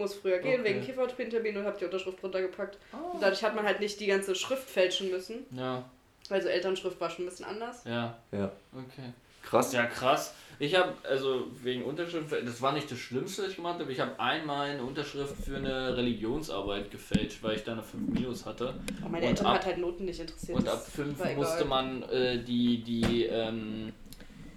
muss 0.00 0.14
früher 0.14 0.38
gehen 0.38 0.60
Okay. 0.60 0.70
wegen 0.74 0.84
Kieferorthopädentermin 0.84 1.56
und 1.58 1.64
habe 1.64 1.78
die 1.78 1.84
Unterschrift 1.84 2.22
runtergepackt. 2.22 2.78
Oh. 2.92 3.14
Und 3.14 3.22
dadurch 3.22 3.42
hat 3.44 3.54
man 3.54 3.64
halt 3.64 3.78
nicht 3.80 4.00
die 4.00 4.06
ganze 4.06 4.34
Schrift 4.34 4.68
fälschen 4.68 5.10
müssen. 5.10 5.46
Ja, 5.52 5.84
Also 6.28 6.48
Elternschrift 6.48 7.00
war 7.00 7.08
schon 7.10 7.24
ein 7.24 7.28
bisschen 7.28 7.46
anders. 7.46 7.84
ja, 7.84 8.16
Ja. 8.32 8.50
okay. 8.74 9.12
Krass. 9.42 9.72
Ja, 9.72 9.86
krass. 9.86 10.34
Ich 10.58 10.74
habe, 10.74 10.92
also 11.08 11.46
wegen 11.62 11.82
Unterschrift, 11.84 12.30
das 12.30 12.60
war 12.60 12.72
nicht 12.72 12.90
das 12.90 12.98
Schlimmste, 12.98 13.42
was 13.42 13.50
ich 13.50 13.56
gemacht 13.56 13.80
habe. 13.80 13.90
Ich 13.90 13.98
habe 13.98 14.20
einmal 14.20 14.68
eine 14.68 14.82
Unterschrift 14.82 15.34
für 15.42 15.56
eine 15.56 15.96
Religionsarbeit 15.96 16.90
gefälscht, 16.90 17.42
weil 17.42 17.56
ich 17.56 17.64
da 17.64 17.72
eine 17.72 17.82
5 17.82 18.10
Minus 18.12 18.44
hatte. 18.44 18.74
Aber 19.00 19.08
meine 19.08 19.24
Und 19.24 19.30
Eltern 19.30 19.46
ab- 19.46 19.54
hat 19.54 19.64
halt 19.66 19.78
Noten 19.78 20.04
nicht 20.04 20.20
interessiert. 20.20 20.58
Und 20.58 20.68
ab 20.68 20.86
5 20.86 21.18
war 21.18 21.26
egal. 21.26 21.36
musste 21.38 21.64
man 21.64 22.02
äh, 22.10 22.38
die, 22.44 22.82
die, 22.84 23.24
ähm, 23.24 23.94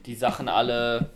die 0.06 0.16
Sachen 0.16 0.50
alle 0.50 1.10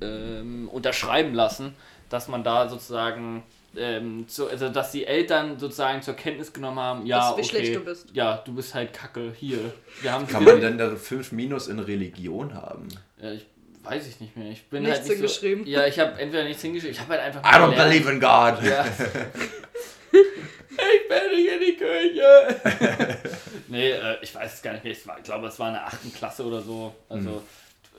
ähm, 0.00 0.68
unterschreiben 0.72 1.32
lassen, 1.34 1.74
dass 2.10 2.26
man 2.26 2.42
da 2.42 2.68
sozusagen, 2.68 3.44
ähm, 3.76 4.26
zu, 4.28 4.48
also 4.48 4.68
dass 4.68 4.92
die 4.92 5.06
Eltern 5.06 5.58
sozusagen 5.58 6.02
zur 6.02 6.14
Kenntnis 6.14 6.52
genommen 6.52 6.78
haben, 6.78 7.06
ja, 7.06 7.18
Dass- 7.18 7.36
wie 7.36 7.40
okay, 7.40 7.48
schlecht 7.48 7.74
du 7.76 7.80
bist. 7.80 8.08
ja, 8.12 8.36
du 8.44 8.54
bist 8.54 8.74
halt 8.74 8.92
kacke, 8.92 9.32
hier. 9.36 9.58
Wir 10.00 10.12
haben 10.12 10.26
Kann 10.26 10.44
man 10.44 10.60
denn 10.60 10.78
da 10.78 10.94
5 10.96 11.32
Minus 11.32 11.68
in 11.68 11.78
Religion 11.78 12.54
haben? 12.54 12.88
Ja, 13.20 13.32
ich 13.32 13.46
weiß 13.82 14.06
ich 14.06 14.20
nicht 14.20 14.36
mehr. 14.36 14.50
Ich 14.50 14.64
bin 14.68 14.82
Nichts 14.82 14.98
halt 15.00 15.08
nicht 15.08 15.16
hingeschrieben. 15.18 15.64
So, 15.64 15.70
ja, 15.70 15.86
ich 15.86 15.98
habe 15.98 16.18
entweder 16.20 16.44
nichts 16.44 16.62
hingeschrieben, 16.62 16.94
ich 16.94 17.00
habe 17.00 17.12
halt 17.12 17.22
einfach 17.22 17.42
I 17.42 17.54
don't 17.60 17.70
gelernt. 17.70 17.90
believe 17.90 18.10
in 18.10 18.20
God. 18.20 18.62
Ja. 18.64 18.86
ich 20.12 21.08
bin 21.08 21.36
nicht 21.36 21.52
in 21.52 21.60
die 21.60 21.76
Kirche. 21.76 23.18
nee, 23.68 23.90
äh, 23.90 24.16
ich 24.22 24.34
weiß 24.34 24.54
es 24.54 24.62
gar 24.62 24.72
nicht 24.72 24.84
mehr. 24.84 24.92
Ich, 24.92 25.06
war, 25.06 25.18
ich 25.18 25.24
glaube, 25.24 25.46
es 25.48 25.58
war 25.58 25.68
in 25.68 25.74
der 25.74 25.86
achten 25.86 26.12
Klasse 26.12 26.44
oder 26.44 26.60
so. 26.60 26.94
Also 27.08 27.42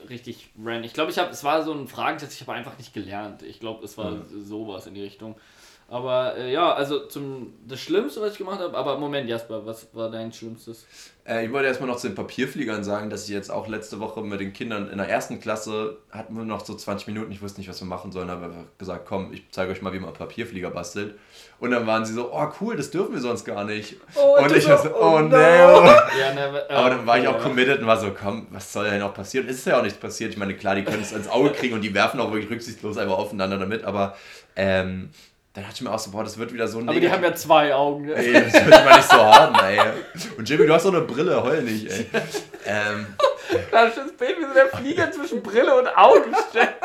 richtig 0.08 0.48
random. 0.62 0.84
Ich 0.84 0.92
glaube, 0.92 1.10
ich 1.10 1.18
habe, 1.18 1.30
es 1.30 1.42
war 1.44 1.62
so 1.64 1.72
ein 1.72 1.88
Fragentest, 1.88 2.32
ich 2.34 2.40
habe 2.42 2.52
einfach 2.52 2.76
nicht 2.78 2.92
gelernt. 2.92 3.42
Ich 3.42 3.60
glaube, 3.60 3.84
es 3.84 3.96
war 3.98 4.16
sowas 4.30 4.86
in 4.86 4.94
die 4.94 5.02
Richtung. 5.02 5.36
Aber 5.88 6.36
äh, 6.36 6.52
ja, 6.52 6.72
also 6.72 7.06
zum 7.06 7.54
das 7.66 7.78
Schlimmste, 7.78 8.20
was 8.20 8.32
ich 8.32 8.38
gemacht 8.38 8.58
habe, 8.58 8.76
aber 8.76 8.98
Moment, 8.98 9.28
Jasper, 9.28 9.64
was 9.64 9.86
war 9.94 10.10
dein 10.10 10.32
Schlimmstes? 10.32 10.84
Äh, 11.24 11.46
ich 11.46 11.52
wollte 11.52 11.68
erstmal 11.68 11.88
noch 11.88 11.96
zu 11.96 12.08
den 12.08 12.16
Papierfliegern 12.16 12.82
sagen, 12.82 13.08
dass 13.08 13.24
ich 13.24 13.30
jetzt 13.30 13.52
auch 13.52 13.68
letzte 13.68 14.00
Woche 14.00 14.20
mit 14.22 14.40
den 14.40 14.52
Kindern 14.52 14.90
in 14.90 14.98
der 14.98 15.08
ersten 15.08 15.38
Klasse 15.38 15.98
hatten 16.10 16.36
wir 16.36 16.44
noch 16.44 16.64
so 16.64 16.74
20 16.74 17.06
Minuten, 17.06 17.30
ich 17.30 17.40
wusste 17.40 17.60
nicht, 17.60 17.70
was 17.70 17.80
wir 17.80 17.86
machen 17.86 18.10
sollen, 18.10 18.28
habe 18.30 18.46
einfach 18.46 18.64
gesagt, 18.78 19.06
komm, 19.06 19.32
ich 19.32 19.44
zeige 19.52 19.70
euch 19.70 19.80
mal, 19.80 19.92
wie 19.92 20.00
man 20.00 20.12
Papierflieger 20.12 20.70
bastelt. 20.70 21.14
Und 21.60 21.70
dann 21.70 21.86
waren 21.86 22.04
sie 22.04 22.14
so, 22.14 22.32
oh 22.32 22.48
cool, 22.60 22.76
das 22.76 22.90
dürfen 22.90 23.14
wir 23.14 23.20
sonst 23.20 23.44
gar 23.44 23.62
nicht. 23.62 23.96
Oh, 24.16 24.42
und 24.42 24.56
ich 24.56 24.68
war 24.68 24.78
so, 24.78 24.88
oh 24.90 25.14
oh 25.14 25.20
no. 25.20 25.28
no. 25.28 25.36
Ja, 25.36 26.34
ne, 26.34 26.64
Aber 26.68 26.90
dann 26.90 27.06
war 27.06 27.16
ich 27.16 27.28
auch 27.28 27.40
committed 27.40 27.80
und 27.80 27.86
war 27.86 27.96
so, 27.96 28.10
komm, 28.10 28.48
was 28.50 28.72
soll 28.72 28.90
denn 28.90 29.02
auch 29.02 29.14
passieren? 29.14 29.48
Es 29.48 29.58
ist 29.58 29.66
ja 29.66 29.78
auch 29.78 29.84
nichts 29.84 29.98
passiert. 29.98 30.32
Ich 30.32 30.36
meine, 30.36 30.54
klar, 30.56 30.74
die 30.74 30.82
können 30.82 31.02
es 31.02 31.12
ins 31.12 31.28
Auge 31.28 31.50
kriegen 31.50 31.74
und 31.74 31.82
die 31.82 31.94
werfen 31.94 32.18
auch 32.18 32.32
wirklich 32.32 32.50
rücksichtslos 32.50 32.98
einfach 32.98 33.18
aufeinander 33.18 33.56
damit, 33.56 33.84
aber 33.84 34.16
ähm, 34.56 35.10
dann 35.56 35.64
dachte 35.64 35.76
ich 35.76 35.80
mir 35.82 35.90
auch 35.90 35.98
so, 35.98 36.10
boah, 36.10 36.22
das 36.22 36.36
wird 36.36 36.52
wieder 36.52 36.68
so 36.68 36.80
Aber 36.80 36.92
die 37.00 37.10
haben 37.10 37.24
ja 37.24 37.34
zwei 37.34 37.74
Augen, 37.74 38.04
ne? 38.04 38.14
Ey, 38.14 38.32
das 38.34 38.52
wird 38.52 38.68
mal 38.68 38.96
nicht 38.96 39.08
so 39.10 39.16
haben, 39.16 39.54
ey. 39.64 39.80
Und 40.36 40.46
Jimmy, 40.46 40.66
du 40.66 40.74
hast 40.74 40.82
so 40.82 40.90
eine 40.90 41.00
Brille, 41.00 41.42
heul 41.42 41.62
nicht, 41.62 41.90
ey. 41.90 42.06
Ähm, 42.66 43.06
Klar, 43.70 43.90
schönes 43.90 44.12
Bild, 44.16 44.36
wie 44.38 44.42
so 44.44 44.52
der 44.52 44.66
Flieger 44.68 45.10
zwischen 45.12 45.42
Brille 45.42 45.74
und 45.78 45.86
Augen 45.88 46.34
steckt. 46.50 46.84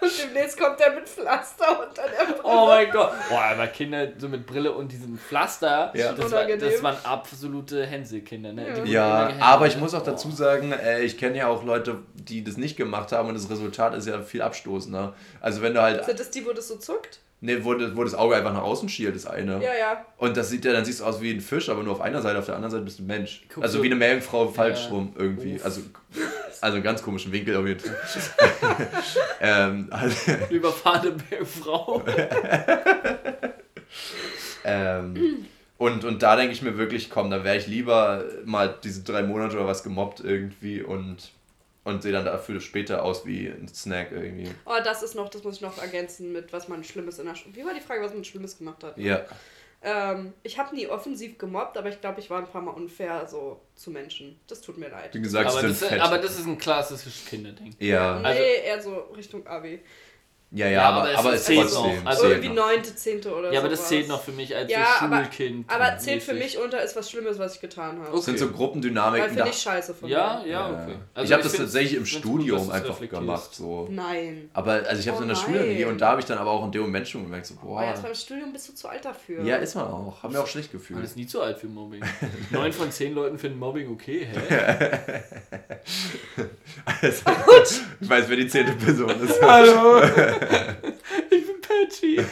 Und 0.00 0.10
demnächst 0.24 0.58
kommt 0.58 0.80
der 0.80 0.92
mit 0.92 1.08
Pflaster 1.08 1.86
unter 1.88 2.02
der 2.02 2.24
Brille. 2.32 2.40
Oh 2.42 2.66
mein 2.66 2.90
Gott. 2.90 3.12
Boah, 3.28 3.42
aber 3.52 3.66
Kinder 3.68 4.08
so 4.18 4.28
mit 4.28 4.44
Brille 4.44 4.72
und 4.72 4.90
diesem 4.90 5.16
Pflaster, 5.16 5.92
Ja. 5.94 6.12
das, 6.14 6.32
war, 6.32 6.46
das 6.46 6.82
waren 6.82 6.96
absolute 7.04 7.86
Hänselkinder, 7.86 8.52
ne? 8.52 8.66
Ja, 8.86 9.26
gehänselt. 9.26 9.42
aber 9.46 9.66
ich 9.68 9.76
muss 9.76 9.94
auch 9.94 10.02
dazu 10.02 10.32
sagen, 10.32 10.72
äh, 10.72 11.02
ich 11.02 11.16
kenne 11.16 11.38
ja 11.38 11.46
auch 11.46 11.62
Leute, 11.62 11.98
die 12.14 12.42
das 12.42 12.56
nicht 12.56 12.76
gemacht 12.76 13.12
haben 13.12 13.28
und 13.28 13.34
das 13.34 13.48
Resultat 13.50 13.94
ist 13.94 14.08
ja 14.08 14.20
viel 14.22 14.42
abstoßender. 14.42 15.14
Also 15.40 15.62
wenn 15.62 15.74
du 15.74 15.82
halt, 15.82 16.04
Sind 16.06 16.18
das 16.18 16.30
die, 16.30 16.44
wo 16.44 16.52
das 16.52 16.66
so 16.66 16.76
zuckt? 16.76 17.20
Ne, 17.40 17.64
wo, 17.64 17.74
das- 17.74 17.96
wo 17.96 18.04
das 18.04 18.14
Auge 18.14 18.36
einfach 18.36 18.52
nach 18.52 18.62
außen 18.62 18.88
schielt, 18.88 19.14
das 19.14 19.26
eine. 19.26 19.54
Ja, 19.62 19.74
ja. 19.78 20.04
Und 20.18 20.36
das 20.36 20.50
sieht 20.50 20.64
ja, 20.64 20.72
dann 20.72 20.84
siehst 20.84 21.00
du 21.00 21.04
aus 21.04 21.20
wie 21.20 21.30
ein 21.30 21.40
Fisch, 21.40 21.68
aber 21.68 21.82
nur 21.82 21.92
auf 21.92 22.00
einer 22.00 22.20
Seite, 22.22 22.38
auf 22.38 22.46
der 22.46 22.54
anderen 22.56 22.70
Seite 22.72 22.84
bist 22.84 22.98
du 22.98 23.04
ein 23.04 23.06
Mensch. 23.06 23.42
Guck 23.52 23.62
also 23.62 23.78
so- 23.78 23.82
wie 23.82 23.88
eine 23.88 23.96
Meerjungfrau 23.96 24.48
falsch 24.48 24.84
Ja. 24.84 24.90
rum 24.90 25.12
irgendwie. 25.18 25.54
Uff. 25.56 25.64
Also, 25.64 25.80
also 26.60 26.74
einen 26.76 26.84
ganz 26.84 27.02
komischen 27.02 27.32
Winkel 27.32 27.56
auf 27.56 27.66
jeden 27.66 27.80
Fall. 27.80 27.96
ähm, 29.40 29.88
also, 29.90 30.32
Eine 30.32 30.46
überfahrene 30.50 31.14
Frau. 31.44 32.02
ähm, 34.64 35.46
und, 35.78 36.04
und 36.04 36.22
da 36.22 36.36
denke 36.36 36.52
ich 36.52 36.62
mir 36.62 36.78
wirklich, 36.78 37.10
komm, 37.10 37.30
da 37.30 37.44
wäre 37.44 37.56
ich 37.56 37.66
lieber 37.66 38.24
mal 38.44 38.74
diese 38.82 39.02
drei 39.02 39.22
Monate 39.22 39.56
oder 39.56 39.66
was 39.66 39.82
gemobbt 39.82 40.20
irgendwie 40.20 40.82
und, 40.82 41.30
und 41.86 42.02
sehe 42.02 42.10
dann 42.12 42.24
dafür 42.24 42.60
später 42.60 43.04
aus 43.04 43.24
wie 43.26 43.46
ein 43.46 43.68
Snack 43.68 44.10
irgendwie. 44.10 44.50
Oh, 44.64 44.74
das 44.84 45.02
ist 45.04 45.14
noch, 45.14 45.28
das 45.28 45.44
muss 45.44 45.56
ich 45.56 45.60
noch 45.60 45.78
ergänzen 45.80 46.32
mit, 46.32 46.52
was 46.52 46.66
man 46.66 46.82
Schlimmes 46.82 47.18
in 47.20 47.26
der 47.26 47.36
Schule. 47.36 47.54
Wie 47.54 47.64
war 47.64 47.72
die 47.74 47.80
Frage, 47.80 48.02
was 48.02 48.12
man 48.12 48.24
Schlimmes 48.24 48.58
gemacht 48.58 48.82
hat? 48.82 48.98
Ja. 48.98 49.24
Ähm, 49.82 50.32
ich 50.42 50.58
habe 50.58 50.74
nie 50.74 50.88
offensiv 50.88 51.38
gemobbt, 51.38 51.76
aber 51.78 51.88
ich 51.88 52.00
glaube, 52.00 52.18
ich 52.18 52.28
war 52.28 52.38
ein 52.40 52.48
paar 52.48 52.62
Mal 52.62 52.72
unfair 52.72 53.26
so 53.28 53.60
zu 53.76 53.92
Menschen. 53.92 54.40
Das 54.48 54.60
tut 54.60 54.78
mir 54.78 54.88
leid. 54.88 55.14
Wie 55.14 55.20
gesagt, 55.20 55.48
Aber 55.48 55.62
das, 55.62 55.78
fett. 55.78 56.00
aber 56.00 56.18
das 56.18 56.38
ist 56.38 56.46
ein 56.46 56.58
klassisches 56.58 57.24
Kinderding. 57.24 57.72
ja. 57.78 58.18
nee, 58.18 58.26
also- 58.26 58.42
eher 58.42 58.82
so 58.82 58.94
Richtung 59.16 59.46
Abi. 59.46 59.80
Ja, 60.52 60.66
ja, 60.66 60.72
Ja, 60.72 60.82
aber, 60.88 61.00
aber 61.02 61.10
es 61.12 61.18
aber 61.18 61.32
es 61.34 61.44
zählt 61.44 61.60
trotzdem. 61.70 62.04
noch. 62.04 62.06
Also 62.10 62.26
Irgendwie 62.28 62.48
neunte, 62.50 62.94
zehnte 62.94 63.34
oder 63.34 63.48
so. 63.48 63.54
Ja, 63.54 63.60
aber 63.60 63.68
das 63.68 63.88
zählt 63.88 64.08
noch 64.08 64.22
für 64.22 64.30
mich 64.32 64.54
als 64.54 64.70
Ja, 64.70 64.86
so 65.00 65.04
aber- 65.06 65.16
Schulkind. 65.24 65.70
Aber 65.70 65.98
zählt 65.98 66.22
für 66.22 66.34
mich 66.34 66.56
unter, 66.58 66.82
ist 66.82 66.94
was 66.96 67.10
Schlimmes, 67.10 67.38
was 67.38 67.56
ich 67.56 67.60
getan 67.60 67.96
habe. 67.98 68.06
Okay. 68.08 68.16
Das 68.16 68.24
sind 68.26 68.38
so 68.38 68.46
Weil 68.46 68.52
Gruppendynamiken. 68.54 69.28
finde 69.28 69.42
da- 69.42 69.48
ich 69.50 69.56
scheiße 69.58 69.92
von 69.94 70.08
Ja, 70.08 70.40
mir. 70.44 70.50
ja, 70.50 70.66
okay. 70.70 70.94
Also 71.14 71.26
ich 71.26 71.32
habe 71.32 71.42
das 71.42 71.52
tatsächlich 71.52 71.94
im 71.94 71.98
gut, 72.04 72.08
Studium 72.08 72.58
du's 72.58 72.70
einfach 72.70 73.00
gemacht. 73.00 73.54
So. 73.54 73.88
Nein. 73.90 74.48
Aber 74.54 74.72
also 74.88 75.00
ich 75.00 75.08
habe 75.08 75.16
es 75.16 75.20
Oh 75.20 75.22
in 75.22 75.28
der 75.28 75.34
Schule 75.34 75.64
nie 75.66 75.84
und 75.84 76.00
da 76.00 76.10
habe 76.10 76.20
ich 76.20 76.26
dann 76.26 76.38
aber 76.38 76.50
auch 76.52 76.64
in 76.64 76.72
dem 76.72 76.82
Moment 76.82 77.08
schon 77.08 77.24
gemerkt, 77.24 77.46
so, 77.46 77.54
Oh, 77.62 77.66
boah. 77.66 77.84
jetzt 77.84 78.02
beim 78.02 78.14
Studium 78.14 78.52
bist 78.52 78.68
du 78.68 78.74
zu 78.74 78.88
alt 78.88 79.04
dafür. 79.04 79.42
Ja, 79.42 79.56
ist 79.56 79.74
man 79.74 79.86
auch. 79.88 80.22
Haben 80.22 80.32
wir 80.32 80.40
auch 80.42 80.46
schlecht 80.46 80.72
Man 80.72 80.80
gefühlt. 80.80 81.04
ist 81.04 81.16
nie 81.16 81.26
zu 81.26 81.42
alt 81.42 81.58
für 81.58 81.66
Mobbing. 81.66 82.02
Neun 82.50 82.72
von 82.72 82.90
zehn 82.92 83.14
Leuten 83.14 83.38
finden 83.38 83.58
Mobbing 83.58 83.90
okay, 83.92 84.26
hä? 84.32 84.36
Also, 86.84 87.22
ich 88.00 88.08
weiß, 88.08 88.28
wer 88.28 88.36
die 88.36 88.46
zehnte 88.48 88.72
Person 88.72 89.10
ist. 89.22 89.40
Hallo! 89.42 90.00
ich 91.30 91.46
bin 91.46 91.60
Patchy. 91.60 92.20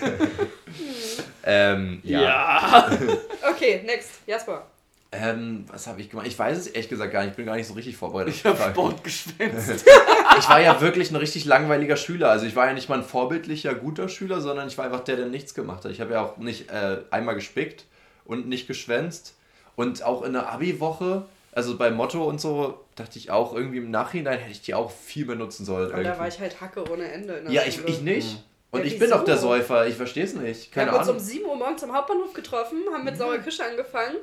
ähm, 1.44 2.00
ja. 2.02 2.22
Ja. 2.22 2.90
Okay, 3.50 3.82
next. 3.84 4.10
Jasper. 4.26 4.66
Ähm, 5.12 5.64
was 5.70 5.86
habe 5.86 6.00
ich 6.00 6.10
gemacht? 6.10 6.26
Ich 6.26 6.36
weiß 6.38 6.58
es 6.58 6.66
ehrlich 6.66 6.88
gesagt 6.88 7.12
gar 7.12 7.20
nicht. 7.20 7.30
Ich 7.32 7.36
bin 7.36 7.46
gar 7.46 7.56
nicht 7.56 7.68
so 7.68 7.74
richtig 7.74 7.96
vorbereitet. 7.96 8.34
Ich 8.34 8.44
hab 8.44 8.58
Sport 8.58 9.04
geschwänzt. 9.04 9.86
ich 10.38 10.48
war 10.48 10.60
ja 10.60 10.80
wirklich 10.80 11.10
ein 11.10 11.16
richtig 11.16 11.44
langweiliger 11.44 11.96
Schüler. 11.96 12.30
Also 12.30 12.46
ich 12.46 12.56
war 12.56 12.66
ja 12.66 12.72
nicht 12.72 12.88
mal 12.88 12.98
ein 12.98 13.04
vorbildlicher, 13.04 13.74
guter 13.74 14.08
Schüler, 14.08 14.40
sondern 14.40 14.66
ich 14.66 14.76
war 14.76 14.86
einfach 14.86 15.04
der, 15.04 15.16
der 15.16 15.26
nichts 15.26 15.54
gemacht 15.54 15.84
hat. 15.84 15.92
Ich 15.92 16.00
habe 16.00 16.14
ja 16.14 16.22
auch 16.22 16.36
nicht 16.38 16.70
äh, 16.70 16.98
einmal 17.10 17.36
gespickt 17.36 17.84
und 18.24 18.48
nicht 18.48 18.66
geschwänzt. 18.66 19.34
Und 19.76 20.02
auch 20.02 20.22
in 20.22 20.32
der 20.32 20.50
Abi-Woche, 20.50 21.26
also 21.52 21.76
bei 21.76 21.90
Motto 21.90 22.24
und 22.24 22.40
so, 22.40 22.83
dachte 22.96 23.18
ich 23.18 23.30
auch 23.30 23.54
irgendwie 23.54 23.78
im 23.78 23.90
Nachhinein 23.90 24.38
hätte 24.38 24.50
ich 24.52 24.62
die 24.62 24.74
auch 24.74 24.90
viel 24.90 25.26
mehr 25.26 25.36
nutzen 25.36 25.64
sollen. 25.64 25.86
Und 25.86 25.92
da 25.92 25.98
irgendwie. 25.98 26.18
war 26.18 26.28
ich 26.28 26.38
halt 26.40 26.60
Hacke 26.60 26.90
ohne 26.90 27.10
Ende. 27.10 27.44
Ja, 27.48 27.62
ich, 27.66 27.76
Schule. 27.76 27.88
ich 27.88 28.00
nicht. 28.00 28.42
Und 28.70 28.80
Ja, 28.80 28.86
ich 28.86 28.98
bin 28.98 29.08
wieso? 29.08 29.18
doch 29.18 29.24
der 29.24 29.36
Säufer. 29.36 29.86
Ich 29.86 29.94
verstehe 29.96 30.24
es 30.24 30.34
nicht. 30.34 30.74
Wir 30.74 30.82
Keine 30.82 30.90
haben 30.92 30.98
uns 31.00 31.08
um 31.08 31.16
Ahnung. 31.16 31.24
7 31.26 31.44
Uhr 31.44 31.56
morgens 31.56 31.82
am 31.84 31.94
Hauptbahnhof 31.94 32.32
getroffen, 32.32 32.78
haben 32.92 33.04
mit 33.04 33.16
saurer 33.16 33.38
Kische 33.38 33.64
angefangen 33.64 34.16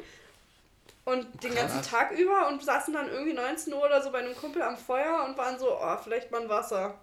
und 1.06 1.26
den 1.44 1.56
ganzen 1.56 1.78
Krass. 1.78 1.90
Tag 1.90 2.12
über 2.12 2.48
und 2.50 2.64
saßen 2.64 2.94
dann 2.94 3.10
irgendwie 3.10 3.34
19 3.34 3.74
Uhr 3.74 3.84
oder 3.86 4.02
so 4.02 4.12
bei 4.12 4.20
einem 4.20 4.36
Kumpel 4.36 4.62
am 4.62 4.78
Feuer 4.78 5.26
und 5.28 5.38
waren 5.38 5.58
so, 5.58 5.68
oh, 5.72 5.98
vielleicht 6.04 6.32
mal 6.32 6.42
ein 6.42 6.50
Wasser. 6.50 6.96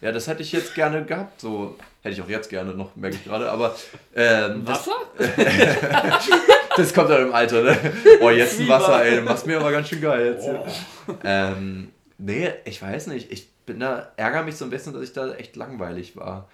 Ja, 0.00 0.12
das 0.12 0.26
hätte 0.26 0.42
ich 0.42 0.52
jetzt 0.52 0.74
gerne 0.74 1.04
gehabt. 1.04 1.40
So 1.40 1.76
hätte 2.02 2.14
ich 2.14 2.22
auch 2.22 2.28
jetzt 2.28 2.48
gerne 2.48 2.74
noch, 2.74 2.96
merke 2.96 3.16
ich 3.16 3.24
gerade. 3.24 3.50
Aber 3.50 3.74
ähm, 4.14 4.64
das, 4.64 4.86
Wasser? 4.86 4.96
das 6.76 6.94
kommt 6.94 7.10
dann 7.10 7.22
im 7.22 7.34
Alter, 7.34 7.62
ne? 7.62 7.76
Oh, 8.20 8.30
jetzt 8.30 8.60
ein. 8.60 8.68
Wasser, 8.68 9.04
ey. 9.04 9.16
Du 9.16 9.22
machst 9.22 9.46
mir 9.46 9.58
aber 9.58 9.72
ganz 9.72 9.88
schön 9.88 10.00
geil 10.00 10.34
jetzt. 10.34 10.44
hier. 10.44 10.64
Ähm, 11.24 11.92
nee, 12.18 12.50
ich 12.64 12.80
weiß 12.80 13.08
nicht. 13.08 13.30
Ich 13.30 13.50
bin 13.66 13.80
da, 13.80 14.12
ärgere 14.16 14.42
mich 14.42 14.56
so 14.56 14.64
ein 14.64 14.70
bisschen, 14.70 14.92
dass 14.92 15.02
ich 15.02 15.12
da 15.12 15.32
echt 15.34 15.56
langweilig 15.56 16.16
war. 16.16 16.48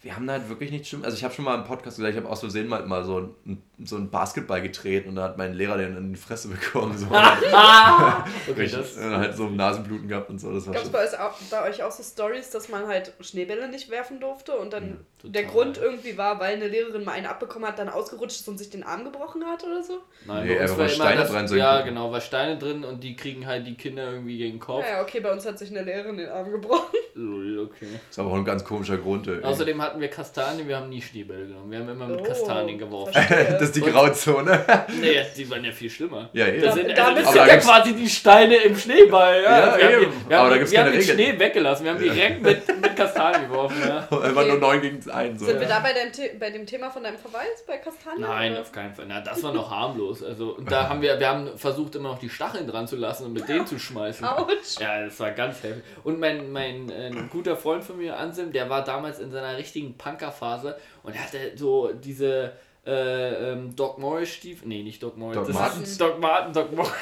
Wir 0.00 0.14
haben 0.14 0.28
da 0.28 0.34
halt 0.34 0.48
wirklich 0.48 0.70
nicht 0.70 0.86
schlimm. 0.86 1.02
Also 1.04 1.16
ich 1.16 1.24
habe 1.24 1.34
schon 1.34 1.44
mal 1.44 1.56
im 1.56 1.64
Podcast 1.64 1.96
gesagt, 1.96 2.14
ich 2.14 2.20
habe 2.20 2.30
aus 2.30 2.38
Versehen 2.38 2.68
mal, 2.68 2.86
mal 2.86 3.04
so, 3.04 3.34
ein, 3.44 3.62
so 3.84 3.96
einen 3.96 4.10
Basketball 4.10 4.62
getreten 4.62 5.08
und 5.08 5.16
da 5.16 5.24
hat 5.24 5.38
mein 5.38 5.54
Lehrer 5.54 5.76
den 5.76 5.96
in 5.96 6.12
die 6.12 6.18
Fresse 6.18 6.46
bekommen. 6.48 6.96
So. 6.96 7.06
Ah! 7.52 8.24
Okay, 8.48 8.60
Richtig, 8.62 8.78
das. 8.80 8.96
und 8.96 9.16
halt 9.16 9.36
so 9.36 9.48
Nasenbluten 9.48 10.06
gehabt 10.08 10.30
und 10.30 10.38
so. 10.40 10.52
Das 10.54 10.66
war 10.66 10.74
Gab 10.74 10.84
es 10.84 10.90
bei, 10.90 11.02
euch 11.04 11.18
auch- 11.18 11.34
bei 11.50 11.68
euch 11.68 11.82
auch 11.82 11.90
so 11.90 12.02
Stories, 12.02 12.50
dass 12.50 12.68
man 12.68 12.86
halt 12.86 13.12
Schneebälle 13.20 13.68
nicht 13.68 13.90
werfen 13.90 14.20
durfte 14.20 14.56
und 14.56 14.72
dann 14.72 14.98
Ja, 15.24 15.30
der. 15.30 15.44
Grund 15.44 15.78
irgendwie 15.78 16.16
war, 16.16 16.38
weil 16.38 16.54
eine 16.54 16.68
Lehrerin 16.68 17.04
mal 17.04 17.12
einen 17.12 17.26
abbekommen 17.26 17.68
hat, 17.68 17.78
dann 17.78 17.88
ausgerutscht 17.88 18.40
ist 18.40 18.48
und 18.48 18.56
sich 18.58 18.70
den 18.70 18.84
Arm 18.84 19.04
gebrochen 19.04 19.44
hat 19.44 19.64
oder 19.64 19.82
so? 19.82 19.98
Nein, 20.26 20.46
Nee, 20.46 20.54
bei 20.54 20.62
uns 20.62 20.70
einfach 20.70 20.78
war 20.78 20.78
weil 20.78 20.94
immer 20.94 21.04
Steine 21.04 21.20
das, 21.22 21.30
dran 21.32 21.48
sind. 21.48 21.58
Ja, 21.58 21.80
genau, 21.82 22.12
weil 22.12 22.20
Steine 22.20 22.56
drin 22.58 22.84
und 22.84 23.02
die 23.02 23.16
kriegen 23.16 23.46
halt 23.46 23.66
die 23.66 23.74
Kinder 23.74 24.12
irgendwie 24.12 24.38
gegen 24.38 24.54
den 24.54 24.60
Kopf. 24.60 24.84
Ja, 24.88 25.02
okay, 25.02 25.18
bei 25.20 25.32
uns 25.32 25.44
hat 25.44 25.58
sich 25.58 25.70
eine 25.70 25.82
Lehrerin 25.82 26.16
den 26.16 26.28
Arm 26.28 26.50
gebrochen. 26.52 26.94
Okay. 27.16 27.86
Das 27.90 28.10
ist 28.10 28.18
aber 28.20 28.30
auch 28.30 28.36
ein 28.36 28.44
ganz 28.44 28.64
komischer 28.64 28.96
Grund. 28.96 29.26
Ey. 29.26 29.42
Außerdem 29.42 29.80
hatten 29.88 30.00
wir 30.00 30.08
Kastanien, 30.08 30.66
wir 30.68 30.76
haben 30.76 30.88
nie 30.88 31.02
Schneebälle 31.02 31.46
genommen. 31.46 31.70
Wir 31.70 31.78
haben 31.80 31.88
immer 31.88 32.06
mit 32.06 32.20
Oh, 32.20 32.22
Kastanien 32.24 32.78
geworfen. 32.78 33.12
verstehe. 33.12 33.44
das 33.52 33.62
ist 33.62 33.76
die 33.76 33.80
Grauzone. 33.80 34.64
Nee, 35.00 35.22
die 35.36 35.50
waren 35.50 35.64
ja 35.64 35.72
viel 35.72 35.90
schlimmer. 35.90 36.28
ja, 36.32 36.46
eben. 36.46 36.72
sind, 36.72 36.96
Da 36.96 37.04
also 37.06 37.14
das 37.14 37.14
bist 37.14 37.32
sind 37.32 37.34
du- 37.34 37.48
ja 37.48 37.54
da 37.54 37.56
quasi 37.60 37.94
die 37.94 38.08
Steine 38.08 38.56
im 38.56 38.76
Schneeball. 38.76 39.42
Ja, 39.42 39.50
Ja, 39.50 39.76
wir 39.78 39.84
haben, 39.84 40.02
eben. 40.02 40.12
die- 40.12 40.28
wir 40.30 40.36
Aber 40.36 40.44
haben, 40.44 40.50
da 40.50 40.56
gibt's 40.58 40.72
wir 40.72 40.78
haben 40.78 40.86
keine 40.86 40.98
den 40.98 41.10
Regeln. 41.10 41.28
Schnee 41.30 41.38
weggelassen. 41.38 41.84
Wir 41.84 41.92
haben 41.92 42.00
direkt 42.02 42.42
mit, 42.42 42.80
mit 42.80 42.96
Kastanien 42.96 43.48
geworfen. 43.48 43.76
Ja. 43.86 44.08
Immer 44.28 44.44
nur 44.44 44.58
9 44.58 44.80
gegen 44.80 45.10
1. 45.10 45.40
So. 45.40 45.46
Sind 45.46 45.60
wir 45.60 45.68
da 45.68 45.80
bei 45.80 45.92
dem, 45.92 46.12
The 46.12 46.30
bei 46.38 46.50
dem 46.50 46.66
Thema 46.66 46.90
von 46.90 47.02
deinem 47.02 47.18
Verweis 47.18 47.64
bei 47.66 47.76
Kastanien? 47.78 48.22
Nein, 48.22 48.52
oder? 48.52 48.60
auf 48.62 48.72
keinen 48.72 48.94
Fall. 48.94 49.06
Na, 49.08 49.20
das 49.20 49.42
war 49.42 49.52
noch 49.52 49.70
harmlos. 49.70 50.22
Also, 50.22 50.56
und 50.56 50.70
da 50.70 50.88
haben 50.88 51.00
wir, 51.02 51.18
wir 51.20 51.28
haben 51.28 51.56
versucht, 51.56 51.94
immer 51.94 52.10
noch 52.10 52.18
die 52.18 52.28
Stacheln 52.28 52.66
dran 52.66 52.86
zu 52.88 52.96
lassen 52.96 53.26
und 53.26 53.32
mit 53.32 53.48
denen 53.48 53.66
zu 53.66 53.78
schmeißen. 53.78 54.26
Autsch. 54.26 54.80
Ja, 54.80 55.04
das 55.04 55.18
war 55.20 55.30
ganz 55.30 55.62
heftig. 55.62 55.82
Und 56.04 56.18
mein, 56.18 56.50
mein 56.50 56.90
äh, 56.90 57.10
guter 57.30 57.56
Freund 57.56 57.84
von 57.84 57.98
mir, 57.98 58.16
Anselm, 58.18 58.50
der 58.52 58.68
war 58.68 58.82
damals 58.82 59.18
in 59.20 59.30
seiner 59.30 59.56
richtigen 59.56 59.77
Punkerphase 59.96 60.76
und 61.02 61.14
er 61.14 61.22
hatte 61.24 61.52
so 61.56 61.92
diese 61.92 62.52
äh, 62.86 63.52
ähm, 63.52 63.74
Doc 63.76 63.98
Morris 63.98 64.30
Stiefel. 64.30 64.68
Nee, 64.68 64.82
nicht 64.82 65.02
Doc 65.02 65.16
Morris. 65.16 65.36
Doc 65.36 65.46
das 65.46 65.54
Martens? 65.54 65.88
Ist 65.90 66.00
Doc 66.00 66.18
Martin, 66.20 66.52
Doc 66.52 66.72
Morris. 66.72 66.92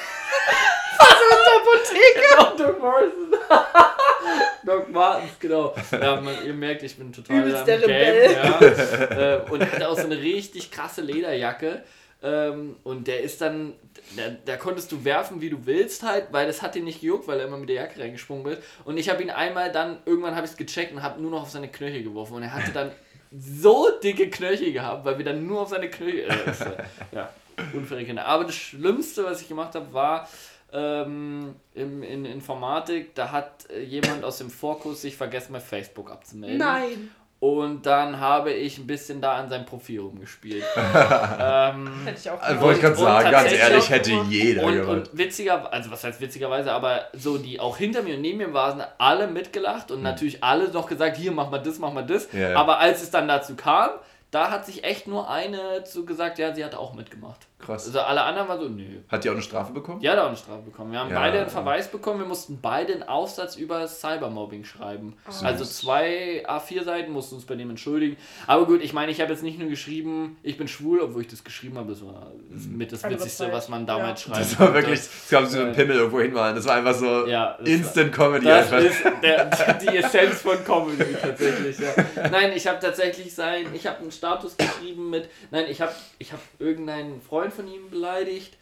Apotheke! 1.57 2.37
Doch, 2.39 2.57
Doc 2.57 2.81
Morris. 2.81 3.13
Doc 4.67 4.91
Martens, 4.91 5.39
genau. 5.39 5.75
Ja, 5.93 6.21
man, 6.21 6.35
ihr 6.45 6.53
merkt, 6.53 6.83
ich 6.83 6.97
bin 6.97 7.13
total 7.13 7.41
Übelst 7.41 7.67
der 7.67 7.79
Game, 7.79 7.91
Rebell. 7.91 8.33
Ja. 8.33 9.37
Äh, 9.37 9.51
und 9.51 9.61
er 9.61 9.73
hatte 9.73 9.89
auch 9.89 9.97
so 9.97 10.05
eine 10.05 10.21
richtig 10.21 10.71
krasse 10.71 11.03
Lederjacke. 11.03 11.83
Ähm, 12.23 12.77
und 12.83 13.07
der 13.07 13.21
ist 13.21 13.41
dann, 13.41 13.75
da, 14.17 14.23
da 14.45 14.57
konntest 14.57 14.91
du 14.91 15.05
werfen, 15.05 15.41
wie 15.41 15.51
du 15.51 15.67
willst 15.67 16.03
halt, 16.03 16.29
weil 16.33 16.47
das 16.47 16.63
hat 16.63 16.75
ihn 16.75 16.85
nicht 16.85 17.01
gejuckt, 17.01 17.29
weil 17.29 17.41
er 17.41 17.47
immer 17.47 17.59
mit 17.59 17.69
der 17.69 17.77
Jacke 17.77 18.01
reingesprungen 18.01 18.47
ist. 18.53 18.63
Und 18.85 18.97
ich 18.97 19.09
habe 19.11 19.23
ihn 19.23 19.31
einmal 19.31 19.71
dann, 19.71 19.99
irgendwann 20.07 20.35
habe 20.35 20.47
ich 20.47 20.53
es 20.53 20.57
gecheckt 20.57 20.93
und 20.93 21.03
habe 21.03 21.21
nur 21.21 21.31
noch 21.31 21.43
auf 21.43 21.51
seine 21.51 21.69
Knöchel 21.69 22.03
geworfen. 22.03 22.35
Und 22.35 22.43
er 22.43 22.55
hatte 22.55 22.73
dann 22.73 22.91
so 23.33 23.91
dicke 24.03 24.31
Knöchel 24.31 24.73
gehabt, 24.73 25.05
weil 25.05 25.19
wir 25.19 25.25
dann 25.25 25.47
nur 25.47 25.61
auf 25.63 25.69
seine 25.69 25.91
Knöchel. 25.91 26.21
Äh, 26.21 26.45
das, 26.47 26.61
äh, 26.63 26.77
ja, 27.13 27.31
unfaire 27.75 28.05
Kinder. 28.05 28.27
Aber 28.27 28.45
das 28.45 28.55
Schlimmste, 28.55 29.25
was 29.25 29.43
ich 29.43 29.49
gemacht 29.49 29.75
habe, 29.75 29.93
war 29.93 30.29
ähm, 30.73 31.55
im, 31.75 32.03
in 32.03 32.25
Informatik, 32.25 33.15
da 33.15 33.31
hat 33.31 33.71
äh, 33.71 33.83
jemand 33.83 34.25
aus 34.25 34.39
dem 34.39 34.51
Vorkurs 34.51 35.03
sich 35.03 35.17
vergessen, 35.17 35.53
bei 35.53 35.61
Facebook 35.61 36.11
abzumelden. 36.11 36.59
Nein. 36.59 37.11
Und 37.39 37.85
dann 37.85 38.19
habe 38.19 38.51
ich 38.53 38.79
ein 38.79 38.87
bisschen 38.87 39.21
da 39.21 39.35
an 39.35 39.51
seinem 39.51 39.67
Profil 39.67 40.01
rumgespielt. 40.01 40.65
ähm, 40.77 41.91
Hätte 42.05 42.19
ich 42.19 42.31
auch 42.31 42.41
Also, 42.41 42.55
gemacht. 42.55 42.61
wollte 42.63 42.77
ich 42.77 42.81
gerade 42.83 42.97
sagen, 42.97 43.31
ganz 43.31 43.53
ehrlich, 43.53 43.91
hätte 43.91 44.11
jeder 44.31 44.65
und, 44.65 44.73
gemacht. 44.73 44.89
und 44.89 45.19
witziger, 45.19 45.71
also 45.71 45.91
was 45.91 46.03
heißt 46.03 46.21
witzigerweise, 46.21 46.73
aber 46.73 47.09
so 47.13 47.37
die 47.37 47.61
auch 47.61 47.77
hinter 47.77 48.03
mir 48.03 48.15
und 48.15 48.23
neben 48.23 48.39
mir 48.39 48.55
waren 48.55 48.83
alle 48.97 49.27
mitgelacht 49.27 49.91
und 49.91 50.03
natürlich 50.03 50.43
alle 50.43 50.69
noch 50.71 50.87
gesagt, 50.89 51.19
hier 51.19 51.31
mach 51.31 51.51
mal 51.51 51.59
das, 51.59 51.79
mach 51.79 51.93
mal 51.93 52.07
das. 52.07 52.29
Ja. 52.33 52.55
Aber 52.57 52.79
als 52.81 53.03
es 53.03 53.11
dann 53.11 53.29
dazu 53.29 53.55
kam, 53.55 53.91
da 54.31 54.51
hat 54.51 54.65
sich 54.67 54.83
echt 54.85 55.07
nur 55.07 55.31
eine 55.31 55.85
zu 55.85 56.05
gesagt, 56.05 56.39
ja, 56.39 56.55
sie 56.55 56.65
hat 56.65 56.75
auch 56.75 56.95
mitgemacht. 56.95 57.47
Krass. 57.59 57.87
Also 57.87 58.01
alle 58.01 58.23
anderen 58.23 58.49
waren 58.49 58.61
so, 58.61 58.69
nö. 58.69 58.85
Hat 59.09 59.25
die 59.25 59.31
auch 59.31 59.33
eine 59.35 59.41
Strafe 59.43 59.73
bekommen? 59.73 60.01
Ja, 60.03 60.15
da 60.15 60.25
auch 60.25 60.29
eine 60.29 60.37
Strafe 60.37 60.61
bekommen. 60.63 60.93
Wir 60.93 61.01
haben 61.01 61.11
Ja. 61.11 61.19
beide 61.19 61.41
einen 61.41 61.49
Verweis 61.49 61.89
bekommen. 61.91 62.19
Wir 62.21 62.27
mussten 62.27 62.61
beide 62.61 62.93
einen 62.93 63.03
Aufsatz 63.05 63.57
über 63.57 63.89
Cybermobbing 63.89 64.65
schreiben. 64.65 65.17
Also 65.43 65.65
zwei 65.65 66.45
A4-Seiten 66.47 67.11
mussten 67.11 67.37
uns 67.37 67.47
bei 67.47 67.55
dem 67.55 67.71
entschuldigen. 67.71 68.19
Aber 68.47 68.67
gut, 68.67 68.83
ich 68.83 68.93
meine, 68.93 69.11
ich 69.11 69.23
habe 69.23 69.33
jetzt 69.33 69.43
nicht 69.43 69.59
nur 69.59 69.71
geschrieben, 69.71 70.37
ich 70.43 70.59
bin 70.59 70.69
schwul, 70.69 71.01
obwohl 71.01 71.23
ich 71.23 71.29
das 71.29 71.45
geschrieben 71.45 71.79
habe. 71.79 71.89
Das 71.93 72.05
war 72.05 72.31
das 72.51 72.65
mit 72.67 72.93
das 72.93 73.03
Andere 73.05 73.21
Witzigste, 73.21 73.51
was 73.51 73.69
man 73.71 73.87
damals 73.87 74.21
schreibt. 74.23 74.41
Das 74.41 74.61
war 74.61 74.75
wirklich, 74.75 75.01
das 75.01 75.33
haben 75.33 75.47
sie 75.47 75.57
so 75.57 75.63
einen 75.63 75.73
Pimmel 75.75 75.97
irgendwo 75.97 76.21
hinmalen. 76.21 76.55
Das 76.57 76.67
war 76.67 76.75
einfach 76.77 76.95
so 76.95 77.27
Ja, 77.27 77.53
Instant 77.65 78.13
Comedy 78.13 78.45
Das 78.45 78.71
einfach. 78.71 78.81
ist 78.87 79.03
der, 79.23 79.47
die 79.81 79.97
Essenz 79.97 80.43
von 80.43 80.63
Comedy 80.63 81.17
tatsächlich. 81.23 81.79
Ja. 81.79 82.29
Nein, 82.31 82.53
ich 82.55 82.67
habe 82.67 82.79
tatsächlich 82.81 83.35
sein, 83.35 83.67
ich 83.73 83.87
habe 83.87 84.01
einen 84.01 84.13
Status 84.13 84.57
geschrieben 84.59 85.09
mit, 85.09 85.29
nein, 85.51 85.65
ich 85.71 85.81
habe 85.81 85.93
ich 86.19 86.33
hab 86.33 86.41
irgendeinen 86.59 87.21
Freund 87.23 87.46
von 87.51 87.69
ihm 87.69 87.91
beleidigt. 87.91 88.57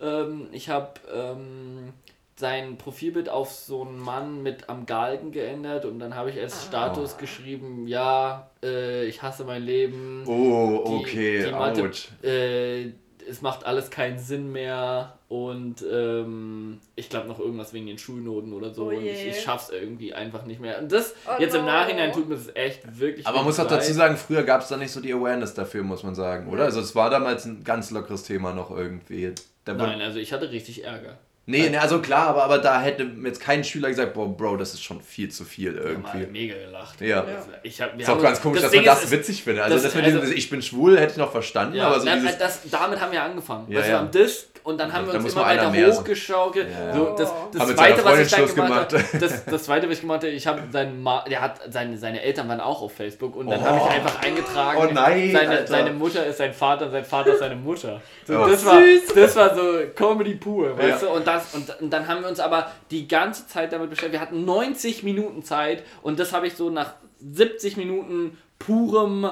Ähm, 0.00 0.48
ich 0.52 0.68
habe 0.68 0.92
ähm, 1.12 1.92
sein 2.36 2.78
Profilbild 2.78 3.28
auf 3.28 3.52
so 3.52 3.82
einen 3.82 3.98
Mann 3.98 4.42
mit 4.42 4.68
am 4.68 4.86
Galgen 4.86 5.32
geändert 5.32 5.84
und 5.84 5.98
dann 5.98 6.14
habe 6.14 6.30
ich 6.30 6.38
als 6.38 6.64
Status 6.64 7.18
geschrieben, 7.18 7.88
ja, 7.88 8.48
äh, 8.62 9.06
ich 9.06 9.22
hasse 9.22 9.44
mein 9.44 9.62
Leben. 9.64 10.22
Oh, 10.26 10.84
Die- 10.86 10.94
okay, 10.94 11.44
die 11.46 11.50
Mathe- 11.52 11.82
ouch. 11.88 12.24
Äh, 12.24 12.92
es 13.28 13.42
macht 13.42 13.66
alles 13.66 13.90
keinen 13.90 14.18
Sinn 14.18 14.52
mehr 14.52 15.18
und 15.28 15.84
ähm, 15.90 16.80
ich 16.96 17.08
glaube 17.08 17.28
noch 17.28 17.38
irgendwas 17.38 17.72
wegen 17.72 17.86
den 17.86 17.98
Schulnoten 17.98 18.52
oder 18.52 18.72
so 18.72 18.86
Oh 18.86 18.88
und 18.88 19.04
ich, 19.04 19.26
ich 19.26 19.40
schaff's 19.40 19.70
irgendwie 19.70 20.14
einfach 20.14 20.44
nicht 20.44 20.60
mehr. 20.60 20.78
Und 20.78 20.90
das 20.90 21.14
Oh 21.26 21.40
jetzt 21.40 21.54
im 21.54 21.62
no. 21.62 21.66
Nachhinein 21.68 22.12
tut 22.12 22.28
mir 22.28 22.36
das 22.36 22.54
echt 22.54 22.98
wirklich 22.98 23.26
Aber 23.26 23.38
man 23.38 23.46
muss 23.46 23.60
auch 23.60 23.66
dazu 23.66 23.92
sagen, 23.92 24.16
früher 24.16 24.42
gab 24.42 24.62
es 24.62 24.68
da 24.68 24.76
nicht 24.76 24.90
so 24.90 25.00
die 25.00 25.12
Awareness 25.12 25.54
dafür, 25.54 25.82
muss 25.82 26.02
man 26.02 26.14
sagen, 26.14 26.48
oder? 26.48 26.64
Also 26.64 26.80
es 26.80 26.94
war 26.94 27.10
damals 27.10 27.44
ein 27.44 27.62
ganz 27.64 27.90
lockeres 27.90 28.22
Thema 28.24 28.52
noch 28.52 28.70
irgendwie. 28.70 29.32
Nein, 29.66 30.00
also 30.00 30.18
ich 30.18 30.32
hatte 30.32 30.50
richtig 30.50 30.84
Ärger. 30.84 31.18
Nee, 31.50 31.70
nee, 31.70 31.78
also 31.78 32.00
klar, 32.00 32.26
aber, 32.28 32.44
aber 32.44 32.58
da 32.58 32.78
hätte 32.82 33.10
jetzt 33.24 33.40
kein 33.40 33.64
Schüler 33.64 33.88
gesagt, 33.88 34.12
boah, 34.12 34.28
Bro, 34.28 34.58
das 34.58 34.74
ist 34.74 34.82
schon 34.84 35.00
viel 35.00 35.30
zu 35.30 35.44
viel 35.46 35.74
Wir 35.74 35.82
irgendwie. 35.82 36.26
mega 36.26 36.54
gelacht. 36.54 37.00
Ja. 37.00 37.24
Ich 37.62 37.80
hab, 37.80 37.94
wir 37.94 38.02
Ist 38.02 38.08
auch 38.10 38.16
haben- 38.16 38.22
ganz 38.22 38.42
komisch, 38.42 38.60
dass 38.60 38.70
Ding 38.70 38.80
man 38.84 38.94
das 38.94 39.04
ist, 39.04 39.10
witzig 39.10 39.42
findet. 39.42 39.64
Also 39.64 39.76
das- 39.76 39.84
das, 39.84 39.94
mit 39.94 40.04
also- 40.04 40.20
diesem, 40.20 40.36
ich 40.36 40.50
bin 40.50 40.60
schwul, 40.60 40.98
hätte 40.98 41.12
ich 41.12 41.16
noch 41.18 41.32
verstanden, 41.32 41.76
Ja, 41.76 41.86
aber 41.86 42.00
so 42.00 42.06
na, 42.06 42.16
dieses... 42.16 42.36
das, 42.36 42.60
damit 42.70 43.00
haben 43.00 43.12
wir 43.12 43.22
angefangen. 43.22 43.64
Ja, 43.70 43.78
weißt 43.78 43.88
du, 43.88 43.92
ja. 43.92 43.96
wir 43.96 44.00
haben 44.00 44.10
das 44.12 44.46
und 44.64 44.78
dann 44.78 44.92
haben 44.92 45.06
wir 45.06 45.12
Da 45.12 45.18
uns 45.18 45.24
muss 45.24 45.32
immer 45.32 45.46
weiter 45.46 45.72
hochgeschaukelt. 45.72 46.68
Ja. 46.70 46.94
So, 46.94 47.14
das, 47.16 47.32
das 47.54 47.68
mit 47.68 47.78
zweite, 47.78 48.04
was 48.04 48.18
ich 48.20 48.28
dann 48.30 48.38
Schluss 48.40 48.54
gemacht 48.54 48.92
habe, 48.92 49.04
das, 49.18 49.44
das 49.46 49.62
zweite, 49.64 49.86
was 49.86 49.94
ich 49.94 50.00
gemacht 50.02 50.18
habe, 50.22 50.28
ich 50.28 50.46
habe 50.46 50.60
seinen 50.70 51.02
Ma 51.02 51.24
der 51.26 51.40
hat 51.40 51.60
seine, 51.72 51.96
seine 51.96 52.20
Eltern 52.20 52.48
waren 52.48 52.60
auch 52.60 52.82
auf 52.82 52.92
Facebook 52.92 53.34
und 53.36 53.48
dann 53.50 53.60
Oh. 53.60 53.64
habe 53.64 53.78
ich 53.78 53.90
einfach 53.96 54.20
eingetragen, 54.22 54.78
Oh 54.82 54.92
nein, 54.92 55.30
seine, 55.32 55.66
seine 55.66 55.92
Mutter 55.92 56.26
ist 56.26 56.36
sein 56.36 56.52
Vater, 56.52 56.90
sein 56.90 57.04
Vater 57.06 57.32
ist 57.32 57.38
seine 57.38 57.56
Mutter. 57.56 58.02
So, 58.26 58.34
Oh. 58.38 58.46
das, 58.46 58.64
war, 58.66 58.78
das 59.14 59.36
war 59.36 59.54
so 59.54 59.62
Comedy 59.94 60.34
pur, 60.34 60.76
weißt 60.76 61.02
du? 61.04 61.08
Und, 61.08 61.26
das, 61.38 61.54
und, 61.54 61.80
und 61.80 61.90
dann 61.90 62.08
haben 62.08 62.22
wir 62.22 62.28
uns 62.28 62.40
aber 62.40 62.70
die 62.90 63.08
ganze 63.08 63.46
Zeit 63.46 63.72
damit 63.72 63.90
beschäftigt. 63.90 64.12
Wir 64.14 64.20
hatten 64.20 64.44
90 64.44 65.02
Minuten 65.02 65.42
Zeit 65.42 65.84
und 66.02 66.18
das 66.18 66.32
habe 66.32 66.46
ich 66.46 66.54
so 66.54 66.70
nach 66.70 66.94
70 67.20 67.76
Minuten 67.76 68.38
purem, 68.58 69.30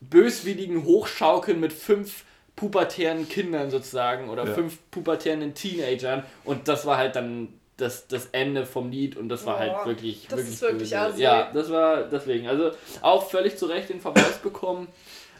böswilligen 0.00 0.84
Hochschaukeln 0.84 1.60
mit 1.60 1.72
fünf 1.72 2.24
pubertären 2.54 3.28
Kindern 3.28 3.70
sozusagen 3.70 4.30
oder 4.30 4.46
Ja. 4.46 4.54
fünf 4.54 4.78
pubertären 4.90 5.54
Teenagern 5.54 6.24
und 6.44 6.68
das 6.68 6.86
war 6.86 6.96
halt 6.96 7.16
dann 7.16 7.48
das, 7.76 8.08
das 8.08 8.28
Ende 8.32 8.64
vom 8.64 8.90
Lied 8.90 9.16
und 9.16 9.28
das 9.28 9.44
war 9.44 9.58
halt 9.58 9.72
Boah, 9.72 9.86
wirklich 9.86 10.26
das 10.28 10.38
wirklich, 10.38 10.54
ist 10.54 10.62
wirklich 10.62 10.90
böse. 10.90 11.22
Ja, 11.22 11.50
das 11.52 11.70
war 11.70 12.04
deswegen. 12.04 12.48
Also 12.48 12.70
auch 13.02 13.28
völlig 13.28 13.58
zu 13.58 13.66
Recht 13.66 13.90
den 13.90 14.00
Verweis 14.00 14.38
bekommen. 14.42 14.88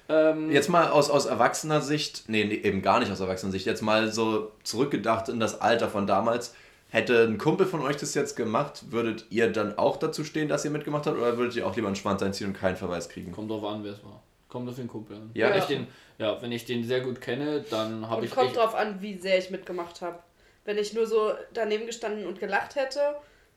Ähm, 0.08 0.50
Jetzt 0.50 0.68
mal 0.68 0.88
aus, 0.88 1.10
aus 1.10 1.26
erwachsener 1.26 1.80
Sicht, 1.80 2.24
nee, 2.28 2.44
nee, 2.44 2.54
eben 2.54 2.82
gar 2.82 3.00
nicht 3.00 3.10
aus 3.10 3.20
erwachsener 3.20 3.52
Sicht, 3.52 3.66
jetzt 3.66 3.82
mal 3.82 4.12
so 4.12 4.52
zurückgedacht 4.62 5.28
in 5.28 5.40
das 5.40 5.60
Alter 5.60 5.88
von 5.88 6.06
damals. 6.06 6.54
Hätte 6.88 7.24
ein 7.24 7.38
Kumpel 7.38 7.66
von 7.66 7.82
euch 7.82 7.96
das 7.96 8.14
jetzt 8.14 8.36
gemacht, 8.36 8.84
würdet 8.90 9.26
ihr 9.30 9.50
dann 9.50 9.76
auch 9.76 9.96
dazu 9.96 10.22
stehen, 10.22 10.48
dass 10.48 10.64
ihr 10.64 10.70
mitgemacht 10.70 11.06
habt, 11.06 11.18
oder 11.18 11.36
würdet 11.36 11.56
ihr 11.56 11.66
auch 11.66 11.74
lieber 11.74 11.88
einen 11.88 11.96
Schwanz 11.96 12.22
einziehen 12.22 12.46
und 12.48 12.52
keinen 12.52 12.76
Verweis 12.76 13.08
kriegen? 13.08 13.32
Kommt 13.32 13.50
drauf 13.50 13.64
an, 13.64 13.82
wer 13.82 13.92
es 13.92 14.04
war. 14.04 14.22
Kommt 14.48 14.68
auf 14.68 14.76
den 14.76 14.86
Kumpel 14.86 15.16
an. 15.16 15.30
Ja. 15.34 15.50
Wenn 15.50 15.58
ich 15.58 15.64
den, 15.64 15.86
ja, 16.18 16.40
wenn 16.40 16.52
ich 16.52 16.64
den 16.64 16.84
sehr 16.84 17.00
gut 17.00 17.20
kenne, 17.20 17.64
dann 17.68 18.08
habe 18.08 18.24
ich 18.24 18.30
kommt 18.30 18.56
drauf 18.56 18.76
an, 18.76 19.02
wie 19.02 19.18
sehr 19.18 19.36
ich 19.38 19.50
mitgemacht 19.50 20.00
habe. 20.00 20.20
Wenn 20.64 20.78
ich 20.78 20.94
nur 20.94 21.06
so 21.06 21.32
daneben 21.52 21.86
gestanden 21.86 22.26
und 22.26 22.38
gelacht 22.38 22.76
hätte, 22.76 23.00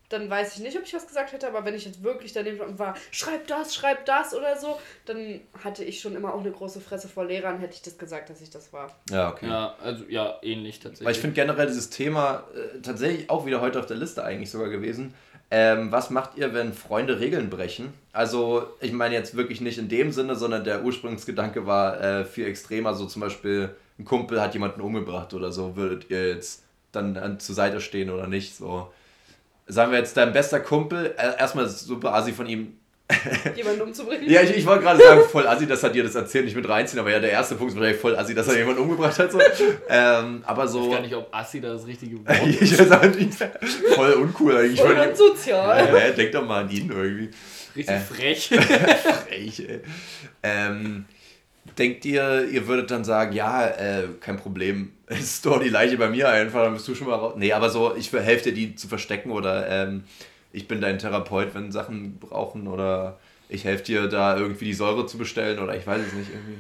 dann 0.10 0.30
weiß 0.30 0.56
ich 0.56 0.62
nicht, 0.62 0.78
ob 0.78 0.84
ich 0.84 0.94
was 0.94 1.08
gesagt 1.08 1.32
hätte, 1.32 1.48
aber 1.48 1.64
wenn 1.66 1.76
ich 1.76 1.86
jetzt 1.86 2.04
wirklich 2.04 2.34
daneben 2.34 2.78
war, 2.80 2.96
schreib 3.12 3.48
das, 3.48 3.76
schreib 3.76 4.06
das 4.06 4.34
oder 4.34 4.58
so, 4.58 4.80
dann 5.06 5.40
hatte 5.64 5.84
ich 5.84 6.02
schon 6.02 6.16
immer 6.16 6.34
auch 6.34 6.42
eine 6.42 6.52
große 6.52 6.82
Fresse 6.82 7.08
vor 7.08 7.26
Lehrern, 7.26 7.60
hätte 7.60 7.76
ich 7.76 7.82
das 7.84 7.98
gesagt, 7.98 8.30
dass 8.30 8.42
ich 8.42 8.50
das 8.50 8.74
war. 8.74 8.96
Ja, 9.10 9.30
okay. 9.30 9.48
Ja, 9.48 9.76
also 9.82 10.04
ja, 10.10 10.38
ähnlich 10.42 10.80
tatsächlich. 10.80 11.06
Weil 11.06 11.14
ich 11.14 11.20
finde 11.20 11.36
generell 11.36 11.68
dieses 11.68 11.90
Thema 11.90 12.44
äh, 12.56 12.82
tatsächlich 12.82 13.30
auch 13.30 13.46
wieder 13.46 13.62
heute 13.62 13.80
auf 13.80 13.86
der 13.86 13.98
Liste 13.98 14.24
eigentlich 14.24 14.50
sogar 14.50 14.70
gewesen. 14.70 15.14
Ähm, 15.52 15.92
was 15.92 16.10
macht 16.12 16.38
ihr, 16.38 16.54
wenn 16.54 16.74
Freunde 16.74 17.20
Regeln 17.20 17.50
brechen? 17.50 17.94
Also, 18.14 18.68
ich 18.82 18.92
meine 18.92 19.16
jetzt 19.16 19.36
wirklich 19.36 19.62
nicht 19.62 19.80
in 19.80 19.90
dem 19.90 20.12
Sinne, 20.12 20.36
sondern 20.36 20.64
der 20.64 20.84
Ursprungsgedanke 20.84 21.66
war 21.66 22.00
äh, 22.02 22.26
viel 22.26 22.46
extremer. 22.46 22.94
So 22.94 23.08
zum 23.08 23.22
Beispiel, 23.22 23.70
ein 23.98 24.06
Kumpel 24.06 24.42
hat 24.42 24.54
jemanden 24.54 24.82
umgebracht 24.82 25.34
oder 25.34 25.52
so. 25.52 25.76
Würdet 25.76 26.10
ihr 26.10 26.30
jetzt 26.30 26.64
dann 26.92 27.18
an, 27.18 27.40
zur 27.40 27.56
Seite 27.56 27.82
stehen 27.82 28.12
oder 28.12 28.28
nicht? 28.28 28.56
So, 28.56 28.92
sagen 29.70 29.92
wir 29.92 30.00
jetzt, 30.00 30.18
dein 30.18 30.34
bester 30.34 30.60
Kumpel, 30.60 31.16
äh, 31.18 31.40
erstmal 31.40 31.70
super 31.70 32.14
assi 32.14 32.34
von 32.34 32.48
ihm. 32.48 32.74
Jemanden 33.56 33.82
umzubringen. 33.82 34.30
Ja, 34.30 34.42
ich, 34.44 34.56
ich 34.56 34.66
wollte 34.68 34.84
gerade 34.84 35.02
sagen, 35.02 35.22
voll 35.32 35.48
assi, 35.48 35.66
dass 35.66 35.82
er 35.82 35.90
dir 35.90 36.04
das 36.04 36.14
erzählt, 36.14 36.46
nicht 36.46 36.56
mit 36.56 36.70
reinziehen, 36.70 37.00
aber 37.00 37.10
ja, 37.10 37.20
der 37.20 37.32
erste 37.32 37.56
Punkt 37.56 37.72
ist 37.74 37.80
wahrscheinlich 37.80 38.00
voll 38.00 38.16
assi, 38.16 38.36
dass 38.36 38.48
er 38.50 38.58
jemanden 38.58 38.82
umgebracht 38.84 39.18
hat. 39.18 39.32
So. 39.32 39.40
Ähm, 39.90 40.44
aber 40.46 40.66
Ich 40.66 40.70
so. 40.72 40.86
weiß 40.86 40.92
gar 40.96 41.02
nicht, 41.02 41.16
ob 41.16 41.34
Assi 41.34 41.60
da 41.60 41.70
das 41.70 41.88
richtige 41.88 42.18
Wort 42.28 42.48
ist. 42.48 42.62
Ich 42.62 42.78
weiß 42.80 42.92
auch 42.92 43.02
nicht. 43.04 43.34
Voll 43.96 44.12
uncool 44.14 44.56
eigentlich. 44.58 44.80
Voll 44.80 44.94
unsozial. 44.96 45.88
äh, 45.98 46.14
denk 46.14 46.32
doch 46.34 46.46
mal 46.46 46.64
an 46.66 46.70
ihn 46.70 46.92
irgendwie. 46.92 47.30
Richtig 47.76 47.96
Äh. 47.96 48.00
frech. 48.00 48.50
Frech, 48.50 49.68
ey. 49.68 49.80
Ähm, 50.44 51.06
denkt 51.78 52.06
ihr, 52.06 52.48
ihr 52.50 52.68
würdet 52.68 52.92
dann 52.92 53.04
sagen, 53.04 53.34
ja, 53.34 53.68
äh, 53.68 54.08
kein 54.20 54.38
Problem, 54.38 54.94
store 55.24 55.64
die 55.64 55.70
Leiche 55.70 55.98
bei 55.98 56.10
mir 56.10 56.30
einfach, 56.30 56.64
dann 56.64 56.74
bist 56.74 56.88
du 56.88 56.96
schon 56.96 57.08
mal 57.08 57.16
raus. 57.16 57.34
Nee, 57.38 57.54
aber 57.54 57.70
so, 57.70 57.96
ich 57.96 58.12
helfe 58.12 58.46
dir, 58.46 58.54
die 58.54 58.76
zu 58.76 58.88
verstecken 58.88 59.32
oder 59.32 59.68
ähm, 59.70 60.04
ich 60.52 60.68
bin 60.68 60.82
dein 60.82 61.00
Therapeut, 61.00 61.54
wenn 61.54 61.72
Sachen 61.72 62.18
brauchen 62.20 62.68
oder 62.68 63.20
ich 63.50 63.66
helfe 63.66 63.84
dir, 63.84 64.08
da 64.08 64.38
irgendwie 64.38 64.66
die 64.66 64.74
Säure 64.74 65.06
zu 65.06 65.18
bestellen 65.18 65.60
oder 65.60 65.76
ich 65.76 65.86
weiß 65.86 66.02
es 66.08 66.14
nicht 66.14 66.30
irgendwie. 66.30 66.60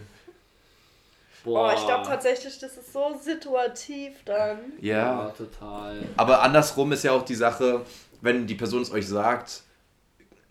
Boah, 1.43 1.73
ich 1.73 1.85
glaube 1.85 2.05
tatsächlich, 2.05 2.59
das 2.59 2.77
ist 2.77 2.91
so 2.91 3.17
situativ 3.21 4.13
dann. 4.25 4.59
Ja, 4.81 4.95
Ja. 5.27 5.33
total. 5.37 6.03
Aber 6.17 6.41
andersrum 6.41 6.91
ist 6.91 7.03
ja 7.03 7.13
auch 7.13 7.23
die 7.23 7.35
Sache, 7.35 7.81
wenn 8.21 8.45
die 8.45 8.55
Person 8.55 8.81
es 8.81 8.91
euch 8.91 9.07
sagt, 9.07 9.63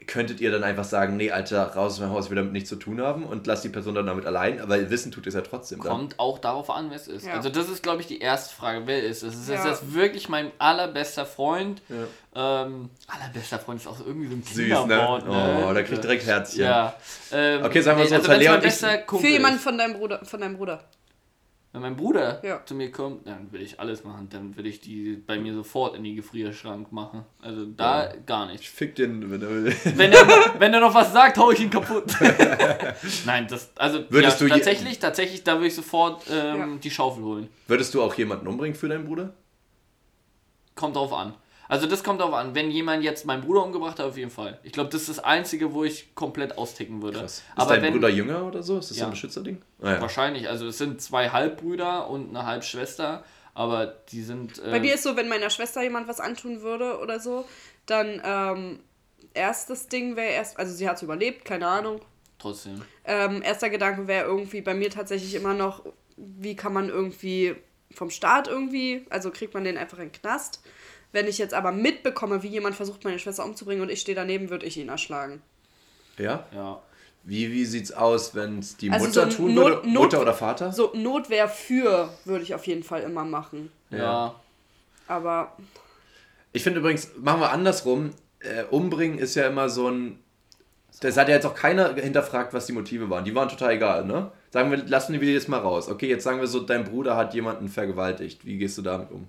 könntet 0.09 0.41
ihr 0.41 0.51
dann 0.51 0.65
einfach 0.65 0.83
sagen, 0.83 1.17
nee, 1.17 1.31
Alter, 1.31 1.63
raus 1.75 1.93
aus 1.93 2.01
meinem 2.01 2.11
Haus, 2.11 2.25
ich 2.25 2.31
will 2.31 2.37
damit 2.37 2.53
nichts 2.53 2.69
zu 2.69 2.75
tun 2.77 3.01
haben 3.01 3.23
und 3.25 3.47
lasst 3.47 3.63
die 3.63 3.69
Person 3.69 3.95
dann 3.95 4.07
damit 4.07 4.27
allein, 4.27 4.61
aber 4.61 4.91
wissen 4.91 5.13
tut 5.13 5.27
es 5.29 5.35
ja 5.35 5.43
trotzdem 5.43 5.81
dann. 5.81 5.93
Kommt 5.93 6.19
auch 6.19 6.39
darauf 6.39 6.71
an, 6.71 6.89
wer 6.89 6.97
es 6.97 7.07
ist. 7.07 7.27
Ja. 7.27 7.35
Also 7.35 7.51
das 7.51 7.69
ist, 7.69 7.83
glaube 7.85 8.01
ich, 8.01 8.09
die 8.09 8.19
erste 8.19 8.53
Frage, 8.55 8.87
wer 8.87 9.03
ist 9.05 9.23
es? 9.23 9.35
Ist 9.35 9.49
Ja. 9.49 9.57
es 9.57 9.65
jetzt 9.65 9.95
wirklich 9.95 10.29
mein 10.29 10.51
allerbester 10.59 11.25
Freund? 11.27 11.83
Ja. 12.35 12.65
Ähm, 12.65 12.91
allerbester 13.07 13.59
Freund 13.59 13.81
ist 13.81 13.87
auch 13.87 14.01
irgendwie 14.05 14.29
so 14.29 14.35
ein 14.35 14.43
Süß, 14.43 14.57
ne? 14.57 14.65
Kinderwort, 14.81 15.29
ne? 15.29 15.67
Oh, 15.69 15.73
da 15.73 15.83
kriegt 15.83 16.03
direkt 16.03 16.27
Herzchen. 16.27 16.63
Ja. 16.65 16.95
Ähm, 17.31 17.65
Okay, 17.65 17.81
sagen 17.83 17.99
wir 18.01 18.07
so, 18.09 18.15
also 18.17 18.33
Lea 18.33 18.49
mein 18.49 18.59
und 18.61 18.65
ich- 18.67 18.75
Für 19.21 19.27
jemanden 19.29 19.59
von 19.61 19.77
deinem 19.79 19.95
Bruder. 19.95 20.25
Von 20.25 20.41
deinem 20.41 20.57
Bruder. 20.57 20.85
Wenn 21.73 21.83
mein 21.83 21.97
Bruder 21.97 22.43
Ja. 22.45 22.65
zu 22.65 22.75
mir 22.75 22.91
kommt, 22.91 23.27
dann 23.27 23.53
will 23.53 23.61
ich 23.61 23.79
alles 23.79 24.03
machen. 24.03 24.29
Dann 24.31 24.57
will 24.57 24.67
ich 24.67 24.81
die 24.81 25.13
bei 25.27 25.39
mir 25.39 25.53
sofort 25.53 25.95
in 25.97 26.03
die 26.03 26.15
Gefrierschrank 26.15 26.91
machen. 26.93 27.25
Also 27.43 27.67
da 27.67 28.07
Ja. 28.07 28.13
gar 28.25 28.47
nicht. 28.47 28.63
Ich 28.63 28.71
fick 28.71 28.95
den, 28.95 29.31
wenn 29.31 29.43
er 29.43 29.49
will. 29.51 29.77
Wenn 29.97 30.11
er, 30.13 30.27
wenn 30.59 30.73
er 30.73 30.81
noch 30.81 30.95
was 30.95 31.13
sagt, 31.13 31.37
hau 31.37 31.51
ich 31.51 31.61
ihn 31.61 31.69
kaputt. 31.71 32.05
Nein, 33.27 33.47
das, 33.49 33.71
also 33.77 34.03
Würdest 34.09 34.41
ja, 34.41 34.47
du 34.49 34.55
tatsächlich, 34.55 34.99
tatsächlich, 34.99 35.45
da 35.45 35.55
würde 35.57 35.67
ich 35.67 35.75
sofort 35.75 36.23
ähm, 36.31 36.59
Ja. 36.59 36.67
die 36.83 36.91
Schaufel 36.91 37.23
holen. 37.23 37.49
Würdest 37.67 37.93
du 37.93 38.03
auch 38.03 38.15
jemanden 38.15 38.47
umbringen 38.49 38.75
für 38.75 38.89
deinen 38.89 39.05
Bruder? 39.05 39.35
Kommt 40.75 40.97
drauf 40.97 41.13
an. 41.13 41.35
Also 41.69 41.87
das 41.87 42.03
kommt 42.03 42.21
drauf 42.21 42.33
an. 42.33 42.55
Wenn 42.55 42.71
jemand 42.71 43.05
jetzt 43.05 43.27
meinen 43.27 43.43
Bruder 43.43 43.63
umgebracht 43.63 43.99
hat, 43.99 44.07
auf 44.07 44.17
jeden 44.17 44.31
Fall. 44.31 44.59
Ich 44.63 44.73
glaube, 44.73 44.91
das 44.91 45.03
ist 45.03 45.11
das 45.11 45.19
Einzige, 45.21 45.75
wo 45.75 45.85
ich 45.85 46.15
komplett 46.15 46.57
austicken 46.57 47.03
würde. 47.03 47.21
Krass. 47.21 47.39
Ist 47.39 47.45
Aber 47.57 47.75
dein 47.75 47.83
wenn, 47.83 47.93
Bruder 47.93 48.09
jünger 48.09 48.47
oder 48.47 48.63
so? 48.63 48.79
Ist 48.79 48.91
das 48.91 48.97
so 48.97 49.03
Ja. 49.03 49.09
ein 49.09 49.11
Beschützerding? 49.13 49.61
Ah, 49.83 49.93
ja. 49.93 50.01
Wahrscheinlich. 50.01 50.49
Also 50.49 50.67
es 50.67 50.79
sind 50.79 51.01
zwei 51.03 51.29
Halbbrüder 51.29 52.09
und 52.09 52.31
eine 52.31 52.47
Halbschwester. 52.47 53.23
Aber 53.55 53.87
die 53.87 54.23
sind... 54.23 54.63
Bei 54.63 54.77
äh, 54.77 54.81
mir 54.81 54.95
ist 54.95 55.03
so, 55.03 55.17
wenn 55.17 55.29
meiner 55.29 55.51
Schwester 55.51 55.83
jemand 55.83 56.09
was 56.09 56.21
antun 56.21 56.63
würde 56.63 56.99
oder 57.01 57.21
so, 57.21 57.45
dann 57.87 58.23
ähm, 58.25 58.79
erstes 59.35 59.89
Ding 59.89 60.17
wäre 60.17 60.33
erst, 60.33 60.59
also 60.59 60.73
sie 60.73 60.89
hat 60.89 60.97
es 60.97 61.03
überlebt, 61.03 61.45
keine 61.45 61.67
Ahnung. 61.67 62.01
Trotzdem. 62.39 62.83
Ähm, 63.05 63.43
erster 63.43 63.69
Gedanke 63.69 64.07
wäre 64.07 64.27
irgendwie 64.27 64.61
bei 64.61 64.75
mir 64.75 64.91
tatsächlich 64.91 65.35
immer 65.35 65.55
noch, 65.55 65.85
wie 66.17 66.55
kann 66.55 66.73
man 66.73 66.89
irgendwie 66.89 67.57
vom 67.91 68.11
Staat 68.11 68.49
irgendwie, 68.49 69.07
also 69.11 69.31
kriegt 69.31 69.55
man 69.55 69.65
den 69.65 69.77
einfach 69.77 69.99
in 69.99 70.07
den 70.07 70.13
Knast. 70.13 70.63
Wenn 71.13 71.27
ich 71.27 71.39
jetzt 71.39 71.55
aber 71.55 71.73
mitbekomme, 71.73 72.43
wie 72.43 72.49
jemand 72.49 72.77
versucht, 72.77 73.05
meine 73.05 73.19
Schwester 73.19 73.45
umzubringen 73.45 73.83
und 73.83 73.91
ich 73.91 74.01
stehe 74.01 74.17
daneben, 74.17 74.51
würde 74.51 74.67
ich 74.67 74.77
ihn 74.77 74.89
erschlagen. 74.89 75.43
ja? 76.19 76.47
Ja. 76.55 76.83
Wie, 77.25 77.53
wie 77.53 77.67
sieht's 77.67 77.93
aus, 77.93 78.35
wenn 78.35 78.61
es 78.61 78.79
die 78.79 78.91
also 78.91 79.07
Mutter 79.07 79.31
so 79.31 79.37
tun 79.37 79.55
Not, 79.55 79.65
würde? 79.65 79.89
Not, 79.89 80.03
Mutter 80.03 80.23
oder 80.23 80.33
Vater? 80.33 80.73
So 80.73 80.93
Notwehr 80.95 81.47
für 81.47 82.09
würde 82.25 82.43
ich 82.43 82.55
auf 82.55 82.67
jeden 82.67 82.83
Fall 82.83 83.03
immer 83.03 83.25
machen. 83.25 83.71
Ja. 83.91 83.99
ja. 83.99 84.35
Aber. 85.09 85.57
Ich 86.53 86.63
finde 86.63 86.81
übrigens, 86.81 87.11
machen 87.19 87.41
wir 87.41 87.51
andersrum. 87.51 88.13
Äh, 88.41 88.65
umbringen 88.71 89.19
ist 89.19 89.35
ja 89.35 89.47
immer 89.47 89.69
so 89.69 89.91
ein. 89.91 90.19
Das 91.01 91.19
hat 91.19 91.29
ja 91.29 91.35
jetzt 91.35 91.45
auch 91.45 91.55
keiner 91.55 91.95
hinterfragt, 91.95 92.55
was 92.55 92.65
die 92.65 92.73
Motive 92.73 93.11
waren. 93.11 93.25
Die 93.25 93.35
waren 93.35 93.49
total 93.49 93.73
egal, 93.73 94.07
ne? 94.07 94.33
Sagen 94.51 94.71
wir, 94.71 94.79
lassen 94.79 95.21
wir 95.21 95.33
jetzt 95.33 95.49
mal 95.49 95.61
raus. 95.61 95.89
Okay, 95.89 96.09
jetzt 96.09 96.25
sagen 96.25 96.41
wir 96.41 96.47
so, 96.47 96.61
dein 96.61 96.85
Bruder 96.85 97.17
hat 97.17 97.35
jemanden 97.35 97.69
vergewaltigt. 97.69 98.47
Wie 98.47 98.57
gehst 98.57 98.79
du 98.79 98.83
damit 98.83 99.11
um? 99.11 99.29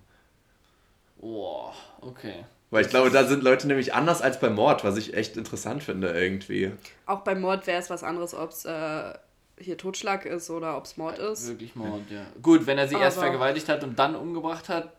Boah, 1.19 1.73
okay. 2.01 2.45
Weil 2.71 2.85
ich 2.85 2.89
glaube, 2.89 3.09
da 3.09 3.25
sind 3.25 3.43
Leute 3.43 3.67
nämlich 3.67 3.93
anders 3.93 4.21
als 4.21 4.39
bei 4.39 4.49
Mord, 4.49 4.83
was 4.83 4.97
ich 4.97 5.15
echt 5.15 5.37
interessant 5.37 5.83
finde 5.83 6.09
irgendwie. 6.11 6.71
Auch 7.05 7.21
bei 7.21 7.35
Mord 7.35 7.65
wäre 7.67 7.79
es 7.79 7.89
was 7.89 8.03
anderes, 8.03 8.35
ob 8.35 8.51
es 8.51 8.65
äh, 8.65 9.13
hier 9.59 9.77
Totschlag 9.77 10.25
ist 10.25 10.49
oder 10.49 10.77
ob 10.77 10.85
es 10.85 10.95
Mord 10.97 11.17
ist. 11.17 11.47
Wirklich 11.47 11.75
Mord, 11.75 12.03
ja. 12.09 12.25
Gut, 12.41 12.67
wenn 12.67 12.77
er 12.77 12.87
sie 12.87 12.95
aber 12.95 13.05
erst 13.05 13.17
vergewaltigt 13.17 13.67
hat 13.69 13.83
und 13.83 13.97
dann 13.97 14.15
umgebracht 14.15 14.69
hat, 14.69 14.93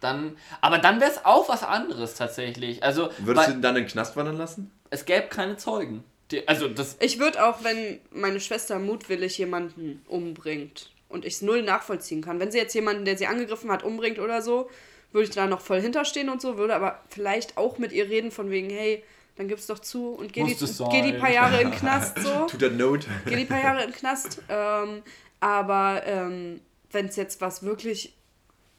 dann. 0.00 0.36
Aber 0.60 0.78
dann 0.78 1.00
wäre 1.00 1.10
es 1.10 1.24
auch 1.24 1.48
was 1.48 1.62
anderes 1.62 2.14
tatsächlich. 2.14 2.82
Also, 2.82 3.10
Würdest 3.18 3.48
du 3.48 3.52
ihn 3.52 3.62
dann 3.62 3.76
in 3.76 3.84
den 3.84 3.90
Knast 3.90 4.16
wandern 4.16 4.36
lassen? 4.36 4.72
Es 4.90 5.04
gäbe 5.04 5.28
keine 5.28 5.58
Zeugen. 5.58 6.04
Die, 6.30 6.48
also 6.48 6.66
das 6.68 6.96
ich 7.00 7.18
würde 7.18 7.44
auch, 7.44 7.62
wenn 7.62 8.00
meine 8.10 8.40
Schwester 8.40 8.78
mutwillig 8.78 9.36
jemanden 9.36 10.02
umbringt 10.08 10.90
und 11.08 11.26
ich 11.26 11.34
es 11.34 11.42
null 11.42 11.62
nachvollziehen 11.62 12.22
kann, 12.22 12.40
wenn 12.40 12.50
sie 12.50 12.58
jetzt 12.58 12.74
jemanden, 12.74 13.04
der 13.04 13.18
sie 13.18 13.26
angegriffen 13.26 13.70
hat, 13.70 13.82
umbringt 13.82 14.18
oder 14.18 14.40
so, 14.40 14.70
würde 15.12 15.28
ich 15.28 15.34
da 15.34 15.46
noch 15.46 15.60
voll 15.60 15.80
hinterstehen 15.80 16.28
und 16.28 16.40
so, 16.40 16.58
würde 16.58 16.74
aber 16.74 17.00
vielleicht 17.08 17.56
auch 17.56 17.78
mit 17.78 17.92
ihr 17.92 18.08
reden 18.08 18.30
von 18.30 18.50
wegen, 18.50 18.70
hey, 18.70 19.04
dann 19.36 19.48
gib's 19.48 19.66
doch 19.66 19.78
zu 19.78 20.10
und 20.10 20.32
geh, 20.32 20.44
die, 20.44 20.56
geh 20.90 21.02
die 21.02 21.12
paar 21.14 21.30
Jahre 21.30 21.60
in 21.60 21.70
den 21.70 21.78
Knast 21.78 22.18
so. 22.18 22.46
Tut 22.46 22.60
der 22.60 22.70
Not. 22.70 23.06
Geh 23.26 23.36
die 23.36 23.44
paar 23.44 23.62
Jahre 23.62 23.84
in 23.84 23.90
den 23.90 23.96
Knast. 23.96 24.42
Ähm, 24.48 25.02
aber 25.40 26.02
ähm, 26.06 26.60
wenn 26.90 27.06
es 27.06 27.16
jetzt 27.16 27.40
was 27.40 27.62
wirklich 27.62 28.14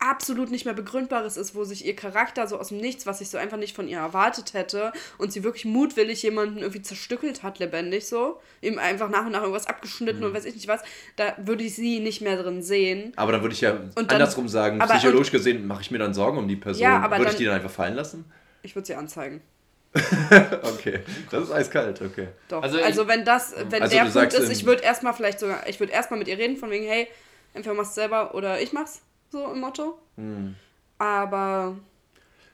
absolut 0.03 0.51
nicht 0.51 0.65
mehr 0.65 0.73
begründbares 0.73 1.37
ist, 1.37 1.55
wo 1.55 1.63
sich 1.63 1.85
ihr 1.85 1.95
Charakter 1.95 2.45
so 2.47 2.59
aus 2.59 2.69
dem 2.69 2.77
Nichts, 2.77 3.05
was 3.05 3.21
ich 3.21 3.29
so 3.29 3.37
einfach 3.37 3.57
nicht 3.57 3.75
von 3.75 3.87
ihr 3.87 3.99
erwartet 3.99 4.53
hätte 4.53 4.91
und 5.17 5.31
sie 5.31 5.43
wirklich 5.43 5.63
mutwillig 5.65 6.21
jemanden 6.23 6.59
irgendwie 6.59 6.81
zerstückelt 6.81 7.41
hat, 7.41 7.59
lebendig 7.59 8.07
so, 8.07 8.41
ihm 8.61 8.79
einfach 8.79 9.09
nach 9.09 9.25
und 9.25 9.31
nach 9.31 9.41
irgendwas 9.41 9.67
abgeschnitten 9.67 10.19
mhm. 10.19 10.25
und 10.25 10.33
weiß 10.33 10.45
ich 10.45 10.55
nicht 10.55 10.67
was, 10.67 10.81
da 11.15 11.35
würde 11.37 11.63
ich 11.63 11.75
sie 11.75 12.01
nicht 12.01 12.21
mehr 12.21 12.41
drin 12.41 12.61
sehen. 12.61 13.13
Aber 13.15 13.31
dann 13.31 13.41
würde 13.41 13.55
ich 13.55 13.61
ja 13.61 13.79
und 13.95 14.11
andersrum 14.11 14.45
dann, 14.45 14.49
sagen, 14.49 14.81
aber, 14.81 14.93
psychologisch 14.95 15.29
und, 15.29 15.37
gesehen 15.37 15.67
mache 15.67 15.81
ich 15.81 15.91
mir 15.91 15.99
dann 15.99 16.13
Sorgen 16.13 16.37
um 16.37 16.47
die 16.47 16.57
Person. 16.57 16.83
Ja, 16.83 17.09
würde 17.09 17.31
ich 17.31 17.37
die 17.37 17.45
dann 17.45 17.55
einfach 17.55 17.71
fallen 17.71 17.95
lassen? 17.95 18.25
Ich 18.61 18.75
würde 18.75 18.85
sie 18.85 18.95
anzeigen. 18.95 19.41
okay, 20.63 21.01
das 21.29 21.43
ist 21.43 21.51
eiskalt, 21.51 22.01
okay. 22.01 22.29
Doch. 22.49 22.63
Also, 22.63 22.79
also 22.81 23.07
wenn 23.07 23.23
das, 23.23 23.53
wenn 23.69 23.83
also 23.83 23.95
der 23.95 24.05
Punkt 24.05 24.33
ist, 24.33 24.51
ich 24.51 24.65
würde 24.65 24.81
erstmal 24.81 25.13
vielleicht 25.13 25.39
sogar, 25.39 25.67
ich 25.69 25.79
würde 25.79 25.93
erstmal 25.93 26.17
mit 26.17 26.27
ihr 26.27 26.37
reden, 26.37 26.57
von 26.57 26.71
wegen, 26.71 26.85
hey, 26.85 27.07
entweder 27.53 27.75
machst 27.75 27.91
du 27.95 28.01
selber 28.01 28.33
oder 28.33 28.59
ich 28.59 28.73
mach's 28.73 29.01
so 29.34 29.51
im 29.51 29.59
Motto. 29.59 29.97
Mhm. 30.15 30.55
Aber 30.97 31.75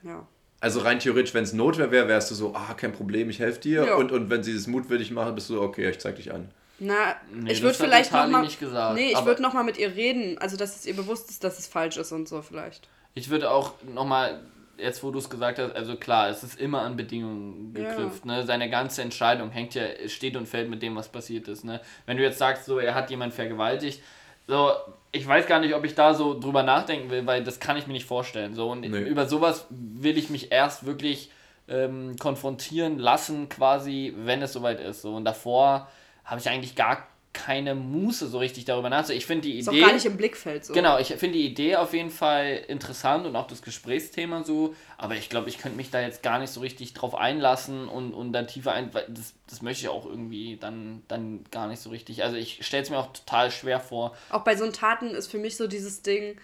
ja. 0.02 0.26
Also 0.60 0.80
rein 0.80 0.98
theoretisch, 0.98 1.32
wenn 1.32 1.44
es 1.44 1.52
Notwehr 1.52 1.90
wäre, 1.90 2.08
wärst 2.08 2.30
du 2.30 2.34
so, 2.34 2.54
ah, 2.54 2.74
kein 2.74 2.92
Problem, 2.92 3.30
ich 3.30 3.38
helfe 3.38 3.60
dir. 3.60 3.84
Ja. 3.86 3.94
Und, 3.94 4.12
und 4.12 4.28
wenn 4.28 4.42
sie 4.42 4.52
das 4.52 4.66
mutwillig 4.66 5.10
machen, 5.10 5.34
bist 5.34 5.48
du, 5.48 5.62
okay, 5.62 5.88
ich 5.88 6.00
zeig 6.00 6.16
dich 6.16 6.32
an. 6.32 6.50
Na, 6.78 7.14
nee, 7.32 7.52
ich 7.52 7.62
würde 7.62 7.76
vielleicht 7.76 8.12
noch 8.12 8.26
mal, 8.28 8.42
nicht 8.42 8.58
gesagt, 8.58 8.94
nee, 8.94 9.12
ich 9.12 9.24
würde 9.24 9.42
noch 9.42 9.52
mal 9.52 9.64
mit 9.64 9.76
ihr 9.76 9.94
reden, 9.94 10.38
also 10.38 10.56
dass 10.56 10.76
es 10.76 10.86
ihr 10.86 10.96
bewusst 10.96 11.28
ist, 11.28 11.44
dass 11.44 11.58
es 11.58 11.66
falsch 11.66 11.98
ist 11.98 12.10
und 12.10 12.26
so 12.26 12.40
vielleicht. 12.40 12.88
Ich 13.12 13.28
würde 13.28 13.50
auch 13.50 13.74
noch 13.94 14.06
mal 14.06 14.40
jetzt 14.80 15.02
wo 15.02 15.10
du 15.10 15.18
es 15.18 15.28
gesagt 15.28 15.58
hast, 15.58 15.74
also 15.74 15.96
klar, 15.96 16.28
es 16.30 16.42
ist 16.42 16.58
immer 16.58 16.82
an 16.82 16.96
Bedingungen 16.96 17.74
geknüpft. 17.74 18.24
Ja. 18.24 18.36
Ne? 18.36 18.46
Seine 18.46 18.70
ganze 18.70 19.02
Entscheidung 19.02 19.50
hängt 19.50 19.74
ja, 19.74 19.82
steht 20.06 20.36
und 20.36 20.48
fällt 20.48 20.70
mit 20.70 20.82
dem, 20.82 20.96
was 20.96 21.08
passiert 21.08 21.48
ist. 21.48 21.64
Ne? 21.64 21.80
Wenn 22.06 22.16
du 22.16 22.22
jetzt 22.22 22.38
sagst, 22.38 22.64
so, 22.64 22.78
er 22.78 22.94
hat 22.94 23.10
jemanden 23.10 23.34
vergewaltigt, 23.34 24.02
so, 24.50 24.72
ich 25.12 25.26
weiß 25.26 25.46
gar 25.46 25.60
nicht, 25.60 25.74
ob 25.74 25.84
ich 25.84 25.94
da 25.94 26.12
so 26.12 26.38
drüber 26.38 26.62
nachdenken 26.62 27.08
will, 27.10 27.24
weil 27.24 27.44
das 27.44 27.60
kann 27.60 27.76
ich 27.76 27.86
mir 27.86 27.92
nicht 27.92 28.04
vorstellen. 28.04 28.54
So, 28.54 28.70
und 28.70 28.80
nee. 28.80 28.86
über 28.86 29.26
sowas 29.26 29.66
will 29.70 30.18
ich 30.18 30.28
mich 30.28 30.50
erst 30.52 30.86
wirklich 30.86 31.30
ähm, 31.68 32.16
konfrontieren 32.18 32.98
lassen, 32.98 33.48
quasi, 33.48 34.12
wenn 34.16 34.42
es 34.42 34.52
soweit 34.52 34.80
ist. 34.80 35.02
So, 35.02 35.14
und 35.14 35.24
davor 35.24 35.88
habe 36.24 36.40
ich 36.40 36.48
eigentlich 36.48 36.74
gar 36.74 37.06
keine 37.32 37.76
Muße 37.76 38.26
so 38.26 38.38
richtig 38.38 38.64
darüber 38.64 38.90
nachzudenken. 38.90 39.20
Ich 39.20 39.26
finde 39.26 39.42
die 39.42 39.52
Idee. 39.52 39.60
Ist 39.60 39.68
auch 39.68 39.86
gar 39.86 39.92
nicht 39.92 40.06
im 40.06 40.16
Blickfeld 40.16 40.64
so. 40.64 40.72
Genau, 40.72 40.98
ich 40.98 41.08
finde 41.08 41.38
die 41.38 41.46
Idee 41.46 41.76
auf 41.76 41.92
jeden 41.94 42.10
Fall 42.10 42.64
interessant 42.66 43.24
und 43.24 43.36
auch 43.36 43.46
das 43.46 43.62
Gesprächsthema 43.62 44.42
so, 44.42 44.74
aber 44.98 45.14
ich 45.14 45.28
glaube, 45.28 45.48
ich 45.48 45.58
könnte 45.58 45.76
mich 45.76 45.90
da 45.90 46.00
jetzt 46.00 46.22
gar 46.22 46.40
nicht 46.40 46.50
so 46.50 46.60
richtig 46.60 46.92
drauf 46.92 47.14
einlassen 47.14 47.88
und, 47.88 48.14
und 48.14 48.32
dann 48.32 48.48
tiefer 48.48 48.72
ein. 48.72 48.90
Das, 48.90 49.34
das 49.48 49.62
möchte 49.62 49.82
ich 49.84 49.88
auch 49.88 50.06
irgendwie 50.06 50.56
dann, 50.56 51.02
dann 51.06 51.44
gar 51.50 51.68
nicht 51.68 51.80
so 51.80 51.90
richtig. 51.90 52.24
Also 52.24 52.36
ich 52.36 52.66
stelle 52.66 52.82
es 52.82 52.90
mir 52.90 52.98
auch 52.98 53.12
total 53.12 53.52
schwer 53.52 53.78
vor. 53.78 54.16
Auch 54.30 54.42
bei 54.42 54.56
so 54.56 54.68
Taten 54.70 55.10
ist 55.10 55.30
für 55.30 55.38
mich 55.38 55.56
so 55.56 55.68
dieses 55.68 56.02
Ding, 56.02 56.36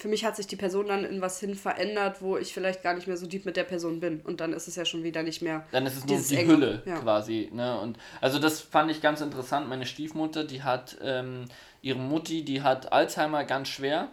für 0.00 0.08
mich 0.08 0.24
hat 0.24 0.34
sich 0.34 0.46
die 0.46 0.56
Person 0.56 0.88
dann 0.88 1.04
in 1.04 1.20
was 1.20 1.40
hin 1.40 1.54
verändert, 1.54 2.22
wo 2.22 2.38
ich 2.38 2.54
vielleicht 2.54 2.82
gar 2.82 2.94
nicht 2.94 3.06
mehr 3.06 3.18
so 3.18 3.26
deep 3.26 3.44
mit 3.44 3.56
der 3.56 3.64
Person 3.64 4.00
bin. 4.00 4.20
Und 4.22 4.40
dann 4.40 4.54
ist 4.54 4.66
es 4.66 4.76
ja 4.76 4.86
schon 4.86 5.02
wieder 5.02 5.22
nicht 5.22 5.42
mehr. 5.42 5.66
Dann 5.72 5.84
ist 5.84 5.98
es 5.98 6.06
nur 6.06 6.18
die 6.18 6.36
Enge. 6.36 6.52
Hülle 6.52 6.82
ja. 6.86 6.98
quasi. 7.00 7.50
Ne? 7.52 7.78
Und 7.78 7.98
also 8.22 8.38
das 8.38 8.60
fand 8.62 8.90
ich 8.90 9.02
ganz 9.02 9.20
interessant. 9.20 9.68
Meine 9.68 9.84
Stiefmutter, 9.84 10.44
die 10.44 10.62
hat 10.62 10.96
ähm, 11.02 11.44
ihre 11.82 11.98
Mutti, 11.98 12.44
die 12.44 12.62
hat 12.62 12.92
Alzheimer 12.92 13.44
ganz 13.44 13.68
schwer 13.68 14.08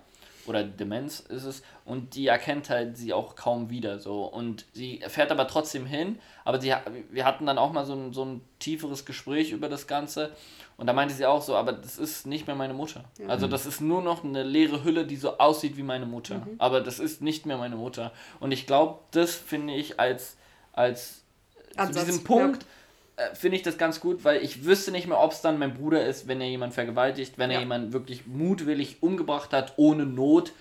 oder 0.45 0.63
Demenz 0.63 1.19
ist 1.19 1.43
es 1.43 1.61
und 1.85 2.15
die 2.15 2.27
erkennt 2.27 2.69
halt 2.69 2.97
sie 2.97 3.13
auch 3.13 3.35
kaum 3.35 3.69
wieder 3.69 3.99
so 3.99 4.23
und 4.23 4.65
sie 4.71 5.01
fährt 5.07 5.31
aber 5.31 5.47
trotzdem 5.47 5.85
hin, 5.85 6.19
aber 6.45 6.61
sie, 6.61 6.73
wir 7.11 7.25
hatten 7.25 7.45
dann 7.45 7.57
auch 7.57 7.73
mal 7.73 7.85
so 7.85 7.93
ein, 7.93 8.13
so 8.13 8.23
ein 8.23 8.41
tieferes 8.59 9.05
Gespräch 9.05 9.51
über 9.51 9.67
das 9.67 9.87
Ganze 9.87 10.31
und 10.77 10.87
da 10.87 10.93
meinte 10.93 11.13
sie 11.13 11.25
auch 11.25 11.41
so, 11.41 11.55
aber 11.55 11.73
das 11.73 11.97
ist 11.97 12.25
nicht 12.25 12.47
mehr 12.47 12.55
meine 12.55 12.73
Mutter. 12.73 13.03
Ja. 13.19 13.27
Also 13.27 13.47
das 13.47 13.65
ist 13.65 13.81
nur 13.81 14.01
noch 14.01 14.23
eine 14.23 14.43
leere 14.43 14.83
Hülle, 14.83 15.05
die 15.05 15.15
so 15.15 15.37
aussieht 15.37 15.75
wie 15.77 15.83
meine 15.83 16.05
Mutter, 16.05 16.39
mhm. 16.39 16.55
aber 16.59 16.81
das 16.81 16.99
ist 16.99 17.21
nicht 17.21 17.45
mehr 17.45 17.57
meine 17.57 17.75
Mutter 17.75 18.11
und 18.39 18.51
ich 18.51 18.65
glaube, 18.65 18.99
das 19.11 19.35
finde 19.35 19.73
ich 19.73 19.99
als, 19.99 20.37
als 20.73 21.23
Ansatz, 21.75 21.99
zu 21.99 22.05
diesem 22.05 22.23
Punkt 22.23 22.63
ja 22.63 22.69
äh, 23.17 23.33
finde 23.33 23.57
ich 23.57 23.63
das 23.63 23.77
ganz 23.77 23.99
gut, 23.99 24.23
weil 24.23 24.43
ich 24.43 24.63
wüsste 24.63 24.91
nicht 24.91 25.07
mehr, 25.07 25.19
ob 25.19 25.31
es 25.31 25.41
dann 25.41 25.57
mein 25.57 25.73
Bruder 25.73 26.05
ist, 26.05 26.27
wenn 26.27 26.39
er 26.39 26.47
jemanden 26.47 26.75
vergewaltigt, 26.75 27.37
wenn 27.37 27.49
ja. 27.49 27.57
er 27.57 27.61
jemanden 27.61 27.91
wirklich 27.91 28.27
mutwillig 28.27 29.01
umgebracht 29.01 29.53
hat, 29.53 29.73
ohne 29.77 30.05
Not. 30.05 30.53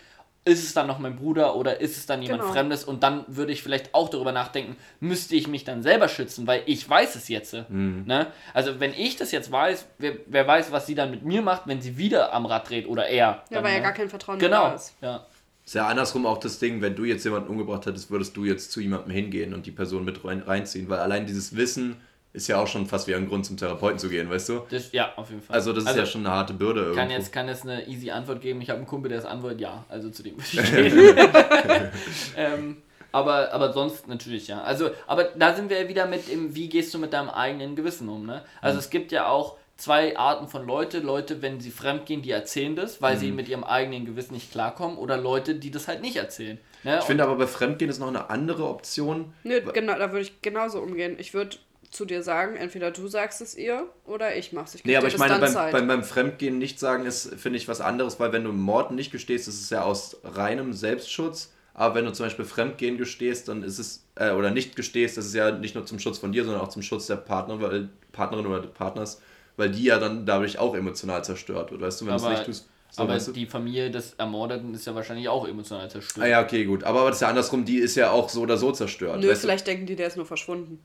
Ist 0.47 0.63
es 0.63 0.75
dann 0.75 0.87
noch 0.87 1.01
mein 1.01 1.17
Bruder 1.17 1.57
oder 1.57 1.81
ist 1.81 1.97
es 1.97 2.07
dann 2.07 2.23
jemand 2.23 2.43
genau. 2.43 2.53
Fremdes? 2.53 2.85
Und 2.85 3.03
dann 3.03 3.25
würde 3.27 3.51
ich 3.51 3.65
vielleicht 3.65 3.93
auch 3.95 4.09
darüber 4.09 4.31
nachdenken, 4.31 4.77
müsste 5.01 5.35
ich 5.35 5.49
mich 5.49 5.65
dann 5.65 5.83
selber 5.83 6.09
schützen, 6.09 6.47
weil 6.47 6.63
ich 6.67 6.89
weiß 6.89 7.17
es 7.17 7.27
jetzt. 7.27 7.57
Mhm. 7.69 8.05
Ne? 8.07 8.29
Also 8.55 8.79
wenn 8.79 8.95
ich 8.95 9.17
das 9.17 9.33
jetzt 9.33 9.51
weiß, 9.51 9.87
wer, 9.99 10.15
wer, 10.27 10.47
weiß, 10.47 10.71
was 10.71 10.87
sie 10.87 10.95
dann 10.95 11.11
mit 11.11 11.25
mir 11.25 11.43
macht, 11.43 11.63
wenn 11.67 11.81
sie 11.81 11.99
wieder 11.99 12.33
am 12.33 12.47
Rad 12.47 12.71
dreht 12.71 12.87
oder 12.87 13.09
er. 13.09 13.19
Ja, 13.19 13.43
dann, 13.51 13.65
weil 13.65 13.73
ja 13.73 13.79
ne? 13.79 13.83
gar 13.83 13.93
kein 13.93 14.09
Vertrauen 14.09 14.39
genau. 14.39 14.69
mehr 14.69 14.77
ist. 14.77 14.95
Ja. 15.03 15.27
Ist 15.65 15.75
ja 15.75 15.89
andersrum 15.89 16.27
auch 16.27 16.39
das 16.39 16.61
Ding, 16.61 16.81
wenn 16.81 16.95
du 16.95 17.03
jetzt 17.03 17.25
jemanden 17.25 17.51
umgebracht 17.51 17.85
hättest, 17.87 18.13
würdest 18.13 18.37
du 18.37 18.45
jetzt 18.45 18.71
zu 18.71 18.81
jemandem 18.81 19.11
hingehen 19.11 19.53
und 19.53 19.67
die 19.67 19.73
Person 19.73 20.05
mit 20.05 20.21
reinziehen, 20.25 20.89
weil 20.89 21.01
allein 21.01 21.27
dieses 21.27 21.57
Wissen, 21.57 21.97
ist 22.37 22.49
ja 22.49 22.61
auch 22.61 22.67
schon 22.67 22.87
fast 22.87 23.09
wie 23.09 23.15
ein 23.15 23.29
Grund 23.29 23.47
zum 23.47 23.57
Therapeuten 23.57 23.99
zu 23.99 24.11
gehen, 24.11 24.29
weißt 24.29 24.51
du? 24.51 24.61
Das, 24.69 24.93
ja, 24.93 25.13
auf 25.17 25.31
jeden 25.31 25.41
Fall. 25.41 25.57
Also 25.57 25.73
das 25.73 25.85
ist 25.85 25.89
also, 25.89 26.01
ja 26.01 26.07
schon 26.07 26.27
eine 26.27 26.35
harte 26.35 26.53
Bürde 26.53 26.81
irgendwo. 26.81 27.01
Kann 27.01 27.11
jetzt, 27.11 27.33
kann 27.33 27.49
jetzt 27.49 27.63
eine 27.65 27.89
easy 27.89 28.11
Antwort 28.11 28.43
geben. 28.43 28.61
Ich 28.61 28.69
habe 28.69 28.77
einen 28.79 28.87
Kumpel, 28.87 29.09
der 29.09 29.19
ist 29.19 29.25
Antwort 29.25 29.59
ja. 29.59 29.85
Also 29.89 30.11
zu 30.11 30.23
dem 30.23 30.37
muss 30.37 30.53
ich 30.53 30.73
reden. 30.77 31.19
ähm, 32.37 32.77
aber, 33.11 33.53
aber 33.53 33.73
sonst 33.73 34.07
natürlich 34.07 34.49
ja. 34.49 34.63
Also, 34.63 34.91
aber 35.07 35.25
da 35.25 35.55
sind 35.55 35.71
wir 35.71 35.81
ja 35.81 35.89
wieder 35.89 36.07
mit 36.07 36.31
dem, 36.31 36.55
wie 36.55 36.69
gehst 36.69 36.93
du 36.93 36.99
mit 36.99 37.15
deinem 37.15 37.31
eigenen 37.31 37.75
Gewissen 37.75 38.09
um, 38.11 38.27
ne? 38.27 38.45
Also 38.61 38.75
mhm. 38.75 38.81
es 38.81 38.91
gibt 38.91 39.13
ja 39.13 39.29
auch 39.29 39.57
zwei 39.79 40.17
Arten 40.19 40.49
von 40.49 40.67
Leute. 40.67 40.99
Leute, 40.99 41.41
wenn 41.41 41.61
sie 41.61 41.71
fremdgehen, 41.71 42.21
die 42.21 42.33
erzählen 42.33 42.77
das, 42.77 43.01
weil 43.01 43.17
mhm. 43.17 43.21
sie 43.21 43.33
mit 43.33 43.49
ihrem 43.49 43.65
eigenen 43.65 44.05
Gewissen 44.05 44.35
nicht 44.35 44.53
klarkommen. 44.53 44.99
Oder 44.99 45.17
Leute, 45.17 45.55
die 45.55 45.71
das 45.71 45.89
halt 45.89 46.03
nicht 46.03 46.17
erzählen. 46.17 46.59
Ne? 46.83 46.99
Ich 46.99 47.05
finde 47.05 47.25
aber 47.25 47.37
bei 47.37 47.47
Fremdgehen 47.47 47.91
ist 47.91 47.99
noch 47.99 48.09
eine 48.09 48.31
andere 48.31 48.69
Option. 48.69 49.33
Nö, 49.43 49.61
genau, 49.73 49.99
da 49.99 50.13
würde 50.13 50.23
ich 50.23 50.43
genauso 50.43 50.81
umgehen. 50.81 51.17
Ich 51.19 51.35
würde 51.35 51.57
zu 51.97 52.05
dir 52.05 52.23
sagen, 52.23 52.57
entweder 52.57 52.91
du 52.91 53.09
sagst 53.09 53.41
es 53.41 53.57
ihr 53.57 53.89
oder 54.05 54.37
ich 54.37 54.53
mach's. 54.53 54.75
Ich 54.75 54.85
nee, 54.85 54.97
aber 54.97 55.09
ich 55.09 55.19
meine, 55.19 55.39
beim, 55.39 55.55
beim, 55.55 55.89
beim, 55.89 56.05
Fremdgehen 56.05 56.59
nicht 56.59 56.79
sagen 56.79 57.07
ist, 57.07 57.35
finde 57.35 57.57
ich, 57.57 57.67
was 57.67 57.81
anderes, 57.81 58.21
weil 58.21 58.33
wenn 58.33 58.45
du 58.45 58.53
Mord 58.53 58.93
nicht 58.93 59.11
gestehst, 59.11 59.49
ist 59.49 59.61
es 59.61 59.71
ja 59.71 59.83
aus 59.83 60.19
reinem 60.23 60.73
Selbstschutz. 60.73 61.53
Aber 61.75 61.95
wenn 61.95 62.07
du 62.07 62.13
zum 62.13 62.25
Beispiel 62.25 62.47
Fremdgehen 62.47 62.97
gestehst, 62.97 63.49
dann 63.49 63.63
ist 63.63 63.79
es, 63.79 64.07
äh, 64.15 64.31
oder 64.31 64.51
nicht 64.51 64.77
gestehst, 64.77 65.19
das 65.19 65.27
ist 65.27 65.35
ja 65.35 65.51
nicht 65.51 65.75
nur 65.75 65.85
zum 65.85 65.99
Schutz 65.99 66.17
von 66.17 66.33
dir, 66.33 66.45
sondern 66.45 66.63
auch 66.63 66.69
zum 66.69 66.81
Schutz 66.81 67.07
der 67.07 67.17
Partner, 67.17 67.61
weil, 67.61 67.91
Partnerin 68.13 68.47
oder 68.47 68.63
des 68.63 68.71
Partners, 68.71 69.21
weil 69.59 69.71
die 69.71 69.85
ja 69.85 69.99
dann 69.99 70.25
dadurch 70.25 70.59
auch 70.59 70.75
emotional 70.75 71.23
zerstört 71.23 71.71
wird, 71.71 71.83
weißt 71.83 72.01
du, 72.01 72.07
wenn 72.07 72.17
du 72.17 72.25
es 72.25 72.29
nicht 72.31 72.45
tust. 72.45 72.69
So, 72.91 73.03
aber 73.03 73.15
weißt 73.15 73.29
du? 73.29 73.33
die 73.33 73.45
Familie 73.45 73.91
des 73.91 74.15
Ermordeten 74.15 74.73
ist 74.73 74.87
ja 74.87 74.95
wahrscheinlich 74.95 75.29
auch 75.29 75.47
emotional 75.47 75.91
zerstört. 75.91 76.25
Ah 76.25 76.29
ja, 76.29 76.43
okay, 76.43 76.65
gut. 76.65 76.85
Aber 76.85 77.05
das 77.09 77.17
ist 77.17 77.21
ja 77.21 77.29
andersrum, 77.29 77.67
die 77.67 77.77
ist 77.77 77.95
ja 77.95 78.11
auch 78.11 78.31
so 78.31 78.41
oder 78.41 78.57
so 78.57 78.73
zerstört. 78.73 79.21
Nö, 79.21 79.35
vielleicht 79.35 79.67
du? 79.67 79.71
denken 79.73 79.87
die, 79.87 79.97
der 79.97 80.07
ist 80.07 80.17
nur 80.17 80.25
verschwunden. 80.25 80.79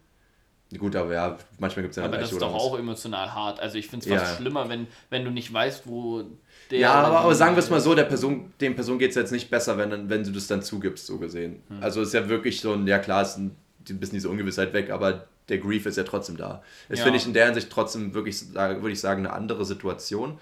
Gut, 0.77 0.95
aber 0.95 1.13
ja, 1.13 1.37
manchmal 1.59 1.83
gibt 1.83 1.91
es 1.91 1.97
ja 1.97 2.05
Aber 2.05 2.17
das 2.17 2.31
ist 2.31 2.41
doch 2.41 2.53
auch 2.53 2.77
emotional 2.79 3.33
hart. 3.33 3.59
Also 3.59 3.77
ich 3.77 3.87
finde 3.87 4.05
es 4.05 4.11
fast 4.11 4.31
ja. 4.31 4.37
schlimmer, 4.37 4.69
wenn, 4.69 4.87
wenn 5.09 5.25
du 5.25 5.31
nicht 5.31 5.51
weißt, 5.51 5.85
wo 5.85 6.23
der. 6.69 6.79
Ja, 6.79 6.93
aber, 6.93 7.19
aber 7.19 7.35
sagen 7.35 7.55
wir 7.55 7.59
es 7.59 7.69
mal 7.69 7.81
so, 7.81 7.93
der 7.93 8.05
Person, 8.05 8.53
dem 8.61 8.75
Person 8.75 8.97
geht 8.97 9.09
es 9.09 9.15
jetzt 9.15 9.31
nicht 9.31 9.49
besser, 9.49 9.77
wenn, 9.77 10.09
wenn 10.09 10.23
du 10.23 10.31
das 10.31 10.47
dann 10.47 10.61
zugibst, 10.61 11.05
so 11.07 11.17
gesehen. 11.17 11.61
Hm. 11.67 11.83
Also 11.83 12.01
ist 12.01 12.13
ja 12.13 12.29
wirklich 12.29 12.61
so 12.61 12.73
ein, 12.73 12.87
ja 12.87 12.99
klar, 12.99 13.21
ist 13.23 13.37
ein, 13.37 13.55
bisschen 13.79 14.13
diese 14.13 14.29
Ungewissheit 14.29 14.73
weg, 14.73 14.91
aber 14.91 15.27
der 15.49 15.57
Grief 15.57 15.85
ist 15.85 15.97
ja 15.97 16.03
trotzdem 16.03 16.37
da. 16.37 16.63
Das 16.87 16.99
Ja. 16.99 17.05
finde 17.05 17.19
ich 17.19 17.25
in 17.25 17.33
der 17.33 17.45
Hinsicht 17.45 17.69
trotzdem 17.69 18.13
wirklich, 18.13 18.53
würde 18.53 18.91
ich 18.91 18.99
sagen, 19.01 19.25
eine 19.25 19.33
andere 19.33 19.65
Situation. 19.65 20.37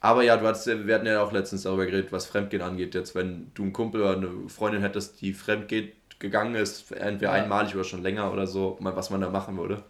Aber 0.00 0.22
ja, 0.22 0.36
du 0.36 0.44
ja- 0.44 0.86
wir 0.86 0.94
hatten 0.94 1.06
ja 1.06 1.22
auch 1.22 1.32
letztens 1.32 1.62
darüber 1.62 1.84
geredet, 1.84 2.12
was 2.12 2.26
Fremdgehen 2.26 2.62
angeht. 2.62 2.94
Jetzt, 2.94 3.14
wenn 3.14 3.50
du 3.54 3.64
einen 3.64 3.72
Kumpel 3.72 4.02
oder 4.02 4.16
eine 4.16 4.48
Freundin 4.48 4.82
hättest, 4.82 5.20
die 5.20 5.32
fremdgeht, 5.32 5.94
gegangen 6.18 6.54
ist, 6.54 6.90
entweder 6.92 7.36
Ja. 7.36 7.42
einmalig 7.42 7.74
oder 7.74 7.84
schon 7.84 8.02
länger 8.02 8.32
oder 8.32 8.46
so, 8.46 8.76
was 8.80 9.10
man 9.10 9.20
da 9.20 9.30
machen 9.30 9.56
würde. 9.56 9.82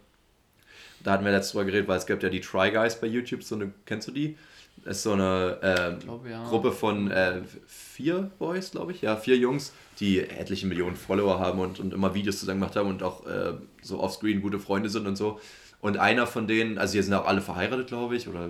Da 1.03 1.11
hatten 1.11 1.25
wir 1.25 1.31
letztes 1.31 1.53
Mal 1.53 1.65
geredet, 1.65 1.87
weil 1.87 1.97
es 1.97 2.05
gibt 2.05 2.23
ja 2.23 2.29
die 2.29 2.41
Try 2.41 2.71
Guys 2.71 2.99
bei 2.99 3.07
YouTube, 3.07 3.43
so 3.43 3.55
eine, 3.55 3.71
kennst 3.85 4.07
du 4.07 4.11
die? 4.11 4.37
Das 4.83 4.97
ist 4.97 5.03
so 5.03 5.13
eine 5.13 5.57
ähm, 5.63 5.99
glaube, 5.99 6.29
ja. 6.29 6.43
Gruppe 6.47 6.71
von 6.71 7.09
äh, 7.09 7.41
vier 7.65 8.31
Boys, 8.37 8.71
glaube 8.71 8.91
ich, 8.91 9.01
ja, 9.01 9.15
vier 9.15 9.37
Jungs, 9.37 9.73
die 9.99 10.19
etliche 10.19 10.67
Millionen 10.67 10.95
Follower 10.95 11.39
haben 11.39 11.59
und, 11.59 11.79
und 11.79 11.93
immer 11.93 12.13
Videos 12.13 12.39
zusammen 12.39 12.59
gemacht 12.59 12.75
haben 12.75 12.89
und 12.89 13.01
auch 13.03 13.25
äh, 13.25 13.53
so 13.81 13.99
offscreen 13.99 14.41
gute 14.41 14.59
Freunde 14.59 14.89
sind 14.89 15.07
und 15.07 15.15
so. 15.15 15.39
Und 15.81 15.97
einer 15.97 16.27
von 16.27 16.47
denen, 16.47 16.77
also 16.77 16.93
hier 16.93 17.03
sind 17.03 17.13
auch 17.13 17.25
alle 17.25 17.41
verheiratet, 17.41 17.87
glaube 17.87 18.15
ich, 18.15 18.27
oder 18.27 18.49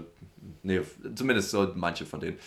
nee, 0.64 0.82
zumindest 1.16 1.52
so 1.52 1.72
manche 1.76 2.06
von 2.06 2.20
denen. 2.20 2.38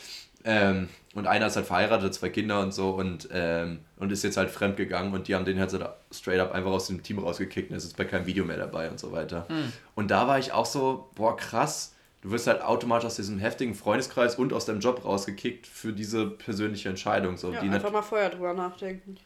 Ähm, 0.44 0.88
und 1.14 1.26
einer 1.26 1.48
ist 1.48 1.56
halt 1.56 1.66
verheiratet, 1.66 2.06
hat 2.06 2.14
zwei 2.14 2.28
Kinder 2.30 2.60
und 2.60 2.72
so 2.72 2.90
und, 2.90 3.28
ähm, 3.32 3.80
und 3.96 4.10
ist 4.12 4.22
jetzt 4.24 4.36
halt 4.36 4.50
fremd 4.50 4.76
gegangen 4.76 5.12
und 5.12 5.28
die 5.28 5.34
haben 5.34 5.44
den 5.44 5.58
halt 5.58 5.70
so 5.70 5.78
da 5.78 5.96
straight 6.12 6.40
up 6.40 6.52
einfach 6.52 6.70
aus 6.70 6.86
dem 6.86 7.02
Team 7.02 7.18
rausgekickt 7.18 7.70
und 7.70 7.76
ist 7.76 7.84
jetzt 7.84 7.96
bei 7.96 8.04
keinem 8.04 8.26
Video 8.26 8.44
mehr 8.44 8.56
dabei 8.56 8.90
und 8.90 8.98
so 8.98 9.12
weiter. 9.12 9.46
Und 9.94 10.10
da 10.10 10.28
war 10.28 10.38
ich 10.38 10.52
auch 10.52 10.66
so, 10.66 11.10
boah, 11.16 11.36
krass, 11.36 11.94
du 12.22 12.30
wirst 12.30 12.46
halt 12.46 12.62
automatisch 12.62 13.06
aus 13.06 13.16
diesem 13.16 13.38
heftigen 13.38 13.74
Freundeskreis 13.74 14.36
und 14.36 14.52
aus 14.52 14.64
deinem 14.66 14.80
Job 14.80 15.04
rausgekickt 15.04 15.66
für 15.66 15.92
diese 15.92 16.26
persönliche 16.26 16.88
Entscheidung. 16.88 17.36
So, 17.36 17.52
Ja, 17.52 17.60
die 17.60 17.68
einfach 17.68 17.92
mal 17.92 18.02
vorher 18.02 18.30
drüber 18.30 18.54
nachdenken. 18.54 19.16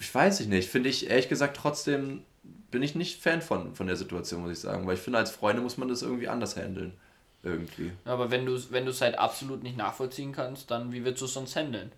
ich 0.00 0.12
weiß 0.14 0.40
ich 0.40 0.48
nicht, 0.48 0.68
finde 0.68 0.88
ich 0.88 1.08
ehrlich 1.10 1.28
gesagt 1.28 1.56
trotzdem, 1.56 2.22
bin 2.70 2.82
ich 2.82 2.94
nicht 2.94 3.22
Fan 3.22 3.40
von, 3.42 3.74
von 3.74 3.86
der 3.86 3.96
Situation, 3.96 4.42
muss 4.42 4.50
ich 4.52 4.58
sagen, 4.58 4.86
weil 4.86 4.94
ich 4.94 5.00
finde, 5.00 5.18
als 5.18 5.30
Freunde 5.30 5.62
muss 5.62 5.76
man 5.78 5.88
das 5.88 6.02
irgendwie 6.02 6.28
anders 6.28 6.56
handeln. 6.56 6.94
Irgendwie. 7.44 7.92
Aber 8.04 8.30
wenn 8.30 8.46
du 8.46 8.54
es 8.54 8.72
wenn 8.72 8.86
halt 8.86 9.18
absolut 9.18 9.62
nicht 9.62 9.76
nachvollziehen 9.76 10.32
kannst, 10.32 10.70
dann 10.70 10.92
wie 10.92 11.04
willst 11.04 11.20
du 11.20 11.26
es 11.26 11.34
sonst 11.34 11.54
handeln? 11.56 11.92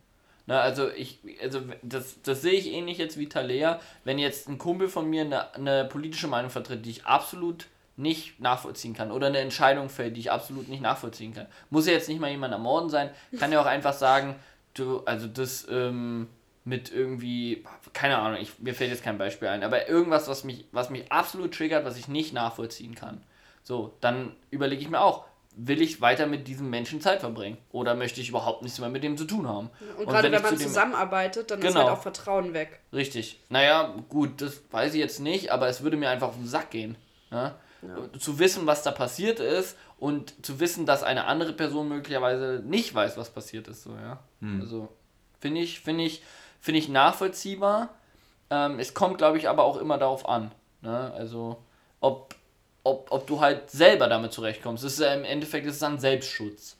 Ne, 0.46 0.60
also 0.60 0.88
ich, 0.90 1.18
also 1.42 1.60
das, 1.82 2.22
das 2.22 2.42
sehe 2.42 2.52
ich 2.52 2.72
ähnlich 2.72 2.98
jetzt 2.98 3.18
wie 3.18 3.28
Talea. 3.28 3.80
Wenn 4.04 4.18
jetzt 4.18 4.48
ein 4.48 4.58
Kumpel 4.58 4.88
von 4.88 5.08
mir 5.08 5.22
eine, 5.22 5.54
eine 5.54 5.84
politische 5.84 6.28
Meinung 6.28 6.50
vertritt, 6.50 6.84
die 6.86 6.90
ich 6.90 7.04
absolut 7.04 7.66
nicht 7.96 8.40
nachvollziehen 8.40 8.94
kann 8.94 9.10
oder 9.10 9.28
eine 9.28 9.38
Entscheidung 9.38 9.88
fällt, 9.88 10.16
die 10.16 10.20
ich 10.20 10.30
absolut 10.30 10.68
nicht 10.68 10.82
nachvollziehen 10.82 11.34
kann. 11.34 11.46
Muss 11.70 11.86
ja 11.86 11.94
jetzt 11.94 12.08
nicht 12.08 12.20
mal 12.20 12.30
jemand 12.30 12.52
ermorden 12.52 12.90
sein, 12.90 13.10
kann 13.38 13.52
ja 13.52 13.60
auch 13.60 13.66
einfach 13.66 13.94
sagen, 13.94 14.36
du, 14.74 15.00
also 15.04 15.26
das 15.26 15.66
ähm, 15.70 16.28
mit 16.64 16.92
irgendwie, 16.92 17.64
keine 17.92 18.18
Ahnung, 18.18 18.38
ich, 18.40 18.58
mir 18.58 18.74
fällt 18.74 18.90
jetzt 18.90 19.02
kein 19.02 19.18
Beispiel 19.18 19.48
ein, 19.48 19.62
aber 19.62 19.88
irgendwas, 19.88 20.28
was 20.28 20.44
mich, 20.44 20.66
was 20.72 20.90
mich 20.90 21.10
absolut 21.10 21.54
triggert, 21.54 21.84
was 21.84 21.96
ich 21.96 22.06
nicht 22.06 22.34
nachvollziehen 22.34 22.94
kann. 22.94 23.22
So, 23.62 23.94
dann 24.00 24.36
überlege 24.50 24.82
ich 24.82 24.90
mir 24.90 25.00
auch, 25.00 25.24
will 25.58 25.80
ich 25.80 26.00
weiter 26.02 26.26
mit 26.26 26.46
diesem 26.48 26.68
Menschen 26.70 27.00
Zeit 27.00 27.20
verbringen? 27.20 27.56
Oder 27.72 27.94
möchte 27.94 28.20
ich 28.20 28.28
überhaupt 28.28 28.62
nichts 28.62 28.78
mehr 28.78 28.90
mit 28.90 29.02
dem 29.02 29.16
zu 29.16 29.24
tun 29.24 29.48
haben? 29.48 29.70
Und 29.98 30.06
gerade 30.06 30.28
ich 30.28 30.32
wenn 30.34 30.38
zu 30.40 30.44
man 30.50 30.58
dem- 30.58 30.66
zusammenarbeitet, 30.66 31.50
dann 31.50 31.60
ist 31.60 31.66
Genau. 31.68 31.80
halt 31.86 31.88
auch 31.98 32.02
Vertrauen 32.02 32.52
weg. 32.52 32.80
Richtig. 32.92 33.40
Naja, 33.48 33.94
gut, 34.08 34.40
das 34.42 34.60
weiß 34.70 34.92
ich 34.94 35.00
jetzt 35.00 35.18
nicht, 35.20 35.50
aber 35.52 35.68
es 35.68 35.82
würde 35.82 35.96
mir 35.96 36.10
einfach 36.10 36.28
auf 36.28 36.36
den 36.36 36.46
Sack 36.46 36.70
gehen. 36.70 36.96
Ja? 37.30 37.54
Zu 38.18 38.38
wissen, 38.38 38.66
was 38.66 38.82
da 38.82 38.90
passiert 38.90 39.40
ist 39.40 39.76
und 39.98 40.44
zu 40.44 40.60
wissen, 40.60 40.84
dass 40.86 41.02
eine 41.02 41.24
andere 41.26 41.52
Person 41.52 41.88
möglicherweise 41.88 42.62
nicht 42.64 42.94
weiß, 42.94 43.16
was 43.16 43.30
passiert 43.30 43.68
ist. 43.68 43.82
So, 43.84 43.90
ja? 43.96 44.18
Also 44.60 44.88
finde 45.40 45.60
ich, 45.62 45.80
finde 45.80 46.04
ich, 46.04 46.22
finde 46.60 46.78
ich 46.80 46.88
nachvollziehbar. 46.88 47.90
Ähm, 48.50 48.78
es 48.78 48.92
kommt, 48.94 49.18
glaube 49.18 49.38
ich, 49.38 49.48
aber 49.48 49.64
auch 49.64 49.76
immer 49.78 49.98
darauf 49.98 50.28
an. 50.28 50.52
Ne? 50.82 51.12
Also, 51.14 51.62
ob, 52.86 53.08
ob 53.10 53.26
du 53.26 53.40
halt 53.40 53.70
selber 53.70 54.06
damit 54.08 54.32
zurechtkommst. 54.32 54.84
Das 54.84 54.92
ist 54.94 55.00
ja 55.00 55.12
im 55.12 55.24
Endeffekt 55.24 55.66
ist 55.66 55.74
es 55.74 55.78
dann 55.80 55.98
Selbstschutz. 55.98 56.76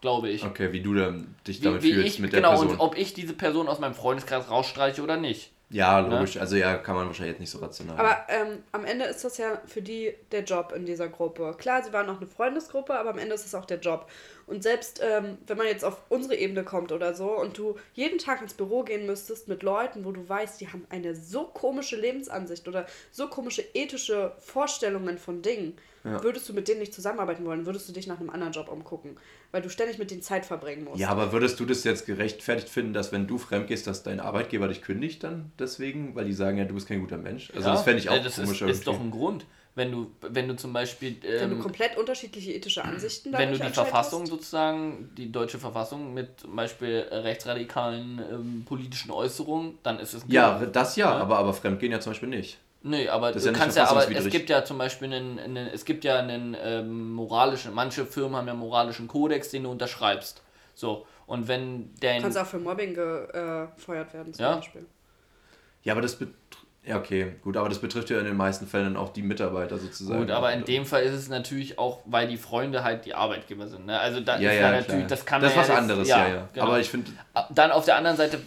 Glaube 0.00 0.30
ich. 0.30 0.44
Okay, 0.44 0.72
wie 0.72 0.80
du 0.80 0.94
dann, 0.94 1.34
dich 1.46 1.60
Wie, 1.60 1.64
damit 1.64 1.82
wie 1.82 1.92
fühlst 1.92 2.14
ich, 2.14 2.18
mit 2.20 2.32
der 2.32 2.40
genau, 2.40 2.50
Person. 2.50 2.68
und 2.70 2.80
ob 2.80 2.96
ich 2.96 3.12
diese 3.14 3.34
Person 3.34 3.68
aus 3.68 3.80
meinem 3.80 3.94
Freundeskreis 3.94 4.50
rausstreiche 4.50 5.02
oder 5.02 5.16
nicht. 5.16 5.52
Ja, 5.68 5.98
logisch. 5.98 6.36
Also 6.36 6.54
ja, 6.54 6.76
kann 6.78 6.94
man 6.94 7.06
wahrscheinlich 7.06 7.32
jetzt 7.32 7.40
nicht 7.40 7.50
so 7.50 7.58
rational. 7.58 7.98
Aber 7.98 8.26
ähm, 8.28 8.62
am 8.70 8.84
Ende 8.84 9.04
ist 9.06 9.24
das 9.24 9.36
ja 9.36 9.60
für 9.66 9.82
die 9.82 10.14
der 10.30 10.44
Job 10.44 10.72
in 10.72 10.86
dieser 10.86 11.08
Gruppe. 11.08 11.56
Klar, 11.58 11.82
sie 11.82 11.92
waren 11.92 12.06
noch 12.06 12.18
eine 12.18 12.28
Freundesgruppe, 12.28 12.94
aber 12.94 13.10
am 13.10 13.18
Ende 13.18 13.34
ist 13.34 13.44
es 13.44 13.54
auch 13.54 13.64
der 13.64 13.80
Job. 13.80 14.08
Und 14.46 14.62
selbst 14.62 15.00
ähm, 15.02 15.38
wenn 15.46 15.56
man 15.56 15.66
jetzt 15.66 15.84
auf 15.84 16.02
unsere 16.08 16.36
Ebene 16.36 16.62
kommt 16.62 16.92
oder 16.92 17.14
so 17.14 17.36
und 17.36 17.58
du 17.58 17.76
jeden 17.94 18.18
Tag 18.18 18.42
ins 18.42 18.54
Büro 18.54 18.84
gehen 18.84 19.06
müsstest 19.06 19.48
mit 19.48 19.64
Leuten, 19.64 20.04
wo 20.04 20.12
du 20.12 20.28
weißt, 20.28 20.60
die 20.60 20.68
haben 20.68 20.86
eine 20.88 21.16
so 21.16 21.44
komische 21.44 21.96
Lebensansicht 21.96 22.68
oder 22.68 22.86
so 23.10 23.26
komische 23.28 23.64
ethische 23.74 24.36
Vorstellungen 24.38 25.18
von 25.18 25.42
Dingen, 25.42 25.76
Ja. 26.06 26.22
würdest 26.22 26.48
du 26.48 26.52
mit 26.52 26.68
denen 26.68 26.80
nicht 26.80 26.94
zusammenarbeiten 26.94 27.44
wollen, 27.44 27.66
würdest 27.66 27.88
du 27.88 27.92
dich 27.92 28.06
nach 28.06 28.20
einem 28.20 28.30
anderen 28.30 28.52
Job 28.52 28.68
umgucken, 28.68 29.16
weil 29.52 29.62
du 29.62 29.68
ständig 29.68 29.98
mit 29.98 30.10
denen 30.10 30.22
Zeit 30.22 30.46
verbringen 30.46 30.84
musst. 30.84 31.00
ja, 31.00 31.08
aber 31.08 31.32
würdest 31.32 31.58
du 31.60 31.66
das 31.66 31.84
jetzt 31.84 32.06
gerechtfertigt 32.06 32.68
finden, 32.68 32.92
dass 32.92 33.12
wenn 33.12 33.26
du 33.26 33.38
fremd 33.38 33.66
gehst, 33.66 33.86
dass 33.86 34.02
dein 34.02 34.20
Arbeitgeber 34.20 34.68
dich 34.68 34.82
kündigt 34.82 35.24
dann 35.24 35.52
deswegen? 35.58 36.14
Weil 36.14 36.24
die 36.26 36.32
sagen 36.32 36.58
ja, 36.58 36.64
du 36.64 36.74
bist 36.74 36.88
kein 36.88 37.00
guter 37.00 37.18
Mensch. 37.18 37.50
Also 37.54 37.68
Ja, 37.68 37.74
das 37.74 37.82
fände 37.82 38.00
ich 38.00 38.08
auch 38.08 38.16
äh, 38.16 38.22
das 38.22 38.36
komisch 38.36 38.62
ist, 38.62 38.70
ist 38.70 38.86
doch 38.86 39.00
ein 39.00 39.10
Grund. 39.10 39.44
Wenn 39.74 39.92
du, 39.92 40.10
wenn 40.22 40.48
du 40.48 40.56
zum 40.56 40.72
Beispiel, 40.72 41.16
wenn 41.22 41.50
du 41.50 41.56
ähm, 41.56 41.62
komplett 41.62 41.98
unterschiedliche 41.98 42.50
ethische 42.50 42.82
Ansichten 42.82 43.30
wenn 43.34 43.52
du 43.52 43.58
die 43.58 43.68
Verfassung 43.68 44.22
hast. 44.22 44.30
sozusagen, 44.30 45.10
die 45.18 45.30
deutsche 45.30 45.58
Verfassung 45.58 46.14
mit 46.14 46.40
zum 46.40 46.56
Beispiel 46.56 47.04
rechtsradikalen 47.10 48.22
ähm, 48.30 48.62
politischen 48.64 49.10
Äußerungen, 49.10 49.78
dann 49.82 49.98
ist 49.98 50.14
es 50.14 50.24
ein 50.24 50.30
Ja, 50.30 50.56
Grund. 50.58 50.74
das 50.74 50.96
ja, 50.96 51.10
Ja. 51.10 51.16
aber, 51.18 51.36
aber 51.38 51.52
Fremdgehen 51.52 51.92
ja 51.92 52.00
zum 52.00 52.12
Beispiel 52.12 52.30
nicht. 52.30 52.58
Nee, 52.86 53.08
aber 53.08 53.32
Das 53.32 53.42
du 53.42 53.50
ja 53.50 53.54
kannst 53.54 53.76
ja, 53.76 53.88
aber 53.88 54.08
es 54.10 54.28
gibt 54.28 54.48
ja 54.48 54.64
zum 54.64 54.78
Beispiel 54.78 55.12
einen, 55.12 55.38
einen 55.40 55.66
es 55.66 55.84
gibt 55.84 56.04
ja 56.04 56.18
einen 56.18 56.56
ähm, 56.62 57.12
moralischen, 57.12 57.74
manche 57.74 58.06
Firmen 58.06 58.36
haben 58.36 58.46
ja 58.46 58.52
einen 58.52 58.60
moralischen 58.60 59.08
Kodex, 59.08 59.50
den 59.50 59.64
du 59.64 59.70
unterschreibst. 59.70 60.42
So, 60.74 61.04
und 61.26 61.48
wenn 61.48 61.92
der 62.00 62.16
Du 62.16 62.22
kannst 62.22 62.38
auch 62.38 62.46
für 62.46 62.58
Mobbing 62.58 62.94
gefeuert 62.94 64.14
werden, 64.14 64.32
zum 64.32 64.44
Ja. 64.44 64.56
Beispiel. 64.56 64.86
Ja, 65.82 65.94
aber 65.94 66.02
das 66.02 66.14
betrifft. 66.16 66.36
Ja, 66.86 66.98
okay, 66.98 67.32
gut, 67.42 67.56
aber 67.56 67.68
das 67.68 67.80
betrifft 67.80 68.10
ja 68.10 68.20
in 68.20 68.26
den 68.26 68.36
meisten 68.36 68.68
Fällen 68.68 68.84
dann 68.84 68.96
auch 68.96 69.08
die 69.08 69.22
Mitarbeiter 69.22 69.76
sozusagen. 69.76 70.20
Gut, 70.20 70.30
aber 70.30 70.52
in 70.52 70.64
dem 70.64 70.86
Fall 70.86 71.02
ist 71.02 71.14
es 71.14 71.28
natürlich 71.28 71.80
auch, 71.80 71.98
weil 72.04 72.28
die 72.28 72.36
Freunde 72.36 72.84
halt 72.84 73.04
die 73.06 73.12
Arbeitgeber 73.12 73.66
sind. 73.66 73.86
Ne? 73.86 73.98
Also 73.98 74.20
da 74.20 74.38
ja, 74.38 74.50
ist 74.50 74.56
ja, 74.56 74.62
ja 74.62 74.70
natürlich, 74.70 74.98
klar. 74.98 75.08
das 75.08 75.26
kann 75.26 75.42
das 75.42 75.50
ist 75.50 75.56
man 75.56 75.62
was 75.64 75.68
ja 75.68 75.78
anderes, 75.78 76.08
ja, 76.08 76.28
ja. 76.28 76.48
genau. 76.52 76.66
Aber 76.66 76.78
ich 76.78 76.88
finde, 76.88 77.10
Dann 77.50 77.72
auf 77.72 77.86
der 77.86 77.96
anderen 77.96 78.16
Seite, 78.16 78.38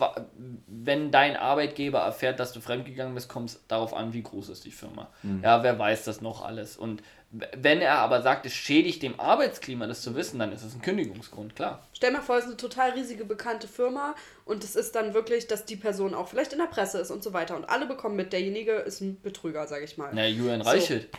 wenn 0.90 1.12
dein 1.12 1.38
Arbeitgeber 1.38 2.00
erfährt, 2.00 2.40
dass 2.40 2.52
du 2.52 2.62
fremdgegangen 2.62 3.14
bist, 3.14 3.30
kommt 3.30 3.52
es 3.52 3.60
darauf 3.68 3.94
an, 3.94 4.12
wie 4.12 4.24
groß 4.24 4.50
ist 4.50 4.66
die 4.66 4.72
Firma. 4.72 5.08
Hm. 5.22 5.44
Ja, 5.44 5.62
wer 5.62 5.78
weiß 5.78 6.04
das 6.04 6.20
noch 6.20 6.44
alles. 6.44 6.78
Und 6.78 7.04
wenn 7.32 7.80
er 7.80 8.00
aber 8.00 8.24
sagt, 8.24 8.48
es 8.48 8.54
schädigt 8.56 9.04
dem 9.04 9.20
Arbeitsklima, 9.20 9.86
das 9.86 10.02
zu 10.02 10.16
wissen, 10.16 10.40
dann 10.40 10.52
ist 10.52 10.64
es 10.64 10.74
ein 10.74 10.82
Kündigungsgrund, 10.82 11.56
klar. 11.56 11.88
Stell 11.94 12.12
mal 12.12 12.24
vor, 12.24 12.38
es 12.38 12.46
ist 12.46 12.50
eine 12.50 12.58
total 12.58 12.90
riesige, 12.92 13.24
bekannte 13.24 13.68
Firma 13.68 14.16
und 14.46 14.64
es 14.64 14.76
ist 14.76 14.96
dann 14.96 15.14
wirklich, 15.14 15.46
dass 15.46 15.64
die 15.66 15.76
Person 15.76 16.16
auch 16.16 16.28
vielleicht 16.28 16.54
in 16.54 16.60
der 16.60 16.66
Presse 16.66 16.98
ist 16.98 17.12
und 17.12 17.24
so 17.24 17.32
weiter. 17.32 17.56
Und 17.56 17.70
alle 17.70 17.86
bekommen 17.86 18.16
mit, 18.16 18.34
derjenige 18.34 18.72
ist 18.72 19.00
ein 19.02 19.22
Betrüger, 19.22 19.68
sag 19.68 19.84
ich 19.84 19.96
mal. 19.96 20.10
Na, 20.12 20.26
Julian 20.26 20.64
So. 20.64 20.70
Reichelt, 20.72 21.10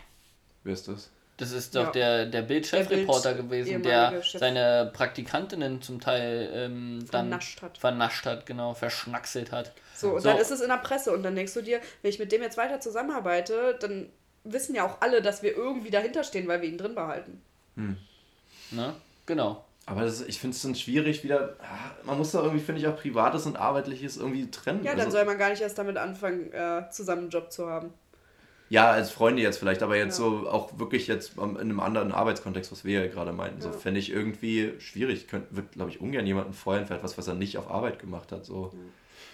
wer 0.64 0.72
ist 0.72 0.88
das? 0.88 1.10
Das 1.40 1.52
ist 1.52 1.74
doch 1.74 1.86
Ja. 1.86 1.90
der, 1.92 2.26
der 2.26 2.42
Bild-Chefreporter 2.42 3.34
Der 3.34 3.42
Bild- 3.42 3.64
gewesen, 3.66 3.82
der 3.82 4.22
Chef. 4.22 4.40
seine 4.40 4.90
Praktikantinnen 4.92 5.80
zum 5.82 6.00
Teil 6.00 6.50
ähm, 6.52 6.98
dann 7.10 7.28
Vernascht 7.28 7.62
hat. 7.62 7.78
vernascht 7.78 8.26
hat, 8.26 8.46
genau, 8.46 8.74
verschnackselt 8.74 9.50
hat. 9.52 9.72
So, 9.94 10.12
und 10.14 10.20
So. 10.22 10.28
dann 10.28 10.38
ist 10.38 10.50
es 10.50 10.60
in 10.60 10.68
der 10.68 10.76
Presse 10.78 11.12
und 11.12 11.22
dann 11.22 11.34
denkst 11.34 11.54
du 11.54 11.62
dir, 11.62 11.80
wenn 12.02 12.10
ich 12.10 12.18
mit 12.18 12.30
dem 12.32 12.42
jetzt 12.42 12.56
weiter 12.56 12.80
zusammenarbeite, 12.80 13.76
dann 13.80 14.08
wissen 14.44 14.74
ja 14.74 14.86
auch 14.86 15.00
alle, 15.00 15.20
dass 15.22 15.42
wir 15.42 15.54
irgendwie 15.56 15.90
dahinter 15.90 16.24
stehen, 16.24 16.48
weil 16.48 16.62
wir 16.62 16.68
ihn 16.68 16.78
drin 16.78 16.94
behalten. 16.94 17.40
Ne? 18.70 18.94
Genau. 19.26 19.64
Aber 19.86 20.02
das, 20.02 20.20
ich 20.22 20.38
finde 20.38 20.54
es 20.54 20.62
dann 20.62 20.74
schwierig 20.74 21.24
wieder. 21.24 21.56
ah, 21.60 21.90
Man 22.04 22.16
muss 22.18 22.30
da 22.30 22.42
irgendwie, 22.42 22.62
finde 22.62 22.80
ich, 22.80 22.86
auch 22.86 22.96
Privates 22.96 23.46
und 23.46 23.56
Arbeitliches 23.56 24.16
irgendwie 24.16 24.48
trennen. 24.50 24.84
Ja, 24.84 24.92
dann 24.92 25.00
Also- 25.06 25.12
soll 25.12 25.24
man 25.24 25.36
gar 25.38 25.50
nicht 25.50 25.62
erst 25.62 25.78
damit 25.78 25.96
anfangen, 25.96 26.52
äh, 26.52 26.88
zusammen 26.90 27.22
einen 27.22 27.30
Job 27.30 27.50
zu 27.50 27.68
haben. 27.68 27.92
Ja, 28.70 28.92
als 28.92 29.10
Freunde 29.10 29.42
jetzt 29.42 29.58
vielleicht, 29.58 29.82
aber 29.82 29.96
jetzt 29.96 30.18
Ja. 30.18 30.24
so 30.24 30.48
auch 30.48 30.78
wirklich 30.78 31.08
jetzt 31.08 31.36
in 31.36 31.56
einem 31.58 31.80
anderen 31.80 32.12
Arbeitskontext, 32.12 32.70
was 32.70 32.84
wir 32.84 33.00
ja 33.04 33.06
gerade 33.08 33.32
meinten. 33.32 33.60
So 33.60 33.68
Ja. 33.70 33.74
fände 33.76 33.98
ich 33.98 34.10
irgendwie 34.12 34.74
schwierig. 34.78 35.26
Könnt, 35.26 35.46
wird, 35.54 35.72
glaube 35.72 35.90
ich, 35.90 36.00
ungern 36.00 36.24
jemanden 36.24 36.52
feuern 36.54 36.86
für 36.86 36.94
etwas, 36.94 37.18
was 37.18 37.26
er 37.26 37.34
nicht 37.34 37.58
auf 37.58 37.68
Arbeit 37.68 37.98
gemacht 37.98 38.30
hat. 38.30 38.46
So. 38.46 38.72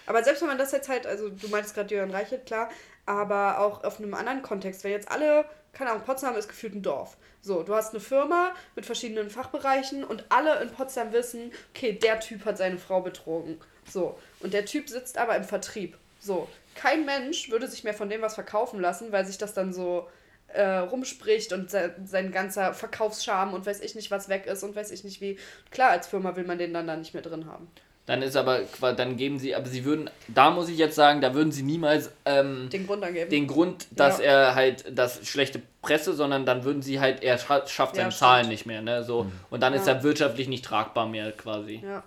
Aber 0.06 0.24
selbst 0.24 0.40
wenn 0.40 0.48
man 0.48 0.56
das 0.58 0.72
jetzt 0.72 0.88
halt, 0.88 1.06
also 1.06 1.28
du 1.28 1.48
meintest 1.48 1.74
gerade 1.74 1.94
Jürgen 1.94 2.10
Reichelt, 2.12 2.46
klar, 2.46 2.70
aber 3.04 3.58
auch 3.60 3.84
auf 3.84 3.98
einem 4.00 4.14
anderen 4.14 4.40
Kontext, 4.40 4.84
wenn 4.84 4.92
jetzt 4.92 5.10
alle, 5.10 5.44
keine 5.74 5.90
Ahnung, 5.90 6.04
Potsdam 6.04 6.34
ist 6.36 6.48
gefühlt 6.48 6.74
ein 6.74 6.82
Dorf. 6.82 7.18
So, 7.42 7.62
du 7.62 7.74
hast 7.74 7.90
eine 7.92 8.00
Firma 8.00 8.52
mit 8.74 8.86
verschiedenen 8.86 9.28
Fachbereichen 9.28 10.02
und 10.02 10.24
alle 10.30 10.62
in 10.62 10.70
Potsdam 10.70 11.12
wissen, 11.12 11.52
okay, 11.74 11.92
der 11.92 12.20
Typ 12.20 12.46
hat 12.46 12.56
seine 12.56 12.78
Frau 12.78 13.02
betrogen. 13.02 13.60
So, 13.86 14.18
und 14.40 14.54
der 14.54 14.64
Typ 14.64 14.88
sitzt 14.88 15.18
aber 15.18 15.36
im 15.36 15.44
Vertrieb. 15.44 15.98
So, 16.20 16.48
kein 16.76 17.04
Mensch 17.04 17.50
würde 17.50 17.66
sich 17.68 17.84
mehr 17.84 17.94
von 17.94 18.08
dem 18.08 18.22
was 18.22 18.34
verkaufen 18.34 18.80
lassen, 18.80 19.12
weil 19.12 19.24
sich 19.26 19.38
das 19.38 19.54
dann 19.54 19.72
so 19.72 20.08
äh, 20.48 20.62
rumspricht 20.78 21.52
und 21.52 21.70
se 21.70 21.94
sein 22.04 22.30
ganzer 22.32 22.72
Verkaufsscham 22.74 23.52
und 23.54 23.66
weiß 23.66 23.80
ich 23.80 23.94
nicht 23.94 24.10
was 24.10 24.28
weg 24.28 24.46
ist 24.46 24.62
und 24.62 24.76
weiß 24.76 24.90
ich 24.92 25.02
nicht 25.04 25.20
wie. 25.20 25.38
Klar, 25.70 25.90
als 25.90 26.06
Firma 26.06 26.36
will 26.36 26.44
man 26.44 26.58
den 26.58 26.72
dann 26.72 26.86
da 26.86 26.96
nicht 26.96 27.14
mehr 27.14 27.22
drin 27.22 27.46
haben. 27.46 27.68
Dann 28.06 28.22
ist 28.22 28.36
aber, 28.36 28.60
dann 28.96 29.16
geben 29.16 29.40
sie, 29.40 29.56
aber 29.56 29.66
sie 29.66 29.84
würden, 29.84 30.08
da 30.28 30.52
muss 30.52 30.68
ich 30.68 30.78
jetzt 30.78 30.94
sagen, 30.94 31.20
da 31.20 31.34
würden 31.34 31.50
sie 31.50 31.64
niemals 31.64 32.12
ähm, 32.24 32.68
Den 32.72 32.86
Grund 32.86 33.02
angeben. 33.02 33.28
den 33.30 33.48
Grund, 33.48 33.88
dass 33.90 34.18
Ja. 34.18 34.24
er 34.24 34.54
halt 34.54 34.84
das 34.96 35.26
schlechte 35.26 35.60
Presse, 35.82 36.12
sondern 36.12 36.46
dann 36.46 36.62
würden 36.62 36.82
sie 36.82 37.00
halt, 37.00 37.24
er 37.24 37.36
scha 37.36 37.66
schafft 37.66 37.96
Ja, 37.96 38.02
seine 38.02 38.12
stimmt. 38.12 38.18
Zahlen 38.20 38.48
nicht 38.48 38.64
mehr, 38.64 38.80
ne? 38.80 39.02
So. 39.02 39.26
Und 39.50 39.60
dann 39.60 39.74
ist 39.74 39.88
Ja. 39.88 39.94
er 39.94 40.02
wirtschaftlich 40.04 40.46
nicht 40.46 40.64
tragbar 40.64 41.08
mehr 41.08 41.32
quasi. 41.32 41.82
Ja. 41.84 42.04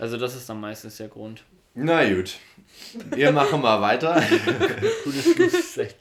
Also 0.00 0.16
das 0.16 0.34
ist 0.34 0.48
dann 0.48 0.60
meistens 0.60 0.96
der 0.96 1.06
Grund. 1.06 1.44
Na 1.74 2.04
gut. 2.08 2.36
Wir 3.10 3.32
machen 3.32 3.60
mal 3.60 3.80
weiter. 3.80 4.22
Gutes 5.04 5.24
Schluss, 5.34 5.78
echt. 5.78 5.96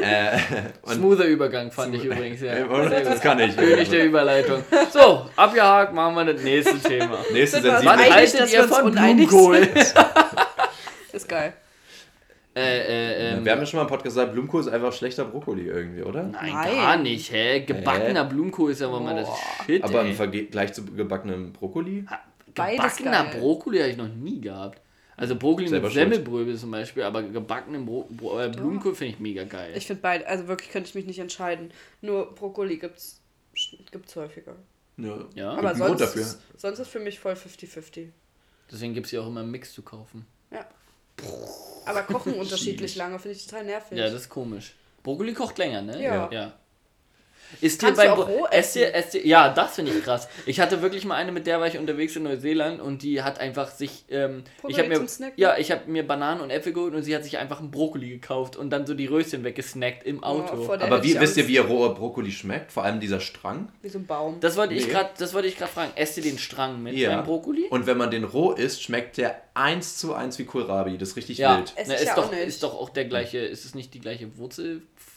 äh, 0.00 0.38
Smoother 0.86 1.26
Übergang 1.26 1.70
fand 1.70 1.94
ich 1.94 2.04
übrigens, 2.04 2.40
ja. 2.40 2.54
Äh? 2.54 3.04
Das 3.04 3.20
kann 3.20 3.38
ich. 3.38 3.54
König 3.54 3.90
der 3.90 4.06
Überleitung. 4.06 4.64
So, 4.90 5.26
abgehakt, 5.36 5.92
machen 5.92 6.14
wir 6.14 6.32
das 6.32 6.42
nächste 6.42 6.78
Thema. 6.78 7.18
Nächste 7.32 7.60
Sind 7.60 7.64
wir 7.66 7.72
uns 7.72 7.80
sensible. 7.82 7.90
einig, 7.90 8.12
haltet 8.14 8.52
ihr 8.52 8.64
von 8.64 8.90
Blumenkohl? 8.90 9.68
Ist 11.12 11.28
geil. 11.28 11.52
Äh, 12.56 12.60
äh, 12.60 13.32
ähm, 13.34 13.44
Wir 13.44 13.52
haben 13.52 13.60
ja 13.60 13.66
schon 13.66 13.76
mal 13.78 13.82
im 13.82 13.88
Podcast 13.88 14.16
gesagt, 14.16 14.32
Blumenkohl 14.32 14.62
ist 14.62 14.68
einfach 14.68 14.92
schlechter 14.92 15.24
Brokkoli 15.26 15.66
irgendwie, 15.68 16.02
oder? 16.02 16.22
Nein, 16.22 16.52
Nein. 16.52 16.74
gar 16.76 16.96
nicht, 16.96 17.30
hä? 17.30 17.60
Gebackener 17.60 18.24
Blumenkohl 18.24 18.72
ist 18.72 18.80
ja 18.80 18.90
wohl 18.90 19.00
mal 19.00 19.14
das 19.14 19.28
Shit, 19.66 19.84
Aber 19.84 20.02
im. 20.02 20.14
Vergleich 20.14 20.72
zu 20.72 20.84
gebackenem 20.86 21.52
Brokkoli? 21.52 22.06
Beides 22.54 22.96
Gebackener. 22.96 23.24
Brokkoli 23.38 23.78
habe 23.78 23.90
ich 23.90 23.96
noch 23.98 24.08
nie 24.08 24.40
gehabt. 24.40 24.80
Also 25.20 25.36
Brokkoli 25.36 25.68
mit 25.68 25.80
schuld. 25.82 25.92
Semmelbröbel 25.92 26.56
zum 26.56 26.70
Beispiel, 26.70 27.02
aber 27.02 27.22
gebackenen 27.22 27.84
Bro 27.86 28.06
Bro 28.10 28.40
äh, 28.40 28.48
Blumenkohl 28.48 28.94
finde 28.94 29.14
ich 29.14 29.20
mega 29.20 29.44
geil. 29.44 29.72
Ich 29.76 29.86
finde 29.86 30.02
beide, 30.02 30.26
also 30.26 30.48
wirklich 30.48 30.70
könnte 30.70 30.88
ich 30.88 30.94
mich 30.94 31.06
nicht 31.06 31.18
entscheiden. 31.18 31.70
Nur 32.00 32.34
Brokkoli 32.34 32.78
gibt's, 32.78 33.20
gibt's 33.92 34.16
häufiger. 34.16 34.56
Ja. 34.96 35.18
ja, 35.34 35.50
Aber 35.52 35.74
sonst, 35.74 36.00
dafür. 36.00 36.22
ist- 36.22 36.40
sonst 36.56 36.78
ist 36.78 36.88
für 36.88 37.00
mich 37.00 37.18
voll 37.20 37.34
50-50. 37.34 38.08
deswegen 38.72 38.94
gibt 38.94 39.06
es 39.06 39.12
ja 39.12 39.20
auch 39.20 39.26
immer 39.26 39.40
einen 39.40 39.50
Mix 39.50 39.72
zu 39.72 39.82
kaufen. 39.82 40.26
Ja. 40.50 40.66
Aber 41.86 42.02
kochen 42.02 42.34
unterschiedlich 42.38 42.96
lange, 42.96 43.18
finde 43.18 43.36
ich 43.36 43.46
total 43.46 43.64
nervig. 43.64 43.98
Ja, 43.98 44.04
das 44.06 44.22
ist 44.22 44.28
komisch. 44.28 44.74
Brokkoli 45.02 45.32
kocht 45.34 45.58
länger, 45.58 45.82
ne? 45.82 46.02
Ja. 46.02 46.30
ja. 46.32 46.52
Ist 47.60 47.82
dir 47.82 47.86
Kannst 47.86 48.00
bei 48.00 48.06
du 48.06 48.12
auch 48.12 48.16
Bro- 48.26 48.38
roh 48.40 48.46
esst 48.50 48.76
ihr, 48.76 48.94
esst 48.94 49.14
ihr, 49.14 49.26
Ja, 49.26 49.48
das 49.48 49.74
finde 49.74 49.92
ich 49.92 50.02
krass. 50.04 50.28
Ich 50.46 50.60
hatte 50.60 50.82
wirklich 50.82 51.04
mal 51.04 51.14
eine, 51.16 51.32
mit 51.32 51.46
der 51.46 51.60
war 51.60 51.66
ich 51.66 51.78
unterwegs 51.78 52.14
in 52.16 52.22
Neuseeland 52.22 52.80
und 52.80 53.02
die 53.02 53.22
hat 53.22 53.40
einfach 53.40 53.70
sich. 53.70 54.04
Ähm, 54.10 54.44
ich 54.68 54.78
habe 54.78 54.88
mir, 54.88 55.06
ja, 55.36 55.56
ich 55.58 55.70
habe 55.70 55.82
mir 55.90 56.06
Bananen 56.06 56.40
und 56.40 56.50
Äpfel 56.50 56.72
geholt 56.72 56.94
und 56.94 57.02
sie 57.02 57.14
hat 57.14 57.24
sich 57.24 57.38
einfach 57.38 57.60
einen 57.60 57.70
Brokkoli 57.70 58.08
gekauft 58.10 58.56
und 58.56 58.70
dann 58.70 58.86
so 58.86 58.94
die 58.94 59.06
Röschen 59.06 59.44
weggesnackt 59.44 60.04
im 60.04 60.22
Auto. 60.22 60.66
Oh, 60.68 60.72
Aber 60.72 61.02
wie, 61.02 61.18
wisst 61.20 61.36
ihr, 61.36 61.48
wie 61.48 61.58
roher 61.58 61.94
Brokkoli 61.94 62.30
schmeckt? 62.32 62.72
Vor 62.72 62.84
allem 62.84 63.00
dieser 63.00 63.20
Strang. 63.20 63.70
Wie 63.82 63.88
so 63.88 63.98
ein 63.98 64.06
Baum. 64.06 64.38
das 64.40 64.56
wollte 64.56 64.74
ich 64.74 64.86
Nee. 64.86 64.92
gerade, 64.92 65.10
das 65.18 65.34
wollte 65.34 65.48
ich 65.48 65.56
gerade 65.56 65.72
fragen. 65.72 65.90
Esst 65.96 66.16
ihr 66.16 66.22
den 66.22 66.38
Strang 66.38 66.82
mit 66.82 66.94
Ja. 66.94 67.16
beim 67.16 67.24
Brokkoli? 67.24 67.66
Und 67.70 67.86
wenn 67.86 67.98
man 67.98 68.10
den 68.10 68.24
roh 68.24 68.52
isst, 68.52 68.82
schmeckt 68.82 69.16
der 69.16 69.42
eins 69.54 69.96
zu 69.98 70.14
eins 70.14 70.38
wie 70.38 70.44
Kohlrabi. 70.44 70.96
Das 70.96 71.10
ist 71.10 71.16
richtig 71.16 71.38
ja, 71.38 71.58
wild. 71.58 71.74
Na, 71.76 71.82
ich 71.94 72.00
ist 72.00 72.06
ja 72.06 72.14
doch, 72.14 72.32
ist 72.32 72.62
doch 72.62 72.74
auch 72.74 72.90
der 72.90 73.04
gleiche. 73.04 73.38
Ist 73.38 73.64
es 73.64 73.74
nicht 73.74 73.92
die 73.94 74.00
gleiche 74.00 74.38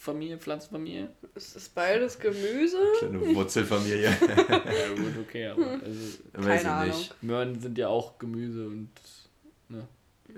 Wurzelfamilie, 0.04 0.38
Pflanzenfamilie? 0.38 1.10
Es 1.34 1.56
ist 1.56 1.74
beides 1.74 2.20
Gemüse. 2.20 2.78
Kleine 3.00 3.36
Wurzelfamilie. 3.36 4.04
ja 4.10 4.94
gut, 4.96 5.14
okay, 5.22 5.48
aber 5.48 5.80
also, 5.82 6.18
Weiß 6.34 6.62
ich 6.62 6.68
Ahnung. 6.68 6.88
nicht. 6.90 7.24
Möhren 7.24 7.62
sind 7.62 7.78
ja 7.78 7.88
auch 7.88 8.20
Gemüse 8.20 8.68
und 8.68 8.90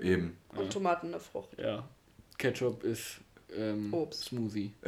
Eben. 0.00 0.36
Und 0.54 0.72
Tomaten 0.72 1.08
eine 1.08 1.20
Frucht. 1.20 1.58
ja, 1.58 1.84
Ketchup 2.38 2.84
ist 2.84 3.18
ähm, 3.56 3.92
Obst. 3.92 4.26
Smoothie. 4.26 4.72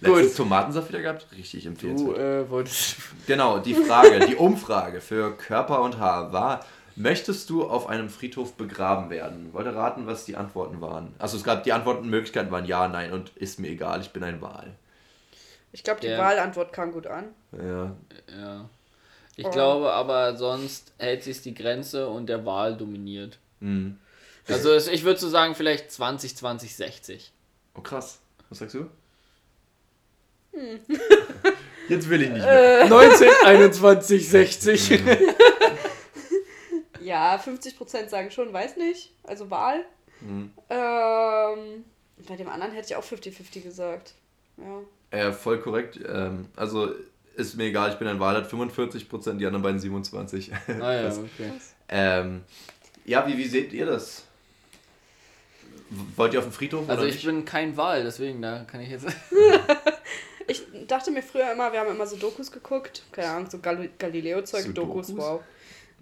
Letztes 0.00 0.36
Tomatensaft 0.36 0.90
wieder 0.90 1.00
gehabt? 1.00 1.26
Richtig 1.36 1.66
empfehlenswert. 1.66 2.16
Du 2.16 2.20
äh, 2.20 2.50
wolltest. 2.50 2.96
Genau, 3.26 3.58
die 3.58 3.74
Frage, 3.74 4.20
die 4.28 4.36
Umfrage 4.36 5.00
für 5.00 5.36
Körper 5.36 5.82
und 5.82 5.98
Haar 5.98 6.32
war, 6.32 6.64
möchtest 6.98 7.48
du 7.50 7.64
auf 7.68 7.86
einem 7.88 8.08
Friedhof 8.08 8.54
begraben 8.54 9.10
werden? 9.10 9.52
Wollt 9.52 9.66
ihr 9.66 9.74
raten, 9.74 10.06
was 10.06 10.24
die 10.24 10.36
Antworten 10.36 10.80
waren? 10.80 11.14
Also 11.18 11.36
es 11.36 11.44
gab 11.44 11.64
die 11.64 11.72
Antwortenmöglichkeiten 11.72 12.50
waren 12.50 12.64
ja, 12.66 12.88
nein 12.88 13.12
und 13.12 13.30
ist 13.36 13.58
mir 13.58 13.68
egal, 13.68 14.00
ich 14.00 14.10
bin 14.10 14.22
ein 14.24 14.40
Wal. 14.42 14.74
Ich 15.72 15.82
glaube, 15.84 16.00
die 16.00 16.06
Ja. 16.08 16.18
Wahlantwort 16.18 16.72
kam 16.72 16.92
gut 16.92 17.06
an. 17.06 17.26
Ja. 17.52 17.94
Ja. 18.36 18.68
Ich 19.36 19.46
Oh. 19.46 19.50
glaube 19.50 19.92
aber, 19.92 20.36
sonst 20.36 20.92
hält 20.98 21.22
sich 21.22 21.42
die 21.42 21.54
Grenze 21.54 22.08
und 22.08 22.26
der 22.26 22.44
Wahl 22.44 22.76
dominiert. 22.76 23.38
Hm. 23.60 23.98
Also 24.48 24.72
es, 24.72 24.88
ich 24.88 25.04
würde 25.04 25.20
so 25.20 25.28
sagen, 25.28 25.54
vielleicht 25.54 25.92
20, 25.92 26.36
20, 26.36 26.74
60. 26.74 27.32
Oh 27.76 27.82
krass. 27.82 28.18
Was 28.48 28.58
sagst 28.60 28.74
du? 28.74 28.88
Hm. 30.54 30.80
Jetzt 31.88 32.08
will 32.08 32.22
ich 32.22 32.30
nicht 32.30 32.42
mehr. 32.44 32.86
19, 32.88 33.28
21, 33.44 34.28
60. 34.28 35.00
Ja, 37.08 37.36
50% 37.36 38.08
sagen 38.08 38.30
schon, 38.30 38.52
weiß 38.52 38.76
nicht. 38.76 39.12
Also 39.24 39.50
Wahl. 39.50 39.84
Hm. 40.20 40.52
Ähm, 40.68 41.84
bei 42.28 42.36
dem 42.36 42.48
anderen 42.48 42.72
hätte 42.72 42.88
ich 42.88 42.96
auch 42.96 43.04
50-50 43.04 43.62
gesagt. 43.62 44.12
Ja. 44.58 45.18
Äh, 45.18 45.32
voll 45.32 45.58
korrekt. 45.60 45.98
Ähm, 46.06 46.48
also 46.54 46.92
ist 47.36 47.56
mir 47.56 47.64
egal, 47.64 47.90
ich 47.90 47.96
bin 47.96 48.08
ein 48.08 48.20
Wal, 48.20 48.36
hat 48.36 48.50
45%, 48.52 49.38
die 49.38 49.46
anderen 49.46 49.62
beiden 49.62 49.80
27. 49.80 50.52
Ah 50.80 50.92
ja, 50.92 51.02
Krass. 51.04 51.18
okay. 51.18 51.52
ähm, 51.88 52.42
ja, 53.06 53.26
wie, 53.26 53.38
wie 53.38 53.46
seht 53.46 53.72
ihr 53.72 53.86
das? 53.86 54.24
Wollt 56.16 56.34
ihr 56.34 56.40
auf 56.40 56.44
den 56.44 56.52
Friedhof 56.52 56.86
Also 56.88 57.00
oder 57.00 57.08
ich 57.08 57.14
nicht? 57.14 57.24
bin 57.24 57.44
kein 57.46 57.74
Wahl, 57.78 58.02
deswegen 58.02 58.42
da 58.42 58.64
kann 58.70 58.80
ich 58.80 58.90
jetzt. 58.90 59.06
Ich 60.50 60.62
dachte 60.86 61.10
mir 61.10 61.22
früher 61.22 61.52
immer, 61.52 61.70
wir 61.74 61.80
haben 61.80 61.90
immer 61.90 62.06
so 62.06 62.16
Dokus 62.16 62.50
geguckt. 62.50 63.02
Keine 63.12 63.28
Ahnung, 63.28 63.50
so 63.50 63.58
Gal 63.58 63.90
Galileo-Zeug, 63.98 64.62
Sudokus? 64.62 65.08
Dokus, 65.08 65.22
wow. 65.22 65.40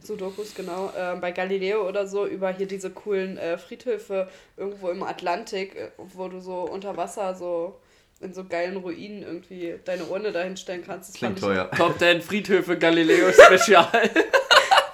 Sudokus, 0.07 0.55
genau. 0.55 0.93
Ähm, 0.97 1.21
bei 1.21 1.33
Galileo 1.33 1.87
oder 1.89 2.07
so 2.07 2.27
über 2.27 2.51
hier 2.51 2.67
diese 2.67 2.91
coolen 2.91 3.37
äh, 3.37 3.59
Friedhöfe 3.59 4.29
irgendwo 4.57 4.91
im 4.91 5.03
Atlantik, 5.03 5.77
äh, 5.77 5.91
wo 5.97 6.29
du 6.29 6.41
so 6.41 6.61
unter 6.61 6.97
Wasser 6.97 7.35
so 7.35 7.79
in 8.21 8.33
so 8.33 8.45
geilen 8.45 8.77
Ruinen 8.79 9.23
irgendwie 9.23 9.75
deine 9.85 10.05
Urne 10.05 10.33
dahin 10.33 10.57
stellen 10.57 10.83
kannst. 10.85 11.11
Das 11.11 11.17
Klingt 11.17 11.39
teuer. 11.41 11.71
Top 11.73 11.99
10 11.99 12.23
Friedhöfe 12.23 12.79
Galileo 12.79 13.31
Spezial. 13.33 13.91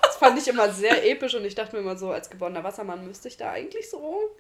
Das 0.02 0.16
fand 0.16 0.39
ich 0.39 0.47
immer 0.47 0.70
sehr 0.70 1.10
episch 1.10 1.34
und 1.34 1.44
ich 1.44 1.56
dachte 1.56 1.74
mir 1.74 1.82
immer 1.82 1.97
so, 1.97 2.12
als 2.12 2.30
geborener 2.30 2.62
Wassermann 2.62 3.05
müsste 3.05 3.26
ich 3.26 3.36
da 3.36 3.51
eigentlich 3.51 3.90
so. 3.90 4.36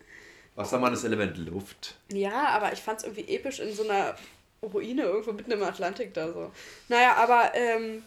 Wassermann 0.54 0.92
ist 0.92 1.02
Element 1.02 1.36
Luft. 1.38 1.96
Ja, 2.12 2.48
aber 2.50 2.72
ich 2.72 2.78
fand 2.78 2.98
es 2.98 3.04
irgendwie 3.04 3.34
episch 3.34 3.58
in 3.58 3.74
so 3.74 3.82
einer 3.82 4.14
Ruine 4.62 5.02
irgendwo 5.02 5.32
mitten 5.32 5.50
im 5.50 5.62
Atlantik 5.62 6.14
da 6.14 6.32
so. 6.32 6.52
Naja, 6.88 7.16
aber 7.16 7.52
ähm, 7.54 8.04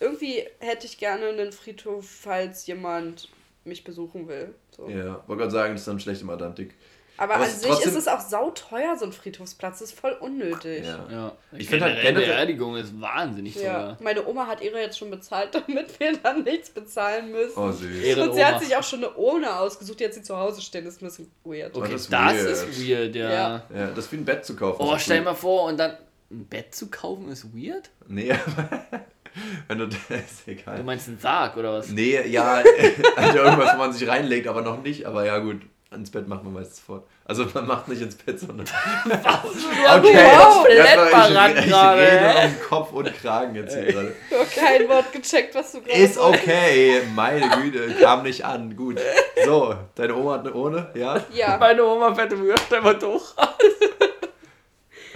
irgendwie 0.00 0.44
hätte 0.60 0.86
ich 0.86 0.98
gerne 0.98 1.26
einen 1.28 1.52
Friedhof, 1.52 2.08
falls 2.08 2.66
jemand 2.66 3.28
mich 3.64 3.84
besuchen 3.84 4.28
will. 4.28 4.54
So. 4.76 4.88
Ja, 4.88 5.22
wollte 5.26 5.40
gerade 5.42 5.50
sagen, 5.52 5.72
das 5.74 5.82
ist 5.82 5.88
dann 5.88 6.00
schlecht 6.00 6.22
im 6.22 6.30
Atlantik. 6.30 6.74
Aber, 7.18 7.36
Aber 7.36 7.44
an 7.44 7.48
es 7.48 7.54
ist 7.56 7.62
sich 7.62 7.70
trotzdem- 7.70 7.88
ist 7.92 7.96
es 7.96 8.08
auch 8.08 8.20
sauteuer, 8.20 8.94
so 8.98 9.06
ein 9.06 9.12
Friedhofsplatz. 9.12 9.78
Das 9.78 9.90
ist 9.90 9.98
voll 9.98 10.12
unnötig. 10.20 10.84
Ja. 10.84 11.06
Ja. 11.10 11.32
Ich 11.56 11.66
find 11.66 11.80
halt 11.82 12.02
Generell 12.02 12.26
Beerdigung 12.26 12.76
ist 12.76 13.00
wahnsinnig 13.00 13.54
Ja, 13.54 13.62
teuer. 13.72 13.96
meine 14.02 14.26
Oma 14.26 14.46
hat 14.46 14.60
ihre 14.60 14.78
jetzt 14.82 14.98
schon 14.98 15.10
bezahlt, 15.10 15.54
damit 15.66 15.98
wir 15.98 16.14
dann 16.18 16.44
nichts 16.44 16.68
bezahlen 16.68 17.32
müssen. 17.32 17.58
Oh, 17.58 17.72
süß. 17.72 18.04
Ehrenoma. 18.04 18.28
Und 18.30 18.36
sie 18.36 18.44
hat 18.44 18.62
sich 18.62 18.76
auch 18.76 18.82
schon 18.82 19.02
eine 19.02 19.14
Urne 19.14 19.58
ausgesucht, 19.58 19.98
die 20.00 20.04
hat 20.04 20.12
sie 20.12 20.22
zu 20.22 20.36
Hause 20.36 20.60
stehen. 20.60 20.84
Das 20.84 20.96
ist 20.96 21.02
ein 21.02 21.06
bisschen 21.06 21.30
weird. 21.44 21.74
Oh, 21.74 21.80
Okay, 21.80 21.92
das 21.92 22.08
das, 22.10 22.34
ist 22.36 22.62
ist 22.68 22.86
weird, 22.86 23.16
ja. 23.16 23.30
Ja. 23.32 23.62
Ja, 23.74 23.86
das 23.88 24.04
ist 24.04 24.12
wie 24.12 24.16
ein 24.18 24.24
Bett 24.26 24.44
zu 24.44 24.54
kaufen. 24.54 24.82
Oh, 24.82 24.94
ist 24.94 25.02
stell 25.04 25.18
cool. 25.20 25.24
mal 25.24 25.34
vor, 25.34 25.64
und 25.64 25.78
dann 25.78 25.92
ein 26.30 26.44
Bett 26.44 26.74
zu 26.74 26.88
kaufen 26.90 27.30
ist 27.30 27.46
weird? 27.56 27.88
Nee, 28.08 28.30
aber 28.32 28.84
wenn 29.68 29.78
du 29.78 29.86
das 29.86 29.96
ist 30.10 30.46
Du 30.46 30.50
egal. 30.52 30.82
meinst 30.84 31.08
einen 31.08 31.18
Sarg 31.18 31.56
oder 31.56 31.72
was? 31.74 31.88
Nee, 31.88 32.20
ja, 32.28 32.62
also 33.16 33.38
irgendwas, 33.38 33.74
wo 33.74 33.78
man 33.78 33.92
sich 33.92 34.08
reinlegt, 34.08 34.46
aber 34.48 34.62
noch 34.62 34.82
nicht. 34.82 35.04
Aber 35.06 35.24
ja, 35.24 35.38
gut, 35.38 35.60
ins 35.92 36.10
Bett 36.10 36.26
macht 36.28 36.44
man 36.44 36.52
meistens 36.52 36.80
fort. 36.80 37.06
Also 37.24 37.46
man 37.54 37.66
macht 37.66 37.88
nicht 37.88 38.02
ins 38.02 38.14
Bett, 38.14 38.38
sondern. 38.38 38.66
Okay, 39.06 40.14
wow, 40.14 40.54
komplett 40.54 40.78
das 40.84 40.96
war- 40.96 41.06
verrannt 41.26 41.58
ich, 41.58 41.64
ich 41.64 41.70
gerade, 41.70 42.00
rede 42.00 42.46
um 42.46 42.68
Kopf 42.68 42.92
und 42.92 43.14
Kragen 43.20 43.54
jetzt 43.56 43.74
hier 43.74 43.86
gerade. 43.86 44.14
Ich 44.30 44.36
habe 44.36 44.48
kein 44.78 44.88
Wort 44.88 45.12
gecheckt, 45.12 45.54
was 45.54 45.72
du 45.72 45.80
gerade 45.80 45.98
Ist 45.98 46.18
okay, 46.18 47.02
meine 47.14 47.48
Güte, 47.48 47.94
kam 48.00 48.22
nicht 48.22 48.44
an. 48.44 48.76
Gut. 48.76 49.00
So, 49.44 49.74
deine 49.96 50.14
Oma 50.14 50.34
hat 50.34 50.40
eine 50.40 50.52
Urne, 50.52 50.90
ja? 50.94 51.20
Ja. 51.32 51.56
Meine 51.58 51.84
Oma 51.84 52.14
fette 52.14 52.38
Würste 52.38 52.76
einfach 52.78 52.98
durch. 52.98 53.22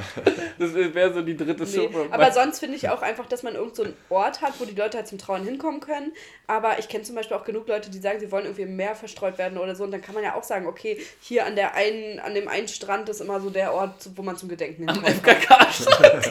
Das 0.58 0.74
wäre 0.74 1.14
so 1.14 1.22
die 1.22 1.36
dritte 1.36 1.62
Nee, 1.64 1.70
Schuppe. 1.70 2.08
aber 2.10 2.32
sonst 2.32 2.58
finde 2.58 2.76
ich 2.76 2.88
auch 2.90 3.00
einfach, 3.00 3.26
dass 3.26 3.42
man 3.42 3.54
irgend 3.54 3.76
so 3.76 3.84
einen 3.84 3.96
Ort 4.10 4.42
hat, 4.42 4.54
wo 4.58 4.66
die 4.66 4.74
Leute 4.74 4.98
halt 4.98 5.08
zum 5.08 5.16
Trauern 5.16 5.42
hinkommen 5.44 5.80
können. 5.80 6.12
Aber 6.46 6.78
ich 6.78 6.88
kenne 6.88 7.02
zum 7.04 7.14
Beispiel 7.14 7.36
auch 7.36 7.44
genug 7.44 7.66
Leute, 7.66 7.90
die 7.90 7.98
sagen, 7.98 8.20
sie 8.20 8.30
wollen 8.30 8.44
irgendwie 8.44 8.62
im 8.62 8.76
Meer 8.76 8.94
verstreut 8.94 9.38
werden 9.38 9.56
oder 9.56 9.74
so. 9.74 9.84
Und 9.84 9.90
dann 9.90 10.02
kann 10.02 10.14
man 10.14 10.22
ja 10.22 10.34
auch 10.34 10.42
sagen, 10.42 10.66
okay, 10.66 10.98
hier 11.20 11.46
an, 11.46 11.56
der 11.56 11.74
einen, 11.74 12.18
an 12.18 12.34
dem 12.34 12.46
einen 12.48 12.68
Strand 12.68 13.08
ist 13.08 13.20
immer 13.22 13.40
so 13.40 13.48
der 13.48 13.72
Ort, 13.72 14.10
wo 14.16 14.22
man 14.22 14.36
zum 14.36 14.48
Gedenken 14.50 14.88
Am 14.88 15.02
hinkommen 15.02 15.22
kann. 15.40 15.66
FKK-Strand. 15.70 16.30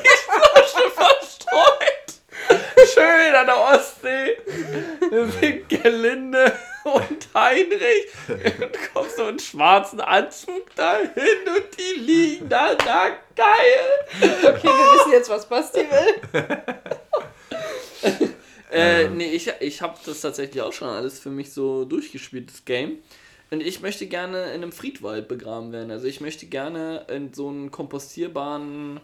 Schön 2.99 3.33
an 3.33 3.45
der 3.45 3.57
Ostsee. 3.57 4.37
Da 5.09 5.25
sind 5.25 5.69
Gelinde 5.69 6.51
und 6.83 7.29
Heinrich. 7.33 8.07
Und 8.27 8.93
kommst 8.93 9.15
so 9.15 9.23
einen 9.23 9.39
schwarzen 9.39 10.01
Anzug 10.01 10.75
dahin 10.75 11.07
und 11.15 11.77
die 11.77 11.99
liegen 11.99 12.49
da, 12.49 12.75
na 12.85 13.09
geil. 13.35 14.27
Okay, 14.43 14.67
wir 14.67 14.97
wissen 14.97 15.11
jetzt, 15.13 15.29
was 15.29 15.47
Basti 15.47 15.79
will. 15.79 16.57
Äh, 18.71 19.07
nee, 19.09 19.31
ich, 19.31 19.51
ich 19.61 19.81
habe 19.81 19.97
das 20.05 20.21
tatsächlich 20.21 20.61
auch 20.61 20.73
schon 20.73 20.89
alles 20.89 21.17
für 21.17 21.31
mich 21.31 21.51
so 21.51 21.85
durchgespielt, 21.85 22.51
das 22.51 22.65
Game. 22.65 22.99
Und 23.49 23.61
ich 23.61 23.81
möchte 23.81 24.05
gerne 24.05 24.53
in 24.53 24.61
einem 24.61 24.71
Friedwald 24.71 25.27
begraben 25.27 25.71
werden. 25.71 25.89
Also 25.89 26.05
ich 26.05 26.21
möchte 26.21 26.45
gerne 26.45 27.07
in 27.09 27.33
so 27.33 27.49
einen 27.49 27.71
kompostierbaren 27.71 28.99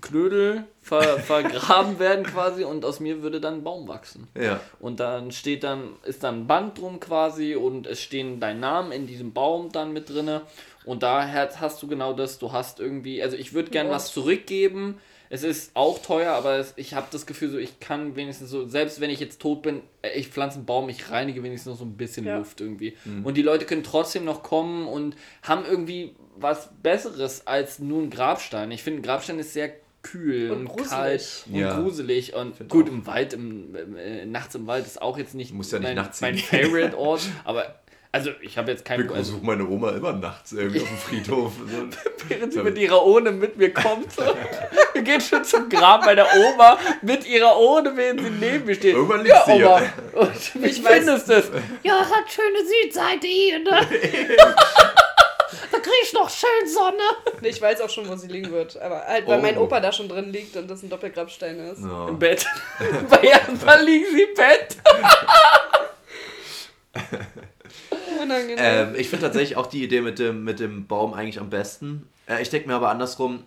Knödel 0.00 0.64
ver, 0.80 1.02
vergraben 1.18 1.98
werden 1.98 2.24
quasi 2.24 2.64
und 2.64 2.84
aus 2.84 3.00
mir 3.00 3.22
würde 3.22 3.40
dann 3.40 3.54
ein 3.54 3.64
Baum 3.64 3.88
wachsen. 3.88 4.28
Ja. 4.38 4.60
Und 4.80 5.00
dann 5.00 5.32
steht 5.32 5.64
dann, 5.64 5.90
ist 6.04 6.24
dann 6.24 6.40
ein 6.42 6.46
Band 6.46 6.78
drum 6.78 7.00
quasi 7.00 7.54
und 7.54 7.86
es 7.86 8.00
stehen 8.00 8.40
dein 8.40 8.60
Name 8.60 8.94
in 8.94 9.06
diesem 9.06 9.32
Baum 9.32 9.70
dann 9.72 9.92
mit 9.92 10.08
drinne. 10.10 10.42
Und 10.84 11.02
da 11.02 11.26
hast 11.28 11.82
du 11.82 11.86
genau 11.86 12.12
das, 12.14 12.38
du 12.38 12.52
hast 12.52 12.80
irgendwie, 12.80 13.22
also 13.22 13.36
ich 13.36 13.52
würde 13.52 13.70
gern 13.70 13.90
was 13.90 14.12
zurückgeben. 14.12 14.98
Es 15.30 15.42
ist 15.42 15.72
auch 15.74 15.98
teuer, 15.98 16.32
aber 16.32 16.56
es, 16.56 16.72
ich 16.76 16.94
habe 16.94 17.08
das 17.10 17.26
Gefühl, 17.26 17.50
so 17.50 17.58
ich 17.58 17.80
kann 17.80 18.16
wenigstens 18.16 18.48
so, 18.48 18.66
selbst 18.66 18.98
wenn 19.00 19.10
ich 19.10 19.20
jetzt 19.20 19.42
tot 19.42 19.60
bin, 19.60 19.82
äh, 20.00 20.18
ich 20.18 20.28
pflanze 20.28 20.56
einen 20.56 20.64
Baum, 20.64 20.88
ich 20.88 21.10
reinige 21.10 21.42
wenigstens 21.42 21.72
noch 21.72 21.78
so 21.78 21.84
ein 21.84 21.98
bisschen 21.98 22.24
Ja. 22.24 22.38
Luft 22.38 22.62
irgendwie. 22.62 22.96
Und 23.24 23.36
die 23.36 23.42
Leute 23.42 23.66
können 23.66 23.84
trotzdem 23.84 24.24
noch 24.24 24.42
kommen 24.42 24.88
und 24.88 25.16
haben 25.42 25.66
irgendwie 25.66 26.14
was 26.36 26.70
Besseres 26.82 27.46
als 27.46 27.78
nur 27.78 28.00
ein 28.02 28.08
Grabstein. 28.10 28.70
Ich 28.70 28.82
finde, 28.82 29.00
ein 29.00 29.02
Grabstein 29.02 29.38
ist 29.38 29.52
sehr 29.52 29.72
kühl 30.10 30.50
Und 30.50 30.58
und, 30.60 30.66
gruselig. 30.68 30.90
kalt 30.90 31.44
und 31.48 31.54
Ja. 31.56 31.80
gruselig 31.80 32.34
und 32.34 32.56
Find 32.56 32.68
gut 32.70 32.86
auch. 32.88 32.92
im 32.92 33.06
Wald 33.06 33.32
im, 33.32 33.74
äh, 33.96 34.24
nachts 34.26 34.54
im 34.54 34.66
Wald 34.66 34.86
ist 34.86 35.00
auch 35.02 35.18
jetzt 35.18 35.34
nicht, 35.34 35.52
Muss 35.54 35.70
ja 35.72 35.78
nicht 35.78 35.88
mein, 35.88 35.96
nachts 35.96 36.20
mein. 36.20 36.36
Favorite 36.38 36.96
Ort 36.98 37.22
aber 37.44 37.74
also 38.10 38.30
ich 38.40 38.56
habe 38.56 38.70
jetzt 38.70 38.86
keinen 38.86 39.04
Ich 39.04 39.10
also, 39.14 39.32
besuche 39.32 39.44
meine 39.46 39.68
Oma 39.68 39.90
immer 39.90 40.14
nachts 40.14 40.52
irgendwie 40.52 40.80
auf 40.80 40.88
dem 40.88 40.96
Friedhof. 40.96 41.52
während 42.28 42.52
sie 42.54 42.62
mit 42.62 42.78
ihrer 42.78 43.04
Ohne 43.04 43.30
mit 43.32 43.58
mir 43.58 43.70
kommt 43.72 44.10
so. 44.12 44.22
wir 44.94 45.02
gehen 45.02 45.20
schon 45.20 45.44
zum 45.44 45.68
Grab 45.68 46.06
meiner 46.06 46.26
Oma 46.34 46.78
mit 47.02 47.26
ihrer 47.28 47.58
Ohne 47.58 47.94
während 47.96 48.20
sie 48.22 48.30
neben 48.30 48.64
mir 48.64 48.74
steht 48.74 48.94
Irgendwann 48.94 49.24
liegt 49.24 49.36
sie 49.44 49.52
Oma 49.52 49.78
hier. 49.80 49.92
und 50.22 50.54
wie 50.62 50.66
Ich 50.68 50.78
weiß- 50.80 50.86
findest 50.88 51.28
es 51.28 51.50
Ja, 51.82 52.00
es 52.02 52.10
hat 52.10 52.32
schöne 52.32 52.66
Südseite 52.82 53.26
hier, 53.26 53.58
ne? 53.58 53.86
Krieg 55.88 56.02
ich 56.04 56.12
noch 56.12 56.30
schön 56.30 56.68
Sonne. 56.68 57.02
Nee, 57.40 57.48
ich 57.50 57.62
weiß 57.62 57.80
auch 57.82 57.90
schon, 57.90 58.08
wo 58.08 58.16
sie 58.16 58.26
liegen 58.28 58.50
wird. 58.50 58.76
Aber 58.80 59.04
halt, 59.06 59.26
weil 59.26 59.38
Oh. 59.38 59.42
mein 59.42 59.58
Opa 59.58 59.80
da 59.80 59.92
schon 59.92 60.08
drin 60.08 60.32
liegt 60.32 60.56
und 60.56 60.68
das 60.68 60.82
ein 60.82 60.90
Doppelgrabstein 60.90 61.58
ist. 61.60 61.82
Ja. 61.84 62.08
im 62.08 62.18
Bett 62.18 62.44
bei 63.10 63.22
Jasper 63.22 63.82
liegen 63.82 64.06
sie 64.12 64.22
im 64.22 64.34
Bett 64.34 64.76
Unangenehm. 68.22 68.56
Ähm, 68.58 68.94
ich 68.96 69.08
finde 69.08 69.26
tatsächlich 69.26 69.56
auch 69.56 69.66
die 69.66 69.82
Idee 69.84 70.00
mit 70.00 70.18
dem, 70.18 70.44
mit 70.44 70.60
dem 70.60 70.86
Baum 70.86 71.14
eigentlich 71.14 71.38
am 71.38 71.50
besten. 71.50 72.08
Äh, 72.28 72.42
ich 72.42 72.50
denke 72.50 72.68
mir 72.68 72.74
aber 72.74 72.88
andersrum, 72.90 73.44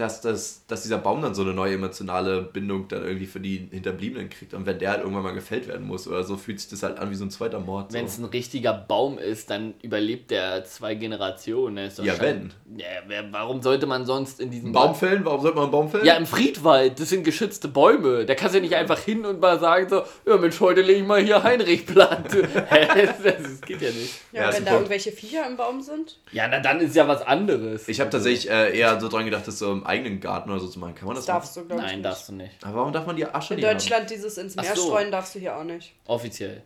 dass, 0.00 0.20
das, 0.20 0.64
dass 0.66 0.82
dieser 0.82 0.98
Baum 0.98 1.22
dann 1.22 1.34
so 1.34 1.42
eine 1.42 1.52
neue 1.52 1.74
emotionale 1.74 2.42
Bindung 2.42 2.88
dann 2.88 3.04
irgendwie 3.04 3.26
für 3.26 3.40
die 3.40 3.68
Hinterbliebenen 3.70 4.30
kriegt. 4.30 4.54
Und 4.54 4.66
wenn 4.66 4.78
der 4.78 4.90
halt 4.90 5.00
irgendwann 5.00 5.22
mal 5.22 5.34
gefällt 5.34 5.68
werden 5.68 5.86
muss 5.86 6.08
oder 6.08 6.24
so, 6.24 6.36
fühlt 6.36 6.58
sich 6.60 6.70
das 6.70 6.82
halt 6.82 6.98
an 6.98 7.10
wie 7.10 7.14
so 7.14 7.24
ein 7.24 7.30
zweiter 7.30 7.60
Mord. 7.60 7.92
Wenn 7.92 8.06
es 8.06 8.16
So. 8.16 8.22
ein 8.22 8.26
richtiger 8.26 8.72
Baum 8.72 9.18
ist, 9.18 9.50
dann 9.50 9.74
überlebt 9.82 10.30
der 10.30 10.64
zwei 10.64 10.94
Generationen. 10.94 11.76
Der 11.76 11.86
ist 11.86 11.98
doch 11.98 12.04
Ja, 12.04 12.14
schon- 12.16 12.52
Ja, 12.76 12.86
wer, 13.06 13.32
warum 13.32 13.62
sollte 13.62 13.86
man 13.86 14.06
sonst 14.06 14.40
in 14.40 14.50
diesem 14.50 14.70
Ein 14.70 14.72
Baum 14.72 14.94
fällen? 14.94 15.24
Warum 15.24 15.40
sollte 15.42 15.56
man 15.56 15.64
einen 15.64 15.72
Baum 15.72 15.88
fällen? 15.90 16.04
Ja, 16.06 16.14
im 16.14 16.26
Friedwald, 16.26 16.98
das 16.98 17.10
sind 17.10 17.24
geschützte 17.24 17.68
Bäume. 17.68 18.24
Da 18.26 18.34
kannst 18.34 18.54
du 18.54 18.58
ja 18.58 18.62
nicht 18.62 18.74
einfach 18.74 18.98
hin 18.98 19.24
und 19.26 19.40
mal 19.40 19.60
sagen 19.60 19.88
so, 19.88 20.02
ja 20.26 20.36
Mensch, 20.38 20.58
heute 20.60 20.80
lege 20.82 21.00
ich 21.00 21.06
mal 21.06 21.20
hier 21.22 21.42
Heinrich 21.42 21.86
platt. 21.86 22.24
Das, 22.70 23.22
das 23.22 23.60
geht 23.62 23.80
ja 23.82 23.88
nicht. 23.90 24.14
ja, 24.32 24.42
ja, 24.42 24.46
wenn 24.48 24.64
da 24.64 24.70
Punkt. 24.70 24.70
irgendwelche 24.72 25.12
Viecher 25.12 25.46
im 25.46 25.56
Baum 25.56 25.80
sind. 25.80 26.18
Ja, 26.32 26.48
na 26.48 26.60
dann 26.60 26.80
ist 26.80 26.94
ja 26.96 27.06
was 27.08 27.22
anderes. 27.22 27.88
Ich 27.88 28.00
habe 28.00 28.10
tatsächlich 28.10 28.50
äh, 28.50 28.76
eher 28.78 28.98
so 29.00 29.08
dran 29.08 29.24
gedacht, 29.24 29.46
das 29.46 29.58
so 29.58 29.72
im 29.72 29.86
eigenen 29.90 30.20
Garten 30.20 30.50
oder 30.50 30.60
so 30.60 30.68
zu 30.68 30.78
machen. 30.78 30.94
Kann 30.94 31.06
man 31.06 31.16
Das 31.16 31.26
das, 31.26 31.34
darfst 31.34 31.56
machen? 31.56 31.68
du, 31.68 31.74
ich. 31.76 31.80
Nein, 31.82 31.94
nicht. 31.96 32.04
darfst 32.06 32.28
du 32.28 32.32
nicht. 32.32 32.64
Aber 32.64 32.76
warum 32.76 32.92
darf 32.92 33.06
man 33.06 33.16
die 33.16 33.26
Asche 33.26 33.54
In 33.54 33.60
nicht 33.60 33.66
haben? 33.68 33.76
Deutschland 33.78 34.10
dieses 34.10 34.38
ins 34.38 34.56
Meer 34.56 34.74
so. 34.76 34.86
streuen 34.86 35.10
darfst 35.10 35.34
du 35.34 35.38
hier 35.38 35.56
auch 35.56 35.64
nicht. 35.64 35.94
Offiziell. 36.06 36.62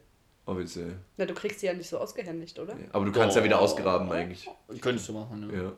Offiziell. 0.47 0.97
Na, 1.17 1.25
du 1.25 1.35
kriegst 1.35 1.61
sie 1.61 1.67
ja 1.67 1.73
nicht 1.73 1.89
so 1.89 1.99
ausgehändigt, 1.99 2.59
oder? 2.59 2.77
Aber 2.93 3.05
du 3.07 3.13
kannst 3.13 3.35
ja 3.37 3.43
wieder 3.43 3.59
ausgraben 3.61 4.11
eigentlich. 4.13 4.49
Könntest 4.81 5.09
du 5.09 5.15
machen, 5.15 5.47
ne? 5.47 5.57
Ja. 5.63 5.73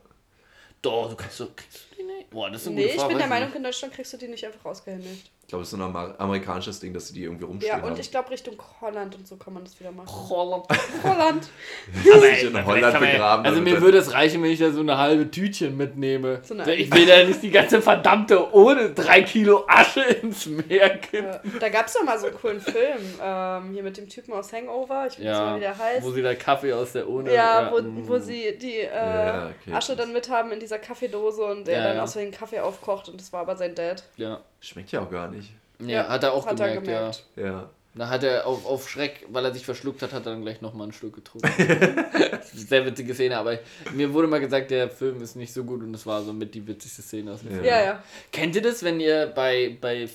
Doch, 0.83 1.09
du 1.11 1.17
kannst 1.17 1.37
so, 1.37 1.47
kriegst 1.55 1.87
du 1.91 1.97
die 1.97 2.03
nicht? 2.03 2.31
Boah, 2.31 2.51
das 2.51 2.63
ist 2.63 2.67
eine 2.69 2.77
Nee, 2.77 2.83
gute 2.83 2.95
ich 2.95 3.01
Frage. 3.01 3.09
bin 3.11 3.19
der 3.19 3.27
Meinung, 3.29 3.53
in 3.55 3.63
Deutschland 3.63 3.95
kriegst 3.95 4.13
du 4.13 4.17
die 4.19 4.29
nicht 4.29 4.45
einfach 4.45 4.65
ausgehändigt. 4.65 5.31
Ich 5.47 5.51
glaube, 5.51 5.63
das 5.63 5.73
ist 5.73 5.79
so 5.79 5.85
ein 5.85 5.89
Amer 5.95 6.13
amerikanisches 6.19 6.81
Ding, 6.81 6.93
dass 6.93 7.07
sie 7.07 7.15
die 7.15 7.23
irgendwie 7.23 7.45
rumstehen 7.45 7.71
Ja, 7.79 7.85
und 7.85 7.91
haben. 7.93 8.01
ich 8.01 8.11
glaube, 8.11 8.31
Richtung 8.31 8.57
Holland 8.81 9.15
und 9.15 9.29
so 9.29 9.37
kann 9.37 9.55
man 9.55 9.63
das 9.63 9.79
wieder 9.79 9.93
machen. 9.93 10.09
Holland. 10.29 10.65
Holland. 11.05 11.49
Aber, 12.13 12.21
sich 12.21 12.43
in 12.43 12.67
Holland 12.67 12.93
man 12.95 13.03
ja- 13.05 13.11
begraben, 13.13 13.47
Also 13.47 13.61
mir 13.61 13.81
würde 13.81 13.99
es 13.99 14.13
reichen, 14.13 14.43
wenn 14.43 14.51
ich 14.51 14.59
da 14.59 14.73
so 14.73 14.81
eine 14.81 14.99
halbe 14.99 15.31
Tütchen 15.31 15.77
mitnehme. 15.77 16.41
So 16.43 16.55
eine- 16.55 16.75
ich 16.75 16.93
will 16.93 17.07
da 17.07 17.23
nicht 17.23 17.45
die 17.45 17.53
ganze 17.53 17.81
verdammte 17.81 18.53
ohne 18.55 18.91
drei 18.91 19.23
Kilo 19.23 19.63
Asche 19.69 20.01
ins 20.03 20.47
Meer 20.47 20.99
kippen. 20.99 21.39
Da 21.61 21.69
gab 21.69 21.87
es 21.87 21.93
doch 21.93 22.03
mal 22.03 22.19
so 22.19 22.27
einen 22.27 22.37
coolen 22.39 22.61
Film. 22.61 22.99
Ähm, 23.23 23.71
hier 23.73 23.85
mit 23.85 23.97
dem 23.99 24.09
Typen 24.09 24.33
aus 24.33 24.53
Hangover. 24.53 25.07
Ich 25.07 25.13
weiß 25.13 25.19
nicht 25.19 25.27
Ja, 25.29 25.45
mehr, 25.47 25.57
wie 25.59 25.61
der 25.61 25.79
heißt. 25.79 26.03
wo 26.05 26.11
sie 26.11 26.23
da 26.23 26.35
Kaffee 26.35 26.73
aus 26.73 26.91
der 26.91 27.09
Ohne... 27.09 27.33
ja, 27.33 27.71
wo, 27.73 27.81
mm. 27.81 28.09
wo 28.09 28.19
sie 28.19 28.59
die 28.61 28.79
äh, 28.81 28.89
Ja, 28.93 29.51
okay, 29.63 29.73
Asche 29.77 29.95
dann 29.95 30.13
mit 30.13 30.29
haben 30.29 30.51
in 30.51 30.59
dieser 30.59 30.81
Kaffeedose 30.81 31.45
und 31.45 31.69
er 31.69 31.79
Ja, 31.79 31.85
dann 31.85 31.97
ja. 31.99 32.03
aus 32.03 32.15
Versehen 32.15 32.33
Kaffee 32.33 32.59
aufkocht 32.59 33.09
und 33.09 33.21
das 33.21 33.33
war 33.33 33.43
aber 33.43 33.55
sein 33.57 33.77
Dad. 33.77 34.03
Ja. 34.17 34.41
Schmeckt 34.67 34.93
ja 34.93 35.01
auch 35.01 35.11
gar 35.11 35.29
nicht. 35.29 35.51
ja, 35.81 35.87
Ja, 35.89 36.09
hat 36.09 36.23
er 36.25 36.33
auch 36.33 36.47
hat 36.47 36.59
er 36.61 36.75
gemerkt, 36.75 36.87
gemerkt. 36.87 37.25
ja. 37.37 37.45
Ja. 37.47 37.71
Da 37.99 38.11
hat 38.11 38.23
er 38.25 38.47
auf, 38.47 38.67
auf 38.67 38.91
Schreck, 38.91 39.25
weil 39.31 39.43
er 39.47 39.55
sich 39.55 39.65
verschluckt 39.65 40.03
hat, 40.03 40.13
hat 40.13 40.27
er 40.27 40.33
dann 40.33 40.43
gleich 40.43 40.61
nochmal 40.61 40.89
ein 40.89 40.93
Stück 40.93 41.15
getrunken. 41.15 41.49
Sehr 42.53 42.85
witzige 42.85 43.15
Szene, 43.15 43.39
aber 43.39 43.59
mir 43.95 44.13
wurde 44.13 44.29
mal 44.29 44.39
gesagt, 44.41 44.71
der 44.71 44.91
Film 44.91 45.23
ist 45.23 45.35
nicht 45.35 45.51
so 45.55 45.65
gut 45.65 45.81
und 45.83 45.95
das 45.95 46.05
war 46.05 46.23
so 46.23 46.35
mit 46.35 46.55
die 46.55 46.67
witzigste 46.67 47.01
Szene 47.01 47.33
aus 47.33 47.41
dem 47.41 47.49
Ja. 47.53 47.55
Film. 47.55 47.65
Ja, 47.67 47.83
ja. 47.85 48.03
Kennt 48.33 48.55
ihr 48.55 48.61
das, 48.61 48.83
wenn 48.83 49.01
ihr 49.01 49.33
bei, 49.35 49.79
bei 49.81 50.09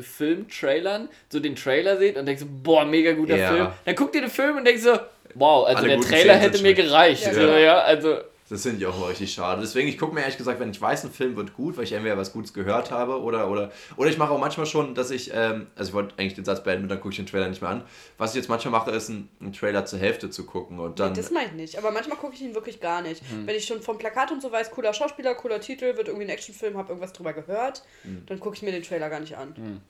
Filmtrailern 0.00 1.08
so 1.28 1.40
den 1.40 1.56
Trailer 1.56 1.96
seht 1.98 2.16
und 2.16 2.26
denkt 2.26 2.40
so, 2.40 2.46
boah, 2.62 2.84
mega 2.84 3.12
guter 3.12 3.36
Ja. 3.36 3.48
Film. 3.52 3.68
Dann 3.84 3.94
guckt 3.96 4.14
ihr 4.14 4.22
den 4.22 4.30
Film 4.30 4.56
und 4.56 4.64
denkt 4.64 4.80
so, 4.82 4.98
wow, 5.34 5.66
also 5.66 5.82
Alle 5.82 5.88
der 5.88 6.00
Trailer 6.00 6.34
hätte 6.36 6.62
mir 6.62 6.74
gereicht. 6.74 7.24
Ja, 7.26 7.34
so, 7.34 7.40
genau. 7.40 7.56
ja, 7.56 7.80
also 7.80 8.18
Das 8.50 8.62
finde 8.62 8.78
ich 8.78 8.86
auch 8.86 8.98
mal 8.98 9.06
richtig 9.06 9.32
schade. 9.32 9.60
Deswegen, 9.60 9.88
ich 9.88 9.96
gucke 9.96 10.12
mir 10.14 10.20
ehrlich 10.22 10.36
gesagt, 10.36 10.58
wenn 10.60 10.70
ich 10.70 10.80
weiß, 10.80 11.04
ein 11.04 11.12
Film 11.12 11.36
wird 11.36 11.54
gut, 11.54 11.76
weil 11.76 11.84
ich 11.84 11.92
entweder 11.92 12.18
was 12.18 12.32
Gutes 12.32 12.52
gehört 12.52 12.90
habe 12.90 13.20
oder 13.22 13.48
oder 13.48 13.70
oder 13.96 14.10
ich 14.10 14.18
mache 14.18 14.32
auch 14.32 14.40
manchmal 14.40 14.66
schon, 14.66 14.94
dass 14.94 15.10
ich, 15.12 15.30
ähm, 15.32 15.68
also 15.76 15.90
ich 15.90 15.94
wollte 15.94 16.14
eigentlich 16.18 16.34
den 16.34 16.44
Satz 16.44 16.62
beenden, 16.62 16.88
dann 16.88 16.98
gucke 16.98 17.10
ich 17.10 17.16
den 17.16 17.26
Trailer 17.26 17.48
nicht 17.48 17.62
mehr 17.62 17.70
an. 17.70 17.84
Was 18.18 18.30
ich 18.32 18.36
jetzt 18.36 18.48
manchmal 18.48 18.72
mache, 18.72 18.90
ist 18.90 19.08
einen, 19.08 19.28
einen 19.40 19.52
Trailer 19.52 19.86
zur 19.86 20.00
Hälfte 20.00 20.30
zu 20.30 20.44
gucken 20.44 20.80
und 20.80 20.98
dann. 20.98 21.12
Nee, 21.12 21.16
das 21.18 21.30
meine 21.30 21.46
ich 21.46 21.52
nicht. 21.52 21.78
Aber 21.78 21.92
manchmal 21.92 22.18
gucke 22.18 22.34
ich 22.34 22.42
ihn 22.42 22.54
wirklich 22.54 22.80
gar 22.80 23.02
nicht. 23.02 23.22
Hm. 23.30 23.46
Wenn 23.46 23.54
ich 23.54 23.64
schon 23.66 23.80
vom 23.82 23.98
Plakat 23.98 24.32
und 24.32 24.42
so 24.42 24.50
weiß, 24.50 24.72
cooler 24.72 24.92
Schauspieler, 24.92 25.34
cooler 25.36 25.60
Titel, 25.60 25.96
wird 25.96 26.08
irgendwie 26.08 26.26
ein 26.26 26.30
Actionfilm, 26.30 26.76
habe 26.76 26.88
irgendwas 26.88 27.12
drüber 27.12 27.32
gehört, 27.32 27.84
Hm. 28.02 28.24
dann 28.26 28.40
gucke 28.40 28.56
ich 28.56 28.62
mir 28.62 28.72
den 28.72 28.82
Trailer 28.82 29.08
gar 29.10 29.20
nicht 29.20 29.36
an. 29.36 29.54
Nee, 29.56 29.80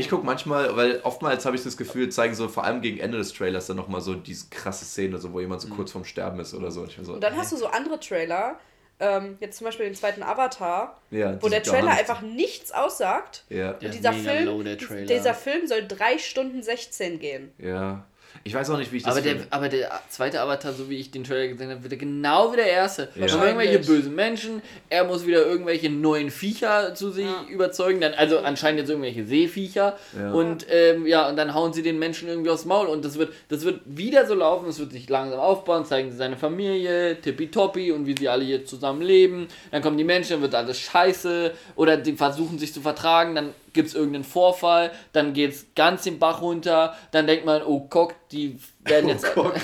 ich 0.00 0.08
gucke 0.10 0.24
manchmal, 0.26 0.76
weil 0.76 1.00
oftmals 1.02 1.44
habe 1.46 1.56
ich 1.56 1.62
das 1.62 1.76
Gefühl, 1.76 2.08
zeigen 2.08 2.34
so 2.34 2.48
vor 2.48 2.64
allem 2.64 2.80
gegen 2.80 2.98
Ende 2.98 3.18
des 3.18 3.32
Trailers 3.32 3.66
dann 3.66 3.76
nochmal 3.76 4.00
so 4.00 4.14
diese 4.14 4.48
krasse 4.50 4.84
Szene, 4.84 5.18
so, 5.18 5.32
wo 5.32 5.40
jemand 5.40 5.60
so 5.60 5.68
kurz 5.68 5.92
vorm 5.92 6.04
Sterben 6.04 6.40
ist 6.40 6.54
oder 6.54 6.70
so. 6.70 6.82
Und, 6.82 6.92
so 7.04 7.12
Und 7.14 7.20
dann 7.22 7.36
hast 7.36 7.52
du 7.52 7.56
so 7.56 7.66
andere 7.66 8.00
Trailer, 8.00 8.58
ähm, 9.00 9.36
jetzt 9.40 9.58
zum 9.58 9.64
Beispiel 9.66 9.86
den 9.86 9.94
zweiten 9.94 10.22
Avatar, 10.22 11.00
ja, 11.10 11.40
wo 11.42 11.48
der 11.48 11.62
Trailer 11.62 11.90
nicht- 11.90 11.98
einfach 12.00 12.22
nichts 12.22 12.70
aussagt. 12.72 13.44
Ja, 13.48 13.72
Und 13.72 13.92
dieser 13.92 14.12
Film, 14.12 14.44
low, 14.46 14.62
der 14.62 14.78
Trailer. 14.78 15.06
dieser 15.06 15.34
Film 15.34 15.66
soll 15.66 15.86
3 15.86 16.18
Stunden 16.18 16.62
16 16.62 17.18
gehen. 17.18 17.52
ja. 17.58 18.04
Ich 18.42 18.52
weiß 18.54 18.68
auch 18.70 18.76
nicht, 18.78 18.92
wie 18.92 18.98
ich 18.98 19.02
das 19.04 19.12
aber 19.12 19.20
der, 19.22 19.32
finde. 19.36 19.46
aber 19.52 19.68
der 19.68 19.90
zweite 20.10 20.40
Avatar, 20.40 20.72
so 20.72 20.90
wie 20.90 20.96
ich 20.98 21.10
den 21.10 21.24
Trailer 21.24 21.48
gesehen 21.48 21.70
habe, 21.70 21.82
wird 21.82 21.92
er 21.92 21.98
genau 21.98 22.52
wie 22.52 22.56
der 22.56 22.66
erste. 22.66 23.08
Ja. 23.14 23.28
Schon 23.28 23.42
irgendwelche 23.42 23.78
bösen 23.78 24.14
Menschen, 24.14 24.60
er 24.90 25.04
muss 25.04 25.26
wieder 25.26 25.46
irgendwelche 25.46 25.88
neuen 25.88 26.30
Viecher 26.30 26.94
zu 26.94 27.10
sich 27.10 27.24
Ja. 27.24 27.44
überzeugen, 27.48 28.00
dann, 28.00 28.12
also 28.14 28.40
anscheinend 28.40 28.80
jetzt 28.80 28.90
irgendwelche 28.90 29.24
Seeviecher 29.24 29.96
Ja. 30.18 30.32
und 30.32 30.66
ähm, 30.70 31.06
ja, 31.06 31.28
und 31.28 31.36
dann 31.36 31.54
hauen 31.54 31.72
sie 31.72 31.82
den 31.82 31.98
Menschen 31.98 32.28
irgendwie 32.28 32.50
aufs 32.50 32.64
Maul 32.64 32.86
und 32.88 33.04
das 33.04 33.18
wird, 33.18 33.32
das 33.48 33.64
wird 33.64 33.80
wieder 33.86 34.26
so 34.26 34.34
laufen, 34.34 34.68
es 34.68 34.78
wird 34.78 34.92
sich 34.92 35.08
langsam 35.08 35.38
aufbauen, 35.40 35.84
zeigen 35.86 36.10
sie 36.10 36.16
seine 36.16 36.36
Familie, 36.36 37.20
tippitoppi 37.20 37.92
und 37.92 38.06
wie 38.06 38.14
sie 38.18 38.28
alle 38.28 38.44
hier 38.44 38.66
zusammen 38.66 39.00
leben, 39.02 39.48
dann 39.70 39.80
kommen 39.80 39.96
die 39.96 40.04
Menschen, 40.04 40.32
dann 40.32 40.42
wird 40.42 40.54
alles 40.54 40.78
scheiße 40.80 41.52
oder 41.76 41.96
die 41.96 42.12
versuchen 42.14 42.58
sich 42.58 42.72
zu 42.74 42.80
vertragen, 42.80 43.34
dann 43.34 43.50
gibt 43.74 43.88
es 43.88 43.94
irgendeinen 43.94 44.24
Vorfall, 44.24 44.90
dann 45.12 45.34
geht 45.34 45.52
es 45.52 45.66
ganz 45.74 46.02
den 46.02 46.18
Bach 46.18 46.40
runter, 46.40 46.96
dann 47.10 47.26
denkt 47.26 47.44
man, 47.44 47.62
oh 47.62 47.86
guck, 47.90 48.14
die 48.30 48.58
werden 48.80 49.08
jetzt... 49.10 49.26
Oh 49.36 49.42
Gott. 49.42 49.54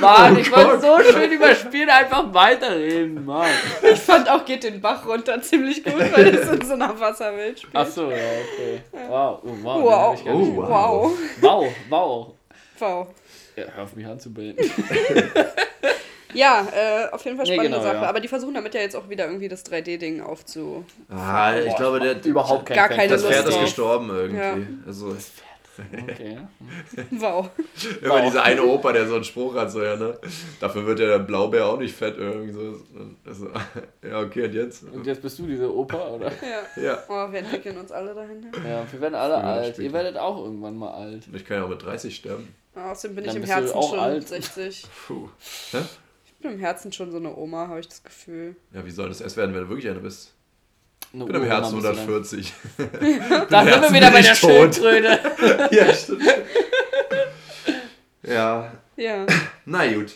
Mann, 0.00 0.34
Oh 0.34 0.38
ich 0.38 0.50
wollte 0.50 0.78
Gott. 0.78 1.04
so 1.04 1.12
schön 1.12 1.30
überspielen, 1.30 1.90
einfach 1.90 2.32
weiterreden, 2.32 3.24
Mann. 3.24 3.50
Ich 3.82 4.00
fand 4.00 4.28
auch 4.30 4.44
Geht 4.44 4.64
den 4.64 4.80
Bach 4.80 5.06
runter 5.06 5.40
ziemlich 5.42 5.84
gut, 5.84 5.94
weil 6.12 6.34
es 6.34 6.48
in 6.48 6.64
so 6.64 6.72
einer 6.72 6.98
Wasserwelt 6.98 7.60
spielt. 7.60 7.76
Achso, 7.76 8.10
ja, 8.10 8.16
okay. 8.16 8.80
Wow, 8.92 9.40
oh, 9.44 9.56
wow. 9.62 9.82
Wow. 9.82 10.20
Oh, 10.26 10.52
gehört. 10.52 10.70
wow. 10.70 11.12
Wow, 11.40 11.72
wow. 11.88 12.34
Wow. 12.78 13.06
Ja, 13.56 13.64
hör 13.74 13.84
auf 13.84 13.94
mich 13.94 14.06
anzubilden. 14.06 14.58
Ja, 16.34 16.66
äh, 16.72 17.08
auf 17.12 17.24
jeden 17.24 17.36
Fall 17.36 17.46
Nee, 17.46 17.54
spannende 17.54 17.78
genau, 17.78 17.82
Sache. 17.90 18.02
ja. 18.02 18.08
Aber 18.08 18.20
die 18.20 18.28
versuchen 18.28 18.54
damit 18.54 18.74
ja 18.74 18.80
jetzt 18.80 18.96
auch 18.96 19.08
wieder 19.08 19.26
irgendwie 19.26 19.48
das 19.48 19.64
3D-Ding 19.64 20.20
aufzu. 20.22 20.84
Ah, 21.08 21.54
ich 21.58 21.74
glaube, 21.76 22.00
der, 22.00 22.24
Überhaupt 22.24 22.66
kein 22.66 22.76
Gar 22.76 22.88
Fan. 22.88 22.96
keine 22.96 23.12
das 23.12 23.22
Lust 23.22 23.32
Pferd 23.34 23.46
ist 23.48 23.54
drauf. 23.54 23.64
gestorben 23.64 24.10
irgendwie. 24.10 24.36
Ja. 24.38 24.56
Also, 24.86 25.16
Okay. 26.10 26.36
Wow. 27.12 27.48
Immer 28.02 28.10
Wow. 28.14 28.22
dieser 28.26 28.42
eine 28.42 28.62
Opa, 28.62 28.92
der 28.92 29.06
so 29.06 29.14
einen 29.14 29.24
Spruch 29.24 29.54
hat, 29.54 29.70
so, 29.72 29.82
ja, 29.82 29.96
ne? 29.96 30.18
Dafür 30.60 30.84
wird 30.84 30.98
ja 31.00 31.06
der 31.06 31.20
Blaubeer 31.20 31.64
auch 31.64 31.78
nicht 31.78 31.94
fett, 31.96 32.16
irgendwie 32.18 32.52
so. 32.52 32.74
Also, 33.24 33.48
ja, 34.06 34.20
okay, 34.20 34.44
und 34.44 34.52
jetzt? 34.54 34.82
Und 34.82 35.06
jetzt 35.06 35.22
bist 35.22 35.38
du 35.38 35.46
diese 35.46 35.74
Opa, 35.74 36.08
oder? 36.08 36.30
Ja. 36.76 36.82
Ja. 36.82 36.98
Oh, 37.08 37.32
wir 37.32 37.38
entwickeln 37.38 37.78
uns 37.78 37.92
alle 37.92 38.14
dahin. 38.14 38.46
Ja, 38.68 38.82
wir 38.90 39.00
werden 39.00 39.14
alle 39.14 39.36
alt. 39.36 39.66
später. 39.74 39.82
Ihr 39.82 39.92
werdet 39.94 40.18
auch 40.18 40.44
irgendwann 40.44 40.76
mal 40.76 40.90
alt. 40.92 41.22
Ich 41.32 41.46
kann 41.46 41.56
ja 41.58 41.64
auch 41.64 41.68
mit 41.70 41.82
30 41.82 42.14
sterben. 42.14 42.54
Außerdem 42.74 43.14
bin 43.16 43.24
Dann 43.24 43.36
ich 43.36 43.42
im 43.42 43.48
Herzen 43.48 43.82
schon 43.82 43.98
alt. 43.98 44.28
60. 44.28 44.84
Puh. 45.06 45.28
Hä? 45.72 45.78
Ich 46.40 46.42
bin 46.42 46.52
im 46.54 46.58
Herzen 46.60 46.90
schon 46.90 47.10
so 47.10 47.18
eine 47.18 47.36
Oma, 47.36 47.68
habe 47.68 47.80
ich 47.80 47.88
das 47.88 48.02
Gefühl. 48.02 48.56
Ja, 48.72 48.82
wie 48.86 48.90
soll 48.90 49.10
das 49.10 49.20
erst 49.20 49.36
werden, 49.36 49.54
wenn 49.54 49.60
du 49.64 49.68
wirklich 49.68 49.90
eine 49.90 50.00
bist? 50.00 50.32
Eine 51.12 51.24
Ich 51.24 51.26
bin 51.26 51.36
im 51.36 51.42
Uroma 51.42 51.54
Herzen 51.54 51.74
bist 51.82 51.86
du 51.86 51.92
dann. 51.92 51.98
140. 51.98 52.52
Da 53.50 53.62
sind 53.64 53.82
wir 53.82 53.92
wieder 53.92 54.10
bei 54.10 54.22
der 54.22 54.34
tot. 54.34 54.74
Schildkröte. 54.74 55.68
ja, 55.76 55.92
stimmt. 55.92 56.22
ja, 58.22 58.72
Ja. 58.96 59.26
na 59.66 59.92
gut. 59.92 60.14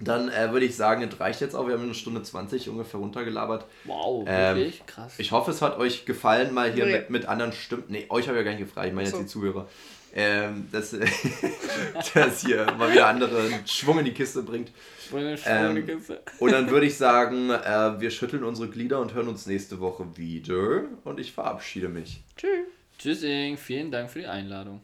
Dann 0.00 0.28
äh, 0.28 0.50
würde 0.52 0.66
ich 0.66 0.74
sagen, 0.74 1.02
es 1.08 1.20
reicht 1.20 1.40
jetzt 1.40 1.54
auch. 1.54 1.68
Wir 1.68 1.74
haben 1.74 1.84
eine 1.84 1.94
Stunde 1.94 2.20
20 2.20 2.68
ungefähr 2.68 2.98
runtergelabert. 2.98 3.64
Wow, 3.84 4.24
Ähm, 4.28 4.56
wirklich? 4.56 4.84
Krass. 4.86 5.14
Ich 5.18 5.30
hoffe, 5.30 5.52
es 5.52 5.62
hat 5.62 5.78
euch 5.78 6.04
gefallen, 6.04 6.52
mal 6.52 6.72
hier 6.72 6.86
Nee. 6.86 6.92
mit, 6.98 7.10
mit 7.10 7.26
anderen 7.26 7.52
Stimmen. 7.52 7.84
Nee, 7.86 8.06
euch 8.08 8.26
habe 8.26 8.38
ich 8.38 8.44
ja 8.44 8.50
gar 8.50 8.58
nicht 8.58 8.66
gefragt, 8.66 8.88
ich 8.88 8.92
meine 8.92 9.06
jetzt 9.06 9.14
so. 9.16 9.22
die 9.22 9.26
Zuhörer. 9.28 9.68
Ähm, 10.14 10.66
dass, 10.72 10.96
dass 12.14 12.40
hier 12.40 12.66
mal 12.76 12.90
wieder 12.92 13.06
anderen 13.06 13.52
Schwung 13.66 14.00
in 14.00 14.04
die 14.04 14.14
Kiste 14.14 14.42
bringt. 14.42 14.72
Ähm. 15.12 15.84
Und 16.38 16.52
dann 16.52 16.70
würde 16.70 16.86
ich 16.86 16.96
sagen, 16.96 17.50
äh, 17.50 18.00
wir 18.00 18.10
schütteln 18.10 18.44
unsere 18.44 18.68
Glieder 18.68 19.00
und 19.00 19.14
hören 19.14 19.28
uns 19.28 19.46
nächste 19.46 19.80
Woche 19.80 20.16
wieder. 20.16 20.84
Und 21.04 21.20
ich 21.20 21.32
verabschiede 21.32 21.88
mich. 21.88 22.22
Tschüss. 22.36 22.50
Tschüssing, 22.98 23.56
vielen 23.56 23.90
Dank 23.92 24.10
für 24.10 24.18
die 24.18 24.26
Einladung. 24.26 24.80